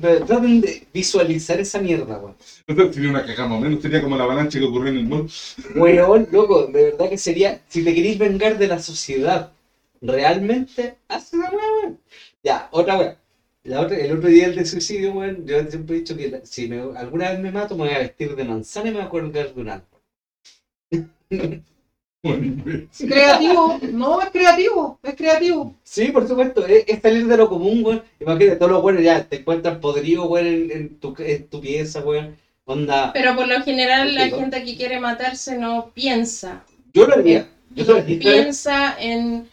pero 0.01 0.25
traten 0.25 0.59
de 0.59 0.85
visualizar 0.93 1.59
esa 1.61 1.79
mierda, 1.79 2.17
weón. 2.19 2.35
Entonces 2.67 2.95
sería 2.95 3.09
una 3.09 3.25
cagada 3.25 3.47
más 3.47 3.57
o 3.59 3.61
menos, 3.61 3.81
sería 3.81 4.01
como 4.01 4.17
la 4.17 4.25
avalancha 4.25 4.59
que 4.59 4.65
ocurrió 4.65 4.91
en 4.91 4.97
el 4.97 5.07
mall. 5.07 5.29
Weón, 5.75 6.27
loco, 6.31 6.67
de 6.67 6.83
verdad 6.91 7.09
que 7.09 7.17
sería, 7.17 7.61
si 7.69 7.83
te 7.85 7.93
queréis 7.95 8.17
vengar 8.17 8.57
de 8.57 8.67
la 8.67 8.79
sociedad, 8.79 9.53
realmente, 10.01 10.97
haz 11.07 11.31
una 11.33 11.49
weón. 11.51 11.99
Ya, 12.43 12.67
otra. 12.71 13.17
La 13.63 13.81
otra, 13.81 13.97
el 13.97 14.11
otro 14.15 14.29
día 14.29 14.47
el 14.47 14.55
de 14.55 14.65
suicidio, 14.65 15.13
weón, 15.13 15.45
yo 15.45 15.61
siempre 15.69 15.95
he 15.95 15.99
dicho 15.99 16.15
que 16.17 16.29
la- 16.29 16.45
si 16.45 16.67
me- 16.67 16.97
alguna 16.97 17.29
vez 17.31 17.39
me 17.39 17.51
mato, 17.51 17.75
me 17.75 17.85
voy 17.85 17.93
a 17.93 17.99
vestir 17.99 18.35
de 18.35 18.43
manzana 18.45 18.89
y 18.89 18.91
me 18.91 18.97
voy 18.99 19.05
a 19.07 19.09
colgar 19.09 19.53
de 19.53 19.61
un 19.61 19.69
árbol. 19.69 20.01
Creativo, 22.97 23.79
no 23.91 24.21
es 24.21 24.29
creativo, 24.29 24.99
es 25.03 25.15
creativo. 25.15 25.75
Sí, 25.83 26.07
por 26.11 26.27
supuesto, 26.27 26.65
es, 26.65 26.83
es 26.87 27.01
salir 27.01 27.27
de 27.27 27.37
lo 27.37 27.49
común, 27.49 27.83
weón. 27.83 28.03
Imagínate, 28.19 28.55
todos 28.57 28.71
los 28.71 28.83
weones 28.83 29.03
ya 29.03 29.23
te 29.23 29.37
encuentran 29.37 29.79
podrido, 29.79 30.25
weón, 30.25 30.47
en, 30.47 30.71
en 30.71 30.99
tu, 30.99 31.15
en 31.19 31.47
tu 31.47 31.61
pieza, 31.61 32.01
weón. 32.01 32.35
Onda, 32.69 33.11
Pero 33.13 33.33
por 33.35 33.47
lo 33.47 33.61
general 33.63 34.13
la 34.13 34.27
gente 34.27 34.63
que 34.65 34.75
quiere 34.75 34.99
matarse 34.99 35.57
no 35.57 35.91
piensa. 35.93 36.63
yo 36.93 37.07
lo 37.07 37.13
haría. 37.13 37.47
Yo 37.73 37.85
lo 37.85 37.95
haría. 37.95 38.19
Piensa 38.19 38.95
en 38.99 39.47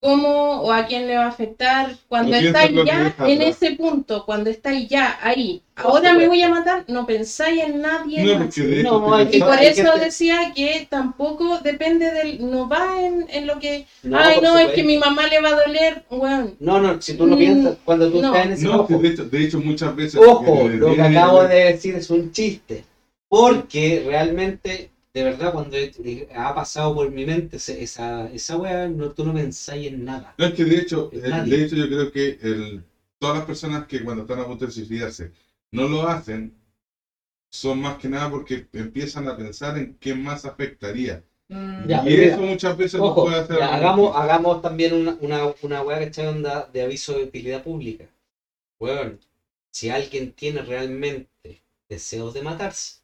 cómo 0.00 0.60
o 0.62 0.72
a 0.72 0.86
quién 0.86 1.06
le 1.06 1.16
va 1.16 1.24
a 1.24 1.28
afectar. 1.28 1.96
Cuando 2.08 2.30
No 2.30 2.36
estáis 2.36 2.70
ya 2.84 3.14
en 3.26 3.42
ese 3.42 3.72
punto, 3.72 4.24
cuando 4.24 4.50
estáis 4.50 4.88
ya 4.88 5.18
ahí, 5.22 5.62
Por 5.74 5.86
ahora 5.86 6.14
me 6.14 6.26
supuesto. 6.26 6.28
voy 6.30 6.42
a 6.42 6.48
matar, 6.48 6.84
no 6.88 7.06
pensáis 7.06 7.62
en 7.62 7.80
nadie 7.80 8.24
no, 8.24 8.38
más. 8.38 8.54
porque 8.56 8.82
No, 8.82 9.22
Y 9.30 9.40
por 9.40 9.58
eso 9.60 9.98
decía 9.98 10.52
que 10.54 10.86
tampoco 10.88 11.58
depende 11.58 12.10
del. 12.12 12.50
No 12.50 12.68
va 12.68 13.00
en, 13.00 13.26
en 13.30 13.46
lo 13.46 13.58
que. 13.58 13.86
No, 14.02 14.18
Ay, 14.18 14.38
no, 14.42 14.58
es 14.58 14.72
que 14.72 14.84
mi 14.84 14.96
mamá 14.98 15.26
le 15.26 15.40
va 15.40 15.48
a 15.50 15.60
doler. 15.66 16.04
Bueno, 16.10 16.50
No, 16.60 16.80
no, 16.80 17.00
si 17.02 17.14
tú 17.14 17.26
lo 17.26 17.34
Mm, 17.36 17.38
piensas, 17.38 17.76
cuando 17.84 18.10
tú 18.10 18.20
no. 18.20 18.28
estás 18.28 18.46
en 18.46 18.52
ese 18.52 18.64
No, 18.64 18.80
ojo, 18.80 18.98
de 18.98 19.08
hecho, 19.08 19.24
de 19.24 19.44
hecho 19.44 19.60
muchas 19.60 19.96
veces... 19.96 20.20
ojo, 20.24 20.68
lo 20.68 20.94
que 20.94 21.02
acabo 21.02 21.42
de 21.44 21.64
decir 21.72 21.94
es 21.96 22.10
un 22.10 22.32
chiste. 22.32 22.84
Porque 23.28 24.04
realmente, 24.06 24.90
de 25.16 25.22
verdad, 25.22 25.52
cuando 25.52 25.76
eh, 25.76 26.28
ha 26.34 26.54
pasado 26.54 26.94
por 26.94 27.10
mi 27.10 27.24
mente 27.24 27.56
esa, 27.56 28.30
esa 28.30 28.56
weá, 28.56 28.86
no, 28.88 29.12
tú 29.12 29.24
no 29.24 29.32
pensáis 29.32 29.86
en 29.88 30.04
nada. 30.04 30.34
No, 30.38 30.44
es 30.46 30.54
que 30.54 30.64
de 30.64 30.78
hecho, 30.78 31.10
eh, 31.12 31.18
de 31.48 31.62
hecho 31.64 31.76
yo 31.76 31.86
creo 31.88 32.10
que 32.10 32.38
el, 32.42 32.84
todas 33.18 33.36
las 33.36 33.44
personas 33.46 33.86
que 33.86 34.02
cuando 34.04 34.22
están 34.22 34.40
a 34.40 34.46
punto 34.46 34.66
de 34.66 34.70
suicidarse 34.70 35.30
no 35.72 35.88
lo 35.88 36.06
hacen 36.06 36.54
son 37.50 37.80
más 37.80 37.96
que 37.98 38.08
nada 38.08 38.30
porque 38.30 38.66
empiezan 38.72 39.28
a 39.28 39.36
pensar 39.36 39.78
en 39.78 39.96
qué 39.98 40.14
más 40.14 40.44
afectaría. 40.44 41.22
Mm, 41.48 41.88
Ya, 41.88 42.02
y 42.02 42.14
mira, 42.16 42.34
eso 42.34 42.42
muchas 42.42 42.76
veces 42.76 43.00
no 43.00 43.06
Ojo, 43.06 43.24
puede 43.24 43.36
hacer. 43.38 43.58
ya, 43.58 43.74
hagamos, 43.74 44.16
hagamos 44.16 44.60
también 44.62 44.92
una, 44.94 45.16
una, 45.20 45.54
una 45.62 45.82
weá 45.82 45.98
que 45.98 46.04
está 46.06 46.28
onda 46.28 46.66
de 46.72 46.82
aviso 46.82 47.14
de 47.16 47.24
utilidad 47.24 47.62
pública. 47.62 48.08
Weón, 48.80 49.20
si 49.72 49.90
alguien 49.90 50.32
tiene 50.32 50.62
realmente 50.62 51.28
deseos 51.88 52.34
de 52.34 52.42
matarse, 52.42 53.00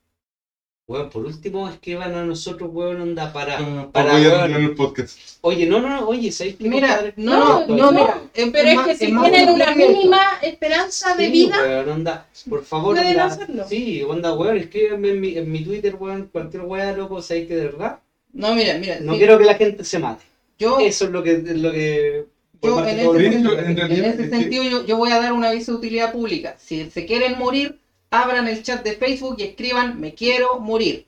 weón, 0.93 1.11
por 1.11 1.24
último 1.26 1.68
escriban 1.68 2.14
a 2.14 2.24
nosotros, 2.24 2.70
weón, 2.72 3.01
onda 3.01 3.32
para. 3.32 3.59
Para, 3.90 4.12
voy 4.12 4.24
a 4.26 4.28
weón. 4.28 4.43
tener 4.53 4.61
el 4.61 4.74
podcast. 4.74 5.18
Oye, 5.40 5.66
no, 5.66 5.80
no, 5.80 5.88
no, 5.88 6.09
oye, 6.09 6.30
¿sabéis 6.30 6.57
qué, 6.57 6.68
Mira, 6.68 6.88
compadre? 6.88 7.14
no, 7.16 7.66
no, 7.66 7.76
no, 7.76 7.93
mira. 7.93 8.20
es- 8.34 8.51
pero 8.53 8.68
es 8.68 8.74
más- 8.76 8.86
que 8.86 8.97
si 8.97 9.11
más 9.12 9.30
tienen 9.30 9.49
una 9.55 9.74
que 9.74 9.88
mínima 9.88 10.20
esperanza 10.43 11.16
de 11.16 11.24
Sí, 11.26 11.30
vida, 11.32 11.57
weón, 11.61 11.88
onda, 11.88 12.26
por 12.49 12.64
favor, 12.64 12.95
pueden 12.97 13.11
onda, 13.12 13.24
hacerlo. 13.24 13.64
Sí, 13.68 14.03
onda, 14.03 14.34
weón, 14.34 14.59
escríbanme 14.59 15.09
en 15.11 15.20
mi, 15.20 15.36
en 15.38 15.51
mi 15.51 15.64
Twitter, 15.64 15.97
weón, 15.99 16.28
cualquier 16.30 16.62
weá, 16.62 16.93
loco, 16.93 17.20
sabéis 17.22 17.49
que 17.49 17.57
de 17.57 17.64
verdad. 17.64 17.99
No, 18.32 18.55
mira, 18.55 18.78
mira. 18.78 18.99
No 19.01 19.12
sí, 19.12 19.18
quiero 19.18 19.38
que 19.38 19.45
la 19.45 19.55
gente 19.55 19.84
se 19.84 19.99
mate. 19.99 20.24
yo, 20.59 20.78
Eso 20.80 21.07
es 21.07 21.11
lo 21.11 21.22
que. 21.22 21.32
es 21.32 21.59
lo 21.59 21.72
que 21.72 22.24
por 22.61 22.70
yo 22.70 22.86
en 22.88 22.97
que 22.97 23.03
todo 23.03 23.16
ese, 23.16 23.22
De 23.24 23.30
lo- 23.30 23.36
hecho, 23.40 23.51
sentido, 23.51 23.59
en 23.68 23.76
realidad 23.76 23.99
en 23.99 24.05
es 24.12 24.14
ese 24.20 24.30
que- 24.30 24.36
sentido 24.38 24.62
yo, 24.62 24.86
yo 24.86 24.97
voy 24.97 25.11
a 25.11 25.20
dar 25.20 25.32
un 25.32 25.45
aviso 25.45 25.72
de 25.72 25.78
utilidad 25.78 26.12
pública. 26.12 26.57
Si 26.61 26.88
se 26.90 27.05
quieren 27.07 27.36
morir, 27.36 27.78
abran 28.12 28.46
el 28.46 28.62
chat 28.62 28.84
de 28.84 28.92
Facebook 28.92 29.36
y 29.38 29.42
escriban 29.42 29.98
me 30.00 30.14
quiero 30.14 30.60
morir. 30.60 31.06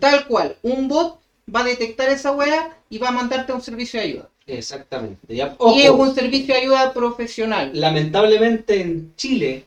Tal 0.00 0.26
cual, 0.26 0.56
un 0.62 0.88
bot 0.88 1.18
va 1.54 1.60
a 1.60 1.64
detectar 1.64 2.08
esa 2.08 2.32
weá 2.32 2.78
y 2.88 2.98
va 2.98 3.08
a 3.08 3.12
mandarte 3.12 3.52
un 3.52 3.60
servicio 3.60 4.00
de 4.00 4.06
ayuda. 4.06 4.30
Exactamente. 4.46 5.34
Ya, 5.34 5.56
Y 5.74 5.82
es 5.82 5.90
un 5.90 6.14
servicio 6.14 6.54
de 6.54 6.60
ayuda 6.62 6.92
profesional. 6.94 7.70
lamentablemente 7.74 8.80
en 8.80 9.12
Chile 9.16 9.64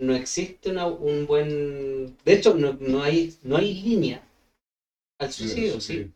no 0.00 0.14
existe 0.14 0.70
una- 0.70 0.86
un 0.86 1.26
buen. 1.26 2.16
De 2.24 2.32
hecho, 2.34 2.54
no, 2.54 2.76
no 2.80 3.02
hay 3.02 3.34
no 3.42 3.56
hay 3.56 3.74
línea 3.82 4.20
al 5.20 5.32
suicidio, 5.32 5.80
¿sí? 5.80 6.10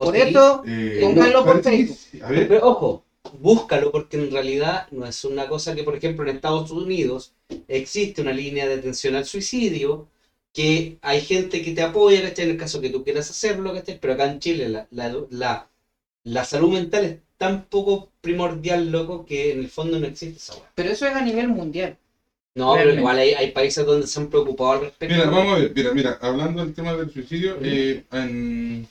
O 0.00 0.06
Por 0.06 0.16
eso, 0.16 0.62
Eh, 0.66 1.00
Pónganlo 1.02 1.44
por 1.44 1.56
que 1.56 1.62
Facebook. 1.70 1.96
sí. 1.96 2.20
A 2.22 2.30
ver, 2.30 2.46
Pero 2.46 2.68
ojo, 2.68 3.02
búscalo 3.32 3.90
porque 3.92 4.16
en 4.16 4.30
realidad 4.30 4.86
no 4.90 5.06
es 5.06 5.24
una 5.24 5.48
cosa 5.48 5.74
que, 5.74 5.82
por 5.84 5.96
ejemplo, 5.96 6.28
en 6.28 6.36
Estados 6.36 6.70
Unidos 6.70 7.32
existe 7.68 8.22
una 8.22 8.32
línea 8.32 8.66
de 8.66 8.74
atención 8.74 9.14
al 9.14 9.24
suicidio 9.24 10.08
que 10.52 10.98
hay 11.02 11.20
gente 11.20 11.62
que 11.62 11.72
te 11.72 11.82
apoya, 11.82 12.22
¿cachai? 12.22 12.46
En 12.46 12.50
el 12.52 12.56
caso 12.56 12.80
que 12.80 12.90
tú 12.90 13.04
quieras 13.04 13.30
hacerlo, 13.30 13.72
¿cachai? 13.72 13.98
Pero 14.00 14.14
acá 14.14 14.30
en 14.30 14.38
Chile 14.40 14.68
la, 14.68 14.86
la, 14.90 15.26
la, 15.30 15.68
la 16.24 16.44
salud 16.44 16.72
mental 16.72 17.04
es 17.04 17.18
tan 17.36 17.64
poco 17.66 18.10
primordial, 18.20 18.90
loco, 18.90 19.24
que 19.24 19.52
en 19.52 19.60
el 19.60 19.68
fondo 19.68 19.98
no 19.98 20.06
existe 20.06 20.38
esa 20.38 20.54
weá. 20.54 20.70
pero 20.74 20.90
eso 20.90 21.06
es 21.06 21.14
a 21.14 21.20
nivel 21.22 21.48
mundial. 21.48 21.96
No, 22.54 22.74
pero 22.74 22.92
igual 22.92 23.18
hay, 23.18 23.32
hay 23.34 23.52
países 23.52 23.86
donde 23.86 24.06
se 24.06 24.18
han 24.18 24.28
preocupado 24.28 24.72
al 24.72 24.80
respecto. 24.80 25.14
Mira, 25.14 25.30
vamos 25.30 25.54
a 25.54 25.58
ver, 25.60 25.72
mira, 25.74 25.92
mira, 25.92 26.18
hablando 26.20 26.60
del 26.64 26.74
tema 26.74 26.92
del 26.94 27.10
suicidio, 27.10 27.56
eh, 27.62 28.04
en- 28.10 28.86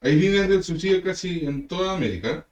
hay 0.00 0.14
líneas 0.16 0.48
del 0.48 0.62
suicidio 0.62 1.02
casi 1.02 1.44
en 1.44 1.66
toda 1.68 1.92
América, 1.94 2.46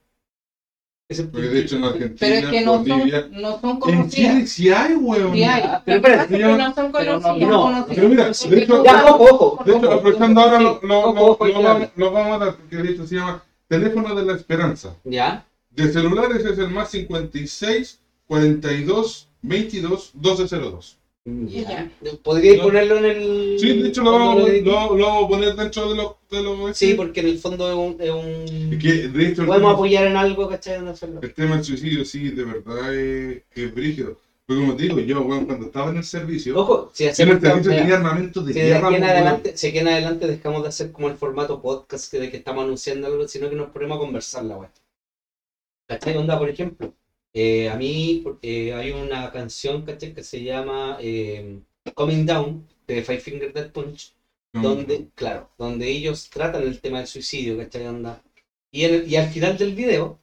de 1.19 1.59
hecho 1.59 1.77
en 1.77 1.83
Argentina, 1.85 2.15
Pero 2.19 2.35
es 2.35 2.45
que 2.45 2.61
no 2.61 2.77
Bolivia, 2.79 3.21
son, 3.23 3.41
no 3.41 3.59
son 3.59 3.69
en 3.71 3.79
conocidas. 3.79 4.11
Chile 4.13 4.45
sí 4.47 4.69
hay, 4.69 4.93
weón. 4.93 5.33
Sí 5.33 5.43
hay. 5.43 5.63
Ah, 5.65 5.81
pero 5.83 6.27
señor. 6.27 6.51
que 6.51 6.57
no 6.63 6.75
son 6.75 6.91
Pero 6.91 7.13
no- 7.15 7.21
conocidas. 7.23 7.49
no, 7.49 7.61
conocidas. 7.63 7.95
Pero 7.95 8.09
mira, 8.09 8.25
de 8.25 8.61
hecho, 8.63 8.83
Ya, 8.83 9.05
ojo, 9.05 9.23
ojo. 9.23 9.63
de 9.65 9.71
hecho, 9.75 9.87
ojo, 9.87 9.93
aprovechando 9.95 10.39
ahora 10.41 10.59
lo, 10.59 10.71
ojo, 10.73 11.37
vamos, 11.51 11.87
lo 11.95 12.11
vamos 12.11 12.35
a 12.41 12.45
dar, 12.45 12.55
porque 12.57 12.77
de 12.77 12.89
hecho 12.91 13.07
se 13.07 13.15
llama 13.15 13.43
Teléfono 13.67 14.13
de 14.13 14.23
la 14.23 14.33
Esperanza. 14.33 14.95
Ya, 15.03 15.45
De 15.71 15.91
celulares 15.91 16.45
es 16.45 16.59
el 16.59 16.69
más 16.69 16.91
56 16.91 17.99
42 18.27 19.29
22 19.41 20.11
1202. 20.13 20.98
Ya. 21.47 21.91
¿Podría 22.23 22.57
No. 22.57 22.63
ponerlo 22.63 22.97
en 22.97 23.05
el. 23.05 23.59
Sí, 23.59 23.81
de 23.81 23.87
hecho 23.89 24.03
lo 24.03 24.11
vamos, 24.11 24.35
lo 24.37 24.47
lo, 24.47 24.95
lo 24.97 25.05
vamos 25.05 25.25
a 25.25 25.27
poner 25.27 25.55
dentro 25.55 25.89
de 25.89 25.95
los... 25.95 26.11
De 26.29 26.43
los 26.43 26.77
Sí, 26.77 26.93
porque 26.93 27.21
en 27.21 27.27
el 27.27 27.39
fondo 27.39 27.69
es 27.69 27.75
un. 27.75 28.01
Es 28.01 28.09
un... 28.11 28.73
Es 28.73 28.79
que, 28.81 29.07
de 29.07 29.27
hecho, 29.27 29.41
el 29.41 29.47
Podemos 29.47 29.57
tema- 29.57 29.71
apoyar 29.71 30.07
en 30.07 30.17
algo, 30.17 30.47
¿cachai? 30.47 30.81
No 30.81 30.91
hacerlo. 30.91 31.19
El 31.23 31.33
tema 31.33 31.55
del 31.55 31.63
suicidio, 31.63 32.05
sí, 32.05 32.29
de 32.29 32.43
verdad 32.43 32.95
es, 32.95 33.41
es 33.55 33.73
brígido. 33.73 34.17
Pero 34.45 34.61
como 34.61 34.75
te 34.75 34.83
digo, 34.83 34.99
yo, 34.99 35.21
weón, 35.21 35.45
cuando 35.45 35.67
estaba 35.67 35.91
en 35.91 35.97
el 35.97 36.03
servicio, 36.03 36.57
Ojo, 36.59 36.89
si 36.93 37.03
en 37.05 37.11
hacemos. 37.11 37.35
el 37.35 37.41
servicio 37.41 37.71
tenía 37.71 37.95
armamento 37.97 38.41
de 38.41 38.53
Si 38.53 38.59
de 38.59 38.73
aquí 38.75 38.95
en 38.95 39.03
adelante, 39.03 39.55
si 39.57 39.67
aquí 39.67 39.77
en 39.77 39.87
adelante 39.87 40.27
dejamos 40.27 40.63
de 40.63 40.69
hacer 40.69 40.91
como 40.91 41.07
el 41.07 41.15
formato 41.17 41.61
podcast 41.61 42.09
que, 42.11 42.19
de 42.19 42.31
que 42.31 42.37
estamos 42.37 42.63
anunciando 42.63 43.05
algo, 43.07 43.27
sino 43.27 43.47
que 43.49 43.55
nos 43.55 43.69
ponemos 43.69 43.97
a 43.97 43.99
conversar 43.99 44.45
la 44.45 44.57
web. 44.57 44.69
¿Cachai? 45.87 46.17
Onda, 46.17 46.37
por 46.37 46.49
ejemplo, 46.49 46.93
eh, 47.33 47.69
a 47.69 47.75
mí 47.77 48.23
eh, 48.41 48.73
hay 48.73 48.91
una 48.91 49.31
canción, 49.31 49.83
¿cachai? 49.85 50.13
Que 50.13 50.23
se 50.23 50.43
llama 50.43 50.97
eh, 50.99 51.59
Coming 51.93 52.25
Down, 52.25 52.67
de 52.87 53.01
Five 53.03 53.19
Finger 53.19 53.53
Death 53.53 53.71
Punch, 53.71 54.13
No, 54.53 54.61
donde, 54.63 55.07
claro, 55.15 55.49
donde 55.57 55.87
ellos 55.89 56.29
tratan 56.29 56.63
el 56.63 56.79
tema 56.81 56.97
del 56.99 57.07
suicidio, 57.07 57.57
¿cachai? 57.57 57.85
Onda. 57.87 58.21
Y, 58.71 58.83
en- 58.83 59.09
y 59.09 59.15
al 59.15 59.27
final 59.29 59.57
del 59.57 59.73
video 59.73 60.19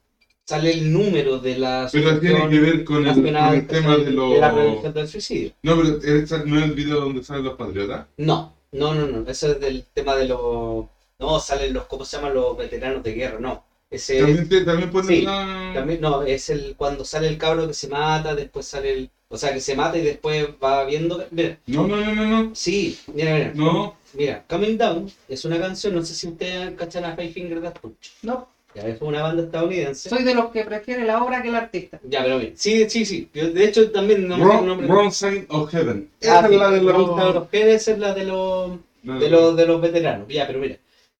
sale 0.48 0.70
el 0.72 0.92
número 0.92 1.38
de 1.38 1.56
la 1.58 1.88
Pero 1.90 2.18
tiene 2.20 2.48
que 2.48 2.58
ver 2.60 2.84
con 2.84 3.06
el, 3.06 3.14
con 3.14 3.22
Nacional, 3.22 3.54
el 3.54 3.66
tema 3.66 3.96
de 3.96 4.04
de 4.04 4.38
la 4.40 4.52
prevención 4.54 4.92
del 4.94 5.08
suicidio. 5.08 5.52
No, 5.62 5.76
pero 5.76 5.98
esa 6.02 6.44
no 6.44 6.58
es 6.58 6.64
el 6.64 6.72
video 6.72 7.00
donde 7.00 7.22
salen 7.22 7.44
los 7.44 7.56
patriotas. 7.56 8.06
No, 8.16 8.52
no, 8.72 8.94
no, 8.94 9.06
no. 9.06 9.28
Eso 9.30 9.52
es 9.52 9.60
del 9.60 9.84
tema 9.92 10.16
de 10.16 10.26
los. 10.28 10.86
No, 11.18 11.38
salen 11.40 11.72
los. 11.72 11.86
¿Cómo 11.86 12.04
se 12.04 12.16
llaman 12.16 12.34
los 12.34 12.56
veteranos 12.56 13.02
de 13.02 13.12
guerra? 13.14 13.38
No. 13.40 13.64
Ese 13.90 14.18
También, 14.18 14.48
te- 14.48 14.64
también 14.64 14.90
ponen 14.90 15.08
sí, 15.08 15.22
la... 15.22 15.70
también, 15.74 16.00
no, 16.00 16.22
es 16.22 16.50
el 16.50 16.74
cuando 16.76 17.04
sale 17.04 17.28
el 17.28 17.38
cabro 17.38 17.68
que 17.68 17.74
se 17.74 17.88
mata, 17.88 18.34
después 18.34 18.66
sale 18.66 18.92
el. 18.92 19.10
O 19.28 19.36
sea, 19.36 19.52
que 19.52 19.60
se 19.60 19.74
mata 19.76 19.96
y 19.98 20.02
después 20.02 20.48
va 20.62 20.84
viendo. 20.84 21.24
Mira, 21.30 21.58
No, 21.66 21.86
no, 21.86 21.96
no, 22.00 22.14
no, 22.14 22.26
no. 22.26 22.54
sí, 22.54 22.98
mira, 23.12 23.34
mira. 23.34 23.52
No. 23.54 23.96
Mira, 24.14 24.44
Coming 24.48 24.76
Down 24.78 25.10
es 25.28 25.44
una 25.44 25.58
canción, 25.60 25.94
no 25.94 26.02
sé 26.02 26.14
si 26.14 26.26
ustedes 26.28 26.74
cachan 26.76 27.04
a 27.04 27.14
Five 27.14 27.30
Finger 27.30 27.60
Death 27.60 27.78
Punch. 27.80 28.12
No, 28.22 28.48
Ya, 28.74 28.82
es 28.88 29.00
una 29.02 29.22
banda 29.22 29.42
estadounidense. 29.44 30.08
soy 30.08 30.22
de 30.22 30.34
los 30.34 30.50
que 30.50 30.64
prefiere 30.64 31.04
la 31.04 31.22
obra 31.22 31.42
que 31.42 31.48
el 31.48 31.54
artista. 31.54 32.00
Ya, 32.08 32.22
pero 32.22 32.38
mira. 32.38 32.52
Sí, 32.56 32.88
sí, 32.88 33.04
sí. 33.04 33.28
Yo, 33.34 33.50
de 33.50 33.64
hecho, 33.64 33.90
también 33.90 34.26
no 34.26 34.36
Wrong, 34.38 34.64
nombre. 34.66 34.86
Wrong 34.86 35.10
Sign 35.12 35.46
of 35.50 35.70
Heaven. 35.70 36.08
Ah, 36.12 36.16
Esa 36.20 36.48
sí, 36.48 36.54
es 36.54 36.60
la 36.60 36.70
de 36.70 36.80
Wrong 36.80 37.14
Side 37.18 37.26
los... 37.26 37.36
of 37.36 37.50
Heaven, 37.52 37.74
esa 37.74 37.92
es 37.92 37.98
la 37.98 38.14
de 38.14 38.24
los. 38.24 38.70
de 39.02 39.28
los, 39.28 39.56
de 39.56 39.66
los 39.66 39.80
veteranos. 39.80 40.28
Ya, 40.28 40.46
pero 40.46 40.58
mira, 40.60 40.76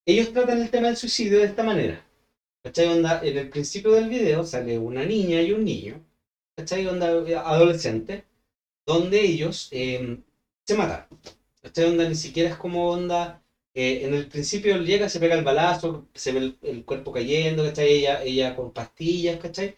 ellos 0.07 0.33
tratan 0.33 0.61
el 0.63 0.71
tema 0.71 0.87
del 0.89 0.97
suicidio 0.97 1.39
de 1.39 1.45
esta 1.47 1.63
manera. 1.65 2.03
¿Cachai? 2.67 2.89
Onda, 2.89 3.21
en 3.25 3.37
el 3.39 3.49
principio 3.49 3.93
del 3.93 4.09
video 4.09 4.45
sale 4.45 4.77
una 4.77 5.05
niña 5.05 5.41
y 5.41 5.53
un 5.53 5.65
niño, 5.65 6.05
¿cachai? 6.57 6.85
Onda 6.89 7.07
adolescente, 7.53 8.25
donde 8.87 9.21
ellos 9.23 9.69
eh, 9.71 10.21
se 10.67 10.75
matan. 10.75 11.07
¿Cachai? 11.63 11.85
Onda, 11.87 12.09
ni 12.09 12.17
siquiera 12.17 12.49
es 12.51 12.57
como 12.57 12.91
onda. 12.91 13.41
eh, 13.75 14.01
en 14.05 14.15
el 14.15 14.29
principio 14.29 14.75
él 14.75 14.85
llega, 14.85 15.09
se 15.09 15.21
pega 15.21 15.37
el 15.37 15.45
balazo, 15.45 16.09
se 16.15 16.33
ve 16.33 16.39
el, 16.41 16.59
el 16.63 16.85
cuerpo 16.85 17.13
cayendo, 17.13 17.63
¿cachai? 17.65 17.89
Ella, 17.99 18.23
ella 18.25 18.57
con 18.57 18.73
pastillas, 18.73 19.39
¿cachai? 19.39 19.77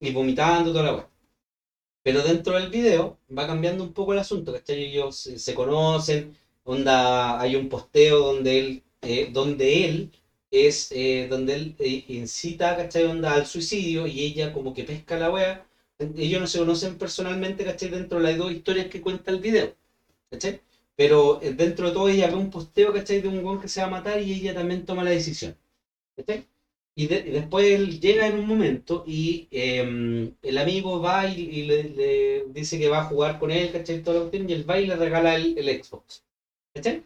Y 0.00 0.10
vomitando, 0.12 0.72
toda 0.72 0.84
la 0.84 0.94
weá. 0.94 1.10
Pero 2.02 2.22
dentro 2.22 2.54
del 2.54 2.70
video 2.70 3.18
va 3.36 3.46
cambiando 3.46 3.82
un 3.84 3.92
poco 3.92 4.12
el 4.12 4.18
asunto, 4.18 4.52
¿cachai? 4.52 4.82
Ellos 4.84 5.16
se, 5.16 5.38
se 5.38 5.54
conocen, 5.54 6.36
onda, 6.64 7.40
hay 7.40 7.56
un 7.56 7.68
posteo 7.68 8.20
donde 8.20 8.58
él, 8.58 8.82
eh, 9.02 9.28
donde 9.32 9.84
él 9.86 10.10
es, 10.66 10.88
eh, 10.92 11.26
donde 11.28 11.54
él 11.54 11.74
eh, 11.78 12.04
incita, 12.08 12.76
¿cachai? 12.76 13.04
Onda 13.04 13.34
al 13.34 13.46
suicidio 13.46 14.06
y 14.06 14.22
ella 14.24 14.52
como 14.52 14.72
que 14.72 14.84
pesca 14.84 15.16
la 15.16 15.30
wea. 15.30 15.66
Ellos 15.98 16.40
no 16.40 16.46
se 16.46 16.58
conocen 16.58 16.96
personalmente, 16.98 17.64
¿cachai? 17.64 17.88
Dentro 17.90 18.18
de 18.18 18.24
las 18.24 18.36
dos 18.38 18.52
historias 18.52 18.88
que 18.88 19.00
cuenta 19.00 19.30
el 19.30 19.40
video, 19.40 19.74
¿cachai? 20.30 20.60
Pero 20.96 21.40
eh, 21.42 21.52
dentro 21.52 21.88
de 21.88 21.92
todo 21.94 22.08
ella 22.08 22.28
ve 22.28 22.34
un 22.36 22.50
posteo, 22.50 22.92
¿cachai? 22.92 23.20
De 23.20 23.28
un 23.28 23.44
weón 23.44 23.60
que 23.60 23.68
se 23.68 23.80
va 23.80 23.86
a 23.86 23.90
matar 23.90 24.20
y 24.20 24.32
ella 24.32 24.54
también 24.54 24.84
toma 24.84 25.04
la 25.04 25.10
decisión, 25.10 25.56
¿cachai? 26.16 26.44
Y, 26.94 27.06
de- 27.06 27.24
y 27.26 27.30
después 27.30 27.66
él 27.66 28.00
llega 28.00 28.26
en 28.26 28.38
un 28.38 28.46
momento 28.46 29.04
y 29.06 29.48
eh, 29.50 30.32
el 30.42 30.58
amigo 30.58 31.00
va 31.00 31.26
y, 31.26 31.40
y 31.42 31.62
le, 31.64 31.82
le 31.90 32.44
dice 32.48 32.78
que 32.78 32.88
va 32.88 33.00
a 33.00 33.04
jugar 33.04 33.38
con 33.38 33.50
él, 33.50 33.70
¿cachai? 33.72 34.02
Toda 34.02 34.16
la 34.16 34.20
cuestión, 34.22 34.48
y 34.48 34.52
él 34.54 34.68
va 34.68 34.78
y 34.78 34.86
le 34.86 34.96
regala 34.96 35.34
el, 35.34 35.56
el 35.58 35.82
Xbox, 35.84 36.22
¿cachai? 36.74 37.04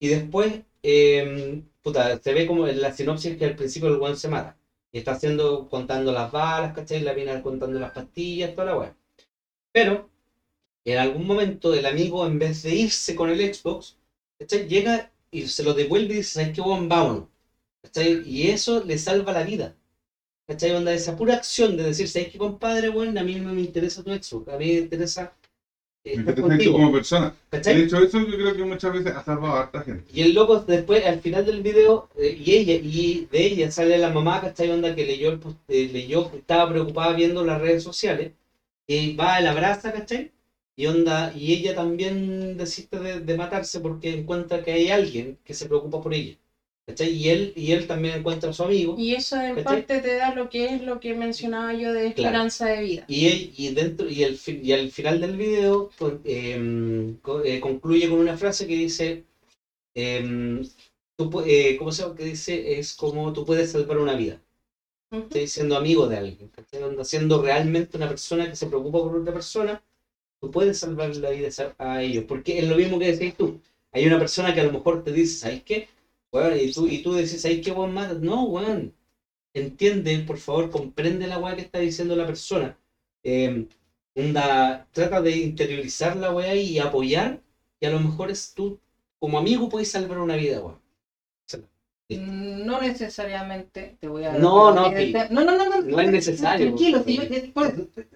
Y 0.00 0.08
después, 0.08 0.60
eh, 0.82 1.62
puta, 1.88 2.20
se 2.22 2.32
ve 2.34 2.46
como 2.46 2.66
en 2.66 2.80
la 2.80 2.92
sinopsis 2.92 3.36
que 3.36 3.46
al 3.46 3.56
principio 3.56 3.88
el 3.88 4.00
weón 4.00 4.16
se 4.16 4.28
mata. 4.28 4.56
Y 4.92 4.98
está 4.98 5.12
haciendo, 5.12 5.68
contando 5.68 6.12
las 6.12 6.32
balas, 6.32 6.74
¿cachai? 6.74 7.00
La 7.02 7.12
viene 7.12 7.42
contando 7.42 7.78
las 7.78 7.92
pastillas, 7.92 8.54
toda 8.54 8.66
la 8.66 8.78
weá. 8.78 8.96
Pero, 9.72 10.10
en 10.84 10.98
algún 10.98 11.26
momento, 11.26 11.74
el 11.74 11.86
amigo, 11.86 12.26
en 12.26 12.38
vez 12.38 12.62
de 12.62 12.74
irse 12.74 13.14
con 13.14 13.30
el 13.30 13.54
Xbox, 13.54 13.96
¿cachai? 14.38 14.68
Llega 14.68 15.12
y 15.30 15.46
se 15.46 15.62
lo 15.62 15.74
devuelve 15.74 16.14
y 16.14 16.16
dice, 16.18 16.40
¿sabes 16.40 16.54
qué, 16.54 16.60
weón? 16.60 16.88
Vámonos. 16.88 17.28
¿Cachai? 17.82 18.22
Y 18.28 18.48
eso 18.50 18.82
le 18.84 18.98
salva 18.98 19.32
la 19.32 19.42
vida. 19.44 19.76
¿Cachai? 20.46 20.72
Onda, 20.72 20.92
esa 20.92 21.16
pura 21.16 21.34
acción 21.34 21.76
de 21.76 21.84
decir, 21.84 22.08
¿sabes 22.08 22.30
qué, 22.30 22.38
compadre, 22.38 22.88
weón? 22.90 23.16
A 23.18 23.22
mí 23.22 23.36
no 23.36 23.52
me 23.54 23.62
interesa 23.62 24.02
tu 24.02 24.10
Xbox, 24.10 24.48
a 24.48 24.58
mí 24.58 24.66
me 24.66 24.78
interesa 24.78 25.36
Me 26.04 26.22
estar 26.22 26.34
interesa 26.34 26.54
esto 26.54 26.72
contigo. 26.72 26.72
como 26.72 26.92
persona. 26.92 27.34
¿Cachai? 27.50 27.74
De 27.76 27.82
hecho, 27.84 27.98
eso 28.02 28.18
yo 28.26 28.36
creo 28.36 28.56
que 28.56 28.64
muchas 28.64 28.92
veces 28.92 29.14
ha 29.14 29.22
salvado 29.22 29.54
a 29.54 29.60
harta 29.60 29.82
gente. 29.82 30.10
Y 30.12 30.22
el 30.22 30.34
loco 30.34 30.60
después, 30.60 31.04
al 31.04 31.20
final 31.20 31.44
del 31.44 31.62
video, 31.62 32.08
eh, 32.16 32.36
y 32.38 32.54
ella, 32.54 32.74
y 32.74 33.26
de 33.30 33.46
ella 33.46 33.70
sale 33.70 33.98
la 33.98 34.10
mamá, 34.10 34.40
¿cachai? 34.40 34.70
Onda 34.70 34.94
que 34.94 35.04
leyó, 35.04 35.30
el, 35.30 35.40
eh, 35.68 35.88
leyó, 35.92 36.30
que 36.30 36.38
estaba 36.38 36.68
preocupada 36.68 37.14
viendo 37.14 37.44
las 37.44 37.60
redes 37.60 37.82
sociales, 37.82 38.32
y 38.86 39.14
va, 39.16 39.40
la 39.40 39.52
abraza, 39.52 39.92
¿cachai? 39.92 40.32
Y 40.76 40.86
onda, 40.86 41.32
y 41.34 41.52
ella 41.52 41.74
también 41.74 42.56
desiste 42.56 42.98
de, 43.00 43.20
de 43.20 43.36
matarse 43.36 43.80
porque 43.80 44.14
encuentra 44.14 44.62
que 44.62 44.72
hay 44.72 44.90
alguien 44.90 45.38
que 45.44 45.54
se 45.54 45.66
preocupa 45.66 46.00
por 46.00 46.14
ella. 46.14 46.36
¿Cachai? 46.88 47.10
Y 47.10 47.28
él, 47.28 47.52
y 47.54 47.72
él 47.72 47.86
también 47.86 48.14
encuentra 48.18 48.48
a 48.48 48.52
su 48.54 48.62
amigo. 48.62 48.94
Y 48.98 49.14
eso 49.14 49.36
en 49.38 49.56
¿Cachai? 49.56 49.82
parte 49.82 50.00
te 50.00 50.14
da 50.14 50.32
lo 50.34 50.48
que 50.48 50.74
es 50.74 50.80
lo 50.80 50.98
que 51.00 51.12
mencionaba 51.12 51.74
yo 51.74 51.92
de 51.92 52.14
Claro. 52.14 52.28
esperanza 52.30 52.66
de 52.66 52.80
vida. 52.80 53.04
Y, 53.08 53.26
él- 53.26 53.52
y 53.56 53.68
dentro 53.74 54.08
y, 54.08 54.22
el, 54.22 54.38
y 54.46 54.72
al 54.72 54.90
final 54.90 55.20
del 55.20 55.36
video 55.36 55.90
con- 55.98 56.22
em, 56.24 57.16
eh, 57.44 57.60
concluye 57.60 58.08
con 58.08 58.18
una 58.18 58.36
frase 58.38 58.66
que 58.66 58.74
dice 58.74 59.24
em, 59.94 60.64
tú 61.18 61.42
eh, 61.44 61.76
¿cómo 61.78 61.92
se 61.92 62.02
llama? 62.02 62.14
que 62.14 62.24
dice 62.24 62.78
es 62.78 62.94
como 62.94 63.32
tú 63.32 63.44
puedes 63.44 63.70
salvar 63.70 63.98
una 63.98 64.14
vida 64.14 64.40
Ujú. 65.12 65.22
estoy 65.24 65.46
siendo 65.48 65.76
amigo 65.76 66.06
de 66.06 66.16
alguien 66.16 66.48
¿cachai? 66.48 67.04
Siendo 67.04 67.42
realmente 67.42 67.96
una 67.96 68.08
persona 68.08 68.48
que 68.48 68.54
se 68.56 68.66
preocupa 68.66 69.00
por 69.00 69.16
otra 69.16 69.32
persona 69.32 69.82
tú 70.40 70.50
puedes 70.50 70.78
salvar 70.78 71.14
la 71.16 71.30
vida 71.30 71.48
a 71.78 71.94
a 71.96 72.02
ellos 72.02 72.24
porque 72.28 72.58
es 72.58 72.68
lo 72.68 72.76
mismo 72.76 72.98
que 72.98 73.12
decís 73.12 73.34
tú 73.34 73.60
hay 73.92 74.06
una 74.06 74.18
persona 74.18 74.54
que 74.54 74.60
a 74.60 74.64
lo 74.64 74.72
mejor 74.72 75.02
te 75.02 75.10
dice 75.12 75.38
¿sabes 75.38 75.62
qué? 75.64 75.88
Weón, 76.32 76.58
y 76.58 76.72
tú, 76.72 76.86
y 76.86 77.02
tú 77.02 77.12
decís 77.14 77.40
¿sabes 77.40 77.60
qué 77.62 77.70
weón 77.72 77.94
mata? 77.94 78.14
no 78.14 78.44
weón 78.44 78.94
entiende, 79.54 80.18
por 80.20 80.38
favor, 80.38 80.70
comprende 80.70 81.26
la 81.26 81.38
weá 81.38 81.56
que 81.56 81.62
está 81.62 81.78
diciendo 81.78 82.14
la 82.16 82.26
persona. 82.26 82.78
Eh, 83.24 83.66
onda, 84.16 84.86
trata 84.92 85.20
de 85.20 85.36
interiorizar 85.36 86.16
la 86.16 86.30
weá 86.30 86.54
y 86.54 86.78
apoyar, 86.78 87.40
y 87.80 87.86
a 87.86 87.90
lo 87.90 87.98
mejor 88.00 88.30
es 88.30 88.52
tú, 88.54 88.78
como 89.18 89.38
amigo, 89.38 89.68
puedes 89.68 89.90
salvar 89.90 90.18
una 90.18 90.36
vida, 90.36 90.60
weón. 90.60 90.80
No 92.10 92.80
necesariamente 92.80 93.96
te 94.00 94.08
voy 94.08 94.24
a 94.24 94.32
No, 94.32 94.72
no, 94.72 94.86
Este- 94.86 95.28
no, 95.30 95.44
no, 95.44 95.56
no, 95.56 95.68
no, 95.68 95.82
No 95.82 96.00
es 96.00 96.10
necesario, 96.10 96.68
Tranquilo, 96.68 96.98
por 96.98 97.06
si 97.06 97.16
yo, 97.16 97.28
te- 97.28 97.52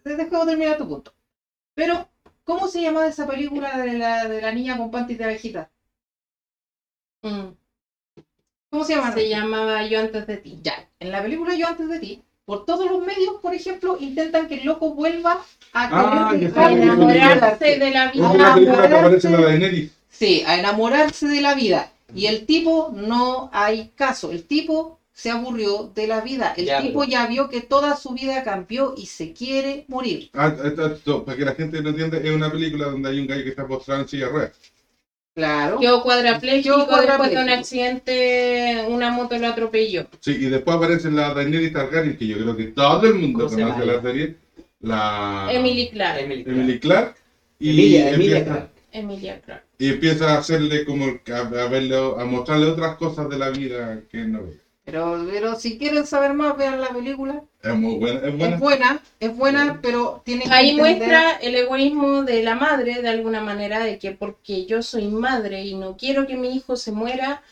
te 0.02 0.16
dejo 0.16 0.46
terminar 0.46 0.78
tu 0.78 0.88
punto. 0.88 1.12
Pero, 1.74 2.08
¿cómo 2.44 2.68
se 2.68 2.80
llama 2.80 3.06
esa 3.06 3.26
película 3.26 3.78
de 3.78 3.98
la, 3.98 4.28
de 4.28 4.40
la 4.40 4.52
niña 4.52 4.78
con 4.78 4.90
panty 4.90 5.14
de 5.14 5.24
abejita? 5.24 5.68
¿Cómo 8.72 8.84
se 8.86 8.94
llama? 8.94 9.12
Se 9.12 9.28
llamaba 9.28 9.86
Yo 9.86 10.00
antes 10.00 10.26
de 10.26 10.38
ti. 10.38 10.58
Ya, 10.62 10.88
en 10.98 11.12
la 11.12 11.22
película 11.22 11.54
Yo 11.54 11.68
antes 11.68 11.90
de 11.90 11.98
ti, 11.98 12.22
por 12.46 12.64
todos 12.64 12.90
los 12.90 13.04
medios, 13.04 13.34
por 13.42 13.54
ejemplo, 13.54 13.98
intentan 14.00 14.48
que 14.48 14.54
el 14.60 14.64
loco 14.64 14.94
vuelva 14.94 15.44
a 15.74 15.82
Ah, 15.84 16.30
sé, 16.32 16.46
Enamorarse 16.46 17.78
de 17.78 17.90
la 17.90 18.10
vida. 18.10 18.30
una 18.30 18.54
película 18.54 18.80
que 18.80 18.86
enamorarse. 18.86 19.28
aparece 19.28 19.28
en 19.28 19.60
la. 19.84 19.88
Sí, 20.08 20.42
a 20.46 20.58
enamorarse 20.58 21.28
de 21.28 21.40
la 21.42 21.54
vida. 21.54 21.92
Y 22.14 22.26
el 22.26 22.46
tipo 22.46 22.90
no 22.94 23.50
hay 23.52 23.90
caso. 23.94 24.32
El 24.32 24.44
tipo 24.44 24.98
se 25.12 25.30
aburrió 25.30 25.90
de 25.94 26.06
la 26.06 26.22
vida. 26.22 26.54
El 26.56 26.64
Ya, 26.64 26.80
tipo 26.80 27.00
pero- 27.00 27.10
ya 27.10 27.26
vio 27.26 27.50
que 27.50 27.60
toda 27.60 27.94
su 27.96 28.10
vida 28.14 28.42
cambió 28.42 28.94
y 28.96 29.04
se 29.04 29.34
quiere 29.34 29.84
morir. 29.88 30.30
Ah, 30.32 30.54
esto- 30.64 30.86
esto, 30.86 31.24
para 31.26 31.36
que 31.36 31.44
la 31.44 31.54
gente 31.54 31.82
lo 31.82 31.90
entienda, 31.90 32.16
es 32.16 32.30
una 32.30 32.50
película 32.50 32.86
donde 32.86 33.10
hay 33.10 33.20
un 33.20 33.26
gallo 33.26 33.44
que 33.44 33.50
está 33.50 33.66
postrado 33.66 34.00
en 34.00 34.08
silla 34.08 34.26
de 34.28 34.32
ruedas. 34.32 34.52
Claro. 35.34 35.78
Quedó 35.80 36.02
cuadrapléjico 36.02 36.76
después 37.00 37.30
de 37.30 37.38
un 37.38 37.48
accidente, 37.48 38.84
una 38.88 39.10
moto 39.10 39.38
lo 39.38 39.48
atropelló. 39.48 40.06
Sí, 40.20 40.32
y 40.32 40.46
después 40.46 40.76
aparece 40.76 41.10
la 41.10 41.32
Daenerys 41.32 41.72
Targaryen, 41.72 42.18
que 42.18 42.26
yo 42.26 42.36
creo 42.36 42.56
que 42.56 42.64
todo 42.64 43.06
el 43.06 43.14
mundo 43.14 43.46
¿Cómo 43.46 43.56
se 43.56 43.62
conoce 43.62 43.86
la 43.86 44.02
serie. 44.02 44.36
La 44.80 45.48
Emily 45.50 45.88
Clark. 45.90 46.20
Emily, 46.20 46.44
Emily 46.46 46.78
Clark. 46.80 47.16
Y, 47.58 47.70
Emilia, 47.70 48.10
Emilia 48.10 48.36
empieza, 48.38 48.44
Clark. 48.44 48.70
Emilia 48.92 49.40
Clark. 49.40 49.64
y 49.78 49.88
empieza 49.88 50.34
a 50.34 50.38
hacerle 50.38 50.84
como, 50.84 51.06
a, 51.06 51.68
verle, 51.68 51.96
a 51.96 52.24
mostrarle 52.24 52.66
otras 52.66 52.96
cosas 52.96 53.30
de 53.30 53.38
la 53.38 53.50
vida 53.50 54.00
que 54.10 54.18
no 54.18 54.42
ve. 54.44 54.60
Pero, 54.84 55.24
pero 55.30 55.54
si 55.54 55.78
quieren 55.78 56.06
saber 56.06 56.32
más, 56.32 56.56
vean 56.56 56.80
la 56.80 56.88
película. 56.88 57.42
Es 57.62 57.74
muy 57.74 57.98
buena. 57.98 58.18
Es 58.26 58.36
buena. 58.36 58.54
Es 58.54 58.60
buena, 58.60 59.02
es 59.20 59.36
buena, 59.36 59.78
pero 59.80 60.22
tiene 60.24 60.44
que 60.44 60.50
Ahí 60.50 60.70
entender- 60.70 60.96
muestra 60.98 61.30
el 61.40 61.54
egoísmo 61.54 62.22
de 62.24 62.42
la 62.42 62.56
madre 62.56 63.00
de 63.00 63.08
alguna 63.08 63.40
manera, 63.40 63.78
de 63.84 63.98
que 63.98 64.10
porque 64.10 64.66
yo 64.66 64.82
soy 64.82 65.06
madre 65.06 65.62
y 65.64 65.74
no 65.74 65.96
quiero 65.96 66.26
que 66.26 66.36
mi 66.36 66.56
hijo 66.56 66.76
se 66.76 66.90
muera, 66.90 67.42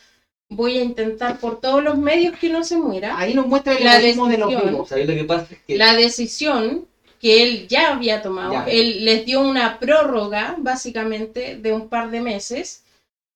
voy 0.49 0.77
a 0.77 0.83
intentar 0.83 1.37
por 1.37 1.61
todos 1.61 1.81
los 1.81 1.97
medios 1.97 2.35
que 2.37 2.49
no 2.49 2.65
se 2.65 2.75
muera. 2.77 3.17
Ahí 3.17 3.33
nos 3.33 3.47
muestra 3.47 3.77
el 3.77 3.83
La 3.85 3.99
egoísmo 3.99 4.27
de 4.27 4.37
los 4.37 4.49
vivos. 4.49 4.89
¿Sabes 4.89 5.07
lo 5.07 5.13
que 5.15 5.23
pasa? 5.23 5.47
Es 5.49 5.59
que 5.65 5.77
La 5.77 5.95
decisión 5.95 6.85
que 7.21 7.43
él 7.43 7.67
ya 7.69 7.93
había 7.93 8.21
tomado, 8.21 8.51
Ya. 8.51 8.65
él 8.65 9.05
les 9.05 9.25
dio 9.25 9.39
una 9.39 9.79
prórroga 9.79 10.55
básicamente 10.57 11.55
de 11.55 11.71
un 11.71 11.87
par 11.87 12.11
de 12.11 12.19
meses 12.19 12.83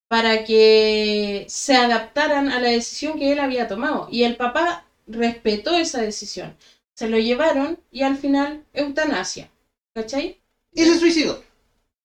para 0.08 0.44
que 0.44 1.46
se 1.50 1.76
adaptaran 1.76 2.50
a 2.50 2.60
la 2.60 2.70
decisión 2.70 3.18
que 3.18 3.32
él 3.32 3.40
había 3.40 3.68
tomado. 3.68 4.08
Y 4.12 4.24
el 4.24 4.36
papá 4.36 4.86
respetó 5.08 5.76
esa 5.76 6.02
decisión. 6.02 6.56
Se 6.96 7.10
lo 7.10 7.18
llevaron 7.18 7.80
y 7.92 8.04
al 8.04 8.16
final 8.18 8.64
eutanasia. 8.74 9.50
¿Cachai? 9.96 10.40
Y 10.74 10.84
se 10.86 11.00
suicidó. 11.00 11.42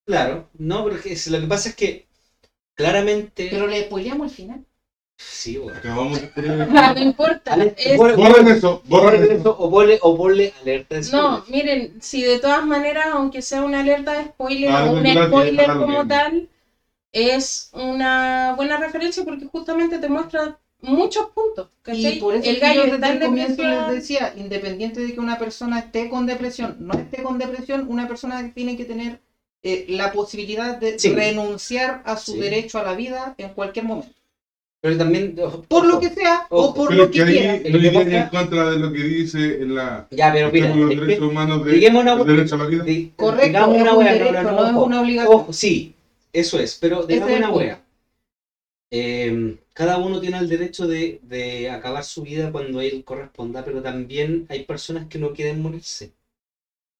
Claro, 0.06 0.48
no, 0.58 0.82
porque 0.84 1.12
es- 1.12 1.26
lo 1.28 1.40
que 1.40 1.46
pasa 1.46 1.68
es 1.70 1.76
que 1.76 2.06
claramente. 2.76 3.48
Pero 3.50 3.66
le 3.66 3.84
spoileamos 3.84 4.30
el 4.30 4.36
final. 4.36 4.64
Sí, 5.18 5.58
bueno. 5.58 5.78
Acabamos 5.78 6.20
de 6.20 6.28
poner- 6.28 6.68
No 6.68 7.00
importa. 7.00 7.54
Es- 7.76 7.96
Borren 7.98 8.48
eso, 8.48 8.82
borren 8.86 9.22
eso. 9.24 9.32
eso, 9.32 9.56
o 9.58 9.70
ponle, 9.70 9.98
o 10.02 10.16
ponle 10.16 10.52
alerta 10.62 10.94
de 10.96 11.10
No, 11.12 11.38
spoiler. 11.44 11.50
miren, 11.50 12.02
si 12.02 12.22
de 12.22 12.38
todas 12.38 12.64
maneras, 12.64 13.08
aunque 13.12 13.42
sea 13.42 13.62
una 13.62 13.80
alerta 13.80 14.12
de 14.14 14.24
spoiler 14.24 14.70
Ah, 14.70 14.84
o 14.90 14.92
un 14.94 15.06
spoiler 15.06 15.66
como 15.66 15.86
bien. 16.04 16.08
tal, 16.08 16.48
es 17.12 17.70
una 17.72 18.54
buena 18.56 18.76
referencia 18.76 19.24
porque 19.24 19.46
justamente 19.46 19.98
te 19.98 20.08
muestra 20.08 20.58
muchos 20.82 21.26
puntos. 21.34 21.68
¿cachai? 21.82 22.16
Y 22.16 22.20
por 22.20 22.34
eso 22.34 22.48
el 22.48 22.58
gallo 22.60 22.86
yo 22.86 22.94
está 22.94 23.06
desde 23.08 23.16
en 23.16 23.22
el 23.22 23.28
comienzo 23.28 23.62
les 23.62 23.88
decía, 23.92 24.32
independiente 24.36 25.00
de 25.00 25.12
que 25.12 25.20
una 25.20 25.38
persona 25.38 25.78
esté 25.80 26.08
con 26.08 26.26
depresión, 26.26 26.76
no 26.80 26.94
esté 26.94 27.22
con 27.22 27.38
depresión, 27.38 27.86
una 27.88 28.08
persona 28.08 28.50
tiene 28.54 28.76
que 28.76 28.84
tener 28.84 29.20
eh, 29.62 29.84
la 29.90 30.10
posibilidad 30.12 30.78
de 30.78 30.98
Sí. 30.98 31.10
renunciar 31.12 32.02
a 32.06 32.16
su 32.16 32.32
Sí. 32.32 32.38
derecho 32.40 32.78
a 32.78 32.82
la 32.82 32.94
vida 32.94 33.34
en 33.36 33.50
cualquier 33.50 33.84
momento. 33.84 34.14
Pero 34.82 34.96
también. 34.96 35.36
Por 35.68 35.84
lo 35.84 36.00
que 36.00 36.08
sea 36.08 36.46
o 36.48 36.72
por 36.72 36.94
lo 36.94 37.10
que 37.10 37.18
que 37.18 37.26
quiera. 37.26 37.58
que 37.62 37.90
pasa- 37.92 38.16
en 38.22 38.28
contra 38.28 38.70
de 38.70 38.78
lo 38.78 38.90
que 38.90 39.02
dice 39.02 39.60
en 39.60 39.74
la. 39.74 40.06
Ya, 40.10 40.32
pero 40.32 40.50
mira. 40.50 40.74
los 40.74 40.90
es 40.90 40.98
que- 40.98 41.04
derechos 41.04 41.28
humanos 41.30 41.62
de, 41.66 41.72
Digamos 41.72 42.02
una 42.02 42.24
derecho 42.24 42.54
a 42.54 42.58
la 42.58 42.64
vida. 42.64 42.84
Correcto, 43.16 43.46
digamos 43.48 43.76
es 43.76 43.82
una 43.82 43.92
un 43.92 43.98
wea, 43.98 44.12
derecho, 44.14 44.32
no, 44.32 44.42
no, 44.52 44.62
no 44.62 44.66
es 44.80 44.86
una 44.86 45.00
obligación. 45.02 45.34
Ojo, 45.34 45.52
sí, 45.52 45.94
eso 46.32 46.58
es, 46.58 46.76
pero 46.76 47.06
el 47.08 47.22
una 47.22 47.50
wea. 47.50 47.82
Eh, 48.92 49.56
cada 49.72 49.98
uno 49.98 50.20
tiene 50.20 50.38
el 50.38 50.48
derecho 50.48 50.86
de, 50.86 51.20
de 51.22 51.70
acabar 51.70 52.02
su 52.04 52.22
vida 52.22 52.50
cuando 52.50 52.80
él 52.80 53.04
corresponda, 53.04 53.64
pero 53.64 53.82
también 53.82 54.46
hay 54.48 54.64
personas 54.64 55.06
que 55.08 55.18
no 55.18 55.32
quieren 55.32 55.62
morirse. 55.62 56.12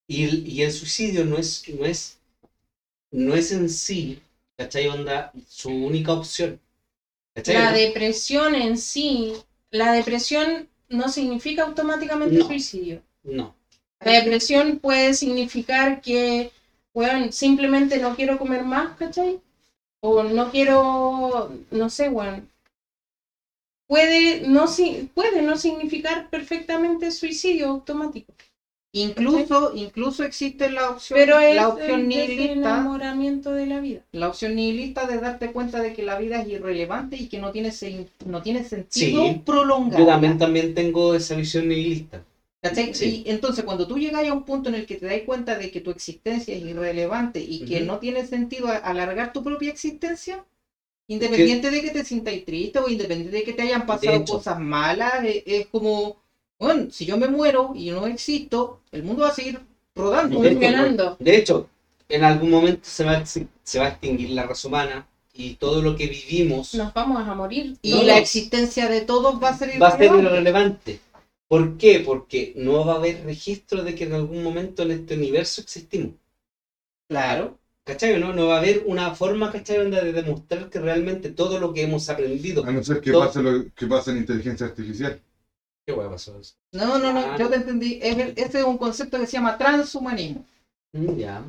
Y 0.08 0.24
el, 0.24 0.46
y 0.48 0.62
el 0.62 0.72
suicidio 0.72 1.24
no 1.24 1.38
es, 1.38 1.68
no 1.68 1.86
es, 1.86 2.18
no 3.12 3.34
es 3.34 3.52
en 3.52 3.68
sí, 3.70 4.22
¿cachai? 4.56 4.88
Onda, 4.88 5.32
su 5.48 5.70
única 5.70 6.12
opción. 6.12 6.60
¿Cachai? 7.34 7.56
La 7.56 7.72
depresión 7.72 8.54
en 8.54 8.76
sí, 8.78 9.32
la 9.70 9.92
depresión 9.92 10.68
no 10.88 11.08
significa 11.08 11.62
automáticamente 11.62 12.38
No. 12.38 12.46
suicidio. 12.46 13.02
No. 13.24 13.54
La 14.00 14.12
depresión 14.12 14.78
puede 14.78 15.14
significar 15.14 16.00
que, 16.00 16.50
weón, 16.94 17.32
simplemente 17.32 17.98
no 17.98 18.14
quiero 18.14 18.38
comer 18.38 18.62
más, 18.64 18.96
¿cachai? 18.96 19.40
O 20.02 20.22
no 20.22 20.50
quiero, 20.50 21.50
no 21.70 21.88
sé, 21.88 22.08
weón. 22.08 22.48
Puede 23.88 24.42
no, 24.46 24.68
si- 24.68 25.08
puede 25.14 25.42
no 25.42 25.56
significar 25.56 26.30
perfectamente 26.30 27.10
suicidio 27.10 27.68
automático. 27.68 28.32
Incluso, 28.92 29.72
incluso 29.74 30.24
existe 30.24 30.68
la 30.68 30.90
opción, 30.90 31.18
Pero 31.18 31.38
es 31.38 31.54
la 31.56 31.68
el 31.68 31.74
opción 31.74 32.08
nihilista, 32.08 32.52
enamoramiento 32.52 33.52
de 33.52 33.66
la 33.66 33.78
vida. 33.80 34.02
la 34.12 34.28
opción 34.28 34.56
nihilista 34.56 35.06
de 35.06 35.18
darte 35.20 35.52
cuenta 35.52 35.80
de 35.80 35.92
que 35.92 36.02
la 36.02 36.18
vida 36.18 36.40
es 36.40 36.48
irrelevante 36.48 37.16
y 37.16 37.26
que 37.28 37.38
no 37.38 37.52
tiene, 37.52 37.70
no 38.26 38.42
tiene 38.42 38.64
sentido 38.64 39.22
Sí, 39.22 39.42
prolongar. 39.44 40.00
Yo 40.00 40.06
también, 40.06 40.38
también 40.38 40.74
tengo 40.74 41.14
esa 41.14 41.36
visión 41.36 41.68
nihilista. 41.68 42.24
¿Cachai? 42.62 42.94
Sí. 42.94 43.22
Y 43.24 43.30
entonces 43.30 43.64
cuando 43.64 43.86
tú 43.86 43.98
llegas 43.98 44.26
a 44.28 44.32
un 44.34 44.44
punto 44.44 44.68
en 44.68 44.74
el 44.74 44.86
que 44.86 44.96
te 44.96 45.06
das 45.06 45.22
cuenta 45.24 45.56
de 45.56 45.70
que 45.70 45.80
tu 45.80 45.90
existencia 45.90 46.54
es 46.54 46.62
irrelevante 46.62 47.40
y 47.40 47.64
que 47.64 47.80
no 47.80 47.98
tiene 47.98 48.26
sentido 48.26 48.68
alargar 48.68 49.32
tu 49.32 49.42
propia 49.42 49.70
existencia, 49.70 50.44
independiente 51.08 51.70
de 51.70 51.80
que 51.82 51.90
te 51.90 52.04
sintáis 52.04 52.44
triste 52.44 52.78
o 52.78 52.88
independiente 52.88 53.36
de 53.36 53.44
que 53.44 53.52
te 53.54 53.62
hayan 53.62 53.86
pasado 53.86 54.24
cosas 54.24 54.60
malas, 54.60 55.24
e- 55.24 55.42
es, 55.46 55.66
como, 55.68 56.16
bueno, 56.58 56.90
si 56.90 57.06
yo 57.06 57.16
me 57.16 57.28
muero 57.28 57.72
y 57.74 57.90
no 57.90 58.06
existo, 58.06 58.80
el 58.92 59.02
mundo 59.04 59.22
va 59.22 59.30
a 59.30 59.34
seguir 59.34 59.60
rodando. 59.94 60.40
De- 60.40 60.50
Funcionando. 60.52 61.16
De 61.18 61.36
hecho, 61.36 61.68
en 62.08 62.24
algún 62.24 62.50
momento 62.50 62.80
se 62.84 63.04
va, 63.04 63.24
se 63.24 63.78
va 63.78 63.86
a 63.86 63.88
extinguir 63.88 64.30
la 64.30 64.44
raza 64.44 64.68
humana 64.68 65.06
y 65.32 65.54
todo 65.54 65.80
lo 65.80 65.96
que 65.96 66.06
vivimos 66.06 66.74
Nos 66.74 66.92
vamos 66.92 67.26
a 67.26 67.34
morir. 67.34 67.76
Y 67.82 67.92
todos. 67.92 68.04
la 68.04 68.18
existencia 68.18 68.88
de 68.88 69.00
todos 69.00 69.42
va 69.42 69.48
a 69.50 69.56
ser 69.56 69.80
va 69.82 69.88
a 69.88 69.96
ser 69.96 70.12
irrelevante. 70.14 71.00
¿Por 71.50 71.76
qué? 71.78 72.00
Porque 72.06 72.52
no 72.56 72.86
va 72.86 72.92
a 72.92 72.96
haber 72.96 73.24
registro 73.24 73.82
de 73.82 73.96
que 73.96 74.04
en 74.04 74.12
algún 74.14 74.44
momento 74.44 74.84
en 74.84 74.92
este 74.92 75.16
universo 75.16 75.60
existimos. 75.60 76.12
Claro. 77.08 77.58
¿Cachai? 77.84 78.12
o 78.14 78.18
¿No? 78.20 78.32
no 78.32 78.46
va 78.46 78.56
a 78.56 78.58
haber 78.58 78.84
una 78.86 79.14
forma, 79.16 79.50
¿cachai? 79.50 79.90
de 79.90 80.12
demostrar 80.12 80.70
que 80.70 80.78
realmente 80.78 81.30
todo 81.30 81.58
lo 81.58 81.72
que 81.74 81.82
hemos 81.82 82.08
aprendido. 82.08 82.64
A 82.64 82.70
no 82.70 82.84
ser 82.84 83.00
que 83.00 83.10
Todo- 83.10 83.26
pase 83.26 83.42
lo 83.42 83.64
que 83.74 83.86
pasa 83.86 84.12
en 84.12 84.18
inteligencia 84.18 84.66
artificial. 84.66 85.20
¿Qué 85.84 85.92
hueá 85.92 86.08
pasó 86.08 86.38
eso? 86.38 86.54
No, 86.72 86.98
no, 87.00 87.12
no, 87.12 87.18
Ah, 87.20 87.36
yo 87.36 87.48
te 87.48 87.56
entendí. 87.56 87.98
Es 88.00 88.16
el- 88.16 88.34
ese 88.36 88.58
es 88.60 88.64
un 88.64 88.78
concepto 88.78 89.18
que 89.18 89.26
se 89.26 89.32
llama 89.32 89.58
transhumanismo. 89.58 90.44
Mm, 90.92 91.16
Ya. 91.16 91.42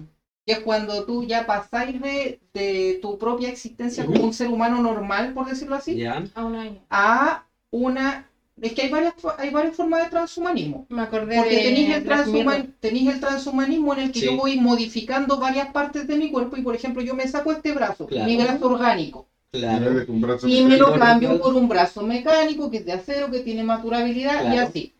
que 0.48 0.53
es 0.53 0.60
cuando 0.61 1.06
tú 1.06 1.23
ya 1.26 1.45
pasáis 1.45 2.02
de, 2.02 2.40
de 2.53 2.98
tu 3.03 3.19
propia 3.19 3.49
existencia 3.49 4.03
como 4.06 4.23
un 4.23 4.34
ser 4.34 4.48
humano 4.48 4.82
normal, 4.82 5.34
por 5.36 5.45
decirlo 5.48 5.76
así, 5.76 5.95
Ya. 5.95 6.23
A 6.34 6.44
un 6.45 6.56
año. 6.56 6.80
a 6.90 7.45
una... 7.69 8.28
Es 8.62 8.74
que 8.74 8.84
hay 8.84 8.90
varias, 8.90 9.16
hay 9.40 9.50
varias 9.50 9.76
formas 9.76 10.04
de 10.04 10.10
transhumanismo. 10.12 10.86
Me 10.90 11.02
acordé 11.02 11.38
Porque 11.38 11.56
de 11.56 11.64
tenéis 11.64 11.96
el, 11.96 12.06
transhuman- 12.06 13.20
transhumanismo 13.20 13.94
en 13.94 14.00
el 14.02 14.12
que 14.12 14.20
Sí. 14.20 14.26
yo 14.28 14.36
voy 14.38 14.60
modificando 14.60 15.40
varias 15.40 15.72
partes 15.72 16.06
de 16.08 16.16
mi 16.16 16.30
cuerpo 16.32 16.58
y, 16.58 16.62
por 16.62 16.76
ejemplo, 16.76 17.02
yo 17.02 17.16
me 17.16 17.28
saco 17.28 17.52
este 17.52 17.72
brazo, 17.74 18.06
Claro. 18.06 18.26
mi 18.28 18.38
brazo 18.38 18.68
orgánico, 18.68 19.28
Claro. 19.52 20.06
y 20.44 20.64
me 20.64 20.78
lo 20.78 20.94
cambio 20.98 21.42
por 21.42 21.56
un 21.56 21.68
brazo 21.68 22.04
mecánico 22.04 22.70
que 22.70 22.78
es 22.78 22.86
de 22.86 22.94
acero, 22.94 23.32
que 23.32 23.40
tiene 23.40 23.64
más 23.64 23.82
durabilidad 23.82 24.44
y 24.46 24.52
Claro. 24.52 24.68
así. 24.68 24.94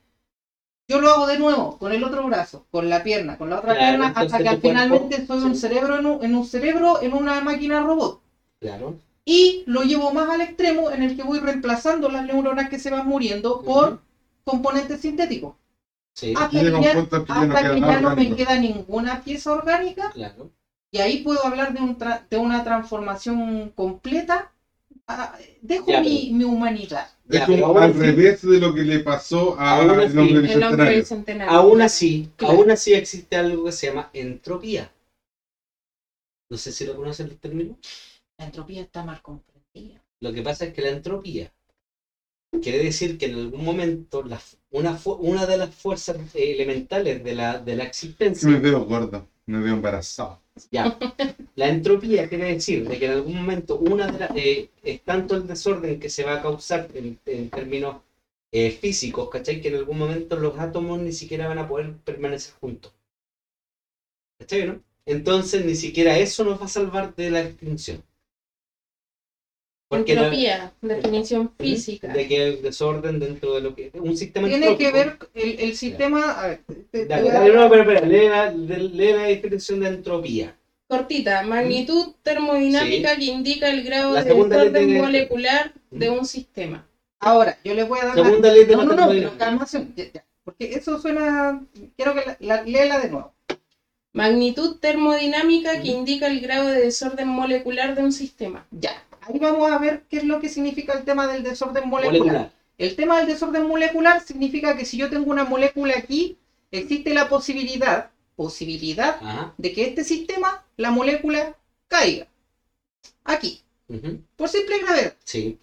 Yo 0.88 1.00
lo 1.00 1.10
hago 1.12 1.28
de 1.28 1.38
nuevo 1.38 1.78
con 1.78 1.94
el 1.94 2.04
otro 2.04 2.26
brazo, 2.26 2.66
con 2.72 2.90
la 2.90 3.04
pierna, 3.04 3.38
con 3.38 3.50
la 3.52 3.60
otra 3.60 3.76
Claro, 3.76 3.88
pierna, 4.00 4.08
hasta 4.20 4.38
que 4.40 4.44
cuerpo- 4.44 4.68
finalmente 4.70 5.26
soy 5.28 5.44
un 5.44 5.56
cerebro 5.56 6.00
en 6.00 6.06
un, 6.08 6.24
en 6.26 6.36
un 6.36 6.46
cerebro 6.46 7.02
en 7.02 7.14
una 7.14 7.40
máquina 7.42 7.80
robot. 7.82 8.20
Claro. 8.60 8.96
Y 9.26 9.64
lo 9.68 9.84
llevo 9.84 10.12
más 10.12 10.30
al 10.30 10.42
extremo 10.42 10.92
en 10.92 11.04
el 11.04 11.16
que 11.16 11.24
voy 11.24 11.40
reemplazando 11.40 12.10
las 12.10 12.26
neuronas 12.26 12.70
que 12.70 12.80
se 12.80 12.90
van 12.90 13.06
muriendo 13.08 13.62
por 13.62 14.02
componentes 14.44 15.02
sintéticos. 15.02 15.56
Sí. 16.16 16.34
Hasta 16.36 16.60
que 16.60 16.72
ya, 16.82 16.94
punto 16.94 17.24
que 17.24 17.28
ya 17.34 17.46
no 17.46 17.54
hasta 17.54 17.74
que 17.74 17.80
ya 17.80 18.02
no 18.02 18.16
me 18.16 18.36
queda 18.36 18.58
ninguna 18.58 19.22
pieza 19.24 19.52
orgánica 19.54 20.10
Claro. 20.12 20.50
y 20.92 20.98
ahí 21.00 21.24
puedo 21.24 21.46
hablar 21.46 21.74
de, 21.74 21.80
un 21.82 21.98
tra- 21.98 22.28
de 22.30 22.38
una 22.38 22.64
transformación 22.64 23.72
completa. 23.76 24.52
Ah, 25.08 25.38
Dejo 25.62 25.92
Ya, 25.92 26.02
mi, 26.02 26.32
mi 26.32 26.44
humanidad. 26.44 27.08
Es 27.30 27.46
como 27.46 27.78
al 27.78 27.94
revés 27.94 28.42
de 28.42 28.60
lo 28.60 28.74
que 28.74 28.82
le 28.84 29.00
pasó 29.00 29.58
a 29.58 29.78
Aún 29.78 29.92
el 29.92 30.00
así, 30.02 30.18
hombre 30.18 30.24
El 30.24 30.36
hombre 30.36 30.42
bicentenario. 30.42 31.00
bicentenario. 31.00 31.54
Aún 31.58 31.82
así, 31.82 32.30
Claro. 32.36 32.54
aún 32.56 32.72
así 32.72 32.94
existe 32.94 33.38
algo 33.38 33.64
que 33.66 33.72
se 33.72 33.88
llama 33.88 34.10
entropía. 34.14 34.92
No 36.50 36.58
sé 36.58 36.72
si 36.72 36.86
lo 36.86 36.96
conocen 36.96 37.28
el 37.28 37.38
término. 37.38 37.78
La 38.42 38.48
entropía 38.48 38.82
está 38.82 39.04
mal 39.04 39.22
comprendida. 39.22 40.02
Lo 40.20 40.34
que 40.34 40.42
pasa 40.42 40.66
es 40.66 40.74
que 40.74 40.82
la 40.82 40.90
entropía 40.90 41.52
quiere 42.60 42.80
decir 42.80 43.16
que 43.20 43.28
en 43.28 43.36
algún 43.36 43.64
momento 43.64 44.24
la 44.24 44.42
una, 44.72 45.46
de 45.46 45.58
las 45.58 45.76
fuerzas 45.76 46.18
eh, 46.34 46.52
elementales 46.52 47.24
de 47.24 47.36
la, 47.36 47.60
de 47.60 47.76
la 47.76 47.84
Me 47.84 47.90
existencia, 47.90 48.50
veo 48.58 48.84
gordo, 48.86 49.28
me 49.46 49.60
veo 49.60 49.76
embarazado. 49.76 50.42
ya, 50.72 50.98
la 51.56 51.68
entropía 51.70 52.28
quiere 52.28 52.54
decir 52.56 52.88
de 52.88 52.98
que 52.98 53.06
en 53.06 53.12
algún 53.12 53.36
momento 53.36 53.78
una 53.78 54.08
de 54.08 54.18
las, 54.18 54.32
eh, 54.36 54.70
es 54.82 55.02
tanto 55.04 55.36
el 55.36 55.46
desorden 55.46 56.00
que 56.00 56.10
se 56.10 56.24
va 56.24 56.40
a 56.40 56.42
causar 56.42 56.88
en, 56.96 57.20
en 57.28 57.48
términos 57.52 57.98
eh, 58.52 58.72
físicos, 58.72 59.30
¿cachai? 59.30 59.62
Que 59.62 59.68
en 59.68 59.76
algún 59.76 60.00
momento 60.00 60.36
los 60.36 60.58
átomos 60.58 61.00
ni 61.00 61.12
siquiera 61.12 61.48
van 61.48 61.60
a 61.60 61.68
poder 61.68 61.94
permanecer 61.98 62.56
juntos. 62.60 62.92
¿Cachai, 64.40 64.66
no? 64.66 64.82
Entonces 65.06 65.64
ni 65.64 65.76
siquiera 65.76 66.18
eso 66.18 66.44
nos 66.44 66.60
va 66.60 66.66
a 66.66 66.70
salvar 66.70 67.14
de 67.16 67.30
la 67.30 67.42
extinción. 67.42 68.04
Porque 69.92 70.16
la- 70.16 70.22
Entropía, 70.22 70.72
definición 70.82 71.52
física. 71.60 72.08
de 72.14 72.26
que 72.26 72.42
hay 72.42 72.56
desorden 72.62 73.20
dentro 73.20 73.56
de 73.56 73.60
lo 73.60 73.76
que 73.76 73.92
un 73.94 74.16
sistema 74.16 74.48
Tiene 74.48 74.78
que 74.78 74.90
ver 74.90 75.18
el, 75.34 75.60
el 75.60 75.76
sistema. 75.76 76.32
a 76.32 76.48
ver, 76.48 76.60
te- 76.66 76.84
te 76.92 77.06
Dale, 77.08 77.24
voy 77.24 77.32
a- 77.32 77.34
dale, 77.34 77.54
no, 77.54 77.70
pero 77.70 78.06
lee 78.06 78.30
la, 78.30 78.50
lee 78.52 79.12
la 79.12 79.24
definición 79.24 79.82
de 79.82 79.88
entropía. 79.90 80.56
Cortita, 80.88 81.42
magnitud 81.44 82.14
termodinámica 82.24 83.18
que 83.18 83.26
indica 83.26 83.70
el 83.70 83.84
grado 83.84 84.14
La 84.14 84.24
de 84.24 84.34
desorden 84.34 84.72
de- 84.88 84.98
molecular 85.02 85.74
de 85.90 86.10
un 86.10 86.26
sistema. 86.26 86.88
Ahora, 87.20 87.58
yo 87.66 87.74
les 87.74 87.86
voy 87.86 88.00
a 88.00 88.06
dar 88.06 88.18
la- 88.18 88.24
Segunda 88.24 88.50
ley 88.50 88.64
de 88.64 88.74
No, 88.78 88.84
la 88.84 88.86
no, 88.86 88.96
no, 88.96 89.08
pero 89.10 89.34
ya, 89.98 90.04
ya, 90.14 90.24
porque 90.46 90.74
eso 90.74 91.02
suena... 91.02 91.62
Quiero 91.98 92.16
que 92.16 92.24
la, 92.26 92.38
la- 92.40 92.64
léela 92.64 92.98
de 92.98 93.10
nuevo. 93.10 93.34
Magnitud 94.14 94.78
termodinámica 94.80 95.82
que 95.82 95.90
indica 95.90 96.28
el 96.28 96.40
grado 96.40 96.68
de 96.70 96.80
desorden 96.82 97.28
molecular 97.28 97.94
de 97.94 98.04
un 98.04 98.12
sistema. 98.14 98.66
Ya, 98.72 99.04
ahí 99.22 99.40
vamos 99.40 99.72
a 99.72 99.78
ver 99.78 100.04
qué 100.10 100.18
es 100.18 100.24
lo 100.24 100.40
que 100.40 100.50
significa 100.50 100.94
el 100.94 101.06
tema 101.06 101.28
del 101.28 101.44
desorden 101.44 101.88
molecular. 101.88 102.20
Molecular. 102.20 102.52
El 102.78 102.96
tema 102.96 103.18
del 103.20 103.28
desorden 103.28 103.68
molecular 103.68 104.22
significa 104.22 104.76
que 104.76 104.86
si 104.86 104.98
yo 104.98 105.10
tengo 105.10 105.30
una 105.30 105.44
molécula 105.44 105.94
aquí, 105.98 106.38
existe 106.72 107.14
la 107.14 107.30
posibilidad, 107.30 108.10
posibilidad 108.36 109.18
Ajá. 109.22 109.54
de 109.58 109.72
que 109.72 109.86
este 109.86 110.04
sistema, 110.04 110.66
la 110.78 110.90
molécula, 110.92 111.56
caiga. 111.88 112.28
Aquí, 113.24 113.62
por 114.36 114.50
simple 114.50 114.80
gravedad. 114.80 115.16
Sí, 115.24 115.60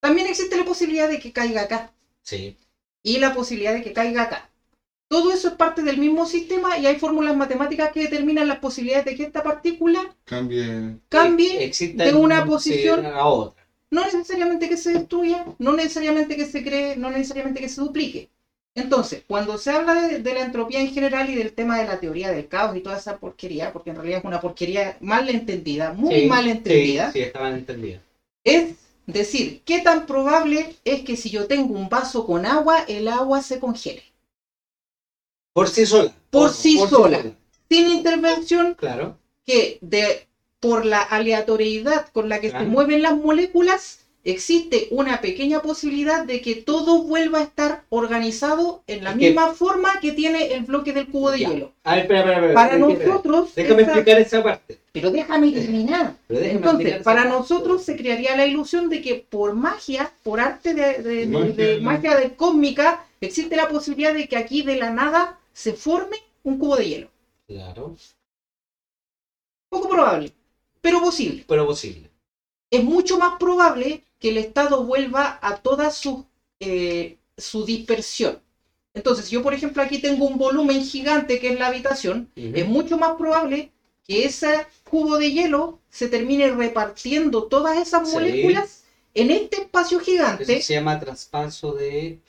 También 0.00 0.26
existe 0.26 0.56
la 0.56 0.64
posibilidad 0.64 1.08
de 1.08 1.20
que 1.20 1.32
caiga 1.32 1.62
acá 1.62 1.92
sí. 2.22 2.56
y 3.02 3.18
la 3.18 3.32
posibilidad 3.32 3.72
de 3.72 3.82
que 3.82 3.92
caiga 3.92 4.22
acá. 4.22 4.50
Todo 5.08 5.32
eso 5.32 5.48
es 5.48 5.54
parte 5.54 5.82
del 5.82 5.98
mismo 5.98 6.26
sistema 6.26 6.76
y 6.78 6.86
hay 6.86 6.98
fórmulas 6.98 7.36
matemáticas 7.36 7.92
que 7.92 8.00
determinan 8.00 8.48
las 8.48 8.58
posibilidades 8.58 9.04
de 9.04 9.14
que 9.14 9.22
esta 9.24 9.42
partícula 9.42 10.00
Cambie. 10.24 10.98
cambie 11.08 11.64
Existe 11.64 12.04
de 12.04 12.14
una 12.14 12.44
posición 12.44 13.06
a 13.06 13.24
otra. 13.26 13.64
no 13.90 14.04
necesariamente 14.04 14.68
que 14.68 14.76
se 14.76 14.92
destruya, 14.92 15.44
no 15.58 15.72
necesariamente 15.72 16.36
que 16.36 16.46
se 16.46 16.62
cree, 16.64 16.96
no 16.96 17.10
necesariamente 17.10 17.60
que 17.60 17.68
se 17.68 17.80
duplique. 17.80 18.28
Entonces, 18.74 19.22
cuando 19.28 19.56
se 19.56 19.70
habla 19.70 19.94
de, 19.94 20.18
de 20.18 20.34
la 20.34 20.40
entropía 20.40 20.80
en 20.80 20.92
general 20.92 21.30
y 21.30 21.34
del 21.36 21.52
tema 21.52 21.78
de 21.78 21.84
la 21.84 22.00
teoría 22.00 22.32
del 22.32 22.48
caos 22.48 22.74
y 22.76 22.80
toda 22.80 22.96
esa 22.96 23.16
porquería, 23.18 23.72
porque 23.72 23.90
en 23.90 23.96
realidad 23.96 24.18
es 24.18 24.24
una 24.24 24.40
porquería 24.40 24.96
mal 25.00 25.28
entendida, 25.28 25.92
muy 25.92 26.14
Sí, 26.14 26.26
mal 26.26 26.48
entendida, 26.48 27.06
Sí, 27.06 27.18
sí, 27.20 27.24
estaban 27.24 27.54
entendidas. 27.54 28.02
es 28.42 28.74
decir, 29.06 29.60
¿qué 29.64 29.80
tan 29.80 30.06
probable 30.06 30.74
es 30.84 31.02
que 31.02 31.14
si 31.16 31.30
yo 31.30 31.46
tengo 31.46 31.74
un 31.74 31.88
vaso 31.88 32.24
con 32.26 32.46
agua, 32.46 32.80
el 32.88 33.06
agua 33.08 33.40
se 33.40 33.60
congele? 33.60 34.02
Por 35.54 35.68
sí 35.68 35.86
sola. 35.86 36.12
Por 36.30 36.50
sí 36.50 36.78
sola. 36.90 37.22
Sin 37.70 37.88
intervención 37.88 38.74
Claro. 38.74 39.16
que 39.46 39.78
de, 39.80 40.26
por 40.60 40.84
la 40.84 41.00
aleatoriedad 41.00 42.08
con 42.12 42.28
la 42.28 42.40
que 42.40 42.50
Claro. 42.50 42.64
se 42.64 42.70
mueven 42.70 43.02
las 43.02 43.16
moléculas, 43.16 44.00
existe 44.24 44.88
una 44.90 45.20
pequeña 45.20 45.60
posibilidad 45.62 46.24
de 46.24 46.40
que 46.40 46.56
todo 46.56 47.02
vuelva 47.04 47.38
a 47.38 47.42
estar 47.42 47.84
organizado 47.88 48.82
en 48.88 49.04
la 49.04 49.10
Es 49.10 49.16
que- 49.18 49.26
misma 49.26 49.52
forma 49.54 50.00
que 50.00 50.10
tiene 50.12 50.54
el 50.54 50.64
bloque 50.64 50.92
del 50.92 51.06
cubo 51.06 51.30
de 51.30 51.38
Ya. 51.40 51.50
hielo. 51.50 51.72
A 51.84 51.92
ver, 51.94 52.02
espera, 52.02 52.20
espera, 52.20 52.36
espera. 52.38 52.54
Para 52.54 52.76
espera. 52.76 53.06
nosotros, 53.06 53.54
Déjame 53.54 53.82
esa- 53.82 53.92
explicar 53.92 54.20
esa 54.22 54.42
parte. 54.42 54.78
pero 54.92 55.10
déjame 55.12 55.52
terminar. 55.52 56.14
Pero 56.26 56.40
déjame 56.40 56.56
Entonces, 56.58 57.02
para 57.04 57.22
parte. 57.22 57.38
nosotros 57.38 57.84
se 57.84 57.96
crearía 57.96 58.36
la 58.36 58.46
ilusión 58.46 58.88
de 58.88 59.02
que 59.02 59.14
por 59.28 59.54
magia, 59.54 60.10
por 60.24 60.40
arte 60.40 60.74
de, 60.74 61.02
de- 61.02 61.02
de- 61.02 61.26
Magia, 61.26 61.54
de 61.54 61.76
¿no? 61.76 61.82
magia 61.82 62.16
de 62.16 62.34
cósmica, 62.34 63.04
existe 63.20 63.54
la 63.56 63.68
posibilidad 63.68 64.14
de 64.14 64.26
que 64.26 64.36
aquí 64.36 64.62
de 64.62 64.76
la 64.76 64.90
nada 64.90 65.38
se 65.54 65.72
forme 65.72 66.18
un 66.42 66.58
cubo 66.58 66.76
de 66.76 66.86
hielo. 66.88 67.10
Claro. 67.46 67.96
Poco 69.70 69.88
probable, 69.88 70.32
pero 70.80 71.00
posible. 71.00 71.44
Pero 71.48 71.66
posible. 71.66 72.10
es 72.70 72.82
mucho 72.84 73.18
más 73.18 73.38
probable 73.38 74.02
que 74.18 74.30
el 74.30 74.38
Estado 74.38 74.84
vuelva 74.84 75.38
a 75.42 75.56
toda 75.58 75.90
su, 75.90 76.26
eh, 76.60 77.16
su 77.36 77.64
dispersión. 77.64 78.40
Entonces, 78.94 79.30
yo 79.30 79.42
por 79.42 79.54
ejemplo 79.54 79.82
aquí 79.82 79.98
tengo 80.00 80.26
un 80.26 80.38
volumen 80.38 80.84
gigante 80.84 81.40
que 81.40 81.50
es 81.52 81.58
la 81.58 81.68
habitación, 81.68 82.30
es 82.36 82.66
mucho 82.66 82.96
más 82.98 83.16
probable 83.16 83.70
que 84.06 84.24
ese 84.24 84.66
cubo 84.88 85.18
de 85.18 85.32
hielo 85.32 85.80
se 85.88 86.08
termine 86.08 86.50
repartiendo 86.50 87.44
todas 87.44 87.78
esas 87.78 88.08
Sí. 88.08 88.14
moléculas 88.14 88.84
en 89.14 89.30
este 89.30 89.62
espacio 89.62 89.98
Eso 89.98 90.04
gigante, 90.04 90.62
se 90.62 90.74
llama 90.74 91.00
traspaso 91.00 91.72
de. 91.72 92.20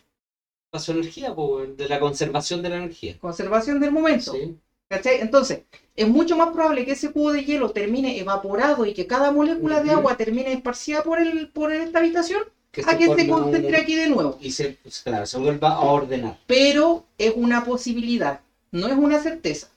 De 0.79 0.91
energía, 0.93 1.33
po, 1.35 1.61
de 1.65 1.87
la 1.89 1.99
conservación 1.99 2.61
de 2.61 2.69
la 2.69 2.77
energía. 2.77 3.17
conservación 3.19 3.79
del 3.79 3.91
momento. 3.91 4.33
Sí. 4.33 4.57
¿cachai? 4.87 5.19
Entonces, 5.21 5.61
es 5.95 6.07
mucho 6.07 6.35
más 6.37 6.49
probable 6.49 6.85
que 6.85 6.91
ese 6.91 7.11
cubo 7.11 7.31
de 7.31 7.43
hielo 7.43 7.69
termine 7.71 8.19
evaporado 8.19 8.85
y 8.85 8.93
que 8.93 9.07
cada 9.07 9.31
molécula 9.31 9.81
de 9.81 9.91
agua 9.91 10.15
termine 10.15 10.53
esparcida 10.53 11.01
por, 11.03 11.19
el, 11.19 11.47
por 11.49 11.71
esta 11.71 11.99
habitación 11.99 12.43
Que 12.71 12.81
a 12.85 12.95
que 12.97 13.05
se 13.15 13.27
concentre 13.27 13.69
un- 13.77 13.83
aquí 13.83 13.95
de 13.95 14.07
nuevo. 14.09 14.37
Y 14.39 14.51
se, 14.51 14.77
pues, 14.83 15.01
claro, 15.01 15.25
se 15.25 15.37
vuelva 15.39 15.69
a 15.71 15.79
ordenar. 15.79 16.37
pero 16.45 17.05
es 17.17 17.33
una 17.35 17.63
posibilidad, 17.63 18.41
no 18.71 18.87
es 18.87 18.93
una 18.95 19.19
certeza. 19.19 19.67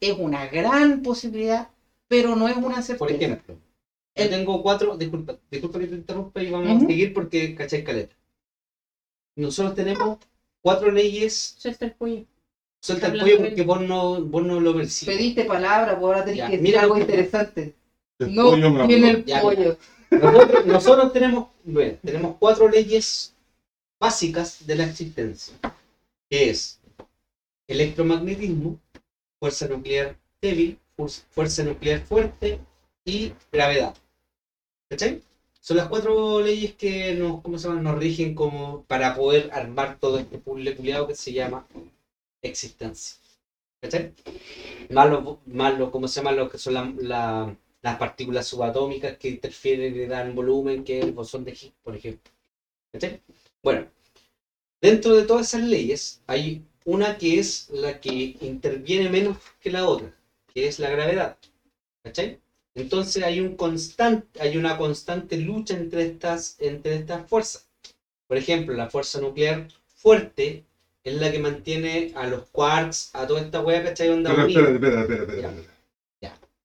Es 0.00 0.14
una 0.18 0.46
gran 0.48 1.00
posibilidad, 1.02 1.68
pero 2.08 2.36
no 2.36 2.46
es 2.48 2.56
una 2.56 2.82
certeza. 2.82 2.98
Por 2.98 3.12
ejemplo, 3.12 3.54
yo 3.54 4.24
El- 4.24 4.30
tengo 4.30 4.62
cuatro, 4.62 4.96
disculpa, 4.96 5.36
disculpa 5.50 5.78
que 5.78 5.86
te 5.86 5.94
interrumpa 5.94 6.42
y 6.42 6.50
vamos 6.50 6.82
a 6.82 6.86
seguir 6.86 7.14
porque 7.14 7.54
cachai 7.54 7.82
caleta. 7.82 8.14
Nosotros 9.36 9.74
tenemos 9.74 10.18
cuatro 10.62 10.90
leyes. 10.90 11.54
Suelta 11.58 11.84
el 11.86 11.92
pollo. 11.92 12.24
Suelta 12.82 13.08
el 13.08 13.18
de- 13.20 13.36
porque 13.36 13.62
vos 13.62 13.80
no, 13.80 14.22
vos 14.24 14.42
no 14.42 14.58
lo 14.60 14.74
percibes. 14.74 15.16
Pediste 15.16 15.44
palabra, 15.44 15.92
pues 15.98 16.04
ahora 16.04 16.24
tenés 16.24 16.38
Ya, 16.38 16.46
que 16.46 16.52
decir 16.52 16.62
mira 16.62 16.80
algo 16.82 16.94
que- 16.94 17.00
interesante. 17.02 17.74
El 18.18 18.34
No, 18.34 18.50
pollo 18.50 18.66
habló. 18.66 18.84
el 18.84 19.24
Ya, 19.24 19.40
pollo. 19.42 19.76
Nosotros, 20.10 20.66
nosotros 20.66 21.12
tenemos, 21.12 21.48
bueno, 21.64 21.96
tenemos 22.02 22.36
cuatro 22.38 22.68
leyes 22.68 23.32
básicas 24.00 24.66
de 24.66 24.74
la 24.76 24.84
existencia, 24.84 25.54
que 26.28 26.50
es 26.50 26.80
electromagnetismo, 27.68 28.78
fuerza 29.38 29.68
nuclear 29.68 30.16
débil, 30.42 30.78
fuerza- 30.96 31.22
fuerza 31.30 31.62
nuclear 31.62 32.00
fuerte 32.00 32.58
y 33.04 33.32
gravedad. 33.52 33.94
¿Cachai? 34.90 35.22
Son 35.60 35.76
las 35.76 35.88
cuatro 35.88 36.40
leyes 36.40 36.74
que 36.74 37.14
nos, 37.14 37.40
¿cómo 37.42 37.58
se 37.58 37.68
llama? 37.68 37.80
nos 37.80 37.98
rigen 37.98 38.34
como 38.34 38.82
para 38.84 39.14
poder 39.14 39.50
armar 39.52 39.98
todo 39.98 40.18
este 40.18 40.38
puzzle 40.38 40.74
culiado 40.74 41.06
que 41.06 41.14
se 41.14 41.32
llama 41.32 41.66
existencia. 42.42 43.16
¿Cachai? 43.82 44.14
Más 44.90 45.10
los, 45.10 45.38
más 45.46 45.78
los- 45.78 45.90
¿cómo 45.90 46.08
se 46.08 46.20
llama? 46.20 46.32
Lo 46.32 46.48
que 46.50 46.58
son 46.58 46.74
la- 46.74 46.94
la- 46.98 47.56
las 47.82 47.98
partículas 47.98 48.46
subatómicas 48.46 49.16
que 49.18 49.28
interfieren 49.30 49.94
y 49.94 49.98
le 49.98 50.06
dan 50.08 50.34
volumen, 50.34 50.84
que 50.84 50.98
es 51.00 51.04
el 51.06 51.12
bosón 51.12 51.44
de 51.44 51.52
Higgs, 51.52 51.74
por 51.82 51.94
ejemplo. 51.96 52.32
¿Cachai? 52.92 53.20
Bueno, 53.62 53.86
dentro 54.82 55.14
de 55.14 55.24
todas 55.24 55.48
esas 55.48 55.62
leyes 55.62 56.22
hay 56.26 56.64
una 56.84 57.18
que 57.18 57.38
es 57.38 57.68
la 57.70 58.00
que 58.00 58.36
interviene 58.40 59.08
menos 59.08 59.38
que 59.60 59.70
la 59.70 59.86
otra, 59.86 60.14
que 60.52 60.66
es 60.66 60.78
la 60.78 60.90
gravedad. 60.90 61.36
¿Cachai? 62.04 62.40
Entonces 62.74 63.22
hay 63.24 63.40
un 63.40 63.56
constante, 63.56 64.26
hay 64.40 64.56
una 64.56 64.76
constante 64.78 65.36
lucha 65.36 65.74
entre 65.74 66.02
estas, 66.06 66.56
entre 66.60 66.94
estas 66.96 67.28
fuerzas. 67.28 67.66
Por 68.28 68.36
ejemplo, 68.36 68.74
la 68.74 68.88
fuerza 68.88 69.20
nuclear 69.20 69.66
fuerte 69.96 70.64
es 71.02 71.14
la 71.14 71.32
que 71.32 71.38
mantiene 71.40 72.12
a 72.14 72.26
los 72.26 72.44
quarks, 72.52 73.10
a 73.14 73.26
toda 73.26 73.40
esta 73.40 73.60
wea, 73.60 73.82
¿cachai? 73.82 74.10
Onda 74.10 74.30
Pero 74.30 74.44
unida. 74.44 74.60
espérate, 74.60 74.74
espérate, 74.86 75.00
espérate, 75.12 75.32
espérate. 75.32 75.58
espérate. 75.60 75.80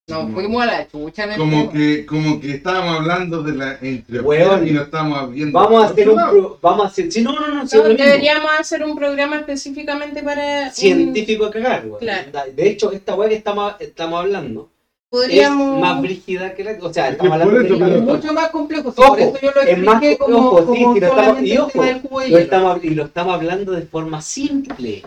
Nos 0.07 0.31
fuimos 0.33 0.61
a 0.61 0.65
la 0.67 0.87
chucha 0.87 1.23
en 1.23 1.31
el 1.31 1.37
Como 1.39 1.61
tema. 1.61 1.73
que, 1.73 2.05
como 2.05 2.39
que 2.39 2.51
estábamos 2.51 2.99
hablando 2.99 3.41
de 3.41 3.55
la 3.55 3.79
Weón. 4.21 4.67
y 4.67 4.71
no 4.71 4.83
estamos 4.83 5.31
viendo. 5.33 5.57
Vamos 5.59 5.83
a 5.83 5.87
hacer 5.87 6.09
un 6.09 6.15
pro- 6.29 6.59
vamos 6.61 6.85
a 6.85 6.89
hacer, 6.89 7.11
sí, 7.11 7.23
no, 7.23 7.31
no, 7.33 7.47
no, 7.47 7.63
No, 7.63 7.83
deberíamos 7.95 8.51
hacer 8.59 8.83
un 8.83 8.95
programa 8.95 9.37
específicamente 9.37 10.21
para. 10.21 10.65
un- 10.67 10.71
científico 10.71 11.45
a 11.45 11.49
cagar, 11.51 11.87
weón. 11.87 11.97
Claro. 11.99 12.29
De 12.53 12.69
hecho, 12.69 12.91
esta 12.91 13.15
weá 13.15 13.29
que 13.29 13.35
estamos, 13.35 13.73
estamos 13.79 14.19
hablando 14.19 14.69
Podríamos. 15.09 15.75
es 15.75 15.81
más 15.81 16.01
brígida 16.01 16.53
que 16.53 16.63
la. 16.63 16.77
O 16.81 16.93
sea, 16.93 17.05
Es 17.07 17.11
estamos 17.13 17.37
que 17.37 17.43
hablando 17.43 17.53
por 17.53 17.65
eso, 17.65 17.85
de 17.85 17.95
Es 17.97 18.01
mucho 18.03 18.33
más 18.33 18.49
complejo. 18.49 18.89
Ojo, 18.95 19.07
por 19.07 19.19
eso 19.19 19.37
yo 19.41 19.51
lo 19.55 19.61
es 19.61 19.77
más- 19.77 19.95
expliqué 20.03 20.17
como, 20.17 20.37
ojo, 20.37 20.59
sí, 20.59 20.65
como 20.65 20.93
sí, 20.93 20.99
lo 20.99 21.05
estamos- 21.07 21.15
solamente 21.25 21.47
y 21.49 21.51
el 21.53 21.59
ojo, 21.59 21.71
tema 21.71 21.85
del 21.85 22.01
cubo 22.01 22.19
de 22.21 22.29
lo 22.29 22.37
estamos, 22.37 22.83
y 22.83 22.89
lo 22.89 23.03
estamos 23.05 23.33
hablando 23.35 23.71
de 23.71 23.81
forma 23.83 24.21
simple. 24.21 25.03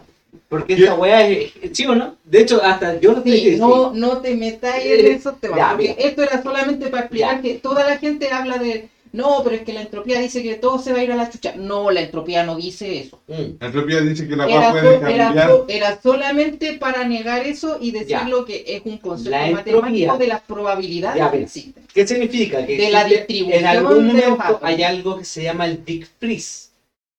Porque 0.48 0.76
¿Qué? 0.76 0.82
esta 0.84 0.94
weá 0.94 1.28
es. 1.28 1.52
¿Sí 1.72 1.84
o 1.86 1.94
no? 1.94 2.14
De 2.24 2.40
hecho, 2.40 2.62
hasta 2.62 2.98
yo 3.00 3.12
lo 3.12 3.22
Sí, 3.22 3.30
dije. 3.30 3.56
no, 3.58 3.92
no 3.92 4.18
te 4.18 4.34
metáis 4.34 4.84
en 4.86 5.06
Eh, 5.06 5.10
esos 5.12 5.38
temas. 5.40 5.58
ya, 5.58 5.70
porque 5.70 5.88
mira. 5.88 6.08
esto 6.08 6.22
era 6.22 6.42
solamente 6.42 6.86
para 6.88 7.02
explicar 7.02 7.36
Ya. 7.36 7.42
que 7.42 7.54
toda 7.54 7.84
la 7.84 7.98
gente 7.98 8.30
habla 8.30 8.56
de. 8.56 8.88
No, 9.12 9.42
pero 9.44 9.56
es 9.56 9.62
que 9.62 9.72
la 9.72 9.80
entropía 9.82 10.20
dice 10.20 10.42
que 10.42 10.54
todo 10.56 10.78
se 10.78 10.92
va 10.92 10.98
a 10.98 11.04
ir 11.04 11.12
a 11.12 11.16
la 11.16 11.30
chucha. 11.30 11.54
No, 11.56 11.90
la 11.90 12.00
entropía 12.02 12.42
no 12.44 12.56
dice 12.56 12.98
eso. 13.00 13.20
Mm. 13.28 13.58
La 13.60 13.66
entropía 13.66 14.00
dice 14.00 14.28
que 14.28 14.36
la 14.36 14.44
agua 14.44 14.56
Era, 14.56 14.70
puede 14.70 15.00
so- 15.00 15.06
era 15.06 15.56
era 15.68 16.00
solamente 16.02 16.74
para 16.74 17.04
negar 17.04 17.46
eso 17.46 17.78
y 17.80 17.90
decir 17.90 18.08
Ya. 18.08 18.28
lo 18.28 18.44
que 18.44 18.64
es 18.66 18.82
un 18.84 18.98
concepto 18.98 19.30
La 19.30 19.40
matemático 19.50 19.76
entropía. 19.78 20.16
de 20.16 20.26
las 20.26 20.40
probabilidades 20.42 21.18
Ya, 21.18 21.30
que 21.30 21.42
existen. 21.42 21.84
¿Qué 21.92 22.06
significa? 22.06 22.64
Que 22.66 22.76
De 22.76 22.90
la 22.90 23.04
distribución 23.04 23.60
en 23.60 23.66
algún 23.66 24.06
momento 24.06 24.60
hay 24.62 24.82
algo 24.82 25.18
que 25.18 25.24
se 25.24 25.42
llama 25.42 25.66
el 25.66 25.78
Big 25.78 26.06
Freeze. 26.18 26.68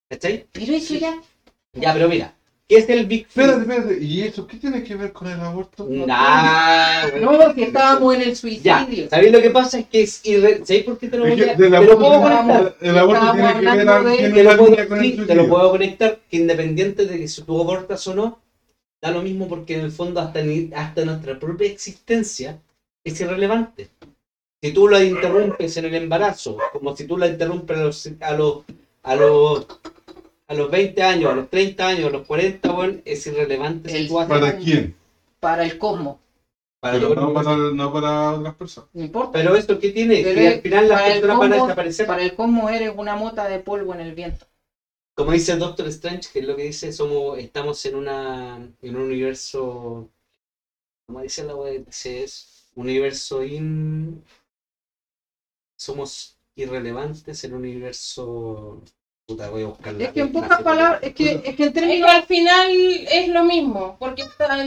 ¿Cachai? 0.09 0.45
Pero 0.51 0.73
eso 0.73 0.95
ya. 0.95 1.21
Ya, 1.73 1.93
pero 1.93 2.09
mira, 2.09 2.33
¿qué 2.33 2.38
es 2.69 2.87
el 2.89 3.07
Big 3.07 3.25
Espérate, 3.27 3.65
Freeze? 3.65 3.79
espérate. 3.79 4.03
¿Y 4.05 4.21
eso 4.21 4.47
qué 4.47 4.57
tiene 4.57 4.83
que 4.83 4.95
ver 4.95 5.11
con 5.11 5.27
el 5.27 5.39
aborto? 5.39 5.87
Nah, 5.89 7.07
weón. 7.07 7.21
No, 7.21 7.53
si 7.53 7.63
estábamos 7.63 8.15
en 8.15 8.21
el 8.21 8.27
Ya, 8.29 8.35
suicidio. 8.35 9.09
¿sabéis 9.09 9.31
lo 9.33 9.41
que 9.41 9.49
pasa? 9.49 9.79
Es 9.79 9.87
que 9.87 10.01
es 10.03 10.25
irre... 10.25 10.59
¿Sabéis 10.63 10.83
por 10.85 10.97
qué 10.99 11.07
te 11.07 11.17
lo 11.17 11.25
voy 11.25 11.35
que 11.35 11.49
a... 11.49 11.55
te 11.57 11.69
lo 11.69 11.97
puedo 11.99 12.21
conectar? 12.21 12.75
el 12.81 12.97
aborto 12.97 13.31
tiene 13.31 13.53
que 13.53 13.61
ver 13.61 14.03
de- 14.03 14.17
tiene 14.17 14.33
Te 14.33 14.43
lo, 14.43 14.57
puedo, 14.57 14.87
con 14.87 14.99
el 15.03 15.15
sí, 15.15 15.25
te 15.25 15.35
lo 15.35 15.47
puedo 15.47 15.71
conectar 15.71 16.19
que 16.29 16.37
independiente 16.37 17.05
de 17.05 17.17
que 17.17 17.27
si 17.27 17.41
tú 17.41 17.59
abortas 17.61 18.05
o 18.07 18.13
no, 18.13 18.39
da 19.01 19.11
lo 19.11 19.21
mismo 19.21 19.47
porque 19.47 19.75
en 19.75 19.81
el 19.85 19.91
fondo 19.91 20.19
hasta, 20.19 20.41
ni- 20.41 20.69
hasta 20.75 21.03
nuestra 21.05 21.39
propia 21.39 21.67
existencia 21.67 22.61
es 23.03 23.19
irrelevante. 23.19 23.89
Si 24.61 24.73
tú 24.73 24.87
la 24.89 25.01
interrumpes 25.03 25.77
en 25.77 25.85
el 25.85 25.95
embarazo, 25.95 26.57
como 26.73 26.95
si 26.95 27.05
tú 27.07 27.17
la 27.17 27.27
interrumpes 27.27 27.77
a 27.77 27.81
los, 27.81 28.09
a 28.19 28.33
los, 28.33 28.57
a 29.03 29.15
los, 29.15 29.65
a 30.49 30.53
los 30.55 30.69
20 30.71 31.03
años, 31.03 31.31
a 31.31 31.35
los 31.35 31.49
30 31.49 31.87
años, 31.87 32.07
a 32.07 32.09
los 32.09 32.25
40, 32.25 32.73
weón, 32.73 33.01
es 33.05 33.25
irrelevante 33.27 33.87
si 33.89 33.97
El- 33.97 34.07
tú 34.07 34.19
haces- 34.19 34.29
¿Para 34.29 34.57
quién? 34.57 34.95
Para 35.39 35.63
el 35.63 35.77
cosmos. 35.77 36.17
para 36.81 36.97
Pero 36.97 37.13
no 37.13 37.33
para, 37.33 37.55
no 37.55 37.93
para 37.93 38.33
otras 38.33 38.55
personas. 38.55 38.89
No 38.93 39.03
importa. 39.03 39.31
Pero 39.33 39.55
esto, 39.55 39.77
¿qué 39.79 39.89
tiene? 39.91 40.21
Pero 40.23 40.35
que 40.41 40.47
al 40.47 40.61
final 40.61 40.87
las 40.89 41.01
personas 41.03 41.37
van 41.37 41.53
a 41.53 41.55
desaparecer. 41.55 42.07
Para 42.07 42.23
el 42.23 42.33
cosmos 42.33 42.71
eres 42.71 42.91
una 42.95 43.15
mota 43.15 43.47
de 43.47 43.59
polvo 43.59 43.93
en 43.93 43.99
el 43.99 44.13
viento. 44.13 44.45
Como 45.15 45.31
dice 45.31 45.51
el 45.51 45.59
Doctor 45.59 45.85
Strange, 45.87 46.29
que 46.31 46.39
es 46.39 46.45
lo 46.45 46.55
que 46.55 46.63
dice, 46.63 46.91
somos, 46.93 47.37
estamos 47.37 47.85
en 47.85 47.95
una 47.95 48.55
en 48.81 48.95
un 48.95 49.01
universo, 49.01 50.09
como 51.05 51.21
dice 51.21 51.43
la 51.43 51.55
web, 51.55 51.85
es 51.89 52.69
un 52.75 52.85
universo 52.85 53.43
in 53.43 54.23
somos 55.77 56.37
irrelevantes 56.55 57.43
en 57.43 57.53
un 57.53 57.59
universo 57.59 58.81
puta, 59.29 59.47
voy 59.51 59.61
a 59.61 59.67
buscar 59.67 59.93
la 59.93 60.05
Es 60.05 60.11
que 60.11 60.21
en 60.21 60.31
pocas 60.31 60.61
palabras, 60.63 61.03
es 61.03 61.13
que, 61.13 61.41
es 61.45 61.55
que 61.55 61.63
en 61.63 61.69
Es 61.69 61.73
términos 61.73 62.09
que 62.09 62.17
al 62.17 62.23
final 62.23 62.71
es 63.11 63.29
lo 63.29 63.43
mismo, 63.43 63.95
porque 63.99 64.23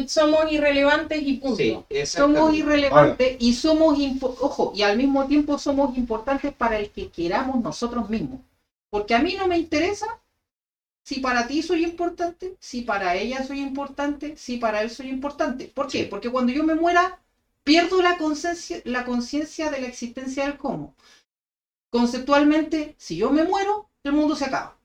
somos 0.06 0.52
irrelevantes 0.52 1.20
y 1.20 1.32
punto. 1.38 1.56
Sí, 1.56 2.06
somos 2.06 2.54
irrelevantes 2.54 3.36
y 3.40 3.54
somos, 3.54 3.98
ojo, 4.40 4.72
y 4.74 4.82
al 4.82 4.96
mismo 4.96 5.26
tiempo 5.26 5.58
somos 5.58 5.96
importantes 5.98 6.54
para 6.54 6.78
el 6.78 6.90
que 6.90 7.08
queramos 7.08 7.60
nosotros 7.60 8.08
mismos. 8.08 8.40
Porque 8.88 9.14
a 9.14 9.18
mí 9.18 9.34
no 9.36 9.48
me 9.48 9.58
interesa 9.58 10.06
si 11.02 11.18
para 11.18 11.48
ti 11.48 11.62
soy 11.62 11.82
importante, 11.82 12.56
si 12.60 12.82
para 12.82 13.16
ella 13.16 13.44
soy 13.44 13.60
importante, 13.60 14.36
si 14.36 14.58
para 14.58 14.82
él 14.82 14.90
soy 14.90 15.08
importante. 15.08 15.64
¿Por 15.74 15.88
qué? 15.88 16.04
Sí. 16.04 16.08
Porque 16.08 16.30
cuando 16.30 16.52
yo 16.52 16.62
me 16.62 16.76
muera, 16.76 17.18
pierdo 17.64 18.00
la 18.00 18.16
conciencia 18.16 18.80
la 18.84 19.04
conciencia 19.04 19.70
de 19.70 19.80
la 19.80 19.88
existencia 19.88 20.44
del 20.44 20.56
cómo. 20.56 20.94
Conceptualmente, 21.90 22.94
si 22.96 23.16
yo 23.16 23.30
me 23.30 23.44
muero, 23.44 23.88
el 24.04 24.12
mundo 24.12 24.36
se 24.36 24.44
acaba. 24.44 24.76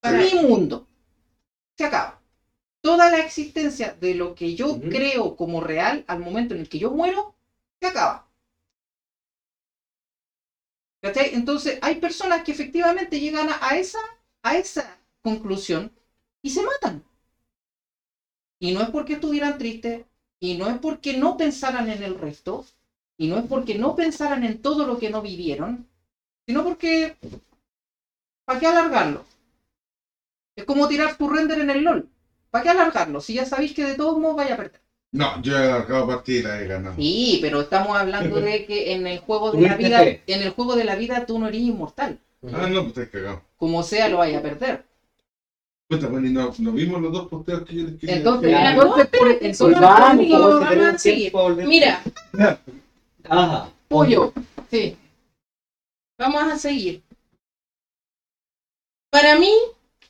Para- 0.00 0.18
Mi 0.18 0.34
mundo 0.34 0.86
se 1.76 1.84
acaba. 1.84 2.20
Toda 2.82 3.10
la 3.10 3.20
existencia 3.20 3.94
de 3.94 4.14
lo 4.14 4.34
que 4.34 4.54
yo 4.54 4.80
creo 4.88 5.36
como 5.36 5.60
real 5.60 6.04
al 6.08 6.20
momento 6.20 6.54
en 6.54 6.60
el 6.62 6.68
que 6.70 6.78
yo 6.80 6.90
muero, 6.92 7.34
se 7.80 7.88
acaba. 7.88 8.28
¿Cachai? 11.02 11.34
Entonces, 11.34 11.78
hay 11.82 11.96
personas 11.96 12.42
que 12.42 12.52
efectivamente 12.52 13.20
llegan 13.20 13.48
a, 13.48 13.58
a 13.60 13.76
esa, 13.76 13.98
a 14.42 14.56
esa 14.56 14.98
conclusión 15.22 15.92
y 16.42 16.50
se 16.50 16.62
matan. 16.62 17.04
Y 18.58 18.72
no 18.72 18.82
es 18.82 18.90
porque 18.90 19.14
estuvieran 19.14 19.58
tristes, 19.58 20.06
y 20.40 20.56
no 20.56 20.68
es 20.68 20.78
porque 20.78 21.16
no 21.16 21.36
pensaran 21.36 21.88
en 21.88 22.02
el 22.02 22.18
resto, 22.18 22.64
y 23.16 23.28
no 23.28 23.38
es 23.38 23.46
porque 23.46 23.76
no 23.78 23.94
pensaran 23.94 24.42
en 24.44 24.60
todo 24.60 24.86
lo 24.86 24.98
que 24.98 25.10
no 25.10 25.22
vivieron, 25.22 25.86
sino 26.46 26.62
porque, 26.64 27.16
¿para 28.44 28.60
qué 28.60 28.66
alargarlo? 28.66 29.24
Es 30.56 30.64
como 30.64 30.86
tirar 30.88 31.16
tu 31.16 31.28
render 31.28 31.60
en 31.60 31.70
el 31.70 31.82
LOL. 31.82 32.08
¿Para 32.50 32.62
qué 32.62 32.70
alargarlo? 32.70 33.20
Si 33.20 33.34
ya 33.34 33.44
sabéis 33.44 33.74
que 33.74 33.84
de 33.84 33.94
todos 33.94 34.18
modos 34.18 34.36
vaya 34.36 34.54
a 34.54 34.56
perder. 34.56 34.80
No, 35.12 35.40
yo 35.42 35.56
he 35.56 35.62
alargado 35.64 36.06
partida 36.06 36.60
y 36.60 36.64
he 36.64 36.66
ganado. 36.66 36.96
Sí, 36.96 37.38
pero 37.40 37.60
estamos 37.60 37.96
hablando 37.96 38.40
de 38.40 38.64
que 38.66 38.92
en 38.92 39.06
el 39.06 39.18
juego 39.20 39.50
de 39.52 39.60
la 39.62 39.76
vida, 39.76 40.02
en 40.04 40.42
el 40.42 40.50
juego 40.50 40.76
de 40.76 40.84
la 40.84 40.96
vida 40.96 41.24
tú 41.26 41.38
no 41.38 41.48
eres 41.48 41.60
inmortal. 41.60 42.18
Ah, 42.52 42.66
no, 42.68 42.82
pues 42.82 42.88
estás 42.88 43.08
cagado. 43.08 43.42
Como 43.56 43.82
sea, 43.82 44.08
lo 44.08 44.18
vaya 44.18 44.38
a 44.38 44.42
perder. 44.42 44.84
Puta, 45.88 46.08
bueno, 46.08 46.26
y 46.26 46.32
no, 46.32 46.52
no 46.58 46.72
vimos 46.72 47.00
los 47.00 47.12
dos 47.12 47.28
posteos 47.28 47.64
que 47.64 47.74
yo 47.74 47.84
les 47.84 47.98
quería 47.98 48.16
Entonces, 48.16 48.50
entonces, 48.52 49.06
por- 49.06 49.28
entonces, 49.30 49.80
vamos, 49.80 50.10
amigo, 50.10 50.58
pues, 50.58 51.32
vamos. 51.32 51.68
Mira, 51.68 52.02
Ajá. 53.28 53.70
pollo. 53.88 54.32
Sí. 54.70 54.96
Vamos 56.18 56.42
a 56.52 56.58
seguir. 56.58 57.02
Para 59.10 59.38
mí, 59.38 59.50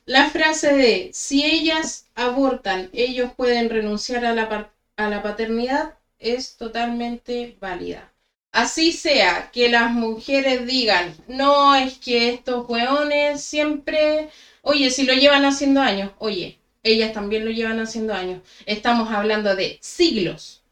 la 0.05 0.29
frase 0.29 0.73
de 0.75 1.09
si 1.13 1.45
ellas 1.45 2.07
abortan, 2.13 2.89
ellos 2.91 3.31
pueden 3.37 3.69
renunciar 3.69 4.25
a 4.25 4.33
la, 4.33 4.69
a 4.97 5.09
la 5.09 5.23
paternidad 5.23 5.97
es 6.19 6.57
totalmente 6.57 7.55
válida. 7.61 8.11
Así 8.51 8.91
sea 8.91 9.49
que 9.51 9.69
las 9.69 9.91
mujeres 9.91 10.65
digan, 10.67 11.15
no, 11.27 11.73
es 11.75 11.97
que 11.97 12.29
estos 12.29 12.67
hueones 12.69 13.41
siempre, 13.41 14.29
oye, 14.61 14.89
si 14.91 15.03
lo 15.05 15.13
llevan 15.13 15.45
haciendo 15.45 15.79
años, 15.81 16.11
oye, 16.17 16.59
ellas 16.83 17.13
también 17.13 17.45
lo 17.45 17.51
llevan 17.51 17.79
haciendo 17.79 18.13
años. 18.13 18.41
Estamos 18.65 19.09
hablando 19.11 19.55
de 19.55 19.77
siglos. 19.81 20.63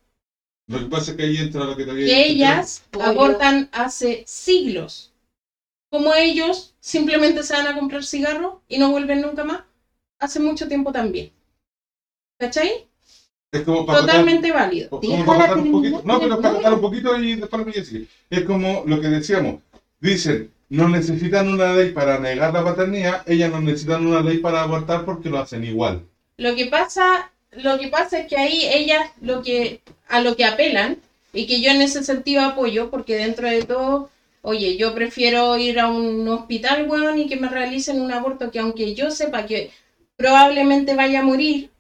Lo 0.68 0.80
que 0.80 0.86
pasa 0.88 1.12
es 1.12 1.18
que 1.18 1.24
ahí 1.24 1.38
entra 1.38 1.64
lo 1.64 1.78
que 1.78 1.86
te 1.86 1.92
había 1.92 2.06
que 2.08 2.16
dicho, 2.16 2.26
ellas 2.28 2.84
Pollo. 2.92 3.08
abortan 3.10 3.70
hace 3.72 4.24
siglos. 4.28 5.13
Como 5.94 6.16
ellos 6.16 6.74
simplemente 6.80 7.44
se 7.44 7.54
van 7.54 7.68
a 7.68 7.76
comprar 7.76 8.04
cigarros 8.04 8.56
y 8.68 8.80
no 8.80 8.90
vuelven 8.90 9.22
nunca 9.22 9.44
más, 9.44 9.62
hace 10.18 10.40
mucho 10.40 10.68
tiempo 10.68 10.92
también. 10.92 11.32
¿Cachai? 12.40 12.88
Es 13.52 13.62
como 13.62 13.86
para 13.86 14.00
Totalmente 14.00 14.52
válido. 14.52 14.90
Como 14.90 15.04
Déjala 15.04 15.26
para 15.26 15.54
contar 15.54 15.58
un 15.60 15.64
terminar 15.64 16.02
poquito. 16.02 16.02
No, 16.04 16.20
pero 16.20 16.42
para 16.42 16.74
un 16.74 16.82
poquito 16.82 17.20
y 17.20 17.36
después 17.36 17.62
a 17.62 17.66
decir. 17.66 18.08
Es 18.28 18.42
como 18.42 18.84
lo 18.88 19.00
que 19.00 19.08
decíamos. 19.08 19.62
Dicen, 20.00 20.52
no 20.70 20.90
necesitan 20.90 21.48
una 21.48 21.74
ley 21.74 21.92
para 21.92 22.18
negar 22.18 22.52
la 22.52 22.64
paternidad, 22.64 23.22
ellas 23.30 23.52
no 23.52 23.62
necesitan 23.62 24.08
una 24.08 24.22
ley 24.22 24.40
para 24.40 24.64
abortar 24.64 25.06
porque 25.06 25.30
lo 25.30 25.38
hacen 25.38 25.64
igual. 25.64 26.02
Lo 26.38 26.56
que 26.56 26.66
pasa, 26.66 27.32
lo 27.52 27.78
que 27.78 27.90
pasa 27.90 28.18
es 28.18 28.28
que 28.28 28.38
ahí 28.38 28.66
ellas 28.66 29.12
lo 29.22 29.44
que 29.44 29.82
a 30.08 30.22
lo 30.22 30.36
que 30.36 30.46
apelan 30.46 30.98
y 31.34 31.46
que 31.46 31.62
yo 31.62 31.70
en 31.70 31.84
ese 31.84 32.04
sentido 32.04 32.42
apoyo 32.42 32.90
porque 32.90 33.16
dentro 33.16 33.48
de 33.48 33.62
todo, 33.62 34.10
oye, 34.44 34.78
yo 34.78 34.94
prefiero 34.94 35.58
ir 35.58 35.80
a 35.80 35.88
un 35.88 36.28
hospital, 36.28 36.88
weón, 36.88 37.18
y 37.18 37.28
que 37.28 37.38
me 37.38 37.50
realicen 37.50 38.02
un 38.02 38.12
aborto 38.12 38.52
que 38.52 38.60
aunque 38.60 38.94
yo 38.94 39.10
sepa 39.10 39.46
que 39.46 39.72
probablemente 40.16 40.96
vaya 40.96 41.22
a 41.22 41.24
morir, 41.24 41.72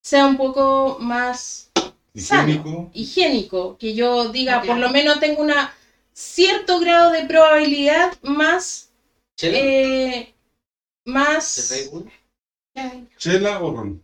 sea 0.00 0.26
un 0.26 0.36
poco 0.36 0.98
más 1.00 1.70
Sano. 2.14 2.50
Higiénico. 2.50 2.90
higiénico, 2.92 3.76
que 3.78 3.94
yo 3.94 4.28
diga, 4.28 4.62
por 4.62 4.78
lo 4.78 4.90
menos 4.90 5.18
tengo 5.18 5.42
una 5.42 5.74
cierto 6.12 6.78
grado 6.78 7.10
de 7.10 7.24
probabilidad 7.24 8.12
más, 8.22 8.90
Chela, 9.36 9.58
eh, 9.58 10.34
¿te 11.04 11.10
más, 11.10 11.90
Chela 13.16 13.62
o 13.62 13.74
ron. 13.74 14.02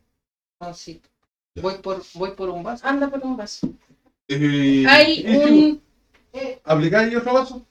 sí. 0.74 1.00
Voy 1.60 1.74
por, 1.78 2.02
voy 2.14 2.30
por 2.32 2.48
un 2.48 2.62
vaso. 2.62 2.86
anda 2.86 3.08
por 3.08 3.20
un 3.22 3.36
vaso. 3.36 3.68
Eh, 4.28 4.84
Hay 4.88 5.24
un, 5.26 5.82
¿Aplicáis 6.64 7.14
otro 7.14 7.32
vaso? 7.32 7.67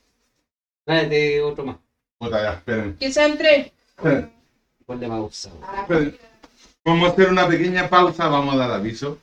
Tráete 0.87 1.41
otro 1.41 1.65
más. 1.65 1.75
Puta, 2.17 2.41
ya, 2.41 2.53
esperen. 2.53 2.95
que 2.97 3.11
sean 3.11 3.37
tres. 3.37 3.73
esperen, 3.97 4.31
Ponle 4.85 5.07
pausa. 5.09 5.51
esperen. 5.81 6.17
Vamos 6.85 7.09
a 7.09 7.11
hacer 7.11 7.27
una 7.29 7.45
pequeña 7.45 7.89
pausa, 7.89 8.29
vamos 8.29 8.55
a 8.55 8.57
dar 8.57 8.71
aviso. 8.71 9.17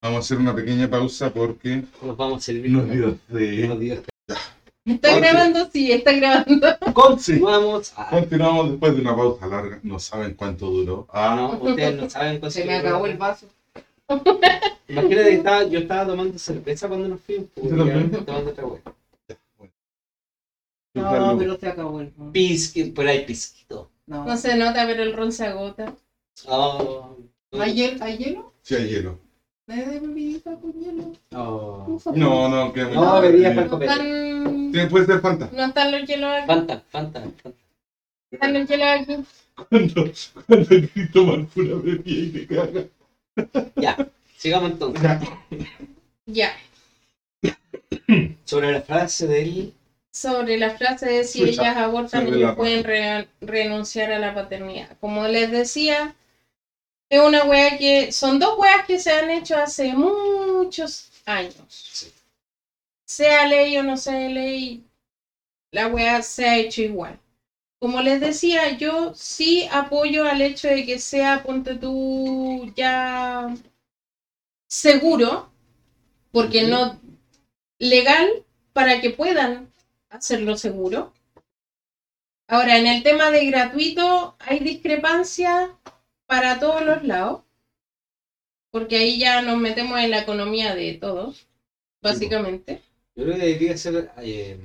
Vamos 0.00 0.18
a 0.18 0.20
hacer 0.20 0.38
una 0.38 0.54
pequeña 0.54 0.88
pausa 0.88 1.30
porque 1.30 1.82
Nos 2.00 2.16
vamos 2.16 2.38
a 2.38 2.40
servir. 2.42 2.70
nos 2.70 2.88
dio 2.88 3.18
sed. 3.28 3.68
Nos 3.68 3.80
dio- 3.80 4.02
¿Está 4.86 5.16
grabando? 5.18 5.68
Sí, 5.72 5.90
está 5.90 6.12
grabando. 6.12 6.68
Continuamos. 6.92 7.92
Ah, 7.96 8.08
Continuamos 8.10 8.70
después 8.70 8.94
de 8.94 9.00
una 9.00 9.16
pausa 9.16 9.46
larga. 9.48 9.80
No 9.82 9.98
saben 9.98 10.34
cuánto 10.34 10.66
duró. 10.66 11.08
Ah, 11.12 11.34
no, 11.36 11.70
ustedes 11.70 11.96
no 12.00 12.08
saben 12.08 12.38
cuánto 12.38 12.50
Se 12.52 12.64
me 12.64 12.76
acabó 12.76 13.06
el 13.06 13.16
vaso. 13.16 13.48
Imagínate 14.86 15.24
que 15.30 15.32
estaba, 15.34 15.64
yo 15.64 15.78
estaba 15.80 16.06
tomando 16.06 16.38
cerveza 16.38 16.86
cuando 16.86 17.08
nos 17.08 17.20
fuimos. 17.20 17.46
pues, 17.54 17.70
Tomando 18.24 18.50
otra 18.50 18.66
wea. 18.66 18.80
No, 20.94 21.36
pero 21.38 21.58
se 21.58 21.68
acabó 21.68 22.00
el 22.00 22.12
vaso. 22.16 22.32
Pisqui, 22.32 22.84
por 22.90 23.06
ahí 23.06 23.24
pisquito. 23.26 23.90
No. 24.06 24.24
No 24.24 24.36
se 24.36 24.56
nota, 24.56 24.86
pero 24.86 25.02
el 25.02 25.12
ron 25.12 25.32
se 25.32 25.44
agota. 25.46 25.92
Oh, 26.46 27.16
¿Hay, 27.52 27.74
hiel- 27.74 28.00
¿Hay 28.00 28.16
hielo? 28.18 28.52
Sí, 28.62 28.74
hay 28.76 28.88
hielo. 28.88 29.18
¿Me 29.66 29.84
de 29.84 29.98
bebida 29.98 30.54
con 30.60 30.72
hielo? 30.74 31.12
oh. 31.32 31.98
No, 32.14 32.48
no, 32.48 32.72
que 32.72 32.82
No, 32.84 33.20
bebida 33.20 33.54
para 33.54 33.64
No 33.64 33.70
comer. 33.70 33.88
están, 33.90 34.90
Puede 34.90 35.06
ser 35.06 35.20
Fanta. 35.20 35.48
no 35.52 35.64
están 35.64 35.90
los 35.92 36.06
hielos 36.06 36.30
aquí. 36.36 36.46
Fanta, 36.46 36.82
Fanta, 36.90 37.20
Fanta. 37.42 37.58
Están 38.30 38.52
los 38.54 38.68
hielos 38.68 38.86
aquí. 39.00 39.16
Cuando, 39.70 40.12
cuando 40.46 40.66
quieres 40.68 41.12
tomar 41.12 41.44
pura 41.46 41.74
bebida 41.76 42.02
y 42.06 42.28
te 42.30 42.46
cagas. 42.46 42.84
Ya, 43.76 43.96
sigamos 44.36 44.70
entonces. 44.72 45.02
Ya. 46.26 46.52
Sobre 48.44 48.72
la 48.72 48.80
frase 48.82 49.26
del. 49.26 49.72
Sobre 50.14 50.56
la 50.56 50.70
frase 50.78 51.06
de 51.06 51.24
si 51.24 51.42
ellas 51.42 51.76
abortan, 51.76 52.26
raja. 52.40 52.56
pueden 52.56 52.84
re- 52.84 53.28
renunciar 53.40 54.12
a 54.12 54.18
la 54.20 54.32
paternidad. 54.32 54.96
Como 55.00 55.26
les 55.26 55.50
decía, 55.50 56.14
es 57.10 57.20
una 57.20 57.44
wea 57.44 57.76
que 57.78 58.12
son 58.12 58.38
dos 58.38 58.58
weas 58.58 58.86
que 58.86 58.98
se 58.98 59.12
han 59.12 59.30
hecho 59.30 59.56
hace 59.58 59.92
muchos 59.94 61.10
años. 61.26 62.12
Sea 63.06 63.46
ley 63.46 63.76
o 63.76 63.82
no 63.82 63.96
sea 63.96 64.28
ley, 64.28 64.84
la 65.72 65.88
wea 65.88 66.22
se 66.22 66.46
ha 66.46 66.56
hecho 66.58 66.82
igual. 66.82 67.18
Como 67.80 68.00
les 68.00 68.20
decía, 68.20 68.76
yo 68.78 69.12
sí 69.14 69.68
apoyo 69.70 70.24
al 70.24 70.42
hecho 70.42 70.68
de 70.68 70.86
que 70.86 70.98
sea, 70.98 71.42
ponte 71.42 71.74
tú, 71.74 72.72
ya 72.76 73.54
seguro, 74.68 75.50
porque 76.32 76.64
no 76.64 76.98
legal 77.78 78.44
para 78.72 79.00
que 79.00 79.10
puedan 79.10 79.70
hacerlo 80.14 80.56
seguro. 80.56 81.12
Ahora, 82.48 82.78
en 82.78 82.86
el 82.86 83.02
tema 83.02 83.30
de 83.30 83.46
gratuito, 83.46 84.36
hay 84.38 84.60
discrepancia 84.60 85.76
para 86.26 86.58
todos 86.58 86.84
los 86.84 87.02
lados, 87.04 87.42
porque 88.70 88.96
ahí 88.96 89.18
ya 89.18 89.42
nos 89.42 89.58
metemos 89.58 89.98
en 89.98 90.10
la 90.10 90.20
economía 90.20 90.74
de 90.74 90.94
todos, 90.94 91.48
básicamente. 92.02 92.82
Yo 93.16 93.24
creo 93.24 93.36
que 93.36 93.46
debería 93.46 93.76
ser 93.76 94.10
eh, 94.18 94.58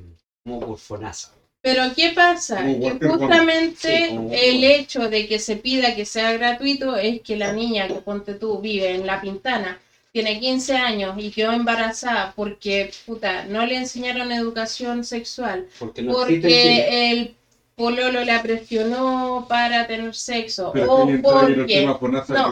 como 0.44 0.60
por 0.60 0.78
FONASA. 0.78 1.34
Pero 1.62 1.84
¿qué 1.96 2.12
pasa? 2.16 2.64
Que 2.64 2.98
justamente 3.06 4.08
Sí, 4.08 4.18
el 4.32 4.64
hecho 4.64 5.10
de 5.10 5.28
que 5.28 5.40
se 5.40 5.58
pida 5.58 5.94
que 5.94 6.06
sea 6.06 6.32
gratuito 6.34 6.96
es 6.96 7.22
que 7.22 7.36
la 7.36 7.52
niña 7.52 7.88
que 7.88 7.96
ponte 7.96 8.36
tú 8.36 8.62
vive 8.62 8.96
en 8.96 9.06
La 9.06 9.20
Pintana, 9.20 9.78
tiene 10.12 10.40
15 10.40 10.76
años 10.76 11.16
y 11.18 11.32
quedó 11.32 11.52
embarazada 11.52 12.34
porque 12.36 12.92
puta, 13.06 13.46
no 13.46 13.66
le 13.66 13.78
enseñaron 13.78 14.32
educación 14.32 15.04
sexual, 15.04 15.68
Porque 15.78 16.02
no 16.02 16.26
el 16.26 17.36
pololo 17.80 18.26
la 18.26 18.42
presionó 18.42 19.46
para 19.48 19.88
tener 19.88 20.14
sexo, 20.14 20.72
Pero 20.74 20.92
o 20.92 21.10
el 21.10 21.22
porque, 21.22 21.56
no, 21.56 21.66
que 21.66 21.74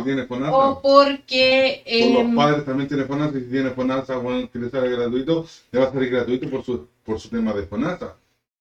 tiene 0.06 0.26
FONASA. 0.26 0.56
o 0.56 0.82
porque 0.82 1.84
los 2.16 2.34
padres 2.36 2.64
también 2.66 2.88
tienen 2.88 3.08
FONASA 3.08 3.38
y 3.38 3.42
si 3.42 3.50
tiene 3.50 3.72
FONASA, 3.72 4.18
bueno, 4.18 4.50
que 4.50 4.60
le 4.60 4.70
sale 4.70 4.90
gratuito, 4.90 5.46
le 5.72 5.80
va 5.80 5.88
a 5.88 5.92
salir 5.92 6.12
gratuito 6.12 6.50
por 6.50 6.64
su, 6.64 6.88
por 7.04 7.20
su 7.20 7.30
tema 7.30 7.52
de 7.54 7.68
FONASA. 7.68 8.16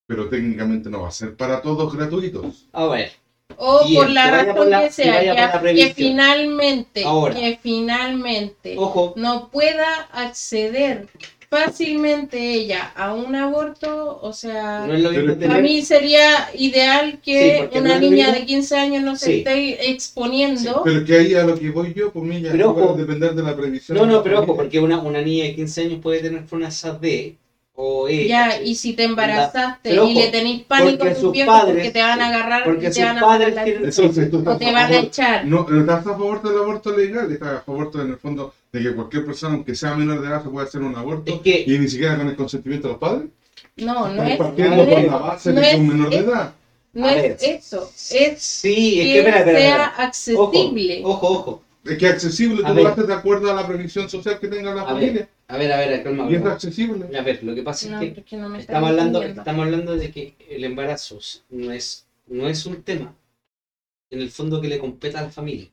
Pero 0.08 0.28
técnicamente 0.28 0.90
no 0.90 1.02
va 1.02 1.08
a 1.08 1.12
ser 1.12 1.36
para 1.36 1.62
todos 1.62 1.94
gratuitos. 1.94 2.66
A 2.72 2.86
ver, 2.86 3.12
O 3.58 3.84
Bien, 3.86 4.02
por 4.02 4.10
la 4.10 4.30
razón 4.30 4.56
por 4.56 4.66
la- 4.66 4.82
que 4.82 4.92
sea, 4.92 5.52
por 5.60 5.62
que, 5.70 5.74
que 5.74 5.94
finalmente, 5.94 7.04
Ahora. 7.04 7.34
que 7.34 7.58
finalmente 7.62 8.74
ojo, 8.76 9.14
no 9.16 9.48
pueda 9.50 10.08
acceder 10.12 11.06
fácilmente 11.48 12.38
ella 12.52 12.92
a 12.96 13.14
un 13.14 13.34
aborto, 13.36 14.18
o 14.20 14.32
sea, 14.32 14.84
no 14.86 14.94
es 14.94 15.00
lo 15.00 15.10
mismo 15.10 15.24
Pero- 15.26 15.34
tener... 15.34 15.48
para 15.48 15.60
mí 15.62 15.80
sería 15.82 16.50
ideal 16.54 17.20
que 17.24 17.70
una 17.72 17.94
no 17.94 18.00
niña 18.00 18.26
mismo- 18.26 18.40
de 18.40 18.46
15 18.46 18.76
años 18.76 19.02
no 19.04 19.16
se 19.16 19.26
Sí. 19.26 19.32
esté 19.38 19.90
exponiendo. 19.90 20.82
Pero 20.84 21.04
que 21.04 21.16
ahí 21.16 21.34
a 21.34 21.44
lo 21.44 21.56
que 21.58 21.70
voy 21.70 21.94
yo, 21.94 22.12
pues 22.12 22.24
milla, 22.26 22.50
Pero 22.50 22.74
va 22.74 22.82
a 22.82 22.84
ojo. 22.86 22.94
depender 22.94 23.34
de 23.34 23.42
la 23.44 23.56
previsión. 23.56 23.96
No, 23.96 24.06
no, 24.06 24.22
pero 24.24 24.40
ojo, 24.42 24.56
porque 24.56 24.80
una, 24.80 24.98
una 25.00 25.22
niña 25.22 25.44
de 25.44 25.54
15 25.54 25.82
años 25.82 26.00
puede 26.02 26.18
tener 26.20 26.42
FONASA 26.44 26.94
D 26.94 27.36
o 27.78 28.08
E. 28.08 28.26
Ya, 28.26 28.48
¿cachai? 28.48 28.68
y 28.70 28.74
si 28.74 28.94
te 28.94 29.04
embarazaste 29.04 29.90
Pero 29.90 30.08
y 30.08 30.14
le 30.14 30.28
tenéis 30.28 30.62
pánico 30.64 31.04
a 31.04 31.14
tus 31.14 31.30
viejos 31.32 31.62
porque 31.66 31.90
te 31.90 32.00
van 32.02 32.20
a 32.20 32.28
agarrar 32.28 32.64
porque 32.64 32.86
y 32.88 32.90
te 32.90 33.04
van 33.04 33.18
a 33.18 33.38
la- 33.38 33.64
tienen- 33.64 34.30
tú 34.30 34.42
o 34.46 34.56
te 34.56 34.72
van 34.72 34.92
a 34.92 34.98
echar. 34.98 35.44
No, 35.46 35.66
no 35.68 35.80
estás 35.80 36.00
a 36.00 36.02
favor 36.10 36.42
del 36.42 36.56
aborto 36.58 36.96
legal, 36.96 37.30
estás 37.30 37.58
a 37.58 37.60
favor 37.60 37.90
en 37.94 38.10
el 38.10 38.16
fondo 38.16 38.54
de 38.72 38.82
que 38.82 38.94
cualquier 38.94 39.26
persona, 39.26 39.54
aunque 39.54 39.74
sea 39.74 39.94
menor 39.94 40.20
de 40.22 40.28
edad, 40.28 40.42
se 40.42 40.48
puede 40.48 40.66
hacer 40.66 40.80
un 40.82 40.96
aborto 40.96 41.34
Es 41.34 41.40
que- 41.40 41.64
y 41.66 41.78
ni 41.78 41.86
siquiera 41.88 42.16
con 42.16 42.28
el 42.28 42.36
consentimiento 42.36 42.88
de 42.88 42.92
los 42.94 43.00
padres. 43.00 43.28
No, 43.76 44.08
no 44.08 44.22
es, 44.22 44.36
partiendo 44.38 44.76
no 44.76 44.84
por 44.88 44.98
es, 44.98 45.06
la 45.06 45.16
base 45.18 45.50
no 45.52 45.56
de 45.56 45.62
que 45.66 45.72
es- 45.72 45.78
un 45.78 45.88
menor 45.88 46.10
de 46.10 46.16
edad. 46.16 46.52
no 46.94 47.08
es 47.10 47.42
eso, 47.42 47.90
es 48.10 48.42
Sí, 48.42 49.00
es 49.00 49.06
que 49.06 49.12
que 49.12 49.18
espera, 49.18 49.38
espera, 49.40 49.58
sea 49.58 49.68
espera. 49.68 49.94
accesible. 49.98 51.00
Ojo, 51.04 51.26
ojo, 51.28 51.34
ojo. 51.40 51.62
Es 51.84 51.98
que 51.98 52.06
es 52.06 52.12
accesible, 52.14 52.64
tú 52.64 52.72
lo 52.74 52.88
haces 52.88 53.06
de 53.06 53.12
acuerdo 53.14 53.50
a 53.50 53.54
la 53.54 53.66
previsión 53.66 54.08
social 54.08 54.38
que 54.40 54.48
tenga 54.48 54.74
la 54.74 54.82
A 54.82 54.86
familia. 54.86 55.12
ver, 55.12 55.28
a 55.48 55.56
ver, 55.56 55.72
a 55.72 55.78
ver, 55.78 56.02
calma. 56.02 56.30
Y 56.30 56.34
es 56.34 56.44
accesible. 56.44 57.16
A 57.16 57.22
ver, 57.22 57.42
lo 57.44 57.54
que 57.54 57.62
pasa 57.62 57.88
No, 57.88 58.00
es 58.00 58.08
que 58.08 58.14
porque 58.14 58.36
no 58.36 58.48
me 58.48 58.58
estamos 58.58 58.90
hablando, 58.90 59.22
estamos 59.22 59.64
hablando 59.64 59.96
de 59.96 60.10
que 60.10 60.34
el 60.48 60.64
embarazo 60.64 61.18
no 61.50 61.72
es, 61.72 62.08
no 62.26 62.48
es 62.48 62.66
un 62.66 62.82
tema 62.82 63.16
en 64.10 64.20
el 64.20 64.30
fondo 64.30 64.60
que 64.60 64.68
le 64.68 64.78
competa 64.78 65.20
a 65.20 65.22
la 65.22 65.30
familia. 65.30 65.70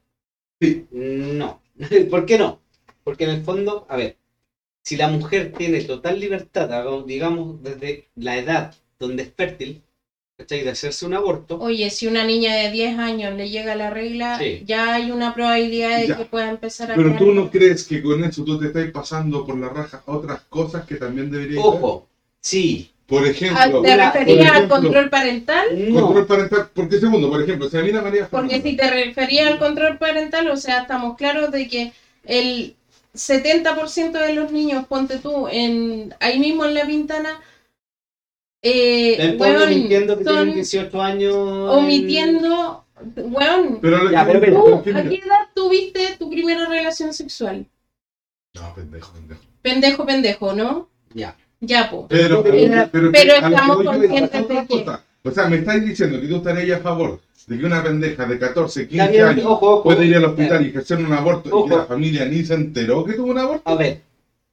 Sí. 0.62 0.88
No. 0.91 1.62
¿Por 2.10 2.26
qué 2.26 2.38
no? 2.38 2.62
Porque 3.04 3.24
en 3.26 3.32
el 3.32 3.44
fondo, 3.44 3.86
a 3.90 3.98
ver, 3.98 4.18
si 4.84 4.95
la 4.95 5.08
mujer 5.08 5.54
tiene 5.58 5.82
total 5.82 6.20
libertad, 6.20 6.70
digamos, 7.06 7.62
desde 7.64 8.10
la 8.16 8.38
edad 8.38 8.76
donde 9.00 9.24
es 9.24 9.34
fértil. 9.34 9.82
De 10.48 10.70
hacerse 10.70 11.06
un 11.06 11.14
aborto, 11.14 11.57
Oye, 11.60 11.90
si 11.90 12.06
una 12.07 12.24
niña 12.26 12.53
de 12.56 12.70
10 12.72 12.98
años 12.99 13.34
le 13.36 13.49
llega 13.49 13.76
la 13.76 13.90
regla, 13.90 14.38
Sí. 14.38 14.61
ya 14.65 14.94
hay 14.95 15.10
una 15.11 15.34
probabilidad 15.34 15.98
de 15.99 16.07
Ya. 16.07 16.18
que 16.18 16.26
pueda 16.26 16.49
empezar 16.49 16.91
a 16.91 16.95
Pero 16.95 17.10
crear- 17.10 17.20
tú 17.20 17.32
no 17.34 17.49
crees 17.49 17.84
que 17.88 18.02
con 18.02 18.24
eso 18.24 18.44
tú 18.44 18.60
te 18.60 18.68
estás 18.68 18.86
pasando 18.91 19.45
por 19.45 19.57
la 19.57 19.70
raja 19.70 20.02
otras 20.06 20.41
cosas 20.49 20.86
que 20.86 20.95
también 20.95 21.32
deberías 21.32 21.64
ojo, 21.64 22.07
sí, 22.41 22.90
Por 23.06 23.26
Ah, 23.26 23.30
ejemplo, 23.30 23.82
¿Te 23.82 23.94
una- 23.94 24.11
referías 24.14 24.52
al 24.53 24.68
control 24.70 25.10
parental? 25.10 25.65
control 25.94 26.26
parental. 26.26 26.70
¿Por 26.74 26.88
qué 26.90 26.99
segundo? 26.99 27.30
Por 27.30 27.44
ejemplo, 27.44 27.70
si 27.70 27.78
a 27.78 27.82
mí 27.82 27.91
la 27.91 28.02
María 28.02 28.28
Porque 28.30 28.61
Fernanda- 28.61 28.70
si 28.70 28.78
te 28.78 28.90
referías 28.90 29.48
al 29.52 29.60
control 29.60 29.98
parental, 29.98 30.49
o 30.49 30.56
sea, 30.57 30.80
estamos 30.84 31.18
claros 31.18 31.52
de 31.52 31.68
que 31.68 31.91
el 32.26 32.76
70% 33.14 34.20
de 34.20 34.34
los 34.34 34.52
niños, 34.52 34.86
ponte 34.88 35.18
tú, 35.20 35.48
en 35.52 36.15
ahí 36.22 36.40
mismo 36.40 36.65
en 36.65 36.74
la 36.74 36.86
ventana, 36.86 37.40
eh, 38.64 39.35
weón, 39.40 39.69
mintiendo 39.69 40.18
que 40.18 40.23
son 40.23 40.35
tienen 40.35 40.53
18 40.56 41.02
años. 41.02 41.35
omitiendo, 41.35 42.85
weón, 43.18 43.80
Pero, 43.81 44.10
Ya, 44.11 44.26
pero, 44.26 44.40
pero- 44.40 44.64
tú, 44.64 44.81
pero- 44.84 44.99
¿a 44.99 45.03
qué 45.03 45.15
edad 45.15 45.48
tuviste 45.53 46.15
tu 46.18 46.30
primera 46.30 46.65
relación 46.68 47.14
sexual? 47.14 47.65
No, 48.56 48.73
pendejo, 48.76 49.11
pendejo. 49.14 49.41
Pendejo, 49.61 50.06
pendejo, 50.06 50.53
¿no? 50.53 50.90
Ya. 51.14 51.35
Ya, 51.60 51.90
po. 51.90 52.07
Pero, 52.10 52.44
Pero- 52.44 52.90
pero, 52.91 53.11
pero 53.11 53.34
estamos 53.34 53.84
conscientes 53.84 54.48
de 54.48 54.68
que-. 54.68 54.85
O 55.26 55.31
sea, 55.31 55.48
me 55.48 55.57
estáis 55.57 55.85
diciendo 55.85 56.19
que 56.19 56.27
tú 56.27 56.35
estarías 56.38 56.80
a 56.80 56.84
favor 56.84 57.22
de 57.48 57.57
que 57.57 57.65
una 57.65 57.81
pendeja 57.84 58.26
de 58.26 58.38
14, 58.40 58.88
15 58.88 59.02
Está 59.06 59.11
bien, 59.11 59.26
años 59.26 59.45
ojo, 59.45 59.69
ojo. 59.76 59.84
puede 59.84 60.06
ir 60.06 60.15
al 60.18 60.26
hospital 60.26 60.65
y 60.65 60.69
ejercer 60.69 60.98
un 60.99 61.14
aborto 61.14 61.65
y 61.65 61.69
que 61.69 61.76
la 61.76 61.85
familia 61.85 62.26
ni 62.26 62.44
se 62.44 62.53
enteró 62.53 63.03
que 63.06 63.14
tuvo 63.14 63.31
un 63.31 63.38
aborto. 63.40 63.69
A 63.69 63.76
ver, 63.76 64.02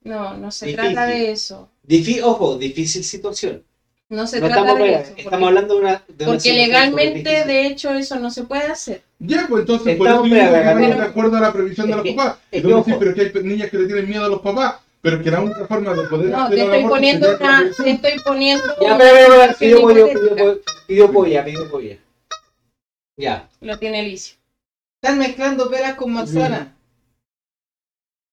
No, 0.03 0.35
no 0.37 0.49
se 0.49 0.65
Difícil. 0.67 0.93
trata 0.93 1.07
de 1.07 1.31
eso. 1.31 1.69
difí- 1.87 2.21
ojo, 2.23 2.57
difícil 2.57 3.03
situación. 3.03 3.63
No 4.11 4.27
se 4.27 4.41
No 4.41 4.47
trata 4.47 4.61
estamos, 4.61 4.79
de 4.83 4.93
eso. 4.93 5.01
estamos 5.15 5.23
porque- 5.23 5.45
hablando 5.45 5.73
de 5.75 5.79
una. 5.79 6.03
de 6.05 6.25
Porque 6.25 6.53
legalmente, 6.53 7.45
de 7.45 7.65
hecho, 7.67 7.91
eso 7.91 8.19
no 8.19 8.29
se 8.29 8.43
puede 8.43 8.63
hacer. 8.65 9.01
Ya, 9.19 9.45
pues 9.47 9.61
entonces, 9.61 9.95
por 9.95 10.05
Estamos- 10.07 10.27
eso 10.27 10.35
pero- 10.35 10.97
de 10.97 11.01
acuerdo 11.01 11.37
a 11.37 11.39
la 11.39 11.53
previsión 11.53 11.87
de 11.89 11.95
los 11.95 12.03
que- 12.03 12.13
papás. 12.13 12.37
es 12.51 12.61
decís, 12.61 12.75
ojo. 12.75 12.99
pero 12.99 13.13
que 13.15 13.21
hay 13.21 13.31
niñas 13.43 13.69
que 13.69 13.77
le 13.77 13.85
tienen 13.85 14.09
miedo 14.09 14.25
a 14.25 14.27
los 14.27 14.41
papás, 14.41 14.75
pero 15.01 15.23
que 15.23 15.31
la 15.31 15.39
única 15.39 15.65
forma 15.65 15.93
de 15.93 16.03
poder 16.09 16.29
No, 16.29 16.43
hacer 16.43 16.57
te 16.57 16.63
estoy 16.65 16.83
poniendo 16.89 17.37
una, 17.39 17.71
te 17.83 17.89
estoy 17.89 18.11
poniendo 18.25 18.65
Ya, 18.81 18.87
una 18.87 18.97
pero, 18.97 19.27
pero, 19.57 20.07
pero, 20.35 20.59
pidió 20.87 21.09
polla, 21.11 21.45
pidió 21.45 21.71
polla. 21.71 21.97
Ya. 23.17 23.47
Lo 23.61 23.79
tiene 23.79 24.03
Licio. 24.03 24.35
Están 25.01 25.19
mezclando 25.19 25.69
peras 25.69 25.95
con 25.95 26.11
manzanas. 26.11 26.67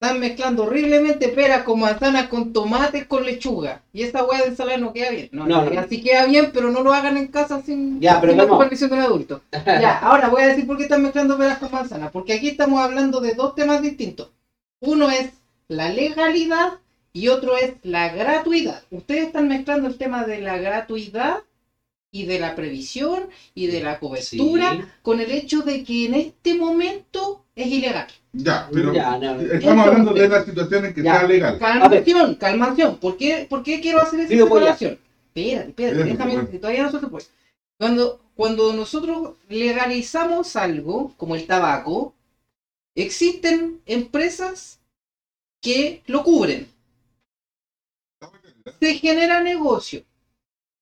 Están 0.01 0.21
mezclando 0.21 0.63
horriblemente 0.63 1.27
peras 1.31 1.65
con 1.65 1.81
manzanas, 1.81 2.29
con 2.29 2.53
tomates, 2.53 3.05
con 3.07 3.25
lechuga. 3.25 3.83
Y 3.93 4.03
esa 4.05 4.23
hueá 4.25 4.43
de 4.43 4.51
ensalada 4.51 4.79
no 4.79 4.93
queda 4.93 5.11
bien. 5.11 5.29
No, 5.33 5.45
No, 5.45 5.59
así 5.77 6.01
queda 6.01 6.25
bien, 6.27 6.53
pero 6.55 6.71
no 6.71 6.83
lo 6.85 6.93
hagan 6.95 7.17
en 7.17 7.27
casa 7.27 7.61
sin, 7.63 8.01
Ya, 8.01 8.21
pero 8.21 8.33
sin 8.33 8.39
la 8.39 8.47
supervisión 8.47 8.91
del 8.91 9.01
adulto. 9.01 9.43
Ya, 9.67 9.99
ahora 9.99 10.29
voy 10.29 10.43
a 10.43 10.49
decir 10.49 10.69
por 10.69 10.77
qué 10.77 10.85
están 10.85 11.03
mezclando 11.03 11.37
peras 11.37 11.59
con 11.59 11.73
manzanas. 11.73 12.13
Porque 12.13 12.35
aquí 12.35 12.47
estamos 12.47 12.79
hablando 12.81 13.21
de 13.21 13.35
dos 13.35 13.57
temas 13.57 13.83
distintos. 13.83 14.29
Uno 14.81 15.11
es 15.11 15.31
la 15.67 15.89
legalidad 15.89 16.75
y 17.13 17.27
otro 17.27 17.57
es 17.57 17.73
la 17.83 18.11
gratuidad. 18.11 18.85
Ustedes 18.93 19.27
están 19.27 19.49
mezclando 19.49 19.89
el 19.89 19.99
tema 19.99 20.23
de 20.25 20.41
la 20.41 20.59
gratuidad 20.59 21.39
y 22.13 22.25
de 22.27 22.39
la 22.39 22.55
previsión 22.55 23.29
y 23.53 23.67
de 23.67 23.81
la 23.83 23.99
cobertura 23.99 24.75
Sí. 24.75 24.83
con 25.03 25.19
el 25.21 25.33
hecho 25.33 25.63
de 25.63 25.83
que 25.83 26.07
en 26.07 26.15
este 26.15 26.55
momento 26.55 27.45
es 27.63 27.67
ilegal. 27.69 28.07
Ya, 28.33 28.69
pero 28.73 28.93
Ya, 28.95 29.19
no, 29.19 29.19
no. 29.19 29.41
estamos 29.41 29.53
Entonces- 29.53 29.79
hablando 29.87 30.13
de 30.15 30.29
la 30.29 30.45
situación 30.45 30.85
en 30.87 30.95
que 30.95 31.03
Ya. 31.03 31.19
sea 31.19 31.29
legal. 31.29 31.59
Calmación, 31.59 32.35
calmación. 32.37 32.97
¿Por 32.99 33.17
qué, 33.17 33.47
por 33.49 33.63
qué 33.63 33.81
quiero 33.81 34.01
hacer 34.01 34.21
esa 34.21 34.29
separación? 34.45 34.99
Espérate, 35.35 35.69
espérate, 35.71 36.05
déjame, 36.05 36.33
bueno. 36.35 36.51
que 36.51 36.59
todavía 36.59 36.83
no 36.85 36.91
se 36.91 36.99
te 36.99 37.07
puede. 37.07 37.27
Cuando, 37.79 38.21
cuando 38.35 38.73
nosotros 38.73 39.35
legalizamos 39.49 40.57
algo, 40.57 41.13
como 41.17 41.35
el 41.37 41.47
tabaco, 41.47 42.15
existen 42.95 43.81
empresas 43.87 44.81
que 45.61 46.03
lo 46.07 46.23
cubren. 46.25 46.69
Se 48.81 48.95
genera 48.95 49.43
negocio. 49.43 50.03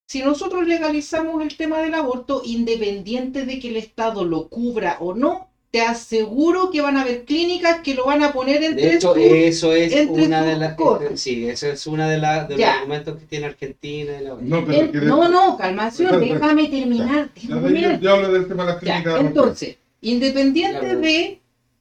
Si 0.08 0.22
nosotros 0.22 0.66
legalizamos 0.66 1.42
el 1.42 1.56
tema 1.56 1.78
del 1.78 1.94
aborto, 1.94 2.42
independiente 2.44 3.44
de 3.44 3.58
que 3.58 3.68
el 3.68 3.76
Estado 3.76 4.24
lo 4.24 4.48
cubra 4.48 4.98
o 5.00 5.14
no, 5.14 5.48
te 5.76 5.82
aseguro 5.82 6.70
que 6.70 6.80
van 6.80 6.96
a 6.96 7.02
haber 7.02 7.26
clínicas 7.26 7.80
que 7.82 7.92
lo 7.94 8.06
van 8.06 8.22
a 8.22 8.32
poner 8.32 8.62
entre 8.64 8.86
De 8.86 8.94
hecho, 8.94 9.12
sus- 9.12 9.22
eso 9.22 9.72
es 9.74 9.92
entre 9.92 10.24
una 10.24 10.42
de 10.42 10.56
las. 10.56 10.74
cosas. 10.74 11.20
Sí, 11.20 11.46
eso 11.46 11.66
es 11.66 11.86
una 11.86 12.08
de, 12.08 12.16
las 12.16 12.48
de 12.48 12.54
los 12.54 12.60
Ya. 12.60 12.76
argumentos 12.76 13.18
que 13.18 13.26
tiene 13.26 13.44
Argentina. 13.44 14.12
y 14.18 14.24
la- 14.24 14.36
No, 14.40 14.64
pero 14.64 14.90
no, 15.04 15.28
no, 15.28 15.58
calmación, 15.58 16.18
déjame 16.18 16.68
terminar. 16.68 17.28
Ya, 17.34 17.60
yo, 17.60 18.00
yo 18.00 18.10
hablo 18.10 18.32
del 18.32 18.48
tema 18.48 18.64
de 18.64 18.72
las 18.72 18.80
Ya, 18.82 19.02
clínicas. 19.02 19.20
entonces, 19.20 19.76
independiente 20.00 20.86
Ya, 20.86 20.94
de 20.96 21.40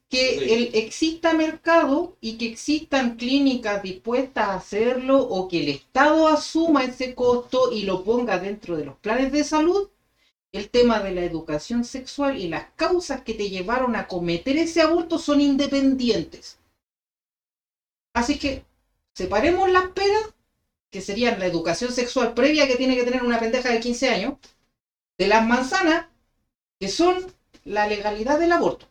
que 0.09 0.39
Sí. 0.39 0.53
el, 0.53 0.69
exista 0.75 1.33
mercado 1.33 2.17
y 2.19 2.33
que 2.37 2.47
existan 2.49 3.15
clínicas 3.15 3.81
dispuestas 3.81 4.49
a 4.49 4.55
hacerlo 4.55 5.19
o 5.21 5.47
que 5.47 5.63
el 5.63 5.69
Estado 5.69 6.27
asuma 6.27 6.83
ese 6.83 7.15
costo 7.15 7.71
y 7.71 7.83
lo 7.83 8.03
ponga 8.03 8.39
dentro 8.39 8.75
de 8.75 8.83
los 8.83 8.95
planes 8.97 9.31
de 9.31 9.45
salud, 9.45 9.87
el 10.57 10.69
tema 10.69 11.01
de 11.01 11.11
la 11.11 11.21
educación 11.23 11.83
sexual 11.83 12.37
y 12.39 12.47
las 12.47 12.67
causas 12.75 13.21
que 13.21 13.33
te 13.33 13.49
llevaron 13.49 13.95
a 13.95 14.07
cometer 14.07 14.57
ese 14.57 14.81
aborto 14.81 15.17
son 15.17 15.41
independientes. 15.41 16.57
Así 18.13 18.39
que 18.39 18.63
separemos 19.13 19.69
las 19.69 19.89
peras, 19.89 20.33
que 20.91 21.01
serían 21.01 21.39
la 21.39 21.45
educación 21.45 21.91
sexual 21.91 22.33
previa 22.33 22.67
que 22.67 22.77
tiene 22.77 22.95
que 22.95 23.03
tener 23.03 23.23
una 23.23 23.39
pendeja 23.39 23.69
de 23.69 23.81
15 23.81 24.09
años, 24.09 24.35
de 25.17 25.27
las 25.27 25.45
manzanas, 25.45 26.07
que 26.79 26.87
son 26.87 27.15
la 27.65 27.87
legalidad 27.87 28.39
del 28.39 28.53
aborto. 28.53 28.87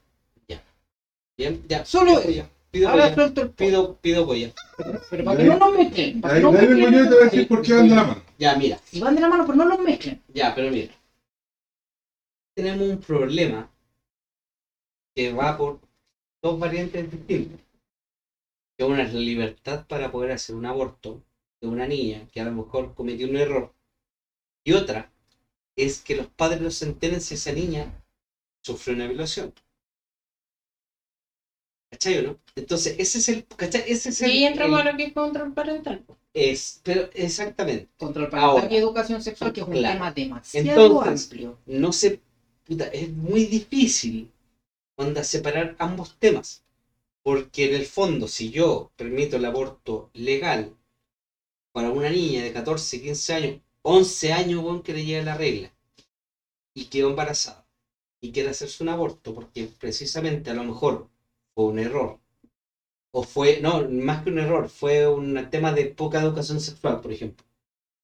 Bien, 1.37 1.63
ya. 1.69 1.85
Solo 1.85 2.21
polla. 2.23 2.49
Pido 2.71 2.89
Ahora 2.89 3.15
polla. 3.15 3.33
el. 3.37 3.51
Pido, 3.51 3.97
pido 3.97 4.27
polla. 4.27 4.53
Pero 5.11 5.25
para 5.25 5.37
que 5.37 5.45
no 5.45 5.57
nos 5.59 5.77
mezclen. 5.77 6.21
para 6.21 6.35
Ahí, 6.35 6.41
que 6.41 6.45
no 6.45 6.53
mezclen 6.53 6.79
yo 6.79 6.89
y 6.89 6.93
te 6.93 7.09
voy 7.09 7.09
a 7.09 7.11
los 7.11 7.33
decir 7.33 7.49
por 7.49 7.63
qué 7.63 7.73
van 7.75 7.89
de 7.89 7.95
la 7.95 8.05
mano. 8.05 8.23
Ya, 8.39 8.57
mira. 8.57 8.79
Si 8.85 9.01
van 9.01 9.15
de 9.15 9.21
la 9.21 9.29
mano, 9.29 9.45
pero 9.47 9.57
no 9.57 9.65
los 9.65 9.79
mezclen. 9.81 10.21
Ya, 10.33 10.55
pero 10.55 10.71
mira. 10.71 10.93
Tenemos 12.57 12.89
un 12.89 13.01
problema 13.01 13.69
que 15.15 15.33
va 15.33 15.57
por 15.57 15.81
dos 16.43 16.59
variantes 16.59 17.11
distintas. 17.11 17.61
Que 18.77 18.85
una 18.85 19.03
es 19.03 19.13
la 19.13 19.21
libertad 19.21 19.87
para 19.87 20.11
poder 20.11 20.33
hacer 20.33 20.55
un 20.55 20.67
aborto 20.67 21.23
de 21.61 21.69
una 21.69 21.87
niña 21.87 22.27
que 22.33 22.41
a 22.41 22.45
lo 22.45 22.53
mejor 22.53 22.95
cometió 22.95 23.29
un 23.29 23.37
error. 23.37 23.73
Y 24.65 24.73
otra 24.73 25.11
es 25.77 26.01
que 26.03 26.15
los 26.17 26.29
padres 26.29 26.61
no 26.61 26.71
se 26.71 26.87
enteren 26.87 27.21
si 27.21 27.35
esa 27.35 27.53
niña 27.53 28.03
sufrió 28.65 28.95
una 28.95 29.07
violación. 29.07 29.53
¿Cachai 31.91 32.19
o 32.19 32.23
no? 32.23 32.39
Entonces, 32.57 32.97
ese 32.99 33.19
es 33.19 33.29
el. 33.29 33.45
¿Cachai? 33.57 33.83
Ese 33.87 34.09
es 34.09 34.21
el. 34.21 34.31
Sí, 34.31 34.45
entramos 34.45 34.81
el- 34.81 34.87
a 34.89 34.91
lo 34.93 34.97
que 34.97 35.05
es 35.05 35.13
control 35.13 35.53
parental. 35.53 36.05
es, 36.33 36.81
pero 36.83 37.09
exactamente. 37.15 37.89
Control 37.97 38.29
parental 38.29 38.63
Ahora. 38.65 38.73
y 38.73 38.77
educación 38.77 39.23
sexual, 39.23 39.53
que 39.53 39.61
es 39.61 39.67
un 39.67 39.73
Claro. 39.75 39.95
tema 39.95 40.11
demasiado 40.11 40.69
Entonces, 40.69 41.25
amplio. 41.25 41.59
no 41.67 41.93
se. 41.93 42.21
Puta, 42.65 42.87
es 42.89 43.11
muy 43.13 43.45
difícil 43.47 44.31
onda 44.97 45.25
separar 45.25 45.77
ambos 45.79 46.19
temas. 46.19 46.65
Porque 47.23 47.67
en 47.67 47.75
el 47.75 47.87
fondo, 47.87 48.29
si 48.29 48.51
yo 48.51 48.93
permito 48.97 49.37
el 49.37 49.45
aborto 49.47 50.11
legal 50.15 50.77
para 51.73 51.91
una 51.91 52.11
niña 52.11 52.43
de 52.43 52.53
14, 52.53 53.01
15 53.01 53.35
años, 53.35 53.61
11 53.83 54.33
años 54.33 54.63
weón, 54.63 54.83
que 54.83 54.95
le 54.95 55.05
llega 55.05 55.23
la 55.25 55.37
regla 55.37 55.73
y 56.75 56.87
quedó 56.87 57.11
embarazada 57.11 57.67
y 58.21 58.33
quiere 58.33 58.51
hacerse 58.51 58.83
un 58.83 58.91
aborto 58.91 59.35
porque 59.35 59.69
precisamente 59.81 60.51
a 60.51 60.55
lo 60.55 60.65
mejor 60.65 61.09
fue 61.55 61.67
un 61.67 61.79
error 61.79 62.21
o 63.13 63.23
fue, 63.23 63.61
no, 63.61 63.89
más 63.89 64.25
que 64.25 64.31
un 64.31 64.39
error, 64.39 64.69
fue 64.69 65.07
un 65.07 65.49
tema 65.51 65.73
de 65.73 65.87
poca 65.87 66.21
educación 66.21 66.61
sexual, 66.61 67.01
por 67.01 67.13
ejemplo. 67.13 67.47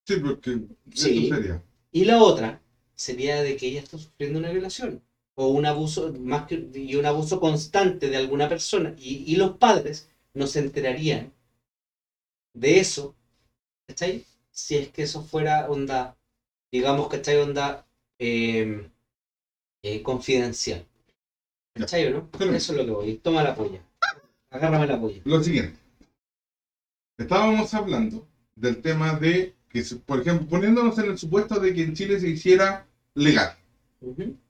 Sí, 0.07 0.16
porque 0.19 0.61
Sí. 0.95 1.28
eso 1.28 1.35
sería. 1.35 1.62
Y 1.93 2.05
la 2.05 2.23
otra 2.23 2.62
sería 3.01 3.43
de 3.43 3.56
que 3.56 3.66
ella 3.68 3.81
está 3.81 3.97
sufriendo 3.98 4.39
una 4.39 4.51
violación 4.51 5.02
o 5.36 5.48
un 5.48 5.64
abuso 5.66 6.12
más 6.18 6.47
que 6.47 6.68
y 6.74 6.97
un 6.97 7.06
abuso 7.06 7.40
constante 7.40 8.10
de 8.10 8.16
alguna 8.18 8.48
persona 8.48 8.94
y, 8.98 9.24
y 9.32 9.36
los 9.36 9.56
padres 9.56 10.09
no 10.35 10.47
se 10.47 10.59
enterarían 10.60 11.32
de 12.55 12.81
eso, 12.81 13.14
¿cachai? 13.86 14.24
Si 14.51 14.77
es 14.77 14.89
que 14.90 15.02
eso 15.02 15.22
fuera 15.22 15.70
onda, 15.70 16.16
digamos, 16.70 17.09
¿cachai? 17.09 17.36
Onda 17.39 17.86
eh, 18.18 18.89
eh, 19.82 20.02
confidencial. 20.02 20.85
¿Cachai 21.74 22.06
o 22.09 22.10
no? 22.10 22.31
Pero- 22.32 22.52
Eso 22.55 22.72
es 22.72 22.78
lo 22.78 22.85
que 22.85 22.90
voy. 22.90 23.14
Toma 23.18 23.43
la 23.43 23.55
polla. 23.55 23.81
Agárrame 24.51 24.86
la 24.86 25.01
polla. 25.01 25.22
Lo 25.24 25.43
siguiente. 25.43 25.78
Estábamos 27.18 27.72
hablando 27.74 28.27
del 28.56 28.82
tema 28.82 29.14
de 29.14 29.55
que, 29.68 29.82
por 30.05 30.20
ejemplo, 30.20 30.48
poniéndonos 30.48 30.98
en 30.98 31.10
el 31.10 31.18
supuesto 31.18 31.60
de 31.60 31.72
que 31.72 31.82
en 31.85 31.94
Chile 31.94 32.18
se 32.18 32.28
hiciera 32.28 32.86
legal. 33.15 33.57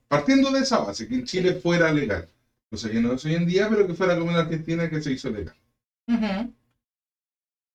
Partiendo 0.08 0.50
de 0.50 0.60
esa 0.60 0.78
base, 0.78 1.06
que 1.06 1.14
en 1.14 1.24
Chile 1.24 1.54
fuera 1.54 1.92
legal. 1.92 2.28
Cosa 2.70 2.90
que 2.90 3.00
no 3.00 3.12
es 3.14 3.24
hoy 3.24 3.34
en 3.34 3.46
día, 3.46 3.68
pero 3.68 3.86
que 3.86 3.94
fuera 3.94 4.18
como 4.18 4.30
en 4.30 4.38
Argentina 4.38 4.88
que 4.88 5.02
se 5.02 5.12
hizo 5.12 5.30
legal. 5.30 5.54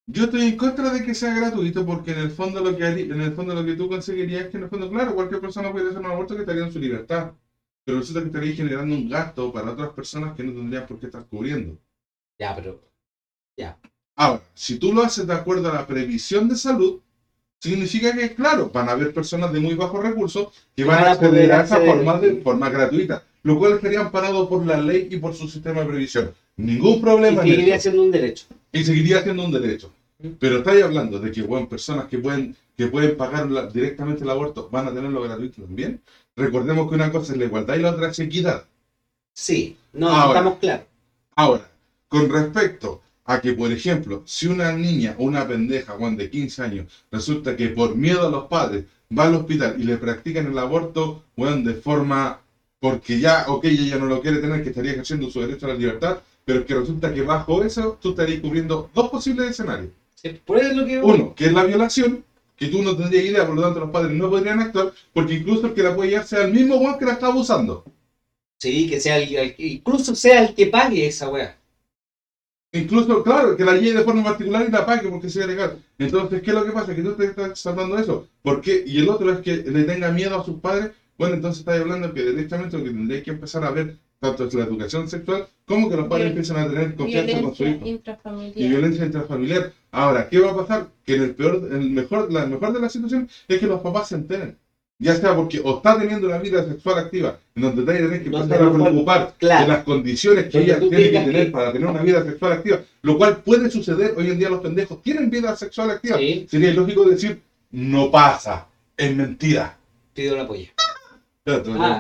Yo 0.07 0.25
estoy 0.25 0.41
en 0.43 0.57
contra 0.57 0.91
de 0.91 1.03
que 1.03 1.15
sea 1.15 1.33
gratuito 1.33 1.85
porque 1.85 2.11
en 2.11 2.19
el 2.19 2.29
fondo 2.29 2.61
lo 2.61 2.77
que 2.77 2.85
en 2.85 3.21
el 3.21 3.33
fondo 3.33 3.55
lo 3.55 3.65
que 3.65 3.73
tú 3.73 3.89
conseguirías 3.89 4.45
es 4.45 4.51
que 4.51 4.57
en 4.57 4.63
el 4.63 4.69
fondo, 4.69 4.89
claro, 4.89 5.15
cualquier 5.15 5.41
persona 5.41 5.71
puede 5.71 5.87
hacer 5.89 5.99
un 5.99 6.05
aborto 6.05 6.35
que 6.35 6.41
estaría 6.41 6.63
en 6.63 6.71
su 6.71 6.79
libertad. 6.79 7.33
Pero 7.83 7.99
resulta 7.99 8.21
que 8.21 8.27
estaría 8.27 8.53
generando 8.53 8.95
un 8.95 9.07
gasto 9.07 9.51
para 9.51 9.71
otras 9.71 9.93
personas 9.93 10.35
que 10.35 10.43
no 10.43 10.53
tendrían 10.53 10.87
por 10.87 10.99
qué 10.99 11.05
estar 11.07 11.25
cubriendo. 11.25 11.77
Ya, 12.39 12.55
pero. 12.55 12.81
Ahora, 14.15 14.43
si 14.53 14.79
tú 14.79 14.93
lo 14.93 15.03
haces 15.03 15.27
de 15.27 15.33
acuerdo 15.33 15.69
a 15.69 15.73
la 15.73 15.87
previsión 15.87 16.47
de 16.47 16.55
salud, 16.55 17.01
significa 17.69 18.15
que, 18.15 18.33
claro, 18.33 18.69
van 18.73 18.89
a 18.89 18.93
haber 18.93 19.13
personas 19.13 19.51
de 19.53 19.59
muy 19.59 19.73
bajos 19.75 20.01
recursos 20.03 20.47
que 20.75 20.83
van 20.83 21.03
a 21.03 21.11
acceder 21.11 21.51
a 21.51 21.63
esa 21.63 21.79
forma 21.81 22.17
de 22.19 22.41
forma 22.41 22.69
gratuita, 22.69 23.23
lo 23.43 23.57
cual 23.57 23.73
estaría 23.73 23.99
amparado 23.99 24.47
por 24.49 24.65
la 24.65 24.77
ley 24.77 25.07
y 25.11 25.17
por 25.17 25.33
su 25.35 25.47
sistema 25.47 25.81
de 25.81 25.87
previsión. 25.87 26.33
Ningún 26.57 26.95
Y 26.97 27.01
problema 27.01 27.41
en 27.41 27.47
seguiría 27.49 27.79
siendo 27.79 28.01
un 28.03 28.11
derecho. 28.11 28.45
Y 28.71 28.83
seguiría 28.83 29.21
siendo 29.23 29.43
un 29.43 29.51
derecho. 29.51 29.91
Pero 30.39 30.57
estáis 30.59 30.81
hablando 30.83 31.19
de 31.19 31.31
que 31.31 31.41
bueno, 31.41 31.67
personas 31.67 32.05
que 32.07 32.17
pueden, 32.17 32.55
que 32.77 32.87
pueden 32.87 33.17
pagar 33.17 33.51
la- 33.51 33.67
directamente 33.67 34.23
el 34.23 34.29
aborto 34.29 34.69
van 34.71 34.87
a 34.87 34.93
tenerlo 34.93 35.21
gratuito 35.21 35.61
también. 35.61 35.99
Recordemos 36.37 36.87
que 36.89 36.95
una 36.95 37.11
cosa 37.11 37.33
es 37.33 37.37
la 37.39 37.45
igualdad 37.45 37.75
y 37.75 37.81
la 37.81 37.91
otra 37.91 38.09
es 38.09 38.19
equidad. 38.19 38.63
Sí, 39.33 39.77
no, 39.93 40.07
Ahora. 40.09 40.39
estamos 40.39 40.59
claros. 40.59 40.85
Ahora, 41.35 41.69
con 42.07 42.29
respecto 42.29 43.01
a 43.25 43.41
que, 43.41 43.53
por 43.53 43.71
ejemplo, 43.71 44.23
si 44.25 44.47
una 44.47 44.71
niña, 44.73 45.15
una 45.19 45.47
pendeja, 45.47 45.93
Juan, 45.93 46.15
de 46.17 46.29
15 46.29 46.61
años, 46.63 46.85
resulta 47.11 47.55
que 47.55 47.69
por 47.69 47.95
miedo 47.95 48.27
a 48.27 48.31
los 48.31 48.47
padres 48.47 48.85
va 49.17 49.25
al 49.25 49.35
hospital 49.35 49.75
y 49.79 49.83
le 49.83 49.97
practican 49.97 50.47
el 50.47 50.57
aborto, 50.57 51.23
weón, 51.37 51.63
de 51.63 51.73
forma, 51.75 52.39
porque 52.79 53.19
ya, 53.19 53.45
ok, 53.47 53.65
ella 53.65 53.83
ya 53.83 53.97
no 53.97 54.05
lo 54.05 54.21
quiere 54.21 54.37
tener, 54.37 54.61
que 54.63 54.69
estaría 54.69 54.91
ejerciendo 54.91 55.29
su 55.29 55.41
derecho 55.41 55.65
a 55.65 55.69
la 55.69 55.75
libertad, 55.75 56.19
pero 56.45 56.65
que 56.65 56.75
resulta 56.75 57.13
que 57.13 57.21
bajo 57.23 57.63
eso 57.63 57.97
tú 58.01 58.09
estarías 58.09 58.41
cubriendo 58.41 58.89
dos 58.93 59.09
posibles 59.09 59.49
escenarios. 59.49 59.89
Por 60.45 60.57
eso 60.57 60.69
es 60.69 60.75
lo 60.75 60.85
que 60.85 60.99
Uno, 60.99 61.33
que 61.35 61.45
es 61.45 61.53
la 61.53 61.63
violación, 61.63 62.23
que 62.57 62.67
tú 62.67 62.81
no 62.81 62.95
tendrías 62.95 63.25
idea, 63.25 63.45
por 63.45 63.55
lo 63.55 63.61
tanto 63.61 63.79
los 63.79 63.89
padres 63.91 64.15
no 64.15 64.29
podrían 64.29 64.59
actuar, 64.59 64.93
porque 65.13 65.35
incluso 65.35 65.67
el 65.67 65.73
que 65.73 65.83
la 65.83 65.95
puede 65.95 66.09
llevar 66.11 66.25
sea 66.25 66.43
el 66.43 66.51
mismo 66.51 66.77
Juan 66.77 66.97
que 66.97 67.05
la 67.05 67.13
está 67.13 67.27
abusando. 67.27 67.83
Sí, 68.59 68.89
que 68.89 68.99
sea 68.99 69.17
el, 69.17 69.33
el- 69.35 69.55
incluso 69.57 70.13
sea 70.15 70.43
el 70.43 70.53
que 70.55 70.67
pague 70.67 71.05
esa 71.05 71.29
weá. 71.29 71.57
Incluso, 72.77 73.23
claro, 73.23 73.55
que 73.55 73.63
la 73.65 73.73
lleve 73.75 73.99
de 73.99 74.03
forma 74.03 74.23
particular 74.23 74.65
y 74.67 74.71
la 74.71 74.85
pague 74.85 75.07
porque 75.09 75.29
sea 75.29 75.47
legal. 75.47 75.77
Entonces, 75.97 76.41
¿qué 76.41 76.51
es 76.51 76.55
lo 76.55 76.65
que 76.65 76.71
pasa? 76.71 76.95
Que 76.95 77.01
tú 77.01 77.13
te 77.13 77.25
estás 77.25 77.57
saltando 77.59 77.97
eso. 77.97 78.27
¿Por 78.41 78.61
qué? 78.61 78.83
Y 78.85 78.99
el 78.99 79.09
otro 79.09 79.31
es 79.31 79.39
que 79.39 79.57
le 79.57 79.83
tenga 79.83 80.11
miedo 80.11 80.39
a 80.39 80.43
sus 80.45 80.59
padres. 80.59 80.91
Bueno, 81.17 81.35
entonces 81.35 81.59
estás 81.59 81.79
hablando 81.79 82.13
que 82.13 82.23
directamente 82.23 82.77
lo 82.77 82.83
que 82.83 82.89
tendréis 82.89 83.23
que 83.23 83.31
empezar 83.31 83.63
a 83.63 83.71
ver, 83.71 83.95
tanto 84.19 84.45
es 84.45 84.53
la 84.53 84.63
educación 84.65 85.07
sexual, 85.07 85.47
como 85.65 85.89
que 85.89 85.95
los 85.95 86.07
padres 86.07 86.25
Viol- 86.25 86.29
empiezan 86.31 86.57
a 86.57 86.67
tener 86.67 86.95
confianza 86.95 87.41
con 87.41 87.55
su 87.55 87.63
hijo. 87.63 87.85
Y 87.85 87.89
intrafamiliar. 87.89 88.69
violencia 88.69 89.05
intrafamiliar. 89.05 89.71
Ahora, 89.91 90.27
¿qué 90.29 90.39
va 90.39 90.51
a 90.51 90.55
pasar? 90.57 90.87
Que 91.05 91.15
en 91.15 91.23
el 91.23 91.35
peor, 91.35 91.69
en 91.71 91.81
el 91.81 91.89
mejor, 91.91 92.31
la 92.33 92.45
mejor 92.45 92.73
de 92.73 92.81
las 92.81 92.91
situaciones 92.91 93.31
es 93.47 93.59
que 93.59 93.67
los 93.67 93.79
papás 93.81 94.09
se 94.09 94.15
enteren. 94.15 94.57
Ya 94.97 95.13
sea 95.15 95.35
porque 95.35 95.59
o 95.59 95.77
está 95.77 95.99
teniendo 95.99 96.27
una 96.27 96.37
vida 96.37 96.63
sexual 96.63 96.99
activa, 96.99 97.37
en 97.53 97.63
donde 97.63 97.83
te 97.83 97.99
tienes 97.99 98.21
que 98.21 98.27
empezar 98.27 98.61
a 98.61 98.65
no 98.65 98.83
preocupar 98.83 99.33
claro. 99.37 99.61
de 99.65 99.67
las 99.73 99.83
condiciones 99.83 100.49
que 100.49 100.59
ella 100.59 100.79
tiene 100.79 100.97
que 101.11 101.19
tener 101.19 101.45
que- 101.47 101.51
para 101.51 101.73
tener 101.73 101.87
una 101.87 102.01
vida 102.01 102.23
sexual 102.23 102.53
activa, 102.53 102.79
lo 103.01 103.17
cual 103.17 103.43
puede 103.43 103.69
suceder. 103.69 104.13
Hoy 104.15 104.29
en 104.29 104.39
día 104.39 104.49
los 104.49 104.61
pendejos 104.61 105.01
tienen 105.03 105.29
vida 105.29 105.53
sexual 105.57 105.89
activa. 105.91 106.17
Sí, 106.17 106.47
Sería 106.49 106.69
ilógico 106.71 107.03
decir, 107.03 107.41
no 107.71 108.09
pasa, 108.09 108.67
es 108.95 109.13
mentira. 109.13 109.77
pido 110.13 110.37
la 110.37 110.47
polla. 110.47 110.71
Ah. 111.47 111.99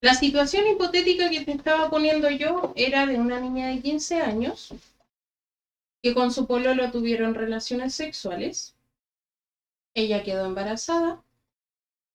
La 0.00 0.14
situación 0.14 0.66
hipotética 0.66 1.30
que 1.30 1.44
te 1.44 1.52
estaba 1.52 1.90
poniendo 1.90 2.28
yo 2.28 2.72
era 2.76 3.06
de 3.06 3.18
una 3.18 3.40
niña 3.40 3.68
de 3.68 3.80
15 3.80 4.20
años 4.20 4.74
que 6.02 6.12
con 6.12 6.32
su 6.32 6.46
pololo 6.46 6.90
tuvieron 6.90 7.34
relaciones 7.34 7.94
sexuales. 7.94 8.74
Ella 9.98 10.22
quedó 10.22 10.46
embarazada 10.46 11.24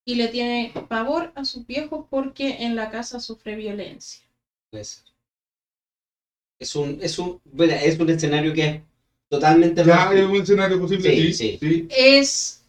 y 0.05 0.15
le 0.15 0.30
tiene 0.30 0.72
pavor 0.88 1.34
a 1.35 1.43
sus 1.43 1.68
viejos 1.68 2.05
porque 2.10 2.64
en 2.64 2.76
la 2.76 2.89
casa 2.89 3.19
sufre 3.19 3.55
violencia. 3.55 4.23
Es 4.72 5.03
un, 6.77 6.99
es 7.01 7.19
un, 7.19 7.41
bueno, 7.43 7.73
es 7.73 7.99
un 7.99 8.10
escenario 8.10 8.53
que 8.53 8.65
es 8.65 8.81
totalmente 9.30 9.84
Ya 9.84 10.14
es 10.14 10.26
un 10.26 10.38
escenario 10.38 10.80
posible, 10.80 11.14
Sí, 11.14 11.34
sí. 11.34 11.57
sí. 11.60 11.88
Es 11.89 12.64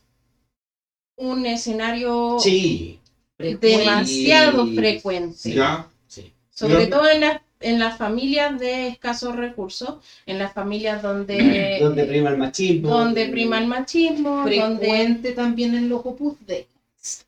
un 1.17 1.47
escenario 1.47 2.41
Sí, 2.41 2.99
demasiado 3.39 4.67
frecuente. 4.67 5.55
Ya, 5.55 5.89
sí. 6.09 6.33
Sobre 6.51 6.89
todo 6.89 7.09
en, 7.09 7.21
las 7.21 7.41
en 7.65 7.79
las 7.79 7.97
familias 7.99 8.59
de 8.61 8.89
escasos 8.89 9.35
recursos, 9.37 9.97
en 10.27 10.39
las 10.39 10.53
familias 10.53 11.03
donde, 11.03 11.79
Donde 11.83 12.05
prima 12.05 12.31
el 12.31 12.37
machismo. 12.39 12.89
donde 12.91 13.27
prima 13.27 13.59
el 13.59 13.67
machismo, 13.67 14.31
donde 14.39 14.55
Frecuente 14.87 15.33
también 15.33 15.75
en 15.75 15.89
los 15.89 16.01
opus 16.05 16.37
de. 16.47 16.67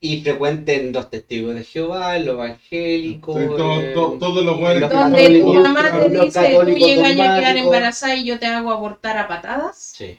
Y 0.00 0.22
frecuente 0.22 0.74
en 0.86 0.92
los 0.92 1.10
testigos 1.10 1.54
de 1.54 1.62
Jehová, 1.62 2.18
los 2.18 2.28
evangélicos. 2.34 3.36
Sí, 3.36 3.46
todo- 3.46 3.80
eh, 3.82 3.92
todo- 3.92 4.18
todos 4.18 4.42
los 4.44 4.58
buenos 4.58 4.80
los 4.80 4.90
donde 4.90 5.40
tu 5.40 5.52
mamá 5.54 5.82
te 6.00 6.08
dice, 6.08 6.56
tú 6.64 6.72
llegas 6.78 7.10
a 7.10 7.14
quedar 7.38 7.56
embarazada 7.58 8.14
y 8.16 8.24
yo 8.24 8.38
te 8.38 8.46
hago 8.46 8.70
abortar 8.70 9.18
a 9.18 9.28
patadas. 9.28 9.76
Sí. 9.96 10.18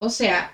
O 0.00 0.08
sea, 0.08 0.52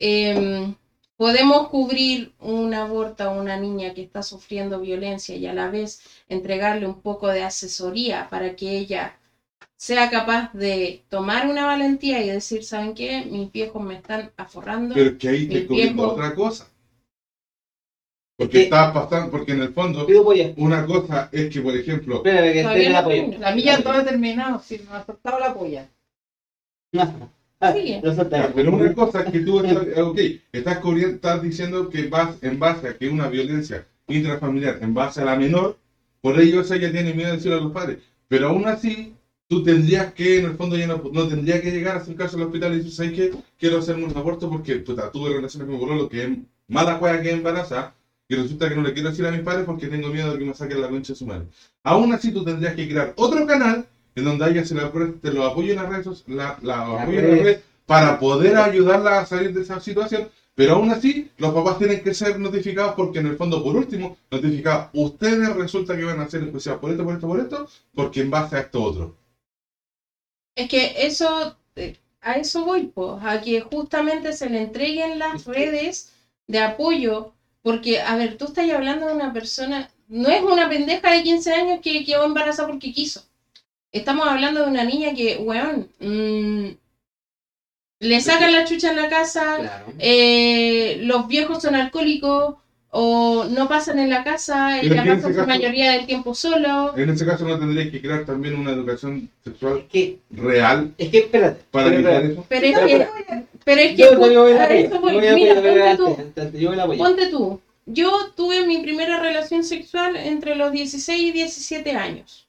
em, 0.00 0.74
podemos 1.20 1.68
cubrir 1.68 2.32
un 2.38 2.72
aborto 2.72 3.24
a 3.24 3.28
una 3.28 3.58
niña 3.58 3.92
que 3.92 4.00
está 4.00 4.22
sufriendo 4.22 4.80
violencia 4.80 5.36
y 5.36 5.46
a 5.46 5.52
la 5.52 5.68
vez 5.68 6.00
entregarle 6.30 6.86
un 6.86 7.02
poco 7.02 7.28
de 7.28 7.42
asesoría 7.42 8.30
para 8.30 8.56
que 8.56 8.78
ella 8.78 9.18
sea 9.76 10.08
capaz 10.08 10.50
de 10.54 11.04
tomar 11.10 11.46
una 11.46 11.66
valentía 11.66 12.24
y 12.24 12.30
decir, 12.30 12.64
¿saben 12.64 12.94
qué? 12.94 13.26
Mis 13.26 13.52
viejos 13.52 13.82
me 13.82 13.96
están 13.96 14.32
aforrando. 14.38 14.94
Pero 14.94 15.10
es 15.10 15.18
que 15.18 15.28
ahí 15.28 15.46
te 15.46 15.60
tiempo. 15.60 16.04
otra 16.04 16.34
cosa. 16.34 16.66
Porque 18.38 18.62
está 18.62 18.90
pasando, 18.90 19.30
porque 19.30 19.52
en 19.52 19.60
el 19.60 19.74
fondo, 19.74 20.06
una 20.56 20.86
cosa 20.86 21.28
es 21.32 21.52
que, 21.52 21.60
por 21.60 21.76
ejemplo, 21.76 22.16
Espérame 22.16 22.52
que 22.54 22.62
Todavía 22.62 22.80
tiene 22.80 22.94
no 22.94 22.98
la 22.98 23.04
polla. 23.04 23.38
La 23.38 23.54
milla 23.54 23.82
todo 23.82 24.04
terminado, 24.06 24.58
si 24.60 24.78
no 24.78 24.94
ha 24.94 25.04
soltado 25.04 25.38
la 25.38 25.52
polla. 25.52 25.86
No 26.92 27.39
solté. 28.14 28.36
Ya, 28.36 28.52
pero 28.54 28.72
una 28.72 28.94
cosa 28.94 29.20
es 29.20 29.32
que 29.32 29.40
tú 29.40 29.60
estás, 29.60 29.86
ok, 29.98 30.18
estás, 30.52 30.78
cubriendo- 30.78 31.14
estás 31.16 31.42
diciendo 31.42 31.88
que 31.90 32.08
vas 32.08 32.42
en 32.42 32.58
base 32.58 32.88
a 32.88 32.96
que 32.96 33.08
una 33.08 33.28
violencia 33.28 33.86
intrafamiliar, 34.08 34.78
en 34.80 34.94
base 34.94 35.20
a 35.20 35.26
la 35.26 35.36
menor, 35.36 35.76
por 36.22 36.40
ello 36.40 36.60
ella 36.60 36.90
tiene 36.90 37.14
miedo 37.14 37.30
de 37.30 37.36
decirlo 37.36 37.58
a 37.58 37.60
los 37.60 37.72
padres. 37.72 37.98
Pero 38.28 38.48
aún 38.48 38.66
así, 38.66 39.14
tú 39.48 39.62
tendrías 39.62 40.12
que, 40.14 40.38
en 40.38 40.46
el 40.46 40.54
fondo, 40.56 40.76
ya 40.76 40.86
no, 40.86 41.02
no 41.12 41.28
tendría 41.28 41.60
que 41.60 41.70
llegar 41.70 41.96
a 41.96 42.00
acercarse 42.00 42.36
al 42.36 42.42
hospital 42.42 42.72
y 42.72 42.76
decir, 42.78 42.92
¿sabes 42.92 43.12
qué? 43.12 43.30
Quiero 43.58 43.78
hacerme 43.78 44.04
un 44.04 44.16
aborto 44.16 44.48
porque 44.48 44.76
puta, 44.76 45.10
tuve 45.10 45.34
relaciones 45.34 45.66
con 45.66 45.74
mi 45.74 45.80
bololo 45.80 46.08
que 46.08 46.24
es 46.24 46.30
mala 46.68 46.98
cueva 46.98 47.20
que 47.20 47.30
embaraza 47.30 47.94
y 48.28 48.36
resulta 48.36 48.68
que 48.68 48.76
no 48.76 48.82
le 48.82 48.92
quiero 48.92 49.10
decir 49.10 49.26
a 49.26 49.32
mis 49.32 49.40
padres 49.40 49.64
porque 49.66 49.88
tengo 49.88 50.08
miedo 50.08 50.32
de 50.32 50.38
que 50.38 50.44
me 50.44 50.54
saquen 50.54 50.80
la 50.80 50.88
concha 50.88 51.12
de 51.12 51.18
su 51.18 51.26
madre. 51.26 51.46
Aún 51.82 52.12
así, 52.12 52.30
tú 52.30 52.44
tendrías 52.44 52.74
que 52.74 52.88
crear 52.88 53.12
otro 53.16 53.44
canal 53.44 53.86
en 54.14 54.24
donde 54.24 54.44
a 54.44 54.48
ella 54.48 54.64
se 54.64 54.74
le 54.74 54.82
te 55.22 55.32
lo 55.32 55.44
apoyo 55.44 55.72
en 55.72 55.78
las 55.78 55.88
redes, 55.88 56.24
la, 56.26 56.58
la, 56.62 56.82
apoyo 56.96 57.20
en 57.20 57.28
las 57.28 57.38
redes. 57.38 57.40
redes 57.40 57.64
para 57.86 58.20
poder 58.20 58.56
ayudarla 58.56 59.18
a 59.18 59.26
salir 59.26 59.52
de 59.52 59.62
esa 59.62 59.80
situación. 59.80 60.30
Pero 60.54 60.74
aún 60.74 60.90
así, 60.90 61.30
los 61.38 61.52
papás 61.54 61.78
tienen 61.78 62.02
que 62.02 62.14
ser 62.14 62.38
notificados 62.38 62.94
porque 62.94 63.18
en 63.18 63.26
el 63.26 63.36
fondo, 63.36 63.64
por 63.64 63.76
último, 63.76 64.16
notificados, 64.30 64.90
ustedes 64.92 65.54
resulta 65.56 65.96
que 65.96 66.04
van 66.04 66.20
a 66.20 66.28
ser 66.28 66.42
enjuiciados 66.42 66.80
por 66.80 66.90
esto, 66.90 67.04
por 67.04 67.14
esto, 67.14 67.26
por 67.26 67.40
esto, 67.40 67.68
porque 67.94 68.20
en 68.20 68.30
base 68.30 68.56
a 68.56 68.60
esto 68.60 68.82
otro. 68.82 69.16
Es 70.54 70.68
que 70.68 71.06
eso, 71.06 71.56
eh, 71.76 71.96
a 72.20 72.34
eso 72.34 72.64
voy, 72.64 72.86
pues, 72.94 73.22
a 73.22 73.40
que 73.40 73.60
justamente 73.60 74.32
se 74.32 74.50
le 74.50 74.62
entreguen 74.62 75.18
las 75.18 75.44
redes 75.44 76.12
de 76.46 76.58
apoyo, 76.60 77.32
porque, 77.62 78.00
a 78.00 78.16
ver, 78.16 78.36
tú 78.36 78.46
estás 78.46 78.70
hablando 78.70 79.06
de 79.06 79.14
una 79.14 79.32
persona, 79.32 79.90
no 80.08 80.28
es 80.28 80.42
una 80.42 80.68
pendeja 80.68 81.12
de 81.12 81.22
15 81.22 81.52
años 81.54 81.80
que 81.82 82.04
quedó 82.04 82.24
embarazada 82.24 82.68
porque 82.68 82.92
quiso. 82.92 83.22
Estamos 83.92 84.28
hablando 84.28 84.62
de 84.62 84.68
una 84.70 84.84
niña 84.84 85.14
que, 85.14 85.36
weón, 85.38 85.88
mm, 85.98 86.66
le 88.00 88.20
sacan 88.20 88.52
la 88.52 88.64
chucha 88.64 88.90
en 88.90 88.96
la 88.96 89.08
casa, 89.08 89.56
Claro. 89.58 89.86
eh, 89.98 90.98
los 91.02 91.26
viejos 91.28 91.60
son 91.62 91.74
alcohólicos 91.74 92.54
o 92.92 93.44
no 93.50 93.68
pasan 93.68 93.98
en 93.98 94.08
la 94.10 94.24
casa, 94.24 94.78
Pero 94.80 94.94
ella 94.94 95.02
es 95.02 95.06
que 95.08 95.10
en 95.14 95.22
su 95.22 95.28
caso- 95.34 95.46
mayoría 95.46 95.92
del 95.92 96.06
tiempo 96.06 96.34
solo. 96.34 96.96
En 96.96 97.10
ese 97.10 97.26
caso, 97.26 97.46
no 97.46 97.58
tendría 97.58 97.90
que 97.90 98.00
crear 98.00 98.24
también 98.24 98.56
una 98.56 98.70
educación 98.72 99.28
sexual 99.44 99.78
Es 99.80 99.84
que, 99.86 100.18
real 100.30 100.94
es 100.96 101.08
que, 101.10 101.18
espérate. 101.18 101.62
para 101.70 101.88
evitar 101.94 102.24
eso. 102.24 102.44
Pero 102.48 102.66
es 102.66 102.76
Espera, 102.78 103.10
que, 103.28 103.44
pero 103.64 103.80
es 103.80 103.90
que 103.90 103.96
Yo, 103.96 104.18
voy 104.18 104.34
a 104.34 104.54
la 104.54 104.62
a 104.64 104.66
eso 104.74 104.94
Yo 104.94 105.00
voy. 105.00 105.14
voy 105.14 105.26
a 105.26 105.34
Mira, 105.34 105.54
la 105.54 105.60
ponte 105.62 105.96
tú, 105.96 106.06
antes, 106.06 106.44
antes, 106.44 106.60
Yo 106.60 106.68
voy 106.68 106.74
a 106.74 106.78
la 106.78 106.86
polla. 106.86 107.04
ponte 107.04 107.26
tú. 107.26 107.60
Yo 107.86 108.30
tuve 108.36 108.66
mi 108.66 108.78
primera 108.78 109.20
relación 109.20 109.62
sexual 109.64 110.16
entre 110.16 110.54
los 110.54 110.72
16 110.72 111.20
y 111.22 111.32
17 111.32 111.92
años. 111.92 112.48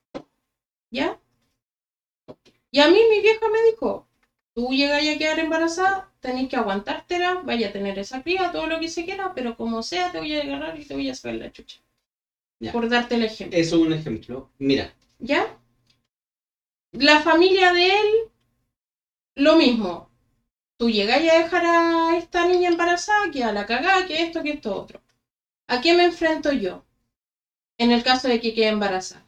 ¿Ya? 0.92 1.18
Y 2.72 2.80
a 2.80 2.88
mí 2.88 3.00
mi 3.10 3.20
vieja 3.22 3.48
me 3.50 3.62
dijo, 3.72 4.08
tú 4.54 4.74
llegas 4.74 5.02
a 5.08 5.18
quedar 5.18 5.40
embarazada, 5.40 6.12
tenés 6.20 6.48
que 6.48 6.56
aguantártela, 6.56 7.42
vaya 7.44 7.68
a 7.68 7.72
tener 7.72 8.00
esa 8.00 8.24
cría, 8.24 8.52
todo 8.52 8.68
lo 8.68 8.80
que 8.80 8.88
se 8.88 9.06
quiera, 9.06 9.34
pero 9.34 9.56
como 9.56 9.84
sea 9.84 10.12
te 10.12 10.20
voy 10.20 10.34
a 10.34 10.42
agarrar 10.42 10.80
y 10.80 10.86
te 10.86 10.94
voy 10.94 11.10
a 11.10 11.14
sacar 11.14 11.36
la 11.36 11.52
chucha. 11.52 11.80
Ya. 12.60 12.72
Por 12.72 12.88
darte 12.88 13.16
el 13.16 13.24
ejemplo. 13.24 13.58
Eso 13.58 13.76
es 13.76 13.82
un 13.82 13.94
ejemplo. 13.94 14.50
Mira, 14.60 14.94
¿Ya? 15.20 15.58
La 16.94 17.22
familia 17.22 17.74
de 17.74 18.00
él, 18.00 18.32
lo 19.36 19.56
mismo. 19.56 20.10
Tú 20.78 20.90
llegáis 20.90 21.30
a 21.30 21.44
dejar 21.44 21.64
a 21.66 22.18
esta 22.18 22.46
niña 22.48 22.70
embarazada, 22.70 23.30
que 23.32 23.44
a 23.44 23.52
la 23.52 23.66
cagada, 23.66 24.06
que 24.06 24.22
esto, 24.22 24.42
que 24.42 24.52
esto 24.52 24.76
otro. 24.76 25.00
¿A 25.68 25.82
qué 25.82 25.94
me 25.94 26.06
enfrento 26.06 26.52
yo? 26.52 26.84
En 27.78 27.92
el 27.92 28.04
caso 28.04 28.28
de 28.28 28.40
que 28.40 28.54
quede 28.54 28.68
embarazada. 28.68 29.26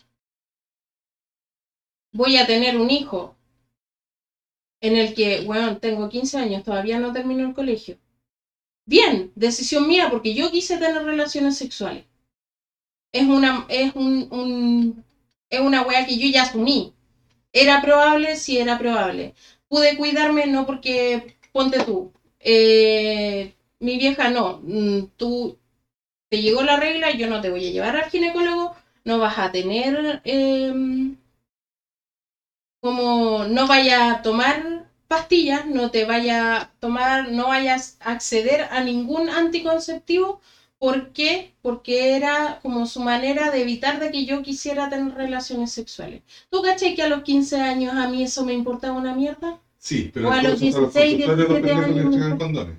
Voy 2.14 2.38
a 2.38 2.48
tener 2.48 2.78
un 2.78 2.90
hijo 2.90 3.36
en 4.82 4.96
el 4.96 5.16
que, 5.16 5.42
bueno, 5.46 5.80
tengo 5.80 6.10
15 6.10 6.38
años, 6.38 6.62
todavía 6.64 7.00
no 7.00 7.12
termino 7.12 7.44
el 7.44 7.54
colegio. 7.56 7.98
Bien, 8.86 9.32
decisión 9.36 9.88
mía, 9.88 10.10
porque 10.12 10.34
yo 10.36 10.52
quise 10.52 10.78
tener 10.80 11.04
relaciones 11.04 11.58
sexuales. 11.58 12.06
Es 13.12 13.28
una, 13.28 13.66
es 13.70 13.92
un, 13.96 15.04
es 15.50 15.60
una 15.60 15.86
que 16.06 16.18
yo 16.18 16.28
ya 16.28 16.42
asumí. 16.44 16.94
¿Era 17.54 17.82
probable? 17.82 18.36
Sí, 18.38 18.58
era 18.60 18.78
probable. 18.78 19.34
¿Pude 19.70 19.98
cuidarme? 19.98 20.48
No, 20.48 20.66
porque 20.66 21.36
ponte 21.52 21.80
tú. 21.84 22.12
eh, 22.40 23.54
mi 23.80 23.98
vieja 23.98 24.30
no. 24.30 24.60
mm, 24.64 25.06
Tú 25.18 25.58
te 26.30 26.42
llegó 26.42 26.64
la 26.64 26.78
regla, 26.78 27.12
yo 27.12 27.28
no 27.28 27.42
te 27.42 27.50
voy 27.50 27.66
a 27.68 27.72
llevar 27.72 27.98
al 27.98 28.10
ginecólogo, 28.12 28.76
no 29.06 29.20
vas 29.20 29.38
a 29.40 29.52
tener 29.52 30.22
em, 30.26 31.16
como 32.84 33.46
no 33.46 33.68
vaya 33.68 34.12
a 34.12 34.22
tomar 34.22 34.86
pastillas, 35.08 35.66
no 35.66 35.92
te 35.92 36.06
vaya 36.06 36.38
a 36.62 36.72
tomar, 36.80 37.32
no 37.32 37.48
vayas 37.48 37.98
a 38.00 38.12
acceder 38.14 38.68
a 38.72 38.84
ningún 38.84 39.30
anticonceptivo 39.30 40.40
¿Por 40.84 41.14
qué? 41.14 41.54
Porque 41.62 42.18
era 42.18 42.60
como 42.62 42.86
su 42.86 43.00
manera 43.00 43.52
de 43.52 43.62
evitar 43.62 44.02
de 44.02 44.12
que 44.12 44.26
yo 44.26 44.42
quisiera 44.44 44.90
tener 44.90 45.14
relaciones 45.14 45.72
sexuales. 45.72 46.24
¿Tú 46.50 46.62
caché 46.62 46.94
que 46.94 47.02
a 47.04 47.08
los 47.08 47.24
15 47.24 47.56
años 47.62 47.96
a 47.96 48.10
mí 48.10 48.22
eso 48.22 48.44
me 48.44 48.52
importaba 48.52 48.98
una 48.98 49.16
mierda? 49.16 49.62
Sí, 49.78 50.12
pero 50.14 50.28
O 50.28 50.32
a 50.34 50.42
los 50.42 50.62
entonces 50.62 50.76
a 50.76 50.82
los 50.82 50.94
16, 50.94 51.26
consultores 51.26 51.50
los 51.50 51.62
17 51.62 51.84
pendejos 51.86 52.16
les 52.16 52.22
años. 52.22 52.38
condones. 52.38 52.76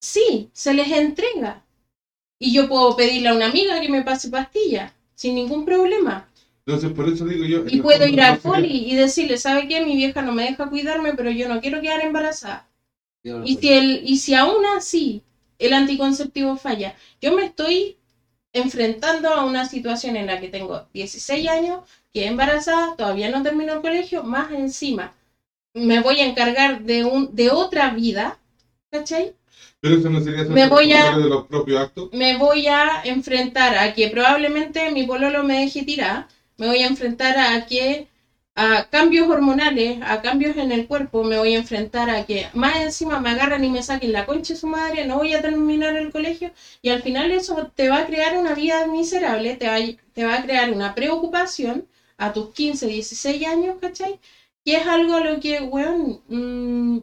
Sí, 0.00 0.50
se 0.52 0.72
les 0.72 0.92
entrega. 0.92 1.64
Y 2.38 2.52
yo 2.54 2.68
puedo 2.68 2.94
pedirle 2.94 3.30
a 3.30 3.34
una 3.34 3.46
amiga 3.46 3.80
que 3.80 3.88
me 3.88 4.02
pase 4.02 4.30
pastillas, 4.30 4.92
sin 5.16 5.34
ningún 5.34 5.64
problema. 5.64 6.28
Entonces, 6.66 6.92
por 6.92 7.08
eso 7.08 7.24
digo 7.24 7.44
yo... 7.44 7.64
Y 7.68 7.80
puedo 7.80 8.06
ir 8.06 8.20
al 8.20 8.38
poli 8.38 8.90
y 8.90 8.94
decirle, 8.94 9.36
¿sabe 9.36 9.66
qué? 9.68 9.80
Mi 9.80 9.96
vieja 9.96 10.22
no 10.22 10.32
me 10.32 10.44
deja 10.44 10.68
cuidarme, 10.68 11.14
pero 11.14 11.30
yo 11.30 11.48
no 11.48 11.60
quiero 11.60 11.80
quedar 11.80 12.00
embarazada. 12.02 12.68
Y 13.44 13.56
si, 13.56 13.72
el, 13.72 14.02
y 14.04 14.16
si 14.18 14.34
aún 14.34 14.64
así 14.76 15.22
el 15.58 15.72
anticonceptivo 15.72 16.56
falla, 16.56 16.96
yo 17.20 17.32
me 17.34 17.44
estoy 17.44 17.96
enfrentando 18.52 19.30
a 19.30 19.44
una 19.44 19.64
situación 19.66 20.16
en 20.16 20.26
la 20.26 20.40
que 20.40 20.48
tengo 20.48 20.86
16 20.92 21.48
años, 21.48 21.80
que 22.12 22.26
embarazada, 22.26 22.96
todavía 22.96 23.30
no 23.30 23.42
termino 23.42 23.74
el 23.74 23.80
colegio, 23.82 24.22
más 24.24 24.52
encima 24.52 25.14
me 25.74 26.00
voy 26.00 26.20
a 26.20 26.26
encargar 26.26 26.82
de, 26.82 27.04
un, 27.04 27.34
de 27.34 27.50
otra 27.50 27.90
vida, 27.94 28.38
¿cachai? 28.90 29.34
Pero 29.80 29.96
eso 29.96 30.10
no 30.10 30.20
sería 30.20 30.44
ser 30.44 30.52
Me 30.52 30.66
voy 30.68 30.92
a- 30.92 31.16
de 31.16 31.28
los 31.28 31.46
propios 31.46 31.80
actos. 31.80 32.10
Me 32.12 32.36
voy 32.36 32.66
a 32.68 33.02
enfrentar 33.04 33.74
a 33.76 33.94
que 33.94 34.08
probablemente 34.08 34.90
mi 34.90 35.04
pololo 35.04 35.42
me 35.44 35.60
deje 35.60 35.84
tirar, 35.84 36.26
me 36.62 36.68
voy 36.68 36.80
a 36.82 36.86
enfrentar 36.92 37.36
a 37.38 37.66
que 37.66 38.06
a 38.54 38.86
cambios 38.90 39.28
hormonales, 39.28 40.00
a 40.02 40.20
cambios 40.22 40.56
en 40.58 40.72
el 40.72 40.86
cuerpo, 40.86 41.24
me 41.24 41.38
voy 41.38 41.54
a 41.54 41.58
enfrentar 41.58 42.10
a 42.10 42.24
que 42.26 42.46
más 42.54 42.76
encima 42.82 43.18
me 43.18 43.30
agarran 43.30 43.64
y 43.64 43.70
me 43.70 43.82
saquen 43.82 44.12
la 44.12 44.26
concha 44.26 44.52
de 44.54 44.60
su 44.60 44.66
madre, 44.66 45.06
no 45.06 45.16
voy 45.16 45.32
a 45.34 45.40
terminar 45.42 45.96
el 45.96 46.12
colegio 46.12 46.50
y 46.82 46.90
al 46.90 47.02
final 47.02 47.30
eso 47.32 47.70
te 47.74 47.88
va 47.88 47.98
a 48.00 48.06
crear 48.06 48.36
una 48.36 48.54
vida 48.54 48.86
miserable, 48.86 49.54
te 49.56 49.66
va, 49.68 49.76
a- 49.76 49.96
te 50.14 50.24
va 50.24 50.34
a 50.36 50.42
crear 50.42 50.70
una 50.70 50.94
preocupación 50.94 51.86
a 52.18 52.32
tus 52.34 52.50
15, 52.52 52.86
16 52.86 53.46
años, 53.46 53.76
¿cachai? 53.80 54.18
Que 54.64 54.76
es 54.76 54.86
algo 54.86 55.14
a 55.14 55.20
lo 55.20 55.40
que, 55.40 55.60
weón, 55.62 56.20
mm, 56.28 56.98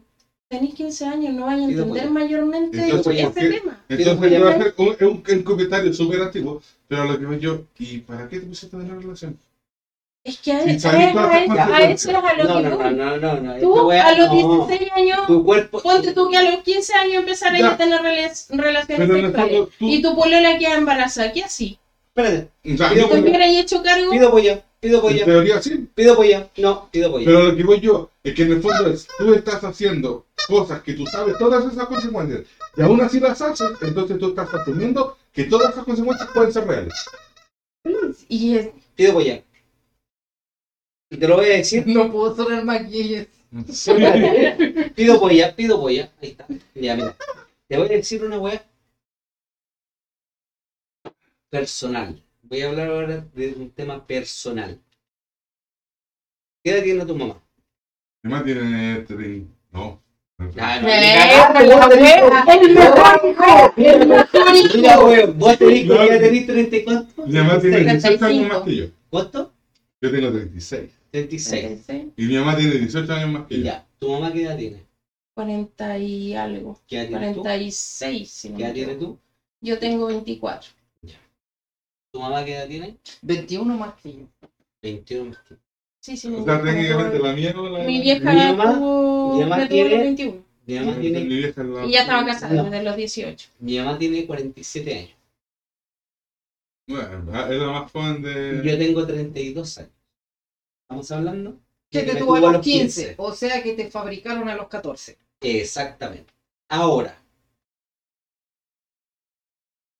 tenés 0.49 0.73
15 0.75 1.05
años, 1.05 1.33
no 1.33 1.45
vais 1.45 1.61
a 1.61 1.63
entender 1.65 2.09
mayormente 2.09 2.77
Entonces, 2.79 3.13
ese 3.19 3.23
¿por 3.23 3.33
qué? 3.33 3.49
tema. 3.59 3.79
Entonces, 3.89 4.31
yo 4.31 4.39
voy 4.43 4.51
a 4.51 4.55
hacer 4.55 4.73
un, 4.77 4.95
un, 5.07 5.23
un 5.37 5.43
comentario 5.43 5.93
súper 5.93 6.21
antiguo, 6.21 6.61
pero 6.87 7.05
lo 7.05 7.17
que 7.17 7.25
veo 7.25 7.39
yo, 7.39 7.65
¿y 7.79 7.99
para 7.99 8.27
qué 8.27 8.39
te 8.39 8.45
pusiste 8.45 8.75
en 8.75 8.83
una 8.83 8.95
relación? 8.99 9.37
Es 10.23 10.37
que 10.39 10.51
a, 10.51 10.59
Sí, 10.63 10.69
a- 10.69 10.71
a- 10.91 11.39
estas 11.39 11.69
a 11.69 11.81
eso 11.81 12.09
es 12.11 12.15
a 12.17 12.33
lo 12.35 12.43
No, 12.43 12.57
que 12.57 12.63
no, 12.63 12.69
no, 12.69 12.77
voy. 12.77 12.93
no, 12.93 13.17
no, 13.17 13.39
no. 13.39 13.59
Tú 13.59 13.91
a 13.91 14.11
los 14.15 14.27
no. 14.29 14.65
16 14.67 14.91
años, 14.93 15.27
Tu 15.27 15.45
cuerpo. 15.45 15.81
ponte 15.81 16.13
tú 16.13 16.29
que 16.29 16.37
a 16.37 16.43
los 16.43 16.61
15 16.63 16.93
años 16.93 17.15
empezaras 17.21 17.59
Ya. 17.59 17.69
a 17.71 17.77
tener 17.77 18.01
rela- 18.01 18.45
relaciones 18.49 19.09
en 19.09 19.15
sexuales 19.15 19.51
fondo, 19.57 19.69
tú... 19.79 19.89
y 19.89 20.01
tu 20.01 20.15
polola 20.15 20.57
queda 20.59 20.75
embarazada, 20.75 21.31
¿qué 21.31 21.43
así? 21.43 21.79
Espérate. 22.13 22.49
o 22.73 22.77
sea, 22.77 22.89
Pido 22.89 23.01
yo- 23.01 23.07
¿Te 23.07 23.15
pollo. 23.15 23.21
hubieras 23.21 23.47
hecho 23.49 23.81
cargo? 23.81 24.11
Pido 24.11 24.31
polla. 24.31 24.63
Pido 24.81 24.95
en 24.97 25.01
polla. 25.01 25.25
teoría 25.25 25.61
sí, 25.61 25.89
Pido 25.95 26.15
polla. 26.15 26.47
No, 26.57 26.89
pido 26.91 27.11
polla. 27.11 27.25
pero 27.25 27.43
lo 27.43 27.55
que 27.55 27.63
voy 27.63 27.79
yo 27.79 28.09
es 28.23 28.33
que 28.33 28.43
en 28.43 28.51
el 28.51 28.61
fondo 28.61 28.87
es, 28.91 29.07
tú 29.17 29.33
estás 29.33 29.63
haciendo 29.63 30.25
cosas 30.47 30.81
que 30.81 30.93
tú 30.93 31.05
sabes 31.05 31.37
todas 31.37 31.65
esas 31.71 31.85
consecuencias 31.87 32.41
y 32.75 32.81
aún 32.81 32.99
así 33.01 33.19
las 33.21 33.41
haces, 33.41 33.69
entonces 33.81 34.17
tú 34.19 34.29
estás 34.29 34.53
asumiendo 34.53 35.17
que 35.33 35.45
todas 35.45 35.71
esas 35.71 35.83
consecuencias 35.85 36.29
pueden 36.33 36.51
ser 36.51 36.67
reales. 36.67 36.93
Y 38.27 38.57
es- 38.57 38.69
Pido 38.95 39.13
polla. 39.13 39.41
Y 41.09 41.17
te 41.17 41.27
lo 41.27 41.37
voy 41.37 41.45
a 41.47 41.57
decir. 41.57 41.85
No 41.87 42.11
puedo 42.11 42.35
sonar 42.35 42.63
maquillas. 42.65 43.27
Pido 44.95 45.19
polla, 45.19 45.55
pido 45.55 45.79
polla. 45.79 46.11
Ahí 46.21 46.29
está. 46.29 46.45
Ya, 46.75 46.95
mira. 46.95 47.15
Te 47.67 47.77
voy 47.77 47.87
a 47.87 47.91
decir 47.91 48.23
una 48.23 48.37
wea 48.39 48.63
personal. 51.49 52.21
Voy 52.43 52.61
a 52.61 52.69
hablar 52.69 52.89
ahora 52.89 53.25
de 53.33 53.53
un 53.53 53.71
tema 53.71 54.05
personal. 54.05 54.79
¿Qué 56.63 56.71
edad 56.71 56.83
tiene 56.83 57.05
tu 57.05 57.15
mamá? 57.15 57.41
Mi 58.23 58.31
mamá 58.31 58.43
tiene. 58.43 59.05
tre- 59.05 59.45
No. 59.71 60.01
Ah, 60.57 60.77
Eh. 60.77 62.49
El 62.53 62.73
mejor 62.73 63.21
hijo, 63.25 63.73
el 63.77 64.07
mejor 64.07 64.55
hijo. 64.55 64.77
Mira, 64.77 64.99
weón, 64.99 65.37
vos 65.39 65.57
tenés 65.57 65.85
ya 65.87 66.19
tenés 66.19 66.47
30 66.47 66.75
y 66.77 66.83
cuánto? 66.83 67.25
Mi 67.27 67.33
mamá 67.33 67.59
tiene 67.59 67.77
18 67.79 68.07
años 68.07 68.19
35. 68.19 68.53
más 68.55 68.61
que 68.63 68.75
yo. 68.75 68.85
¿Cuánto? 69.09 69.53
Yo 70.01 70.11
tengo 70.11 70.31
36. 70.31 70.91
36. 71.11 71.81
Y 72.17 72.25
mi 72.25 72.35
mamá 72.35 72.55
tiene 72.57 72.75
18 72.75 73.13
años 73.13 73.31
más 73.31 73.47
que 73.47 73.57
yo. 73.59 73.63
Ya. 73.65 73.85
¿Tu 73.99 74.09
mamá 74.09 74.31
qué 74.31 74.43
edad 74.43 74.57
tiene? 74.57 74.85
40 75.35 75.97
y 75.99 76.33
algo. 76.35 76.79
¿Qué 76.87 76.99
edad 77.01 77.07
tienes 77.07 77.35
tú? 77.35 77.41
46, 77.41 78.29
si 78.31 78.49
no 78.49 78.57
¿Qué 78.57 78.63
edad 78.65 78.73
tienes 78.73 78.99
tú? 78.99 79.17
Yo 79.61 79.79
tengo 79.79 80.07
24. 80.07 80.71
¿Tu 82.11 82.19
mamá 82.19 82.43
qué 82.43 82.55
edad 82.55 82.67
tiene? 82.67 82.97
21 83.21 83.77
más 83.77 83.93
que 84.01 84.13
yo. 84.13 84.27
21 84.81 85.29
más 85.29 85.37
que 85.39 85.55
tú. 85.55 85.61
Sí, 86.01 86.17
sí. 86.17 86.27
O 86.27 86.31
mi 86.31 86.43
sea, 86.45 86.55
vieja 86.61 86.63
técnicamente 86.71 87.19
la 87.19 87.33
mía 87.33 87.53
o 87.55 87.69
la. 87.69 87.83
Mi 87.83 88.01
vieja 88.01 88.31
Mi 88.33 88.39
mamá- 88.39 88.73
tuvo, 88.75 89.33
mi 89.35 89.41
mamá 89.43 89.57
me 89.57 89.63
tuvo 89.65 89.69
tiene- 89.75 89.89
los 89.91 89.99
21. 89.99 90.43
Mi 90.65 90.79
mamá 90.79 90.91
Mi 90.93 91.01
tiene, 91.01 91.19
vieja 91.25 91.61
es 91.61 91.67
la- 91.67 91.85
Y 91.85 91.91
ya 91.91 92.01
estaba 92.01 92.25
casada 92.25 92.53
No. 92.55 92.63
desde 92.63 92.83
los 92.83 92.95
18. 92.95 93.49
mi 93.59 93.77
mamá 93.77 93.97
tiene 93.99 94.25
47 94.25 94.97
años. 94.97 95.15
Bueno, 96.87 97.47
es 97.51 97.59
la 97.59 97.67
más 97.71 97.91
joven 97.91 98.21
de. 98.23 98.61
Yo 98.65 98.77
tengo 98.77 99.05
32 99.05 99.77
años. 99.77 99.91
¿Estamos 100.89 101.11
hablando? 101.11 101.59
Que 101.91 102.01
te 102.01 102.15
tuvo 102.15 102.35
a 102.35 102.39
los 102.39 102.61
15. 102.63 103.13
O 103.19 103.31
sea 103.31 103.61
que 103.61 103.73
te 103.73 103.91
fabricaron 103.91 104.49
a 104.49 104.55
los 104.55 104.67
14. 104.69 105.19
Exactamente. 105.39 106.33
Ahora. 106.67 107.15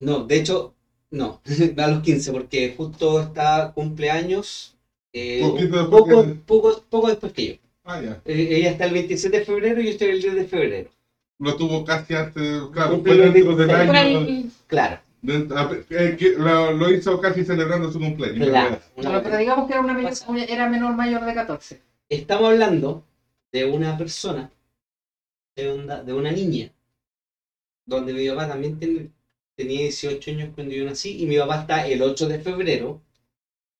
No, 0.01 0.23
de 0.23 0.37
hecho, 0.39 0.73
no, 1.11 1.41
a 1.77 1.87
los 1.87 2.01
15, 2.01 2.31
porque 2.31 2.73
justo 2.75 3.21
está 3.21 3.71
cumpleaños. 3.75 4.75
eh, 5.13 5.41
Poquito 5.43 5.77
después 5.77 6.01
poco, 6.01 6.23
que- 6.25 6.33
poco, 6.33 6.83
poco 6.89 7.07
después 7.09 7.33
que 7.33 7.47
yo. 7.47 7.53
Ah, 7.83 8.01
ya. 8.01 8.21
Eh, 8.25 8.47
ella 8.57 8.71
está 8.71 8.85
el 8.85 8.93
27 8.93 9.39
de 9.39 9.45
febrero 9.45 9.81
y 9.81 9.85
yo 9.85 9.91
estoy 9.91 10.07
el 10.09 10.21
10 10.23 10.35
de 10.35 10.45
febrero. 10.47 10.89
Lo 11.39 11.55
tuvo 11.55 11.85
casi 11.85 12.15
antes. 12.15 12.61
Claro, 12.73 12.99
fue 13.01 13.15
dentro 13.15 13.55
del 13.55 13.67
16. 13.67 13.87
Por 13.87 13.95
año. 13.95 14.51
Claro. 14.65 15.01
Eh, 15.23 16.35
lo, 16.37 16.71
lo 16.71 16.91
hizo 16.91 17.19
casi 17.19 17.43
celebrando 17.43 17.91
su 17.91 17.99
cumpleaños. 17.99 18.47
claro. 18.47 18.79
Bueno, 18.95 19.21
pero 19.23 19.37
digamos 19.37 19.67
que 19.67 19.73
era, 19.73 19.81
una 19.81 19.93
menor, 19.93 20.13
era 20.47 20.69
menor 20.69 20.95
mayor 20.95 21.25
de 21.25 21.33
14. 21.33 21.81
Estamos 22.09 22.49
hablando 22.49 23.03
de 23.51 23.65
una 23.65 23.97
persona, 23.97 24.51
de 25.55 25.71
una, 25.71 26.01
de 26.03 26.13
una 26.13 26.31
niña, 26.31 26.71
donde 27.85 28.13
mi 28.13 28.27
papá 28.29 28.47
también 28.47 28.79
ten- 28.79 29.13
tenía 29.55 29.81
18 29.81 30.31
años 30.31 30.53
cuando 30.55 30.73
yo 30.73 30.85
nací 30.85 31.21
y 31.21 31.25
mi 31.25 31.37
papá 31.37 31.61
está 31.61 31.87
el 31.87 32.01
8 32.01 32.27
de 32.27 32.39
febrero, 32.39 33.01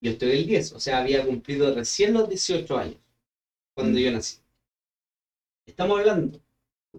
yo 0.02 0.11
estoy 0.11 0.32
el 0.32 0.48
10, 0.48 0.72
o 0.74 0.80
sea, 0.80 0.99
había 0.99 1.26
cumplido 1.26 1.74
recién 1.74 2.14
los 2.14 2.28
18 2.28 2.78
años 2.78 2.98
cuando 3.76 3.99
yo 3.99 4.11
nací. 4.11 4.38
Estamos 5.66 5.99
hablando 5.99 6.40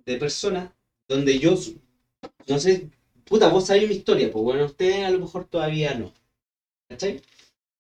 de 0.07 0.17
personas 0.17 0.73
donde 1.09 1.39
yo, 1.39 1.55
no 2.49 2.59
sé, 2.59 2.91
puta, 3.31 3.49
vos 3.49 3.65
sabés 3.65 3.89
mi 3.89 3.95
historia, 3.95 4.31
pues 4.33 4.43
bueno, 4.43 4.65
ustedes 4.65 5.07
a 5.07 5.11
lo 5.11 5.21
mejor 5.21 5.45
todavía 5.45 5.95
no. 5.95 6.13
¿Cachai? 6.89 7.23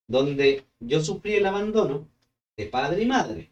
Donde 0.06 0.64
yo 0.78 1.02
sufrí 1.02 1.34
el 1.34 1.46
abandono 1.46 2.08
de 2.56 2.66
padre 2.66 3.02
y 3.02 3.06
madre. 3.06 3.50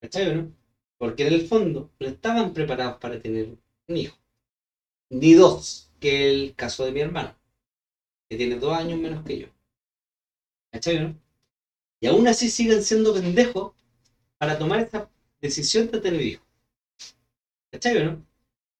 ¿Cachai 0.00 0.34
no? 0.34 0.52
Porque 0.98 1.24
en 1.24 1.32
el 1.32 1.46
fondo 1.46 1.88
no 2.00 2.06
estaban 2.08 2.52
preparados 2.52 2.98
para 2.98 3.20
tener 3.22 3.56
un 3.86 3.96
hijo. 3.96 4.18
Ni 5.08 5.34
dos, 5.34 5.92
que 6.00 6.28
el 6.30 6.54
caso 6.56 6.84
de 6.84 6.90
mi 6.90 7.00
hermano, 7.00 7.36
que 8.28 8.36
tiene 8.36 8.56
dos 8.56 8.76
años 8.76 8.98
menos 8.98 9.24
que 9.24 9.38
yo. 9.38 9.46
¿Cachai 10.72 10.98
no? 10.98 11.14
Y 12.00 12.08
aún 12.08 12.26
así 12.26 12.50
siguen 12.50 12.82
siendo 12.82 13.14
pendejos 13.14 13.72
para 14.36 14.58
tomar 14.58 14.80
esa 14.80 15.08
decisión 15.40 15.88
de 15.92 16.00
tener 16.00 16.20
hijos. 16.20 16.46
¿Cachai 17.70 18.04
no? 18.04 18.26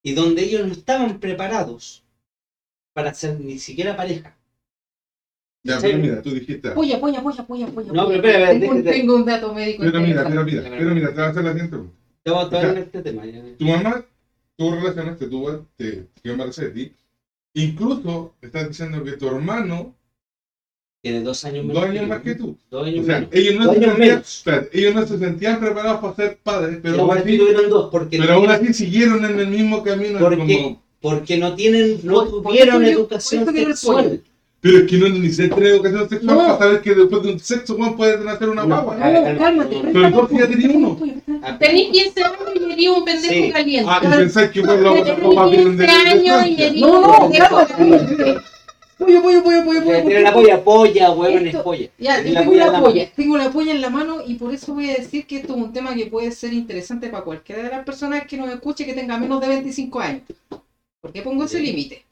Y 0.03 0.15
donde 0.15 0.43
ellos 0.43 0.67
no 0.67 0.73
estaban 0.73 1.21
preparados 1.21 2.04
para 2.95 3.13
ser 3.13 3.39
ni 3.41 3.59
siquiera 3.59 3.97
pareja. 3.97 4.35
Ya, 5.65 5.79
pero 5.81 5.99
mira, 5.99 6.23
tú 6.23 6.31
dijiste. 6.31 6.71
Polla, 6.71 7.01
polla, 7.01 7.23
polla, 7.23 7.47
polla, 7.47 7.67
polla. 7.69 7.93
No, 7.93 8.07
pero 8.07 8.17
espera, 8.17 8.53
espera, 8.53 8.61
tengo, 8.75 8.91
tengo 8.91 9.17
un 9.17 9.25
dato 9.25 9.55
médico. 9.55 9.83
Pero 9.83 10.01
mira, 10.01 10.25
pero 10.29 10.45
mira, 10.45 10.63
pero 10.63 10.95
mira, 10.95 11.09
te 11.09 11.15
voy 11.15 11.25
a 11.25 11.29
hacer 11.29 11.45
la 11.45 11.51
siguiente 11.53 11.71
pregunta. 11.71 11.97
Estamos 12.25 12.51
Ya. 12.53 12.71
en 12.71 12.79
este 12.79 13.03
tema. 13.03 13.27
ya. 13.27 13.43
Tu 13.59 13.65
mamá, 13.65 14.05
tú 14.57 14.71
relacionaste, 14.73 15.27
tú 15.27 15.67
te 15.77 16.07
quedó 16.23 16.33
embarazada 16.35 16.69
de 16.69 16.75
ti. 16.75 16.93
Incluso 17.55 18.35
estás 18.43 18.69
diciendo 18.69 19.03
que 19.05 19.13
tu 19.13 19.27
hermano, 19.29 19.95
Tiene 21.03 21.23
dos 21.23 21.45
años 21.45 21.65
menos. 21.65 21.83
dos 21.83 21.91
años 21.91 22.09
más 22.09 22.21
que 22.23 22.35
tú. 22.35 22.59
Dos 22.71 22.83
O 22.83 22.85
años 22.85 23.07
sea, 23.07 23.21
menos. 23.21 23.35
ellos 23.35 23.55
no, 23.57 23.65
Dos 23.65 23.75
se 23.75 23.79
años 23.81 23.91
sentían, 23.95 24.09
menos. 24.11 24.37
espérate, 24.39 24.79
ellos 24.79 24.95
no 24.95 25.07
se 25.07 25.19
sentían 25.19 25.61
preparados 25.61 26.01
para 26.01 26.15
ser 26.17 26.39
padres, 26.43 26.79
pero, 26.83 26.95
Pero 26.97 27.03
aún 27.05 27.19
así 27.19 27.39
tuvieron 27.39 27.71
dos, 27.71 27.91
porque, 27.91 28.19
pero 28.19 28.35
aún 28.35 28.51
así 28.51 28.73
siguieron 28.75 29.25
en 29.25 29.39
el 29.41 29.49
mismo 29.49 29.83
camino. 29.83 30.19
¿Por 30.19 30.37
como-? 30.37 30.84
Porque 31.05 31.37
no 31.37 31.55
tienen, 31.55 32.01
no 32.03 32.15
Por- 32.15 32.31
por 32.31 32.43
tuvieron 32.45 32.83
eso 32.83 32.99
educación 33.01 33.45
por 33.45 33.55
eso 33.55 33.67
sexual. 33.67 34.23
Pero 34.63 34.79
es 34.79 34.85
que 34.85 34.97
no 34.97 35.09
necesitas 35.11 35.55
tener 35.55 35.73
educación 35.73 36.09
sexual 36.09 36.37
No. 36.39 36.43
para 36.47 36.59
saber 36.59 36.81
que 36.81 36.95
después 36.95 37.23
de 37.23 37.33
un 37.33 37.39
sexo 37.39 37.75
Juan 37.77 37.95
puede 37.95 38.25
nacer 38.25 38.49
una 38.49 38.63
No. 38.63 38.69
guagua. 38.83 38.97
A 39.07 39.11
ver, 39.11 39.35
No, 39.35 39.39
cálmate. 39.41 39.75
no, 39.83 39.93
Pero 39.93 40.07
entonces 40.07 40.39
ya 40.39 40.49
tenía 40.49 40.71
uno. 40.79 40.99
Ah, 41.43 41.59
Tenís 41.59 41.91
15 41.91 42.25
años 42.25 42.39
y 42.57 42.73
eres 42.73 42.89
un 42.97 43.05
pendejo 43.05 43.35
Sí. 43.35 43.53
caliente. 43.53 43.91
Ah, 43.93 44.01
y 44.03 44.07
pensáis 44.17 44.51
que 44.51 44.61
bueno, 44.63 44.95
las 44.95 45.05
Tenés 45.05 45.21
copas 45.21 45.51
vienen 45.51 45.77
de, 45.77 45.85
15 45.87 46.01
de 46.01 46.11
años 46.31 46.47
y 46.47 46.63
eres 46.63 46.81
No, 46.81 47.01
no, 47.03 47.31
cálmate. 47.31 47.75
Pollo, 48.97 49.23
pollo, 49.23 49.43
pollo, 49.45 49.65
pollo, 49.67 49.85
pollo. 49.85 50.03
Tiene 50.07 50.23
la 50.23 50.33
polla, 50.33 50.65
polla, 50.65 51.11
huevón, 51.11 51.47
es 51.49 51.57
polla. 51.57 51.89
Ya, 51.99 52.23
yo 52.23 52.33
la 52.33 52.41
tengo 52.41 52.53
polla 52.53 52.65
en 52.67 52.73
la 52.73 52.79
la 52.79 52.85
polla, 52.85 53.11
tengo 53.15 53.37
la 53.37 53.51
polla 53.51 53.73
en 53.73 53.81
la 53.83 53.91
mano 53.91 54.17
y 54.27 54.35
por 54.37 54.55
eso 54.55 54.73
voy 54.73 54.89
a 54.89 54.95
decir 54.95 55.27
que 55.27 55.37
esto 55.41 55.55
es 55.55 55.59
un 55.61 55.73
tema 55.75 55.95
que 55.95 56.07
puede 56.07 56.31
ser 56.31 56.55
interesante 56.55 57.09
para 57.11 57.23
cualquiera 57.25 57.65
de 57.65 57.69
las 57.69 57.85
personas 57.85 58.25
que 58.27 58.39
nos 58.39 58.49
escuche 58.49 58.87
que 58.87 58.95
tenga 58.95 59.19
menos 59.19 59.43
de 59.43 59.49
25 59.49 60.01
años. 60.01 60.23
¿Por 61.05 61.13
qué 61.13 61.21
pongo 61.21 61.45
ese 61.45 61.61
límite? 61.61 62.03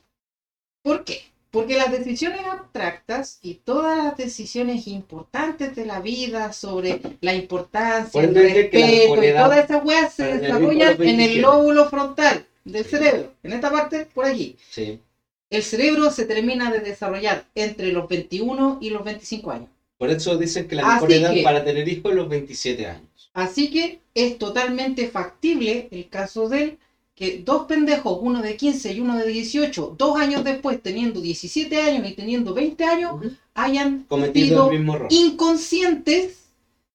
¿Por 0.83 1.03
qué? 1.03 1.23
Porque 1.51 1.79
las 1.79 1.91
decisiones 1.91 2.43
abstractas 2.45 3.39
y 3.41 3.55
todas 3.55 3.97
las 4.05 4.19
decisiones 4.19 4.87
importantes 4.87 5.75
de 5.75 5.87
la 5.87 6.01
vida 6.01 6.53
sobre 6.53 7.01
la 7.23 7.35
importancia, 7.35 8.13
Por 8.13 8.25
el 8.25 8.35
respeto 8.35 9.25
y 9.25 9.33
todas 9.33 9.65
esas 9.65 9.83
weas 9.83 10.13
se 10.13 10.37
desarrollan 10.37 10.83
en 10.83 10.89
el 10.91 10.97
27. 10.99 11.41
lóbulo 11.41 11.89
frontal 11.89 12.45
del 12.67 12.85
cerebro, 12.85 13.33
en 13.43 13.55
esta 13.55 13.71
parte 13.73 14.05
por 14.13 14.27
aquí. 14.27 14.57
Sí. 14.71 15.01
El 15.49 15.63
cerebro 15.63 16.11
se 16.11 16.27
termina 16.27 16.71
de 16.71 16.81
desarrollar 16.81 17.47
entre 17.55 17.93
los 17.93 18.07
21 18.07 18.77
y 18.83 18.91
los 18.91 19.03
25 19.05 19.53
años. 19.53 19.71
Por 19.97 20.11
eso 20.11 20.37
dicen 20.37 20.69
que 20.69 20.77
la 20.77 20.83
Así 20.83 21.07
mejor 21.07 21.13
edad 21.13 21.33
que- 21.33 21.43
para 21.43 21.65
tener 21.65 21.89
hijos 21.89 22.11
es 22.13 22.17
los 22.19 22.29
27 22.29 22.87
años. 22.89 23.31
Así 23.33 23.71
que 23.71 24.01
es 24.15 24.37
totalmente 24.37 25.09
factible 25.09 25.89
el 25.91 26.11
caso 26.11 26.51
de 26.51 26.63
él, 26.63 26.79
que 27.15 27.43
dos 27.45 27.67
pendejos, 27.67 28.19
uno 28.23 28.41
de 28.41 28.57
15 28.57 28.93
y 28.95 29.01
uno 29.01 29.17
de 29.17 29.27
18, 29.27 29.95
dos 29.99 30.19
años 30.19 30.45
después, 30.45 30.83
teniendo 30.83 31.21
17 31.21 31.81
años 31.81 32.09
y 32.09 32.15
teniendo 32.15 32.55
20 32.55 32.85
años, 32.85 33.17
hayan 33.55 34.05
Cometido 34.09 34.47
sido 34.49 34.71
el 34.71 34.79
mismo 34.79 34.97
error. 34.97 35.09
inconscientes 35.11 36.39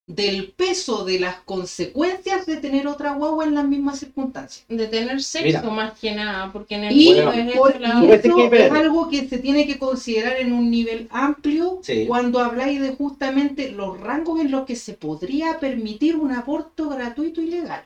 del 0.08 0.54
peso 0.56 1.04
de 1.04 1.20
las 1.20 1.42
consecuencias 1.42 2.46
de 2.46 2.56
tener 2.58 2.88
otra 2.88 3.12
guagua 3.12 3.44
en 3.44 3.54
las 3.54 3.68
mismas 3.68 4.00
circunstancias. 4.00 4.66
De 4.70 4.88
tener 4.88 5.22
sexo 5.22 5.46
Mira. 5.46 5.62
más 5.70 6.00
que 6.00 6.16
nada, 6.16 6.52
porque 6.54 6.76
en 6.76 6.86
el 6.86 6.96
Y, 6.96 7.10
es 7.10 7.26
por- 7.26 7.34
eso 7.76 8.06
y 8.06 8.12
es 8.12 8.26
eso 8.26 8.74
algo 8.74 9.10
que 9.10 9.28
se 9.28 9.38
tiene 9.40 9.68
que 9.68 9.78
considerar 9.78 10.38
en 10.38 10.54
un 10.54 10.72
nivel 10.72 11.08
amplio 11.12 11.80
Sí. 11.84 12.06
cuando 12.08 12.40
habláis 12.40 12.80
de 12.82 12.96
justamente 12.96 13.70
los 13.74 14.00
rangos 14.00 14.40
en 14.40 14.50
los 14.50 14.66
que 14.66 14.78
se 14.78 14.94
podría 14.94 15.60
permitir 15.60 16.16
un 16.16 16.32
aborto 16.32 16.88
gratuito 16.90 17.42
y 17.42 17.48
legal. 17.48 17.84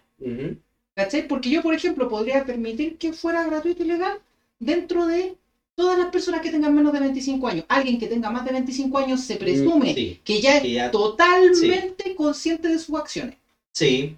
¿Cachai? 0.96 1.28
Porque 1.28 1.50
yo, 1.50 1.62
por 1.62 1.74
ejemplo, 1.74 2.10
podría 2.10 2.44
permitir 2.46 2.98
que 2.98 3.14
fuera 3.14 3.46
gratuito 3.46 3.84
y 3.84 3.88
legal 3.88 4.20
dentro 4.60 5.06
de 5.08 5.36
todas 5.76 5.98
las 5.98 6.10
personas 6.10 6.42
que 6.42 6.50
tengan 6.52 6.76
menos 6.76 6.92
de 6.94 7.00
25 7.00 7.48
años. 7.48 7.66
Alguien 7.70 7.98
que 7.98 8.08
tenga 8.08 8.30
más 8.30 8.44
de 8.46 8.52
25 8.52 8.98
años 8.98 9.22
se 9.22 9.36
presume 9.38 9.92
Mm, 9.92 9.96
Sí. 9.96 10.20
que 10.24 10.42
ya 10.42 10.58
es 10.58 10.62
Que 10.64 10.72
ya- 10.74 10.92
totalmente 10.92 12.14
consciente 12.16 12.68
de 12.68 12.78
sus 12.78 12.96
acciones. 13.00 13.36
Sí. 13.74 14.16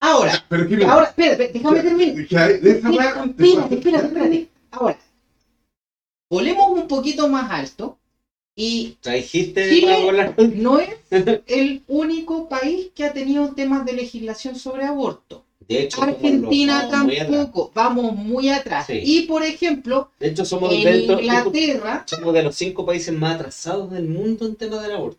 Ahora, 0.00 0.44
Pero 0.48 0.66
ahora, 0.90 1.06
espérate, 1.06 1.50
déjame 1.54 1.80
terminar. 1.80 2.18
Espérate, 2.20 2.70
espérate, 2.70 3.74
espérate, 3.76 4.06
espérate. 4.08 4.48
Ahora, 4.72 4.98
volemos 6.28 6.70
un 6.70 6.88
poquito 6.88 7.28
más 7.28 7.50
alto 7.50 7.96
y 8.56 8.96
dijiste 9.04 9.70
Chile- 9.70 10.34
no 10.56 10.78
es 10.80 10.90
el 11.46 11.82
único 11.86 12.48
país 12.48 12.88
que 12.94 13.04
ha 13.04 13.12
tenido 13.12 13.54
temas 13.54 13.84
de 13.86 13.92
legislación 13.92 14.56
sobre 14.56 14.84
aborto. 14.84 15.44
De 15.68 15.82
hecho, 15.82 16.02
Argentina 16.02 16.88
muy 17.04 17.16
tampoco, 17.18 17.70
vamos 17.74 18.14
muy 18.16 18.48
atrás. 18.48 18.86
Sí. 18.86 19.00
Y 19.04 19.22
por 19.22 19.42
ejemplo, 19.42 20.10
De 20.18 20.28
hecho, 20.28 20.44
somos, 20.44 20.72
en 20.72 20.82
dentro- 20.84 21.20
Inglaterra, 21.20 22.04
somos 22.06 22.34
de 22.34 22.42
los 22.42 22.54
cinco 22.56 22.84
países 22.86 23.12
más 23.14 23.34
atrasados 23.36 23.90
del 23.90 24.08
mundo 24.08 24.46
en 24.46 24.56
temas 24.56 24.82
del 24.82 24.92
aborto. 24.92 25.18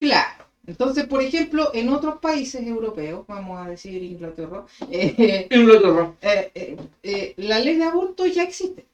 claro. 0.00 0.44
Entonces, 0.66 1.06
por 1.06 1.22
ejemplo, 1.22 1.70
en 1.72 1.88
otros 1.88 2.18
países 2.20 2.60
europeos, 2.66 3.24
vamos 3.26 3.58
a 3.58 3.70
decir 3.70 4.02
Inglaterra, 4.02 4.66
eh, 4.90 5.46
eh, 5.48 6.50
eh, 6.54 6.76
eh, 7.02 7.34
la 7.38 7.58
ley 7.58 7.76
de 7.76 7.84
aborto 7.84 8.26
ya 8.26 8.42
existe. 8.42 8.84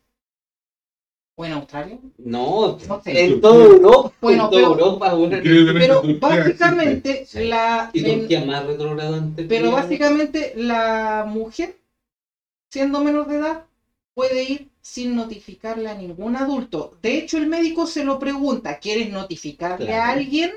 ¿O 1.36 1.44
en 1.44 1.52
Australia? 1.52 1.98
No, 2.18 2.78
No 2.86 3.02
sé. 3.02 3.24
en 3.24 3.40
toda 3.40 3.64
Europa. 3.64 4.12
Bueno, 4.20 4.44
en 4.44 4.50
toda 4.50 4.62
pero- 4.62 4.72
Europa, 4.72 5.16
Pero 5.78 6.02
básicamente, 6.20 7.26
Sí. 7.26 7.44
la, 7.46 7.90
Y 7.92 8.04
en- 8.08 8.20
Turquía 8.20 8.44
más 8.44 8.64
retrogradante. 8.66 9.44
pero 9.44 9.72
básicamente 9.72 10.52
la 10.56 11.24
mujer, 11.28 11.76
siendo 12.70 13.00
menor 13.02 13.26
de 13.26 13.36
edad, 13.38 13.64
puede 14.14 14.44
ir 14.44 14.68
sin 14.80 15.16
notificarle 15.16 15.88
a 15.88 15.94
ningún 15.94 16.36
adulto. 16.36 16.96
De 17.02 17.18
hecho, 17.18 17.38
el 17.38 17.48
médico 17.48 17.86
se 17.88 18.04
lo 18.04 18.18
pregunta, 18.20 18.78
¿quieres 18.78 19.10
notificarle 19.10 19.92
a 19.94 20.10
alguien? 20.10 20.52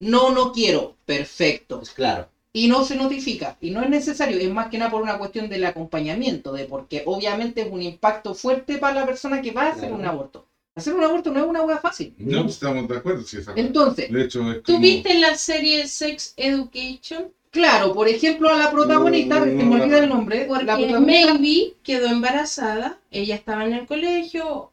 No, 0.00 0.30
no 0.30 0.52
quiero. 0.52 0.96
Perfecto. 1.04 1.78
Pues 1.78 1.90
claro. 1.90 2.28
Y 2.56 2.68
no 2.68 2.84
se 2.84 2.94
notifica. 2.94 3.56
Y 3.60 3.70
no 3.70 3.82
es 3.82 3.90
necesario, 3.90 4.38
es 4.38 4.48
más 4.48 4.68
que 4.70 4.78
nada 4.78 4.90
por 4.90 5.02
una 5.02 5.18
cuestión 5.18 5.48
del 5.50 5.64
acompañamiento, 5.64 6.52
de 6.52 6.64
porque 6.64 7.02
obviamente 7.04 7.62
es 7.62 7.68
un 7.70 7.82
impacto 7.82 8.32
fuerte 8.32 8.78
para 8.78 9.00
la 9.00 9.06
persona 9.06 9.42
que 9.42 9.50
va 9.50 9.64
a 9.64 9.68
hacer 9.70 9.80
Claro. 9.88 9.96
un 9.96 10.06
aborto. 10.06 10.46
Hacer 10.76 10.94
un 10.94 11.02
aborto 11.04 11.30
no 11.32 11.40
es 11.40 11.46
una 11.46 11.62
hueá 11.62 11.78
fácil. 11.78 12.14
No 12.16 12.46
estamos 12.46 12.88
de 12.88 12.96
acuerdo, 12.96 13.22
sí, 13.24 13.38
esa 13.38 13.52
Entonces, 13.56 14.10
De 14.10 14.22
hecho, 14.22 14.50
es 14.52 14.62
¿Tú 14.62 14.72
como- 14.74 14.80
viste 14.80 15.18
la 15.18 15.34
serie 15.34 15.86
Sex 15.88 16.32
Education? 16.36 17.32
claro, 17.50 17.92
por 17.92 18.08
ejemplo, 18.08 18.48
a 18.48 18.56
la 18.56 18.70
protagonista, 18.70 19.38
No, 19.40 19.46
me 19.46 19.80
olvida 19.82 19.98
el 19.98 20.08
nombre, 20.08 20.44
Porque 20.46 20.64
la 20.64 20.76
protagonista, 20.76 21.34
Maybe 21.34 21.74
quedó 21.84 22.06
embarazada, 22.06 22.98
ella 23.10 23.34
estaba 23.36 23.64
en 23.64 23.74
el 23.74 23.86
colegio, 23.86 24.72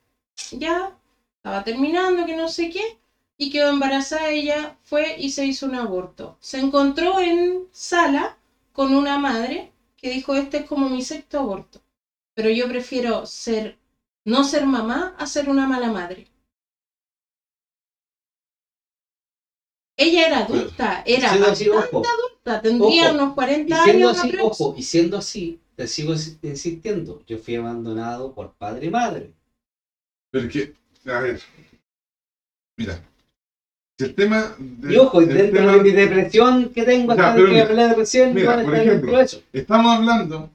ya, 0.52 0.96
estaba 1.38 1.64
terminando, 1.64 2.26
que 2.26 2.36
no 2.36 2.48
sé 2.48 2.70
qué, 2.70 2.98
y 3.42 3.50
quedó 3.50 3.70
embarazada, 3.70 4.30
ella 4.32 4.78
fue 4.84 5.16
y 5.20 5.30
se 5.30 5.46
hizo 5.46 5.66
un 5.66 5.76
aborto. 5.76 6.38
Se 6.42 6.60
encontró 6.60 7.20
en 7.20 7.68
sala 7.72 8.38
con 8.72 8.94
una 8.94 9.18
madre 9.18 9.74
que 9.98 10.10
dijo, 10.12 10.36
este 10.36 10.58
es 10.60 10.66
como 10.66 10.90
mi 10.90 11.02
sexto 11.02 11.40
aborto, 11.40 11.80
pero 12.36 12.50
yo 12.52 12.68
prefiero 12.70 13.26
ser, 13.26 13.78
no 14.26 14.44
ser 14.44 14.66
mamá 14.66 15.16
a 15.18 15.26
ser 15.28 15.50
una 15.50 15.68
mala 15.68 15.90
madre. 15.90 16.26
Ella 19.98 20.26
era 20.26 20.40
adulta, 20.40 21.02
era 21.06 21.30
así, 21.30 21.68
bastante 21.70 21.78
ojo, 21.78 22.02
adulta, 22.08 22.62
tendría 22.62 23.04
Ojo. 23.04 23.14
unos 23.14 23.34
y 23.34 23.36
40 23.36 23.76
siendo 23.76 24.08
años. 24.08 24.18
así, 24.18 24.36
ojo, 24.40 24.74
y 24.76 24.84
siendo 24.84 25.18
así, 25.18 25.60
te 25.76 25.88
sigo 25.88 26.14
ins- 26.14 26.38
insistiendo, 26.42 27.22
yo 27.26 27.38
fui 27.38 27.56
abandonado 27.56 28.34
por 28.34 28.54
padre 28.56 28.88
y 28.88 28.90
madre. 28.90 29.34
Pero 30.32 30.48
es 30.48 30.54
que, 30.54 31.12
a 31.12 31.20
ver, 31.20 31.40
mira, 32.78 33.02
el 34.02 34.16
tema... 34.16 34.56
de- 34.58 34.94
Y 34.94 34.98
ojo, 34.98 35.22
y 35.22 35.26
el 35.26 35.34
dentro 35.34 35.60
tema- 35.62 35.72
de 35.78 35.82
mi 35.84 35.92
depresión 35.92 36.70
que 36.74 36.84
tengo, 36.84 37.16
Ya, 37.16 37.28
hasta 37.30 37.36
pero 37.36 37.50
que 37.50 37.62
hablé 37.62 37.94
recién, 37.94 38.34
mira, 38.34 38.62
por 38.62 38.76
ejemplo, 38.76 39.20
eso. 39.20 39.42
Estamos 39.54 39.96
hablando 39.96 40.50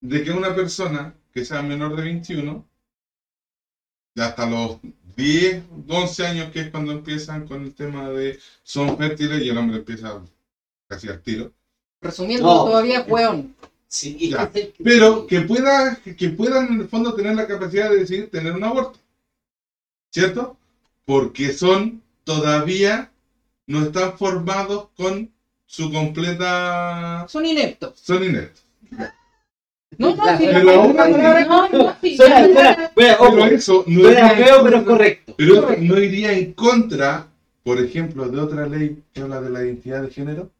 de 0.00 0.22
que 0.22 0.30
una 0.30 0.54
persona 0.54 1.14
que 1.32 1.44
sea 1.44 1.62
menor 1.62 1.96
de 1.96 2.02
21, 2.02 2.64
de 4.14 4.22
hasta 4.24 4.46
los 4.46 4.78
10, 5.16 5.62
11 5.88 6.24
años, 6.24 6.50
que 6.50 6.60
es 6.60 6.70
cuando 6.70 6.92
empiezan 6.92 7.46
con 7.46 7.62
el 7.64 7.72
tema 7.74 8.08
de 8.10 8.38
son 8.62 8.96
fértiles 8.96 9.42
y 9.42 9.48
el 9.48 9.56
hombre 9.58 9.76
empieza 9.78 10.20
casi 10.88 11.08
al 11.08 11.20
tiro, 11.20 11.50
resumiendo, 12.00 12.46
No. 12.46 12.64
todavía 12.64 13.00
es 13.00 13.08
hueón. 13.08 13.54
Sí, 13.90 14.16
y 14.18 14.30
Ya, 14.30 14.50
que- 14.50 14.72
pero 14.84 15.26
que 15.26 15.40
pueda, 15.40 15.98
que 16.16 16.28
puedan 16.28 16.72
en 16.72 16.80
el 16.80 16.88
fondo 16.88 17.14
tener 17.14 17.34
la 17.34 17.46
capacidad 17.46 17.90
de 17.90 17.98
decidir 17.98 18.30
tener 18.30 18.52
un 18.52 18.62
aborto, 18.64 18.98
¿cierto? 20.12 20.56
Porque 21.04 21.52
son 21.52 22.02
todavía, 22.28 23.10
no 23.66 23.84
están 23.84 24.18
formados 24.18 24.88
con 24.94 25.30
su 25.64 25.90
completa... 25.90 27.24
Son 27.26 27.46
ineptos. 27.46 27.98
Son 27.98 28.22
ineptos. 28.22 28.64
No, 29.96 30.14
no, 30.14 30.22
pero 32.94 33.16
aún 33.22 33.40
eso 33.50 33.82
no 33.86 34.10
iría 34.10 34.30
feo, 34.30 34.62
pero 34.62 34.84
correcto. 34.84 35.34
Pero 35.38 35.74
no 35.78 35.98
iría 35.98 36.32
en 36.32 36.52
contra, 36.52 37.28
por 37.64 37.80
ejemplo, 37.82 38.28
de 38.28 38.38
otra 38.38 38.66
ley 38.66 39.02
que 39.14 39.22
habla 39.22 39.40
de 39.40 39.48
la 39.48 39.64
identidad 39.64 40.02
de 40.02 40.10
género. 40.10 40.50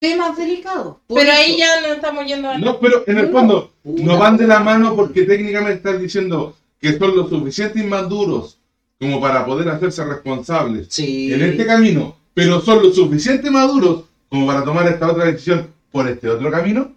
Temas 0.00 0.34
delicados. 0.38 0.96
Pero 1.08 1.20
eso- 1.20 1.30
ahí 1.32 1.58
ya 1.58 1.82
no 1.82 1.88
estamos 1.88 2.24
yendo 2.24 2.48
a... 2.48 2.56
No, 2.58 2.80
pero 2.80 3.04
en 3.06 3.18
el 3.18 3.26
No. 3.26 3.32
fondo 3.32 3.72
no 3.84 4.18
van 4.18 4.38
de 4.38 4.46
la 4.46 4.60
mano 4.60 4.96
porque 4.96 5.24
técnicamente 5.24 5.74
estás 5.76 6.00
diciendo 6.00 6.56
que 6.80 6.96
son 6.98 7.14
lo 7.14 7.28
suficiente 7.28 7.80
inmaduros 7.80 8.58
como 9.00 9.20
para 9.20 9.44
poder 9.44 9.68
hacerse 9.68 10.04
responsables 10.04 10.86
Sí. 10.90 11.32
en 11.32 11.42
este 11.42 11.66
camino, 11.66 12.16
pero 12.34 12.60
son 12.60 12.82
lo 12.82 12.90
suficiente 12.92 13.50
maduros 13.50 14.04
como 14.28 14.46
para 14.46 14.64
tomar 14.64 14.86
esta 14.88 15.10
otra 15.10 15.26
decisión 15.26 15.68
por 15.92 16.08
este 16.08 16.28
otro 16.28 16.50
camino. 16.50 16.92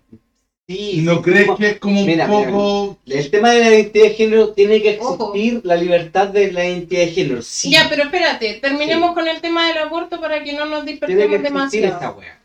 Sí, 0.67 1.01
¿No 1.03 1.15
sí, 1.15 1.21
crees 1.23 1.45
como- 1.47 1.57
que 1.57 1.67
es 1.71 1.80
como 1.80 1.99
un 1.99 2.05
Mira, 2.05 2.27
mira, 2.27 2.51
poco... 2.51 2.97
El 3.07 3.31
tema 3.31 3.49
de 3.51 3.59
la 3.59 3.69
identidad 3.73 4.03
de 4.03 4.09
género 4.11 4.49
tiene 4.49 4.81
que 4.84 4.99
Ojo. 5.01 5.34
existir 5.34 5.61
la 5.63 5.76
libertad 5.76 6.27
de 6.27 6.51
la 6.51 6.63
identidad 6.63 7.01
de 7.01 7.07
género. 7.07 7.41
Sí. 7.41 7.71
Ya, 7.71 7.88
pero 7.89 8.03
espérate, 8.03 8.59
terminemos 8.61 9.09
Sí. 9.09 9.15
con 9.15 9.27
el 9.27 9.41
tema 9.41 9.67
del 9.67 9.80
aborto 9.80 10.21
para 10.21 10.43
que 10.43 10.53
no 10.53 10.65
nos 10.65 10.85
dispersemos 10.85 11.41
demasiado. 11.41 11.97
esa 11.97 12.11
wea. 12.11 12.39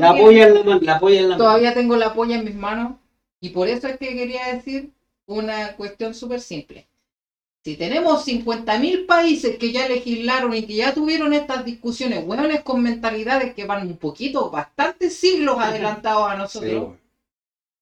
la 0.00 0.98
polla 0.98 1.20
en 1.20 1.28
la 1.28 1.36
mano. 1.36 1.36
Todavía 1.36 1.74
tengo 1.74 1.96
la 1.96 2.14
polla 2.14 2.34
en 2.36 2.44
mis 2.44 2.54
manos 2.56 2.92
y 3.46 3.50
por 3.50 3.68
eso 3.68 3.86
es 3.86 3.96
que 3.96 4.16
quería 4.16 4.52
decir 4.52 4.90
una 5.26 5.76
cuestión 5.76 6.14
súper 6.14 6.40
simple. 6.40 6.88
Si 7.64 7.76
tenemos 7.76 8.26
50.000 8.26 9.06
países 9.06 9.56
que 9.56 9.70
ya 9.70 9.88
legislaron 9.88 10.52
y 10.54 10.66
que 10.66 10.74
ya 10.74 10.92
tuvieron 10.92 11.32
estas 11.32 11.64
discusiones, 11.64 12.24
hueones 12.26 12.62
con 12.62 12.82
mentalidades 12.82 13.54
que 13.54 13.64
van 13.64 13.86
un 13.86 13.98
poquito, 13.98 14.50
bastantes 14.50 15.16
siglos 15.16 15.58
adelantados 15.60 16.28
a 16.28 16.36
nosotros, 16.36 16.96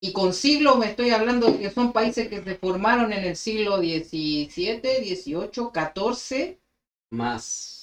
y 0.01 0.13
con 0.13 0.35
siglos 0.35 0.77
me 0.77 0.91
estoy 0.91 1.11
hablando 1.11 1.51
de 1.51 1.59
que 1.59 1.71
son 1.71 1.93
países 1.93 2.29
que 2.29 2.43
se 2.43 2.57
formaron 2.57 3.11
en 3.11 3.25
el 3.25 3.37
siglo 3.37 3.79
XVII, 3.79 4.51
XVIII, 4.51 5.51
XIV, 5.51 6.59
Más. 7.11 7.74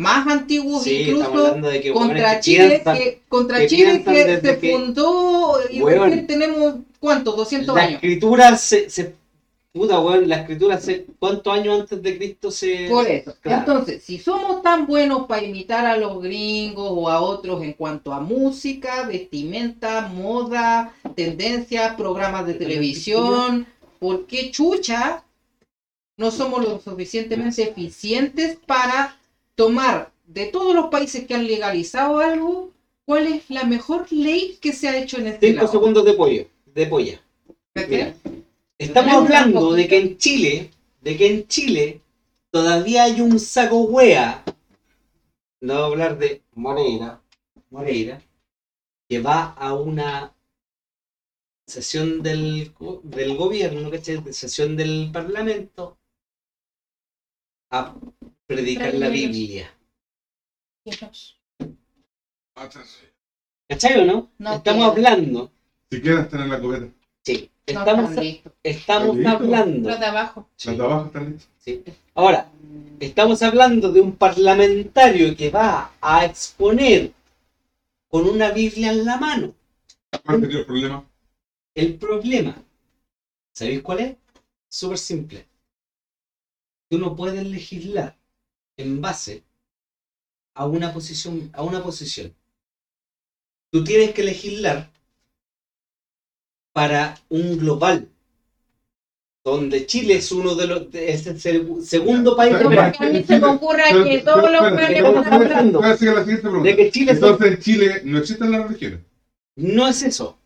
Más 0.00 0.26
antiguos 0.26 0.82
Sí, 0.82 1.02
incluso, 1.02 1.26
hablando 1.26 1.68
de 1.68 1.80
que 1.82 1.92
contra 1.92 2.36
que 2.36 2.40
Chile, 2.40 2.82
que, 2.82 3.20
contra 3.28 3.58
que 3.58 3.66
Chile 3.66 4.02
que 4.02 4.40
se 4.40 4.58
que- 4.58 4.72
fundó 4.72 5.58
y 5.70 5.78
tenemos 6.26 6.76
¿cuántos? 6.98 7.36
200 7.36 7.76
La 7.76 7.82
años. 7.82 7.94
escritura 7.96 8.56
se, 8.56 8.88
se 8.88 9.14
puta 9.72 10.00
weón, 10.00 10.26
la 10.26 10.36
escritura 10.36 10.80
se 10.80 11.04
cuántos 11.18 11.52
años 11.52 11.80
antes 11.82 12.02
de 12.02 12.16
Cristo 12.16 12.50
se 12.50 12.86
Por 12.88 13.06
eso. 13.06 13.34
Claro. 13.42 13.58
Entonces, 13.60 14.02
si 14.02 14.18
somos 14.18 14.62
tan 14.62 14.86
buenos 14.86 15.26
para 15.26 15.42
imitar 15.44 15.84
a 15.84 15.98
los 15.98 16.22
gringos 16.22 16.88
o 16.90 17.08
a 17.10 17.20
otros 17.20 17.62
en 17.62 17.74
cuanto 17.74 18.14
a 18.14 18.20
música, 18.20 19.02
vestimenta, 19.02 20.08
moda, 20.08 20.94
tendencias, 21.14 21.94
programas 21.94 22.46
de 22.46 22.54
televisión, 22.54 23.66
¿por 23.98 24.26
qué 24.26 24.50
chucha 24.50 25.24
no 26.16 26.30
somos 26.30 26.62
lo 26.64 26.80
suficientemente 26.80 27.62
eficientes 27.62 28.56
para 28.66 29.16
tomar 29.60 30.10
de 30.24 30.46
todos 30.46 30.74
los 30.74 30.86
países 30.86 31.26
que 31.26 31.34
han 31.34 31.46
legalizado 31.46 32.18
algo, 32.20 32.72
cuál 33.04 33.26
es 33.26 33.50
la 33.50 33.64
mejor 33.64 34.10
ley 34.10 34.56
que 34.62 34.72
se 34.72 34.88
ha 34.88 34.96
hecho 34.96 35.18
en 35.18 35.26
este 35.26 35.48
cinco 35.48 35.64
lado? 35.64 35.72
segundos 35.72 36.04
de 36.06 36.14
pollo, 36.14 36.46
de 36.64 36.86
polla. 36.86 37.20
Estamos 38.78 39.12
hablando 39.12 39.74
de 39.74 39.86
que 39.86 39.98
en 39.98 40.16
Chile, 40.16 40.70
de 41.02 41.16
que 41.18 41.26
en 41.26 41.46
Chile 41.46 42.00
todavía 42.50 43.02
hay 43.04 43.20
un 43.20 43.38
saco 43.38 43.82
wea. 43.82 44.42
No 45.60 45.74
voy 45.74 45.82
a 45.82 45.86
hablar 45.86 46.18
de 46.18 46.42
Moreira, 46.54 47.20
Moreira, 47.68 48.18
que 49.10 49.20
va 49.20 49.52
a 49.52 49.74
una 49.74 50.34
sesión 51.66 52.22
del, 52.22 52.72
go- 52.78 53.02
del 53.04 53.36
gobierno, 53.36 53.90
¿cachai? 53.90 54.22
Sesión 54.32 54.74
del 54.74 55.10
parlamento 55.12 55.98
a 57.70 57.94
predicar 58.54 58.92
la 58.94 59.08
Biblia. 59.08 59.72
¿Cachai 63.68 64.00
o 64.00 64.04
no? 64.04 64.30
No 64.38 64.54
Estamos 64.54 64.92
quiero. 64.94 65.08
hablando, 65.08 65.52
Si 65.90 66.00
quieres 66.00 66.28
tener 66.28 66.48
la 66.48 66.60
cubeta. 66.60 66.92
sí, 67.24 67.48
No 67.72 67.80
estamos, 67.80 68.16
listos. 68.16 68.52
estamos 68.64 69.16
¿Listo? 69.16 69.30
hablando. 69.30 69.88
Los 69.90 70.00
de 70.00 70.06
abajo. 70.06 70.48
sí, 70.56 70.68
Las 70.68 70.78
de 70.78 70.84
abajo 70.84 71.06
están 71.06 71.30
listas. 71.32 71.48
sí. 71.58 71.84
Ahora, 72.14 72.50
estamos 72.98 73.40
hablando 73.42 73.92
de 73.92 74.00
un 74.00 74.16
parlamentario 74.16 75.36
que 75.36 75.50
va 75.50 75.92
a 76.00 76.24
exponer 76.24 77.12
con 78.08 78.26
una 78.26 78.50
Biblia 78.50 78.90
en 78.90 79.04
la 79.04 79.16
mano. 79.16 79.54
¿Cuál 80.24 80.40
sería 80.40 80.58
el 80.58 80.66
problema? 80.66 81.04
El 81.76 81.96
problema, 81.98 82.56
¿sabéis 83.54 83.80
cuál 83.80 84.00
es? 84.00 84.16
Súper 84.68 84.98
simple. 84.98 85.46
Tú 86.90 86.98
no 86.98 87.14
puedes 87.14 87.46
legislar 87.46 88.16
en 88.82 89.00
base 89.00 89.42
a 90.54 90.66
una 90.66 90.92
posición, 90.92 91.50
a 91.52 91.62
una 91.62 91.82
posición. 91.82 92.34
Tú 93.72 93.84
tienes 93.84 94.12
que 94.12 94.22
legislar 94.24 94.90
para 96.72 97.16
un 97.28 97.58
global, 97.58 98.08
donde 99.44 99.86
Chile 99.86 100.16
es 100.16 100.30
uno 100.32 100.54
de 100.54 100.66
los, 100.66 100.94
es 100.94 101.26
el 101.26 101.36
seg- 101.40 101.80
segundo 101.82 102.36
país 102.36 102.54
Pero, 102.56 102.68
de 102.68 102.76
pero, 102.76 102.90
Porque 102.90 103.04
a 103.06 103.10
mí 103.10 103.24
se 103.24 103.38
me 103.40 103.46
ocurre 103.46 103.82
que 104.04 104.18
todos 104.20 104.50
los 104.50 104.80
estamos 104.80 105.26
hablando 105.26 105.80
voy 105.80 105.88
a 105.88 105.92
hacer 105.92 106.14
la 106.14 106.20
siguiente 106.20 106.42
pregunta. 106.42 106.68
de 106.68 106.76
que 106.76 106.90
Chile 106.90 107.16
son- 107.16 107.30
Entonces 107.30 107.52
en 107.56 107.62
Chile 107.62 108.02
no 108.04 108.18
existen 108.18 108.50
las 108.50 108.62
religiones. 108.66 109.00
No 109.56 109.88
es 109.88 110.02
eso. 110.02 110.36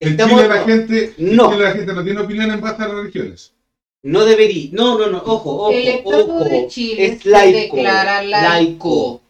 En 0.00 0.16
Chile 0.16 0.48
la 0.48 0.64
gente, 0.64 1.14
en 1.18 1.36
No. 1.36 1.50
Chile 1.52 1.62
la 1.64 1.72
gente 1.72 1.92
no 1.92 2.04
tiene 2.04 2.20
opinión 2.20 2.50
en 2.50 2.60
base 2.60 2.82
a 2.82 2.88
las 2.88 2.96
religiones. 2.96 3.52
No 4.02 4.24
debería. 4.24 4.70
No, 4.72 4.98
no, 4.98 5.08
no. 5.08 5.18
Ojo, 5.18 5.50
ojo, 5.66 5.70
el 5.70 5.86
Estado 5.88 6.36
ojo. 6.36 6.44
de 6.44 6.66
Chile 6.68 7.06
es 7.06 7.22
se 7.22 7.28
laico. 7.28 7.76
declara 7.76 8.22
laico. 8.22 9.20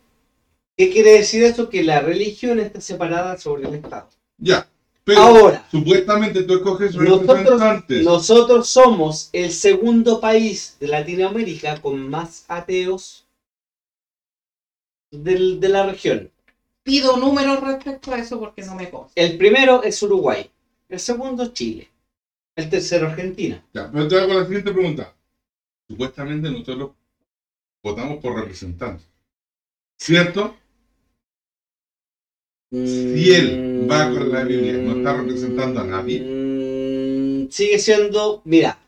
¿Qué 0.76 0.90
quiere 0.90 1.12
decir 1.12 1.42
eso? 1.42 1.68
Que 1.68 1.82
la 1.82 2.00
religión 2.00 2.58
está 2.60 2.80
separada 2.80 3.36
sobre 3.38 3.68
el 3.68 3.74
Estado. 3.74 4.08
Ya. 4.38 4.66
Pero 5.04 5.20
Ahora, 5.22 5.66
supuestamente 5.70 6.42
tú 6.44 6.54
escoges 6.54 6.94
nosotros, 6.94 7.26
representantes. 7.38 8.04
nosotros 8.04 8.68
somos 8.68 9.28
el 9.32 9.50
segundo 9.50 10.20
país 10.20 10.76
de 10.78 10.86
Latinoamérica 10.86 11.80
con 11.80 12.08
más 12.08 12.44
ateos 12.48 13.26
del- 15.10 15.58
de 15.58 15.68
la 15.68 15.86
región. 15.86 16.30
Pido 16.82 17.16
números 17.16 17.60
respecto 17.60 18.12
a 18.12 18.18
eso 18.18 18.38
porque 18.38 18.62
no 18.62 18.74
me 18.74 18.88
consta. 18.88 19.20
El 19.20 19.36
primero 19.36 19.82
es 19.82 20.02
Uruguay. 20.02 20.48
El 20.88 21.00
segundo 21.00 21.42
es 21.44 21.52
Chile. 21.54 21.89
El 22.60 22.68
tercero 22.68 23.08
Argentina. 23.08 23.64
Ya, 23.72 23.90
pero 23.90 24.06
te 24.06 24.18
hago 24.20 24.34
la 24.34 24.44
siguiente 24.44 24.72
pregunta. 24.72 25.14
Supuestamente 25.88 26.50
nosotros 26.50 26.90
votamos 27.82 28.18
por 28.18 28.36
representantes. 28.38 29.06
¿Cierto? 29.98 30.54
Si 32.70 33.32
él 33.34 33.88
va 33.90 34.10
con 34.10 34.30
la 34.30 34.44
Biblia, 34.44 34.74
¿no 34.74 34.96
está 34.98 35.14
representando 35.14 35.80
a 35.80 35.84
nadie? 35.84 36.20
Mm, 36.20 37.50
Sigue 37.50 37.78
siendo, 37.78 38.42
mira, 38.44 38.78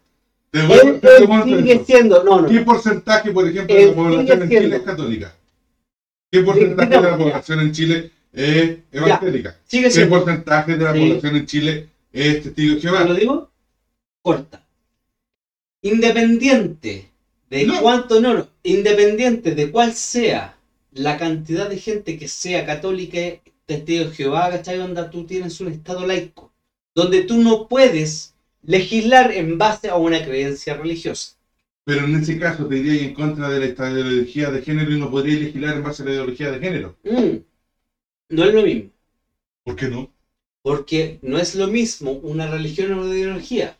Te 0.50 0.60
él, 0.60 0.66
voy 0.66 1.00
sigue 1.42 1.84
siendo, 1.84 2.22
no, 2.22 2.42
no, 2.42 2.48
¿Qué 2.48 2.60
porcentaje, 2.60 3.32
por 3.32 3.48
ejemplo, 3.48 3.74
de 3.74 3.86
la 3.86 3.94
población 3.94 4.42
en 4.42 4.48
Chile 4.50 4.76
es 4.76 4.82
católica? 4.82 5.34
¿Qué 6.30 6.40
porcentaje 6.42 6.90
de 6.94 7.00
la 7.02 7.16
población 7.18 7.60
en 7.60 7.72
Chile 7.72 8.10
es 8.32 8.78
evangélica? 8.92 9.56
¿Qué 9.68 10.06
porcentaje 10.06 10.76
de 10.76 10.84
la 10.84 10.92
población 10.92 11.36
en 11.36 11.46
Chile 11.46 11.88
es 12.12 12.42
testigo 12.42 12.74
de 12.74 12.80
¿te 12.80 12.86
lo 12.88 12.96
Jehová? 12.98 13.14
digo? 13.14 13.51
Corta. 14.22 14.58
Independiente 15.82 17.10
de 17.50 17.64
No. 17.66 17.80
cuánto, 17.80 18.20
no, 18.20 18.48
independiente 18.62 19.54
de 19.54 19.70
cuál 19.70 19.92
sea 19.92 20.56
la 20.92 21.16
cantidad 21.18 21.68
de 21.68 21.78
gente 21.78 22.18
que 22.18 22.28
sea 22.28 22.64
católica, 22.64 23.18
testigo 23.66 24.04
de 24.06 24.10
Jehová, 24.12 24.50
¿cachai? 24.50 24.78
Donde 24.78 25.04
tú 25.04 25.24
tienes 25.26 25.60
un 25.60 25.68
estado 25.68 26.06
laico, 26.06 26.52
donde 26.94 27.24
tú 27.24 27.38
no 27.38 27.66
puedes 27.68 28.34
legislar 28.62 29.32
en 29.32 29.58
base 29.58 29.88
a 29.88 29.96
una 29.96 30.22
creencia 30.22 30.74
religiosa. 30.74 31.32
Pero 31.84 32.04
en 32.04 32.14
ese 32.14 32.38
caso 32.38 32.66
te 32.68 32.76
iría 32.76 33.02
en 33.02 33.12
contra 33.14 33.48
de 33.48 33.58
la 33.58 33.90
ideología 33.90 34.50
de 34.50 34.62
género 34.62 34.92
y 34.92 35.00
no 35.00 35.10
podría 35.10 35.38
legislar 35.38 35.76
en 35.76 35.82
base 35.82 36.02
a 36.02 36.06
la 36.06 36.12
ideología 36.12 36.50
de 36.52 36.60
género. 36.60 36.94
Mm, 37.02 37.38
No 38.30 38.44
es 38.44 38.54
lo 38.54 38.62
mismo. 38.62 38.90
¿Por 39.64 39.76
qué 39.76 39.88
no? 39.88 40.08
Porque 40.62 41.18
no 41.22 41.38
es 41.38 41.56
lo 41.56 41.66
mismo 41.66 42.12
una 42.12 42.46
religión 42.46 42.92
o 42.92 43.00
una 43.02 43.10
ideología. 43.16 43.76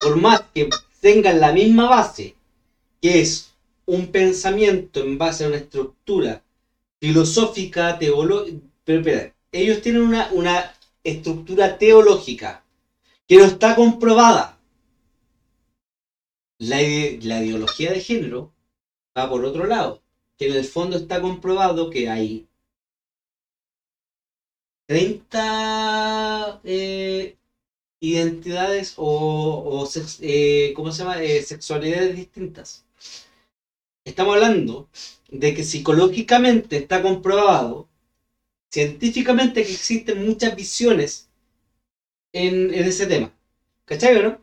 Por 0.00 0.16
más 0.16 0.40
que 0.54 0.68
tengan 1.00 1.40
la 1.40 1.52
misma 1.52 1.86
base, 1.88 2.34
que 3.00 3.20
es 3.20 3.54
un 3.86 4.12
pensamiento 4.12 5.00
en 5.00 5.18
base 5.18 5.44
a 5.44 5.48
una 5.48 5.56
estructura 5.58 6.42
filosófica, 7.00 7.98
teológica. 7.98 8.58
Pero 8.84 9.00
espera, 9.00 9.34
ellos 9.52 9.80
tienen 9.82 10.02
una, 10.02 10.30
una 10.32 10.72
estructura 11.04 11.78
teológica 11.78 12.64
que 13.28 13.36
no 13.38 13.44
está 13.44 13.74
comprobada. 13.76 14.58
La, 16.60 16.80
ide- 16.80 17.18
la 17.26 17.42
ideología 17.42 17.90
de 17.90 17.98
género 18.00 18.52
va 19.16 19.28
por 19.28 19.44
otro 19.44 19.66
lado, 19.66 20.02
que 20.38 20.46
en 20.48 20.54
el 20.56 20.64
fondo 20.64 20.96
está 20.96 21.20
comprobado 21.20 21.90
que 21.90 22.08
hay 22.08 22.48
30 24.86 26.60
eh, 26.64 27.36
identidades 28.00 28.94
o, 28.96 29.64
o 29.64 29.86
sex- 29.86 30.18
eh, 30.22 30.72
¿cómo 30.74 30.92
se 30.92 31.02
llama? 31.02 31.22
Eh, 31.22 31.42
sexualidades 31.42 32.16
distintas. 32.16 32.84
Estamos 34.04 34.34
hablando 34.34 34.88
de 35.30 35.54
que 35.54 35.64
psicológicamente 35.64 36.76
está 36.76 37.02
comprobado, 37.02 37.88
científicamente 38.72 39.64
que 39.64 39.72
existen 39.72 40.24
muchas 40.24 40.56
visiones 40.56 41.28
en, 42.32 42.72
en 42.72 42.84
ese 42.84 43.06
tema. 43.06 43.32
¿Cachai 43.84 44.16
o 44.16 44.22
no? 44.22 44.40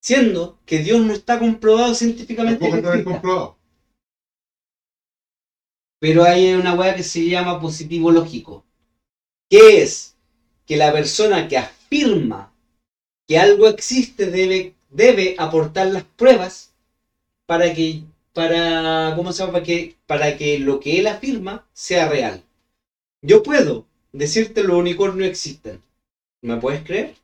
Siendo 0.00 0.58
que 0.66 0.78
Dios 0.78 1.00
no 1.00 1.12
está 1.12 1.38
comprobado 1.38 1.94
científicamente 1.94 2.70
que 2.70 3.04
comprobado. 3.04 3.56
Pero 6.00 6.24
hay 6.24 6.54
una 6.54 6.74
weá 6.74 6.96
que 6.96 7.04
se 7.04 7.24
llama 7.28 7.60
positivo 7.60 8.10
lógico. 8.10 8.64
Que 9.48 9.82
es 9.82 10.16
que 10.66 10.76
la 10.76 10.92
persona 10.92 11.46
que 11.46 11.58
afirma 11.58 12.51
que 13.32 13.38
algo 13.38 13.66
existe 13.66 14.26
debe, 14.26 14.74
debe 14.90 15.34
aportar 15.38 15.86
las 15.86 16.04
pruebas 16.04 16.74
para 17.46 17.72
que, 17.72 18.02
para, 18.34 19.14
¿cómo 19.16 19.32
se 19.32 19.38
llama? 19.38 19.54
Para 19.54 19.64
que, 19.64 19.96
para 20.06 20.36
que 20.36 20.58
lo 20.58 20.78
que 20.80 20.98
él 20.98 21.06
afirma 21.06 21.64
sea 21.72 22.10
real. 22.10 22.42
Yo 23.22 23.42
puedo 23.42 23.86
decirte 24.12 24.62
los 24.62 24.76
unicornios 24.76 25.30
existen. 25.30 25.80
¿Me 26.42 26.58
puedes 26.58 26.82
creer? 26.82 27.14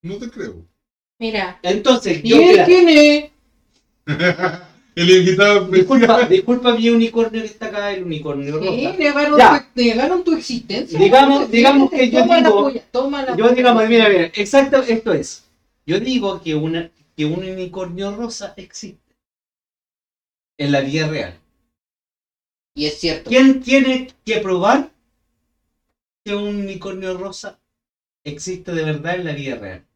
No 0.00 0.16
te 0.16 0.30
creo. 0.30 0.54
Mira, 1.18 1.60
Entonces, 1.62 2.24
¿Y 2.24 2.30
yo, 2.30 2.36
él 2.36 2.46
mira, 2.52 2.64
quién 2.64 2.88
es? 2.88 3.30
El 4.96 5.10
invitado 5.10 5.66
disculpa, 5.68 6.22
disculpa 6.26 6.74
mi 6.74 6.88
unicornio 6.88 7.42
que 7.42 7.48
está 7.48 7.66
acá, 7.66 7.92
el 7.92 8.04
unicornio 8.04 8.58
Sí, 8.60 8.66
rosa. 8.86 8.96
negaron, 8.98 9.38
Ya. 9.38 9.70
tu, 9.74 9.80
negaron 9.82 10.24
tu 10.24 10.32
existencia. 10.34 10.98
Digamos- 10.98 11.50
digamos 11.50 11.90
que 11.90 12.10
yo 12.10 12.20
Toma 12.20 12.40
la 12.40 12.48
digo- 12.48 12.62
polla, 12.62 12.82
toma 12.90 13.22
la 13.22 13.36
Yo 13.36 13.44
polla. 13.44 13.54
digamos, 13.56 13.88
mira, 13.90 14.08
mira, 14.08 14.24
exacto, 14.34 14.78
esto 14.82 15.12
es. 15.12 15.44
Yo 15.84 16.00
digo 16.00 16.40
que, 16.42 16.54
una, 16.54 16.90
que 17.14 17.26
un 17.26 17.40
unicornio 17.44 18.16
rosa 18.16 18.54
existe 18.56 19.14
en 20.58 20.72
la 20.72 20.80
vida 20.80 21.06
real. 21.08 21.38
Y 22.74 22.86
es 22.86 22.98
cierto. 22.98 23.28
¿Quién 23.28 23.60
tiene 23.62 24.08
que 24.24 24.38
probar 24.38 24.90
que 26.24 26.34
un 26.34 26.56
unicornio 26.56 27.18
rosa 27.18 27.60
existe 28.24 28.72
de 28.72 28.82
verdad 28.82 29.16
en 29.16 29.24
la 29.26 29.32
vida 29.32 29.56
real? 29.56 29.86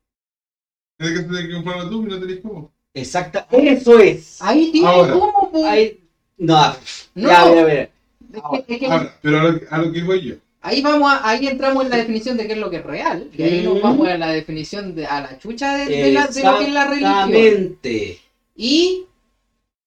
Tienes 0.99 1.21
que 1.21 1.25
tener 1.27 1.47
que 1.49 1.55
comprarlo 1.55 1.89
tú 1.89 2.03
y 2.03 2.09
no 2.11 2.21
tenés 2.21 2.41
cómo. 2.41 2.71
Exacta, 2.95 3.47
eso 3.53 3.99
es. 4.01 4.43
Ahí 4.43 4.71
tiene 4.73 4.89
Ahora. 4.89 5.13
cómo, 5.13 5.51
po. 5.53 5.65
Ahí, 5.67 6.01
no, 6.39 6.75
No. 7.15 7.29
ya, 7.29 7.45
mira, 7.47 7.65
mira. 7.65 7.91
Es 8.33 8.65
que- 8.67 8.75
es 8.75 8.81
que- 8.81 8.87
Ahora, 8.87 9.19
pero 9.23 9.41
a 9.41 9.45
lo, 9.45 9.61
a 9.71 9.79
lo 9.79 9.93
que 9.93 10.03
voy 10.03 10.21
yo. 10.23 10.35
ahí 10.63 10.83
vamos 10.83 11.11
a- 11.13 11.29
ahí 11.29 11.47
entramos 11.47 11.85
en 11.85 11.91
la 11.91 11.97
definición 11.97 12.37
de 12.37 12.47
qué 12.47 12.53
es 12.55 12.59
lo 12.59 12.71
que 12.71 12.77
es 12.79 12.85
real. 12.85 13.31
Y 13.37 13.43
ahí 13.43 13.63
nos 13.63 13.79
Mm. 13.79 13.83
vamos 13.83 14.09
a 14.09 14.19
la 14.19 14.31
definición 14.31 14.95
de 14.95 15.07
a 15.07 15.21
la 15.21 15.39
chucha 15.39 15.77
de, 15.77 15.87
de 15.87 16.13
la- 16.13 16.27
de 16.27 16.43
lo 16.43 16.59
que 16.59 16.65
es 16.65 16.73
la 16.73 16.85
religión. 16.87 17.13
Exactamente. 17.31 18.21
Y 18.57 19.05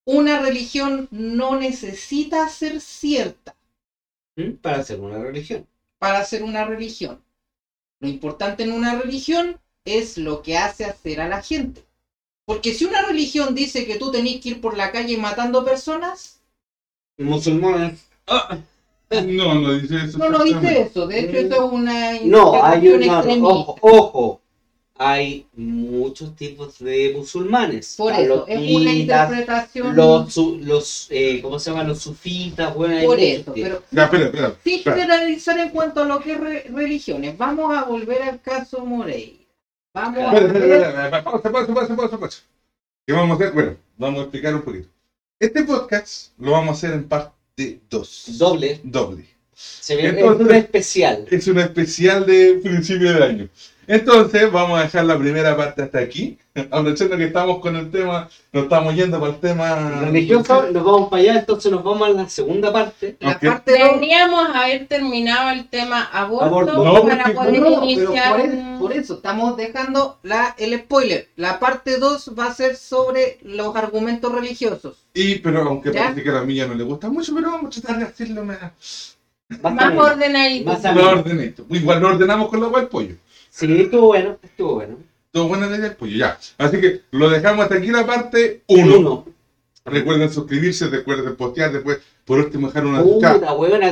una 0.06 0.40
religión 0.42 1.08
no 1.12 1.58
necesita 1.60 2.48
ser 2.50 2.82
cierta 2.82 3.56
¿Mm? 4.36 4.54
Para 4.62 4.84
ser 4.84 5.00
una 5.00 5.20
religión. 5.20 5.66
para 6.00 6.24
ser 6.26 6.44
una 6.44 6.66
religión. 6.66 7.22
Lo 8.00 8.08
importante 8.10 8.64
en 8.64 8.72
una 8.74 8.96
religión 9.00 9.58
es 9.86 10.18
lo 10.18 10.42
que 10.42 10.58
hace 10.58 10.86
hacer 10.86 11.22
a 11.22 11.28
la 11.30 11.42
gente. 11.42 11.84
Porque 12.46 12.74
si 12.74 12.86
una 12.86 13.02
religión 13.04 13.56
dice 13.56 13.86
que 13.86 13.98
tú 13.98 14.12
tenés 14.12 14.42
que 14.42 14.50
ir 14.50 14.62
por 14.62 14.76
la 14.78 14.92
calle 14.92 15.18
matando 15.18 15.64
personas, 15.64 16.40
Musulmanes. 17.18 18.08
Ah, 18.28 18.58
No, 19.12 19.56
no 19.56 19.74
dice 19.74 19.96
eso. 20.06 20.18
no, 20.18 20.30
no 20.30 20.44
dice 20.44 20.82
eso. 20.82 21.06
De 21.08 21.20
hecho, 21.20 21.38
eso 21.38 21.66
es 21.68 21.72
una 21.72 22.20
No, 22.24 22.64
hay 22.64 22.88
un, 22.88 23.00
no, 23.02 23.06
no, 23.08 23.14
extremista. 23.14 23.48
ojo, 23.48 23.78
ojo. 23.82 24.42
Hay 24.96 25.48
muchos 25.54 26.36
tipos 26.36 26.80
de 26.80 27.14
musulmanes. 27.16 27.96
Por 27.98 28.14
eso, 28.14 28.46
es 28.48 28.58
una 28.76 28.94
interpretación. 28.94 29.96
los, 29.96 30.34
su- 30.34 30.58
los 30.62 31.08
eh, 31.10 31.40
¿cómo 31.42 31.60
se 31.60 31.70
llaman? 31.72 31.88
Los 31.88 32.00
sufitas, 32.00 32.74
bueno, 32.76 32.98
hay 32.98 33.06
por 33.06 33.20
eso, 33.20 33.54
pero 33.54 33.84
Ya, 33.92 34.04
espera, 34.06 34.26
espera. 34.26 34.56
sin 34.64 34.80
generalizar 34.84 35.58
en 35.60 35.70
cuanto 35.70 36.02
a 36.04 36.06
lo 36.06 36.20
que 36.20 36.34
es 36.34 36.40
re- 36.40 36.64
religiones. 36.70 37.38
Vamos 37.38 37.76
a 37.76 37.84
volver 37.84 38.22
al 38.24 38.40
caso 38.42 38.86
Moreira. 38.86 39.43
Vamos 39.94 40.18
a 40.24 40.34
ver. 40.34 41.24
Pausa, 41.24 41.52
pausa, 41.52 41.74
pausa, 41.74 41.96
pausa, 41.96 42.18
pausa. 42.18 42.40
¿Qué 43.06 43.14
vamos 43.14 43.40
a 43.40 43.44
hacer? 43.44 43.54
Bueno, 43.54 43.76
vamos 43.98 44.20
a 44.20 44.24
explicar 44.24 44.56
un 44.56 44.62
poquito. 44.64 44.88
Este 45.40 45.64
podcast 45.64 46.32
lo 46.40 46.52
vamos 46.52 46.70
a 46.70 46.72
hacer 46.74 46.94
en 46.94 47.08
parte 47.08 47.80
2. 47.90 48.38
Doble. 48.40 48.80
Doble. 48.84 49.28
Se 49.54 49.96
ve, 49.96 50.08
Entonces- 50.10 50.42
es 50.42 50.50
un 50.50 50.56
especial. 50.56 51.28
Es 51.30 51.48
un 51.48 51.60
especial 51.60 52.26
de 52.26 52.60
principio 52.64 53.14
de 53.14 53.24
año. 53.24 53.50
Entonces, 53.88 54.52
vamos 54.52 54.80
a 54.80 54.84
dejar 54.84 55.06
la 55.06 55.18
primera 55.18 55.56
parte 55.58 55.84
hasta 55.84 56.00
aquí. 56.00 56.38
Aprovechando 56.72 57.18
que 57.18 57.26
estamos 57.26 57.60
con 57.60 57.76
el 57.76 57.90
tema, 57.92 58.30
nos 58.52 58.64
estamos 58.64 58.96
yendo 58.96 59.20
para 59.20 59.34
el 59.34 59.40
tema 59.40 60.02
Religioso, 60.02 60.68
nos 60.72 60.84
vamos 60.84 61.10
para 61.10 61.22
allá, 61.24 61.40
entonces 61.40 61.72
nos 61.72 61.84
vamos 61.84 62.08
a 62.08 62.12
la 62.12 62.30
segunda 62.30 62.72
parte. 62.72 63.18
La 63.20 63.32
Ok. 63.32 63.42
parte 63.44 63.72
dos- 63.72 63.80
deberíamos 63.94 64.50
haber 64.56 64.88
terminado 64.88 65.50
el 65.50 65.68
tema 65.68 66.04
aborto, 66.14 66.46
Aborto. 66.46 66.84
No, 66.84 67.02
para 67.04 67.24
porque- 67.24 67.34
poder 67.34 67.54
No, 67.54 67.60
no, 67.60 67.66
pero 67.82 67.84
iniciar. 67.84 68.42
por, 68.42 68.80
por 68.80 68.94
eso 68.94 69.14
estamos 69.16 69.58
dejando 69.58 70.20
la, 70.24 70.56
el 70.58 70.78
spoiler. 70.80 71.28
La 71.36 71.60
parte 71.60 71.98
2 71.98 72.32
va 72.38 72.46
a 72.48 72.54
ser 72.54 72.76
sobre 72.76 73.40
los 73.44 73.76
argumentos 73.76 74.32
religiosos. 74.32 74.98
Y, 75.14 75.36
pero 75.40 75.62
aunque 75.64 75.92
¿Ya? 75.92 76.04
parece 76.04 76.24
que 76.24 76.30
a 76.30 76.34
la 76.34 76.44
mía 76.44 76.68
no 76.68 76.76
le 76.76 76.84
gusta 76.84 77.10
mucho, 77.10 77.34
pero 77.36 77.52
vamos 77.52 77.76
a 77.78 77.82
tratar 77.82 78.00
de 78.00 78.06
hacerlo 78.06 78.44
más. 78.46 79.18
Más, 79.62 79.94
ordenadito. 79.98 80.72
Más 80.72 80.86
ordené. 80.86 81.54
Igual 81.70 82.00
lo 82.00 82.08
ordenamos 82.10 82.50
con 82.50 82.60
la 82.62 82.70
del 82.70 82.88
pollo. 82.88 83.16
Sí, 83.54 83.82
estuvo 83.82 84.08
bueno, 84.08 84.40
estuvo 84.42 84.76
bueno. 84.76 84.98
Todo 85.32 85.48
buena 85.48 85.68
ley 85.68 85.80
del 85.80 85.96
pollo, 85.96 86.18
ya. 86.18 86.40
Así 86.58 86.82
que 86.82 87.02
lo 87.12 87.30
dejamos 87.30 87.64
hasta 87.64 87.76
aquí 87.76 87.88
la 87.88 88.04
parte 88.04 88.64
1. 88.66 88.98
Uno. 88.98 89.26
Recuerden 89.86 90.32
suscribirse, 90.32 90.88
recuerden 90.88 91.36
postear, 91.36 91.72
después 91.72 92.00
por 92.26 92.40
último 92.40 92.68
dejar 92.68 92.88
una 92.88 93.04
Puta, 93.04 93.54
weón, 93.54 93.84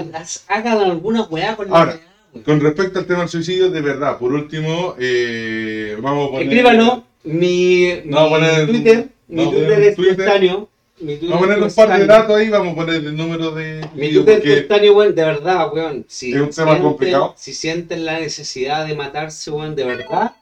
hagan 0.48 0.78
alguna 0.80 1.24
weá 1.24 1.56
con 1.56 1.70
la 1.70 1.78
Ahora, 1.78 2.00
weá. 2.34 2.44
Con 2.44 2.60
respecto 2.60 2.98
al 2.98 3.06
tema 3.06 3.20
del 3.20 3.30
suicidio, 3.30 3.70
de 3.70 3.82
verdad, 3.82 4.18
por 4.18 4.34
último, 4.34 4.96
eh, 4.98 5.96
vamos 6.02 6.30
a 6.30 6.32
poner... 6.32 6.48
Escríbanos, 6.48 7.04
mi, 7.24 8.02
No, 8.06 8.24
mi 8.24 8.30
bueno, 8.30 8.48
Twitter, 8.66 9.10
mi 9.28 9.44
no, 9.46 9.52
Twitter 9.52 9.68
bueno, 9.68 9.86
es 9.86 9.96
Twitter. 9.96 10.26
Castaño. 10.26 10.70
Vamos 11.02 11.34
a 11.34 11.40
poner 11.40 11.64
un 11.64 11.74
par 11.74 12.00
de 12.00 12.06
datos 12.06 12.36
ahí, 12.38 12.50
vamos 12.50 12.74
a 12.74 12.76
poner 12.76 12.96
el 12.96 13.16
número 13.18 13.52
de 13.52 13.82
Mi 13.96 14.12
Twitter 14.14 14.30
es 14.36 14.40
porque 14.42 14.68
Castaño, 14.68 14.94
weón, 14.94 15.16
de 15.16 15.24
verdad, 15.24 15.74
weón. 15.74 16.06
Si 16.08 16.32
Es 16.34 16.40
un 16.42 16.50
tema 16.50 16.72
sienten- 16.78 16.82
complicado. 16.84 17.34
Si 17.38 17.54
sienten 17.54 18.06
la 18.06 18.20
necesidad 18.20 18.86
de 18.88 18.94
matarse, 18.96 19.50
weón, 19.52 19.76
de 19.76 19.84
verdad, 19.84 20.34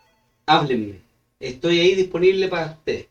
háblenme. 0.45 0.99
Estoy 1.40 1.80
ahí 1.80 1.95
disponible 1.95 2.48
para 2.49 2.65
ustedes. 2.72 3.06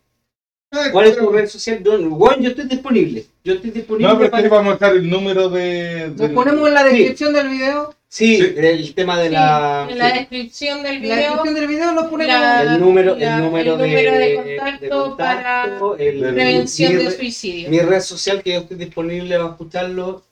Ah, 0.71 0.89
¿Cuál 0.93 1.07
es 1.07 1.17
tu 1.17 1.31
red 1.31 1.49
social? 1.49 1.83
Weón, 1.87 2.43
yo 2.43 2.51
estoy 2.51 2.67
disponible. 2.67 3.25
Yo 3.43 3.55
estoy 3.55 3.71
disponible 3.71 4.07
No, 4.07 4.19
pero 4.19 4.37
es 4.37 4.43
que 4.43 4.49
para... 4.51 4.63
vamos 4.63 4.73
a 4.73 4.75
dejar 4.75 4.97
el 4.97 5.09
número 5.09 5.49
de... 5.49 6.13
Lo 6.19 6.35
ponemos 6.35 6.69
en 6.69 6.75
la 6.75 6.83
Sí. 6.91 6.97
descripción 6.99 7.33
del 7.33 7.49
video. 7.49 7.95
Sí, 8.11 8.37
Sí. 8.39 8.55
el 8.57 8.95
tema 8.95 9.19
de 9.21 9.29
Sí, 9.29 9.35
la... 9.35 9.87
en 9.91 9.99
la 9.99 10.11
sí. 10.13 10.19
descripción 10.19 10.83
del 10.83 10.95
En 10.97 11.09
la 11.11 11.15
video, 11.17 11.19
descripción 11.31 11.55
del 11.55 11.67
video 11.69 11.93
lo 11.93 12.09
ponemos. 12.11 12.35
La- 12.41 12.63
El 12.75 12.81
número, 12.81 13.17
la- 13.17 13.37
el 13.37 13.45
número, 13.45 13.73
el 13.75 13.79
de, 13.81 13.87
número 13.87 14.13
de 14.13 14.19
de 14.19 14.37
contacto 14.37 15.17
para 15.19 15.65
el- 15.99 16.21
prevención 16.21 16.97
mi 16.97 17.05
de 17.05 17.11
suicidio. 17.11 17.69
Mi 17.69 17.81
red 17.81 18.01
social 18.01 18.43
que 18.43 18.53
yo 18.55 18.61
estoy 18.61 18.79
disponible 18.79 19.37
para 19.37 19.51
escucharlo. 19.51 20.23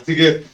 Así 0.00 0.14
que 0.14 0.44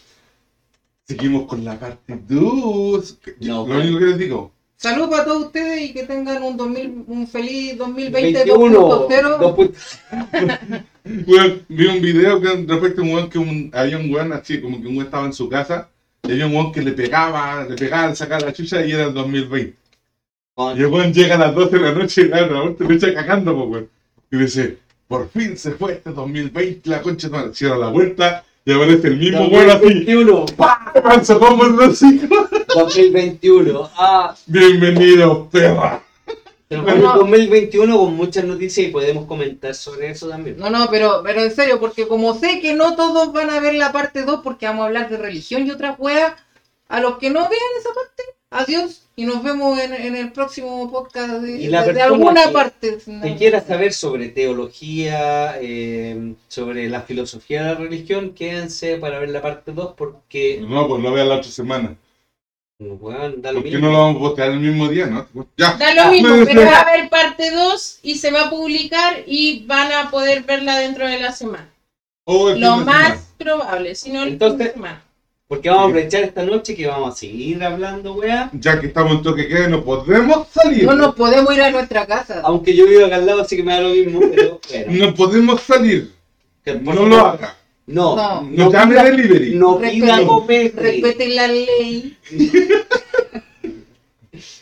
seguimos 1.07 1.47
con 1.47 1.65
la 1.65 1.79
parte 1.79 2.19
2. 2.27 3.19
No, 3.41 3.67
Lo 3.67 3.79
único 3.79 3.99
que 3.99 4.05
les 4.07 4.19
digo, 4.19 4.53
Salud 4.77 5.11
para 5.11 5.27
todos 5.27 5.45
ustedes 5.45 5.83
y 5.83 5.93
que 5.93 6.05
tengan 6.05 6.43
un, 6.43 6.57
2000, 6.57 7.05
un 7.07 7.27
feliz 7.29 7.77
2020 7.77 8.39
21, 8.39 8.81
2.0. 8.89 9.39
dos 9.39 9.55
punto- 9.55 9.75
Weón, 11.27 11.63
vi 11.69 11.87
un 11.89 12.01
video 12.01 12.41
que 12.41 12.49
respecto 12.67 13.03
a 13.03 13.05
un 13.05 13.11
weón 13.13 13.29
que 13.29 13.39
un- 13.39 13.71
había 13.75 13.99
un 13.99 14.11
weón 14.11 14.33
así, 14.33 14.59
como 14.63 14.81
que 14.81 14.87
un 14.89 14.95
weón 14.97 15.05
estaba 15.05 15.27
en 15.27 15.35
su 15.35 15.51
casa, 15.51 15.91
y 16.23 16.33
había 16.33 16.47
un 16.47 16.55
weón 16.55 16.73
que 16.73 16.83
le 16.83 16.93
pegaba, 16.93 17.65
le 17.65 17.77
pegaba, 17.77 18.09
le 18.09 18.17
sacaba 18.17 18.47
la 18.47 18.53
chucha 18.53 18.85
y 18.85 18.93
era 18.93 19.05
el 19.05 19.15
2020. 19.15 19.77
Y 20.77 20.81
el 20.81 20.87
weón 20.87 21.13
llega 21.13 21.37
a 21.37 21.39
las 21.39 21.55
12 21.55 21.79
de 21.79 21.83
la 21.83 21.93
noche 21.93 22.23
y 22.23 22.29
la 22.29 22.47
Raúl 22.47 22.77
te 22.77 22.85
lo 22.85 22.93
echa 22.93 23.15
cagando, 23.15 23.55
po, 23.55 23.65
weón. 23.65 23.89
Y 24.31 24.37
dice, 24.37 24.79
por 25.09 25.29
fin 25.31 25.57
se 25.57 25.73
fue 25.73 25.95
este 25.95 26.11
2020, 26.11 26.89
la 26.91 27.03
concha 27.03 27.29
madre. 27.29 27.55
Cierra 27.55 27.79
la 27.79 27.93
puerta 27.93 28.45
y 28.65 28.73
aparece 28.73 29.09
el 29.09 29.17
mismo 29.17 29.47
weón 29.49 29.71
así. 29.71 30.05
2021. 30.05 30.47
Manso 31.03 31.41
como 31.41 31.65
el 31.65 31.81
hocico. 31.81 32.49
2021. 32.75 33.91
Ah, 33.97 34.35
Bienvenido, 34.47 35.49
perra. 35.51 36.03
Pero 36.71 36.83
Bueno. 36.85 37.01
bueno, 37.01 37.19
2021 37.19 37.99
con 37.99 38.15
muchas 38.15 38.45
noticias 38.45 38.87
y 38.87 38.91
podemos 38.91 39.27
comentar 39.27 39.75
sobre 39.75 40.11
eso 40.11 40.29
también. 40.29 40.57
No, 40.57 40.71
no, 40.71 40.87
pero, 40.89 41.21
pero 41.25 41.43
en 41.43 41.51
serio, 41.51 41.81
porque 41.81 42.07
como 42.07 42.33
sé 42.39 42.61
que 42.61 42.75
no 42.75 42.95
todos 42.95 43.33
van 43.33 43.51
a 43.51 43.59
ver 43.59 43.75
la 43.75 43.91
parte 43.91 44.23
2 44.23 44.41
porque 44.45 44.67
vamos 44.67 44.85
a 44.85 44.87
hablar 44.87 45.11
de 45.11 45.17
religión 45.17 45.67
y 45.67 45.71
otras 45.73 45.99
weas, 45.99 46.33
a 46.89 47.01
los 47.01 47.19
que 47.19 47.29
no 47.29 47.41
vean 47.41 47.71
esa 47.81 47.89
parte, 47.93 48.23
adiós 48.51 49.03
y 49.17 49.25
nos 49.25 49.43
vemos 49.43 49.81
en, 49.81 49.93
en 49.95 50.15
el 50.15 50.31
próximo 50.31 50.89
podcast 50.93 51.43
de, 51.43 51.61
Y 51.61 51.67
la 51.67 51.85
de- 51.85 52.01
alguna 52.03 52.45
que- 52.47 52.53
parte. 52.53 53.01
Si 53.01 53.35
quieras 53.37 53.67
saber 53.67 53.93
sobre 53.93 54.29
teología, 54.29 55.57
eh, 55.61 56.35
sobre 56.47 56.89
la 56.89 57.03
filosofía 57.03 57.63
de 57.65 57.69
la 57.71 57.75
religión, 57.81 58.33
quédense 58.33 58.97
para 58.99 59.19
ver 59.19 59.31
la 59.31 59.43
parte 59.43 59.73
2 59.73 59.95
porque, 59.97 60.65
No, 60.67 60.87
pues 60.87 61.03
lo 61.03 61.13
vean 61.13 61.29
la 61.31 61.37
otra 61.39 61.51
semana. 61.51 61.97
Weón, 62.81 63.43
da 63.43 63.53
lo 63.53 63.61
¿Por 63.61 63.71
qué 63.71 63.77
mismo. 63.77 63.87
no 63.89 63.93
lo 63.93 63.99
vamos 63.99 64.17
a 64.17 64.21
postear 64.21 64.51
el 64.51 64.61
mismo 64.61 64.89
día, 64.89 65.07
no? 65.07 65.27
Ya. 65.57 65.75
Da 65.75 65.95
lo 65.95 66.11
mismo, 66.13 66.35
pero 66.47 66.63
va 66.63 66.77
a 66.79 66.81
haber 66.81 67.09
parte 67.11 67.51
2 67.51 67.99
y 68.03 68.15
se 68.17 68.31
va 68.31 68.47
a 68.47 68.51
publicar 68.51 69.23
y 69.27 69.65
van 69.67 69.93
a 69.93 70.11
poder 70.11 70.43
verla 70.45 70.79
dentro 70.79 71.07
de 71.07 71.21
la 71.21 71.33
semana. 71.33 71.69
Lo 72.27 72.77
más 72.79 72.97
semana. 73.09 73.21
probable, 73.39 73.95
si 73.95 74.11
no 74.13 74.23
el 74.23 74.31
Entonces- 74.31 74.59
fin 74.59 74.67
de 74.67 74.73
semana. 74.73 75.03
Porque 75.49 75.69
vamos 75.69 75.87
a 75.87 75.89
aprovechar 75.89 76.23
esta 76.23 76.45
noche 76.45 76.77
que 76.77 76.87
vamos 76.87 77.13
a 77.13 77.17
seguir 77.19 77.61
hablando, 77.65 78.15
weá. 78.15 78.49
Ya 78.53 78.79
que 78.79 78.87
estamos 78.87 79.15
en 79.15 79.23
toque 79.23 79.49
queda, 79.49 79.67
no 79.67 79.83
podemos 79.83 80.47
salir. 80.49 80.85
No 80.85 80.95
nos 80.95 81.17
podemos 81.17 81.53
ir 81.53 81.61
a 81.63 81.71
nuestra 81.73 82.07
casa. 82.07 82.41
Aunque 82.45 82.73
yo 82.77 82.87
vivo 82.87 83.05
acá 83.05 83.17
al 83.17 83.27
lado, 83.27 83.41
así 83.43 83.57
que 83.57 83.65
me 83.65 83.73
da 83.75 83.81
lo 83.81 83.89
mismo, 83.89 84.21
pero 84.33 84.61
bueno. 84.71 85.07
No 85.07 85.13
podemos 85.15 85.61
salir. 85.63 86.13
Que 86.65 86.75
No 86.75 86.93
lo 87.05 87.17
haga. 87.27 87.57
No, 87.93 88.17
No. 88.17 88.43
No 88.43 88.73
llame 88.73 88.95
pida- 88.95 89.05
delivery. 89.05 89.55
No 89.55 89.79
Respeten- 89.79 90.01
pida 90.01 90.27
copete. 90.27 90.81
Respeten 90.81 91.37
la 91.37 91.49
ley. 91.49 92.17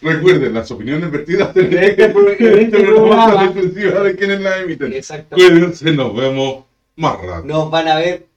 Recuerden, 0.01 0.55
las 0.55 0.71
opiniones 0.71 1.11
vertidas 1.11 1.55
en 1.57 1.77
este 1.79 2.09
pro- 2.09 2.29
en 2.31 2.33
este 2.33 2.63
este 2.63 2.85
programa 2.85 3.33
son 3.33 3.45
exclusivas 3.45 4.05
de 4.05 4.17
quienes 4.17 4.41
las 4.41 4.61
emiten. 4.61 4.93
Exactamente. 4.93 5.51
Cuídense, 5.53 5.93
nos 5.93 6.15
vemos 6.17 6.65
más 6.97 7.21
rato. 7.21 7.47
Nos 7.47 7.71
van 7.71 7.89
a 7.89 7.97
ver. 7.97 8.28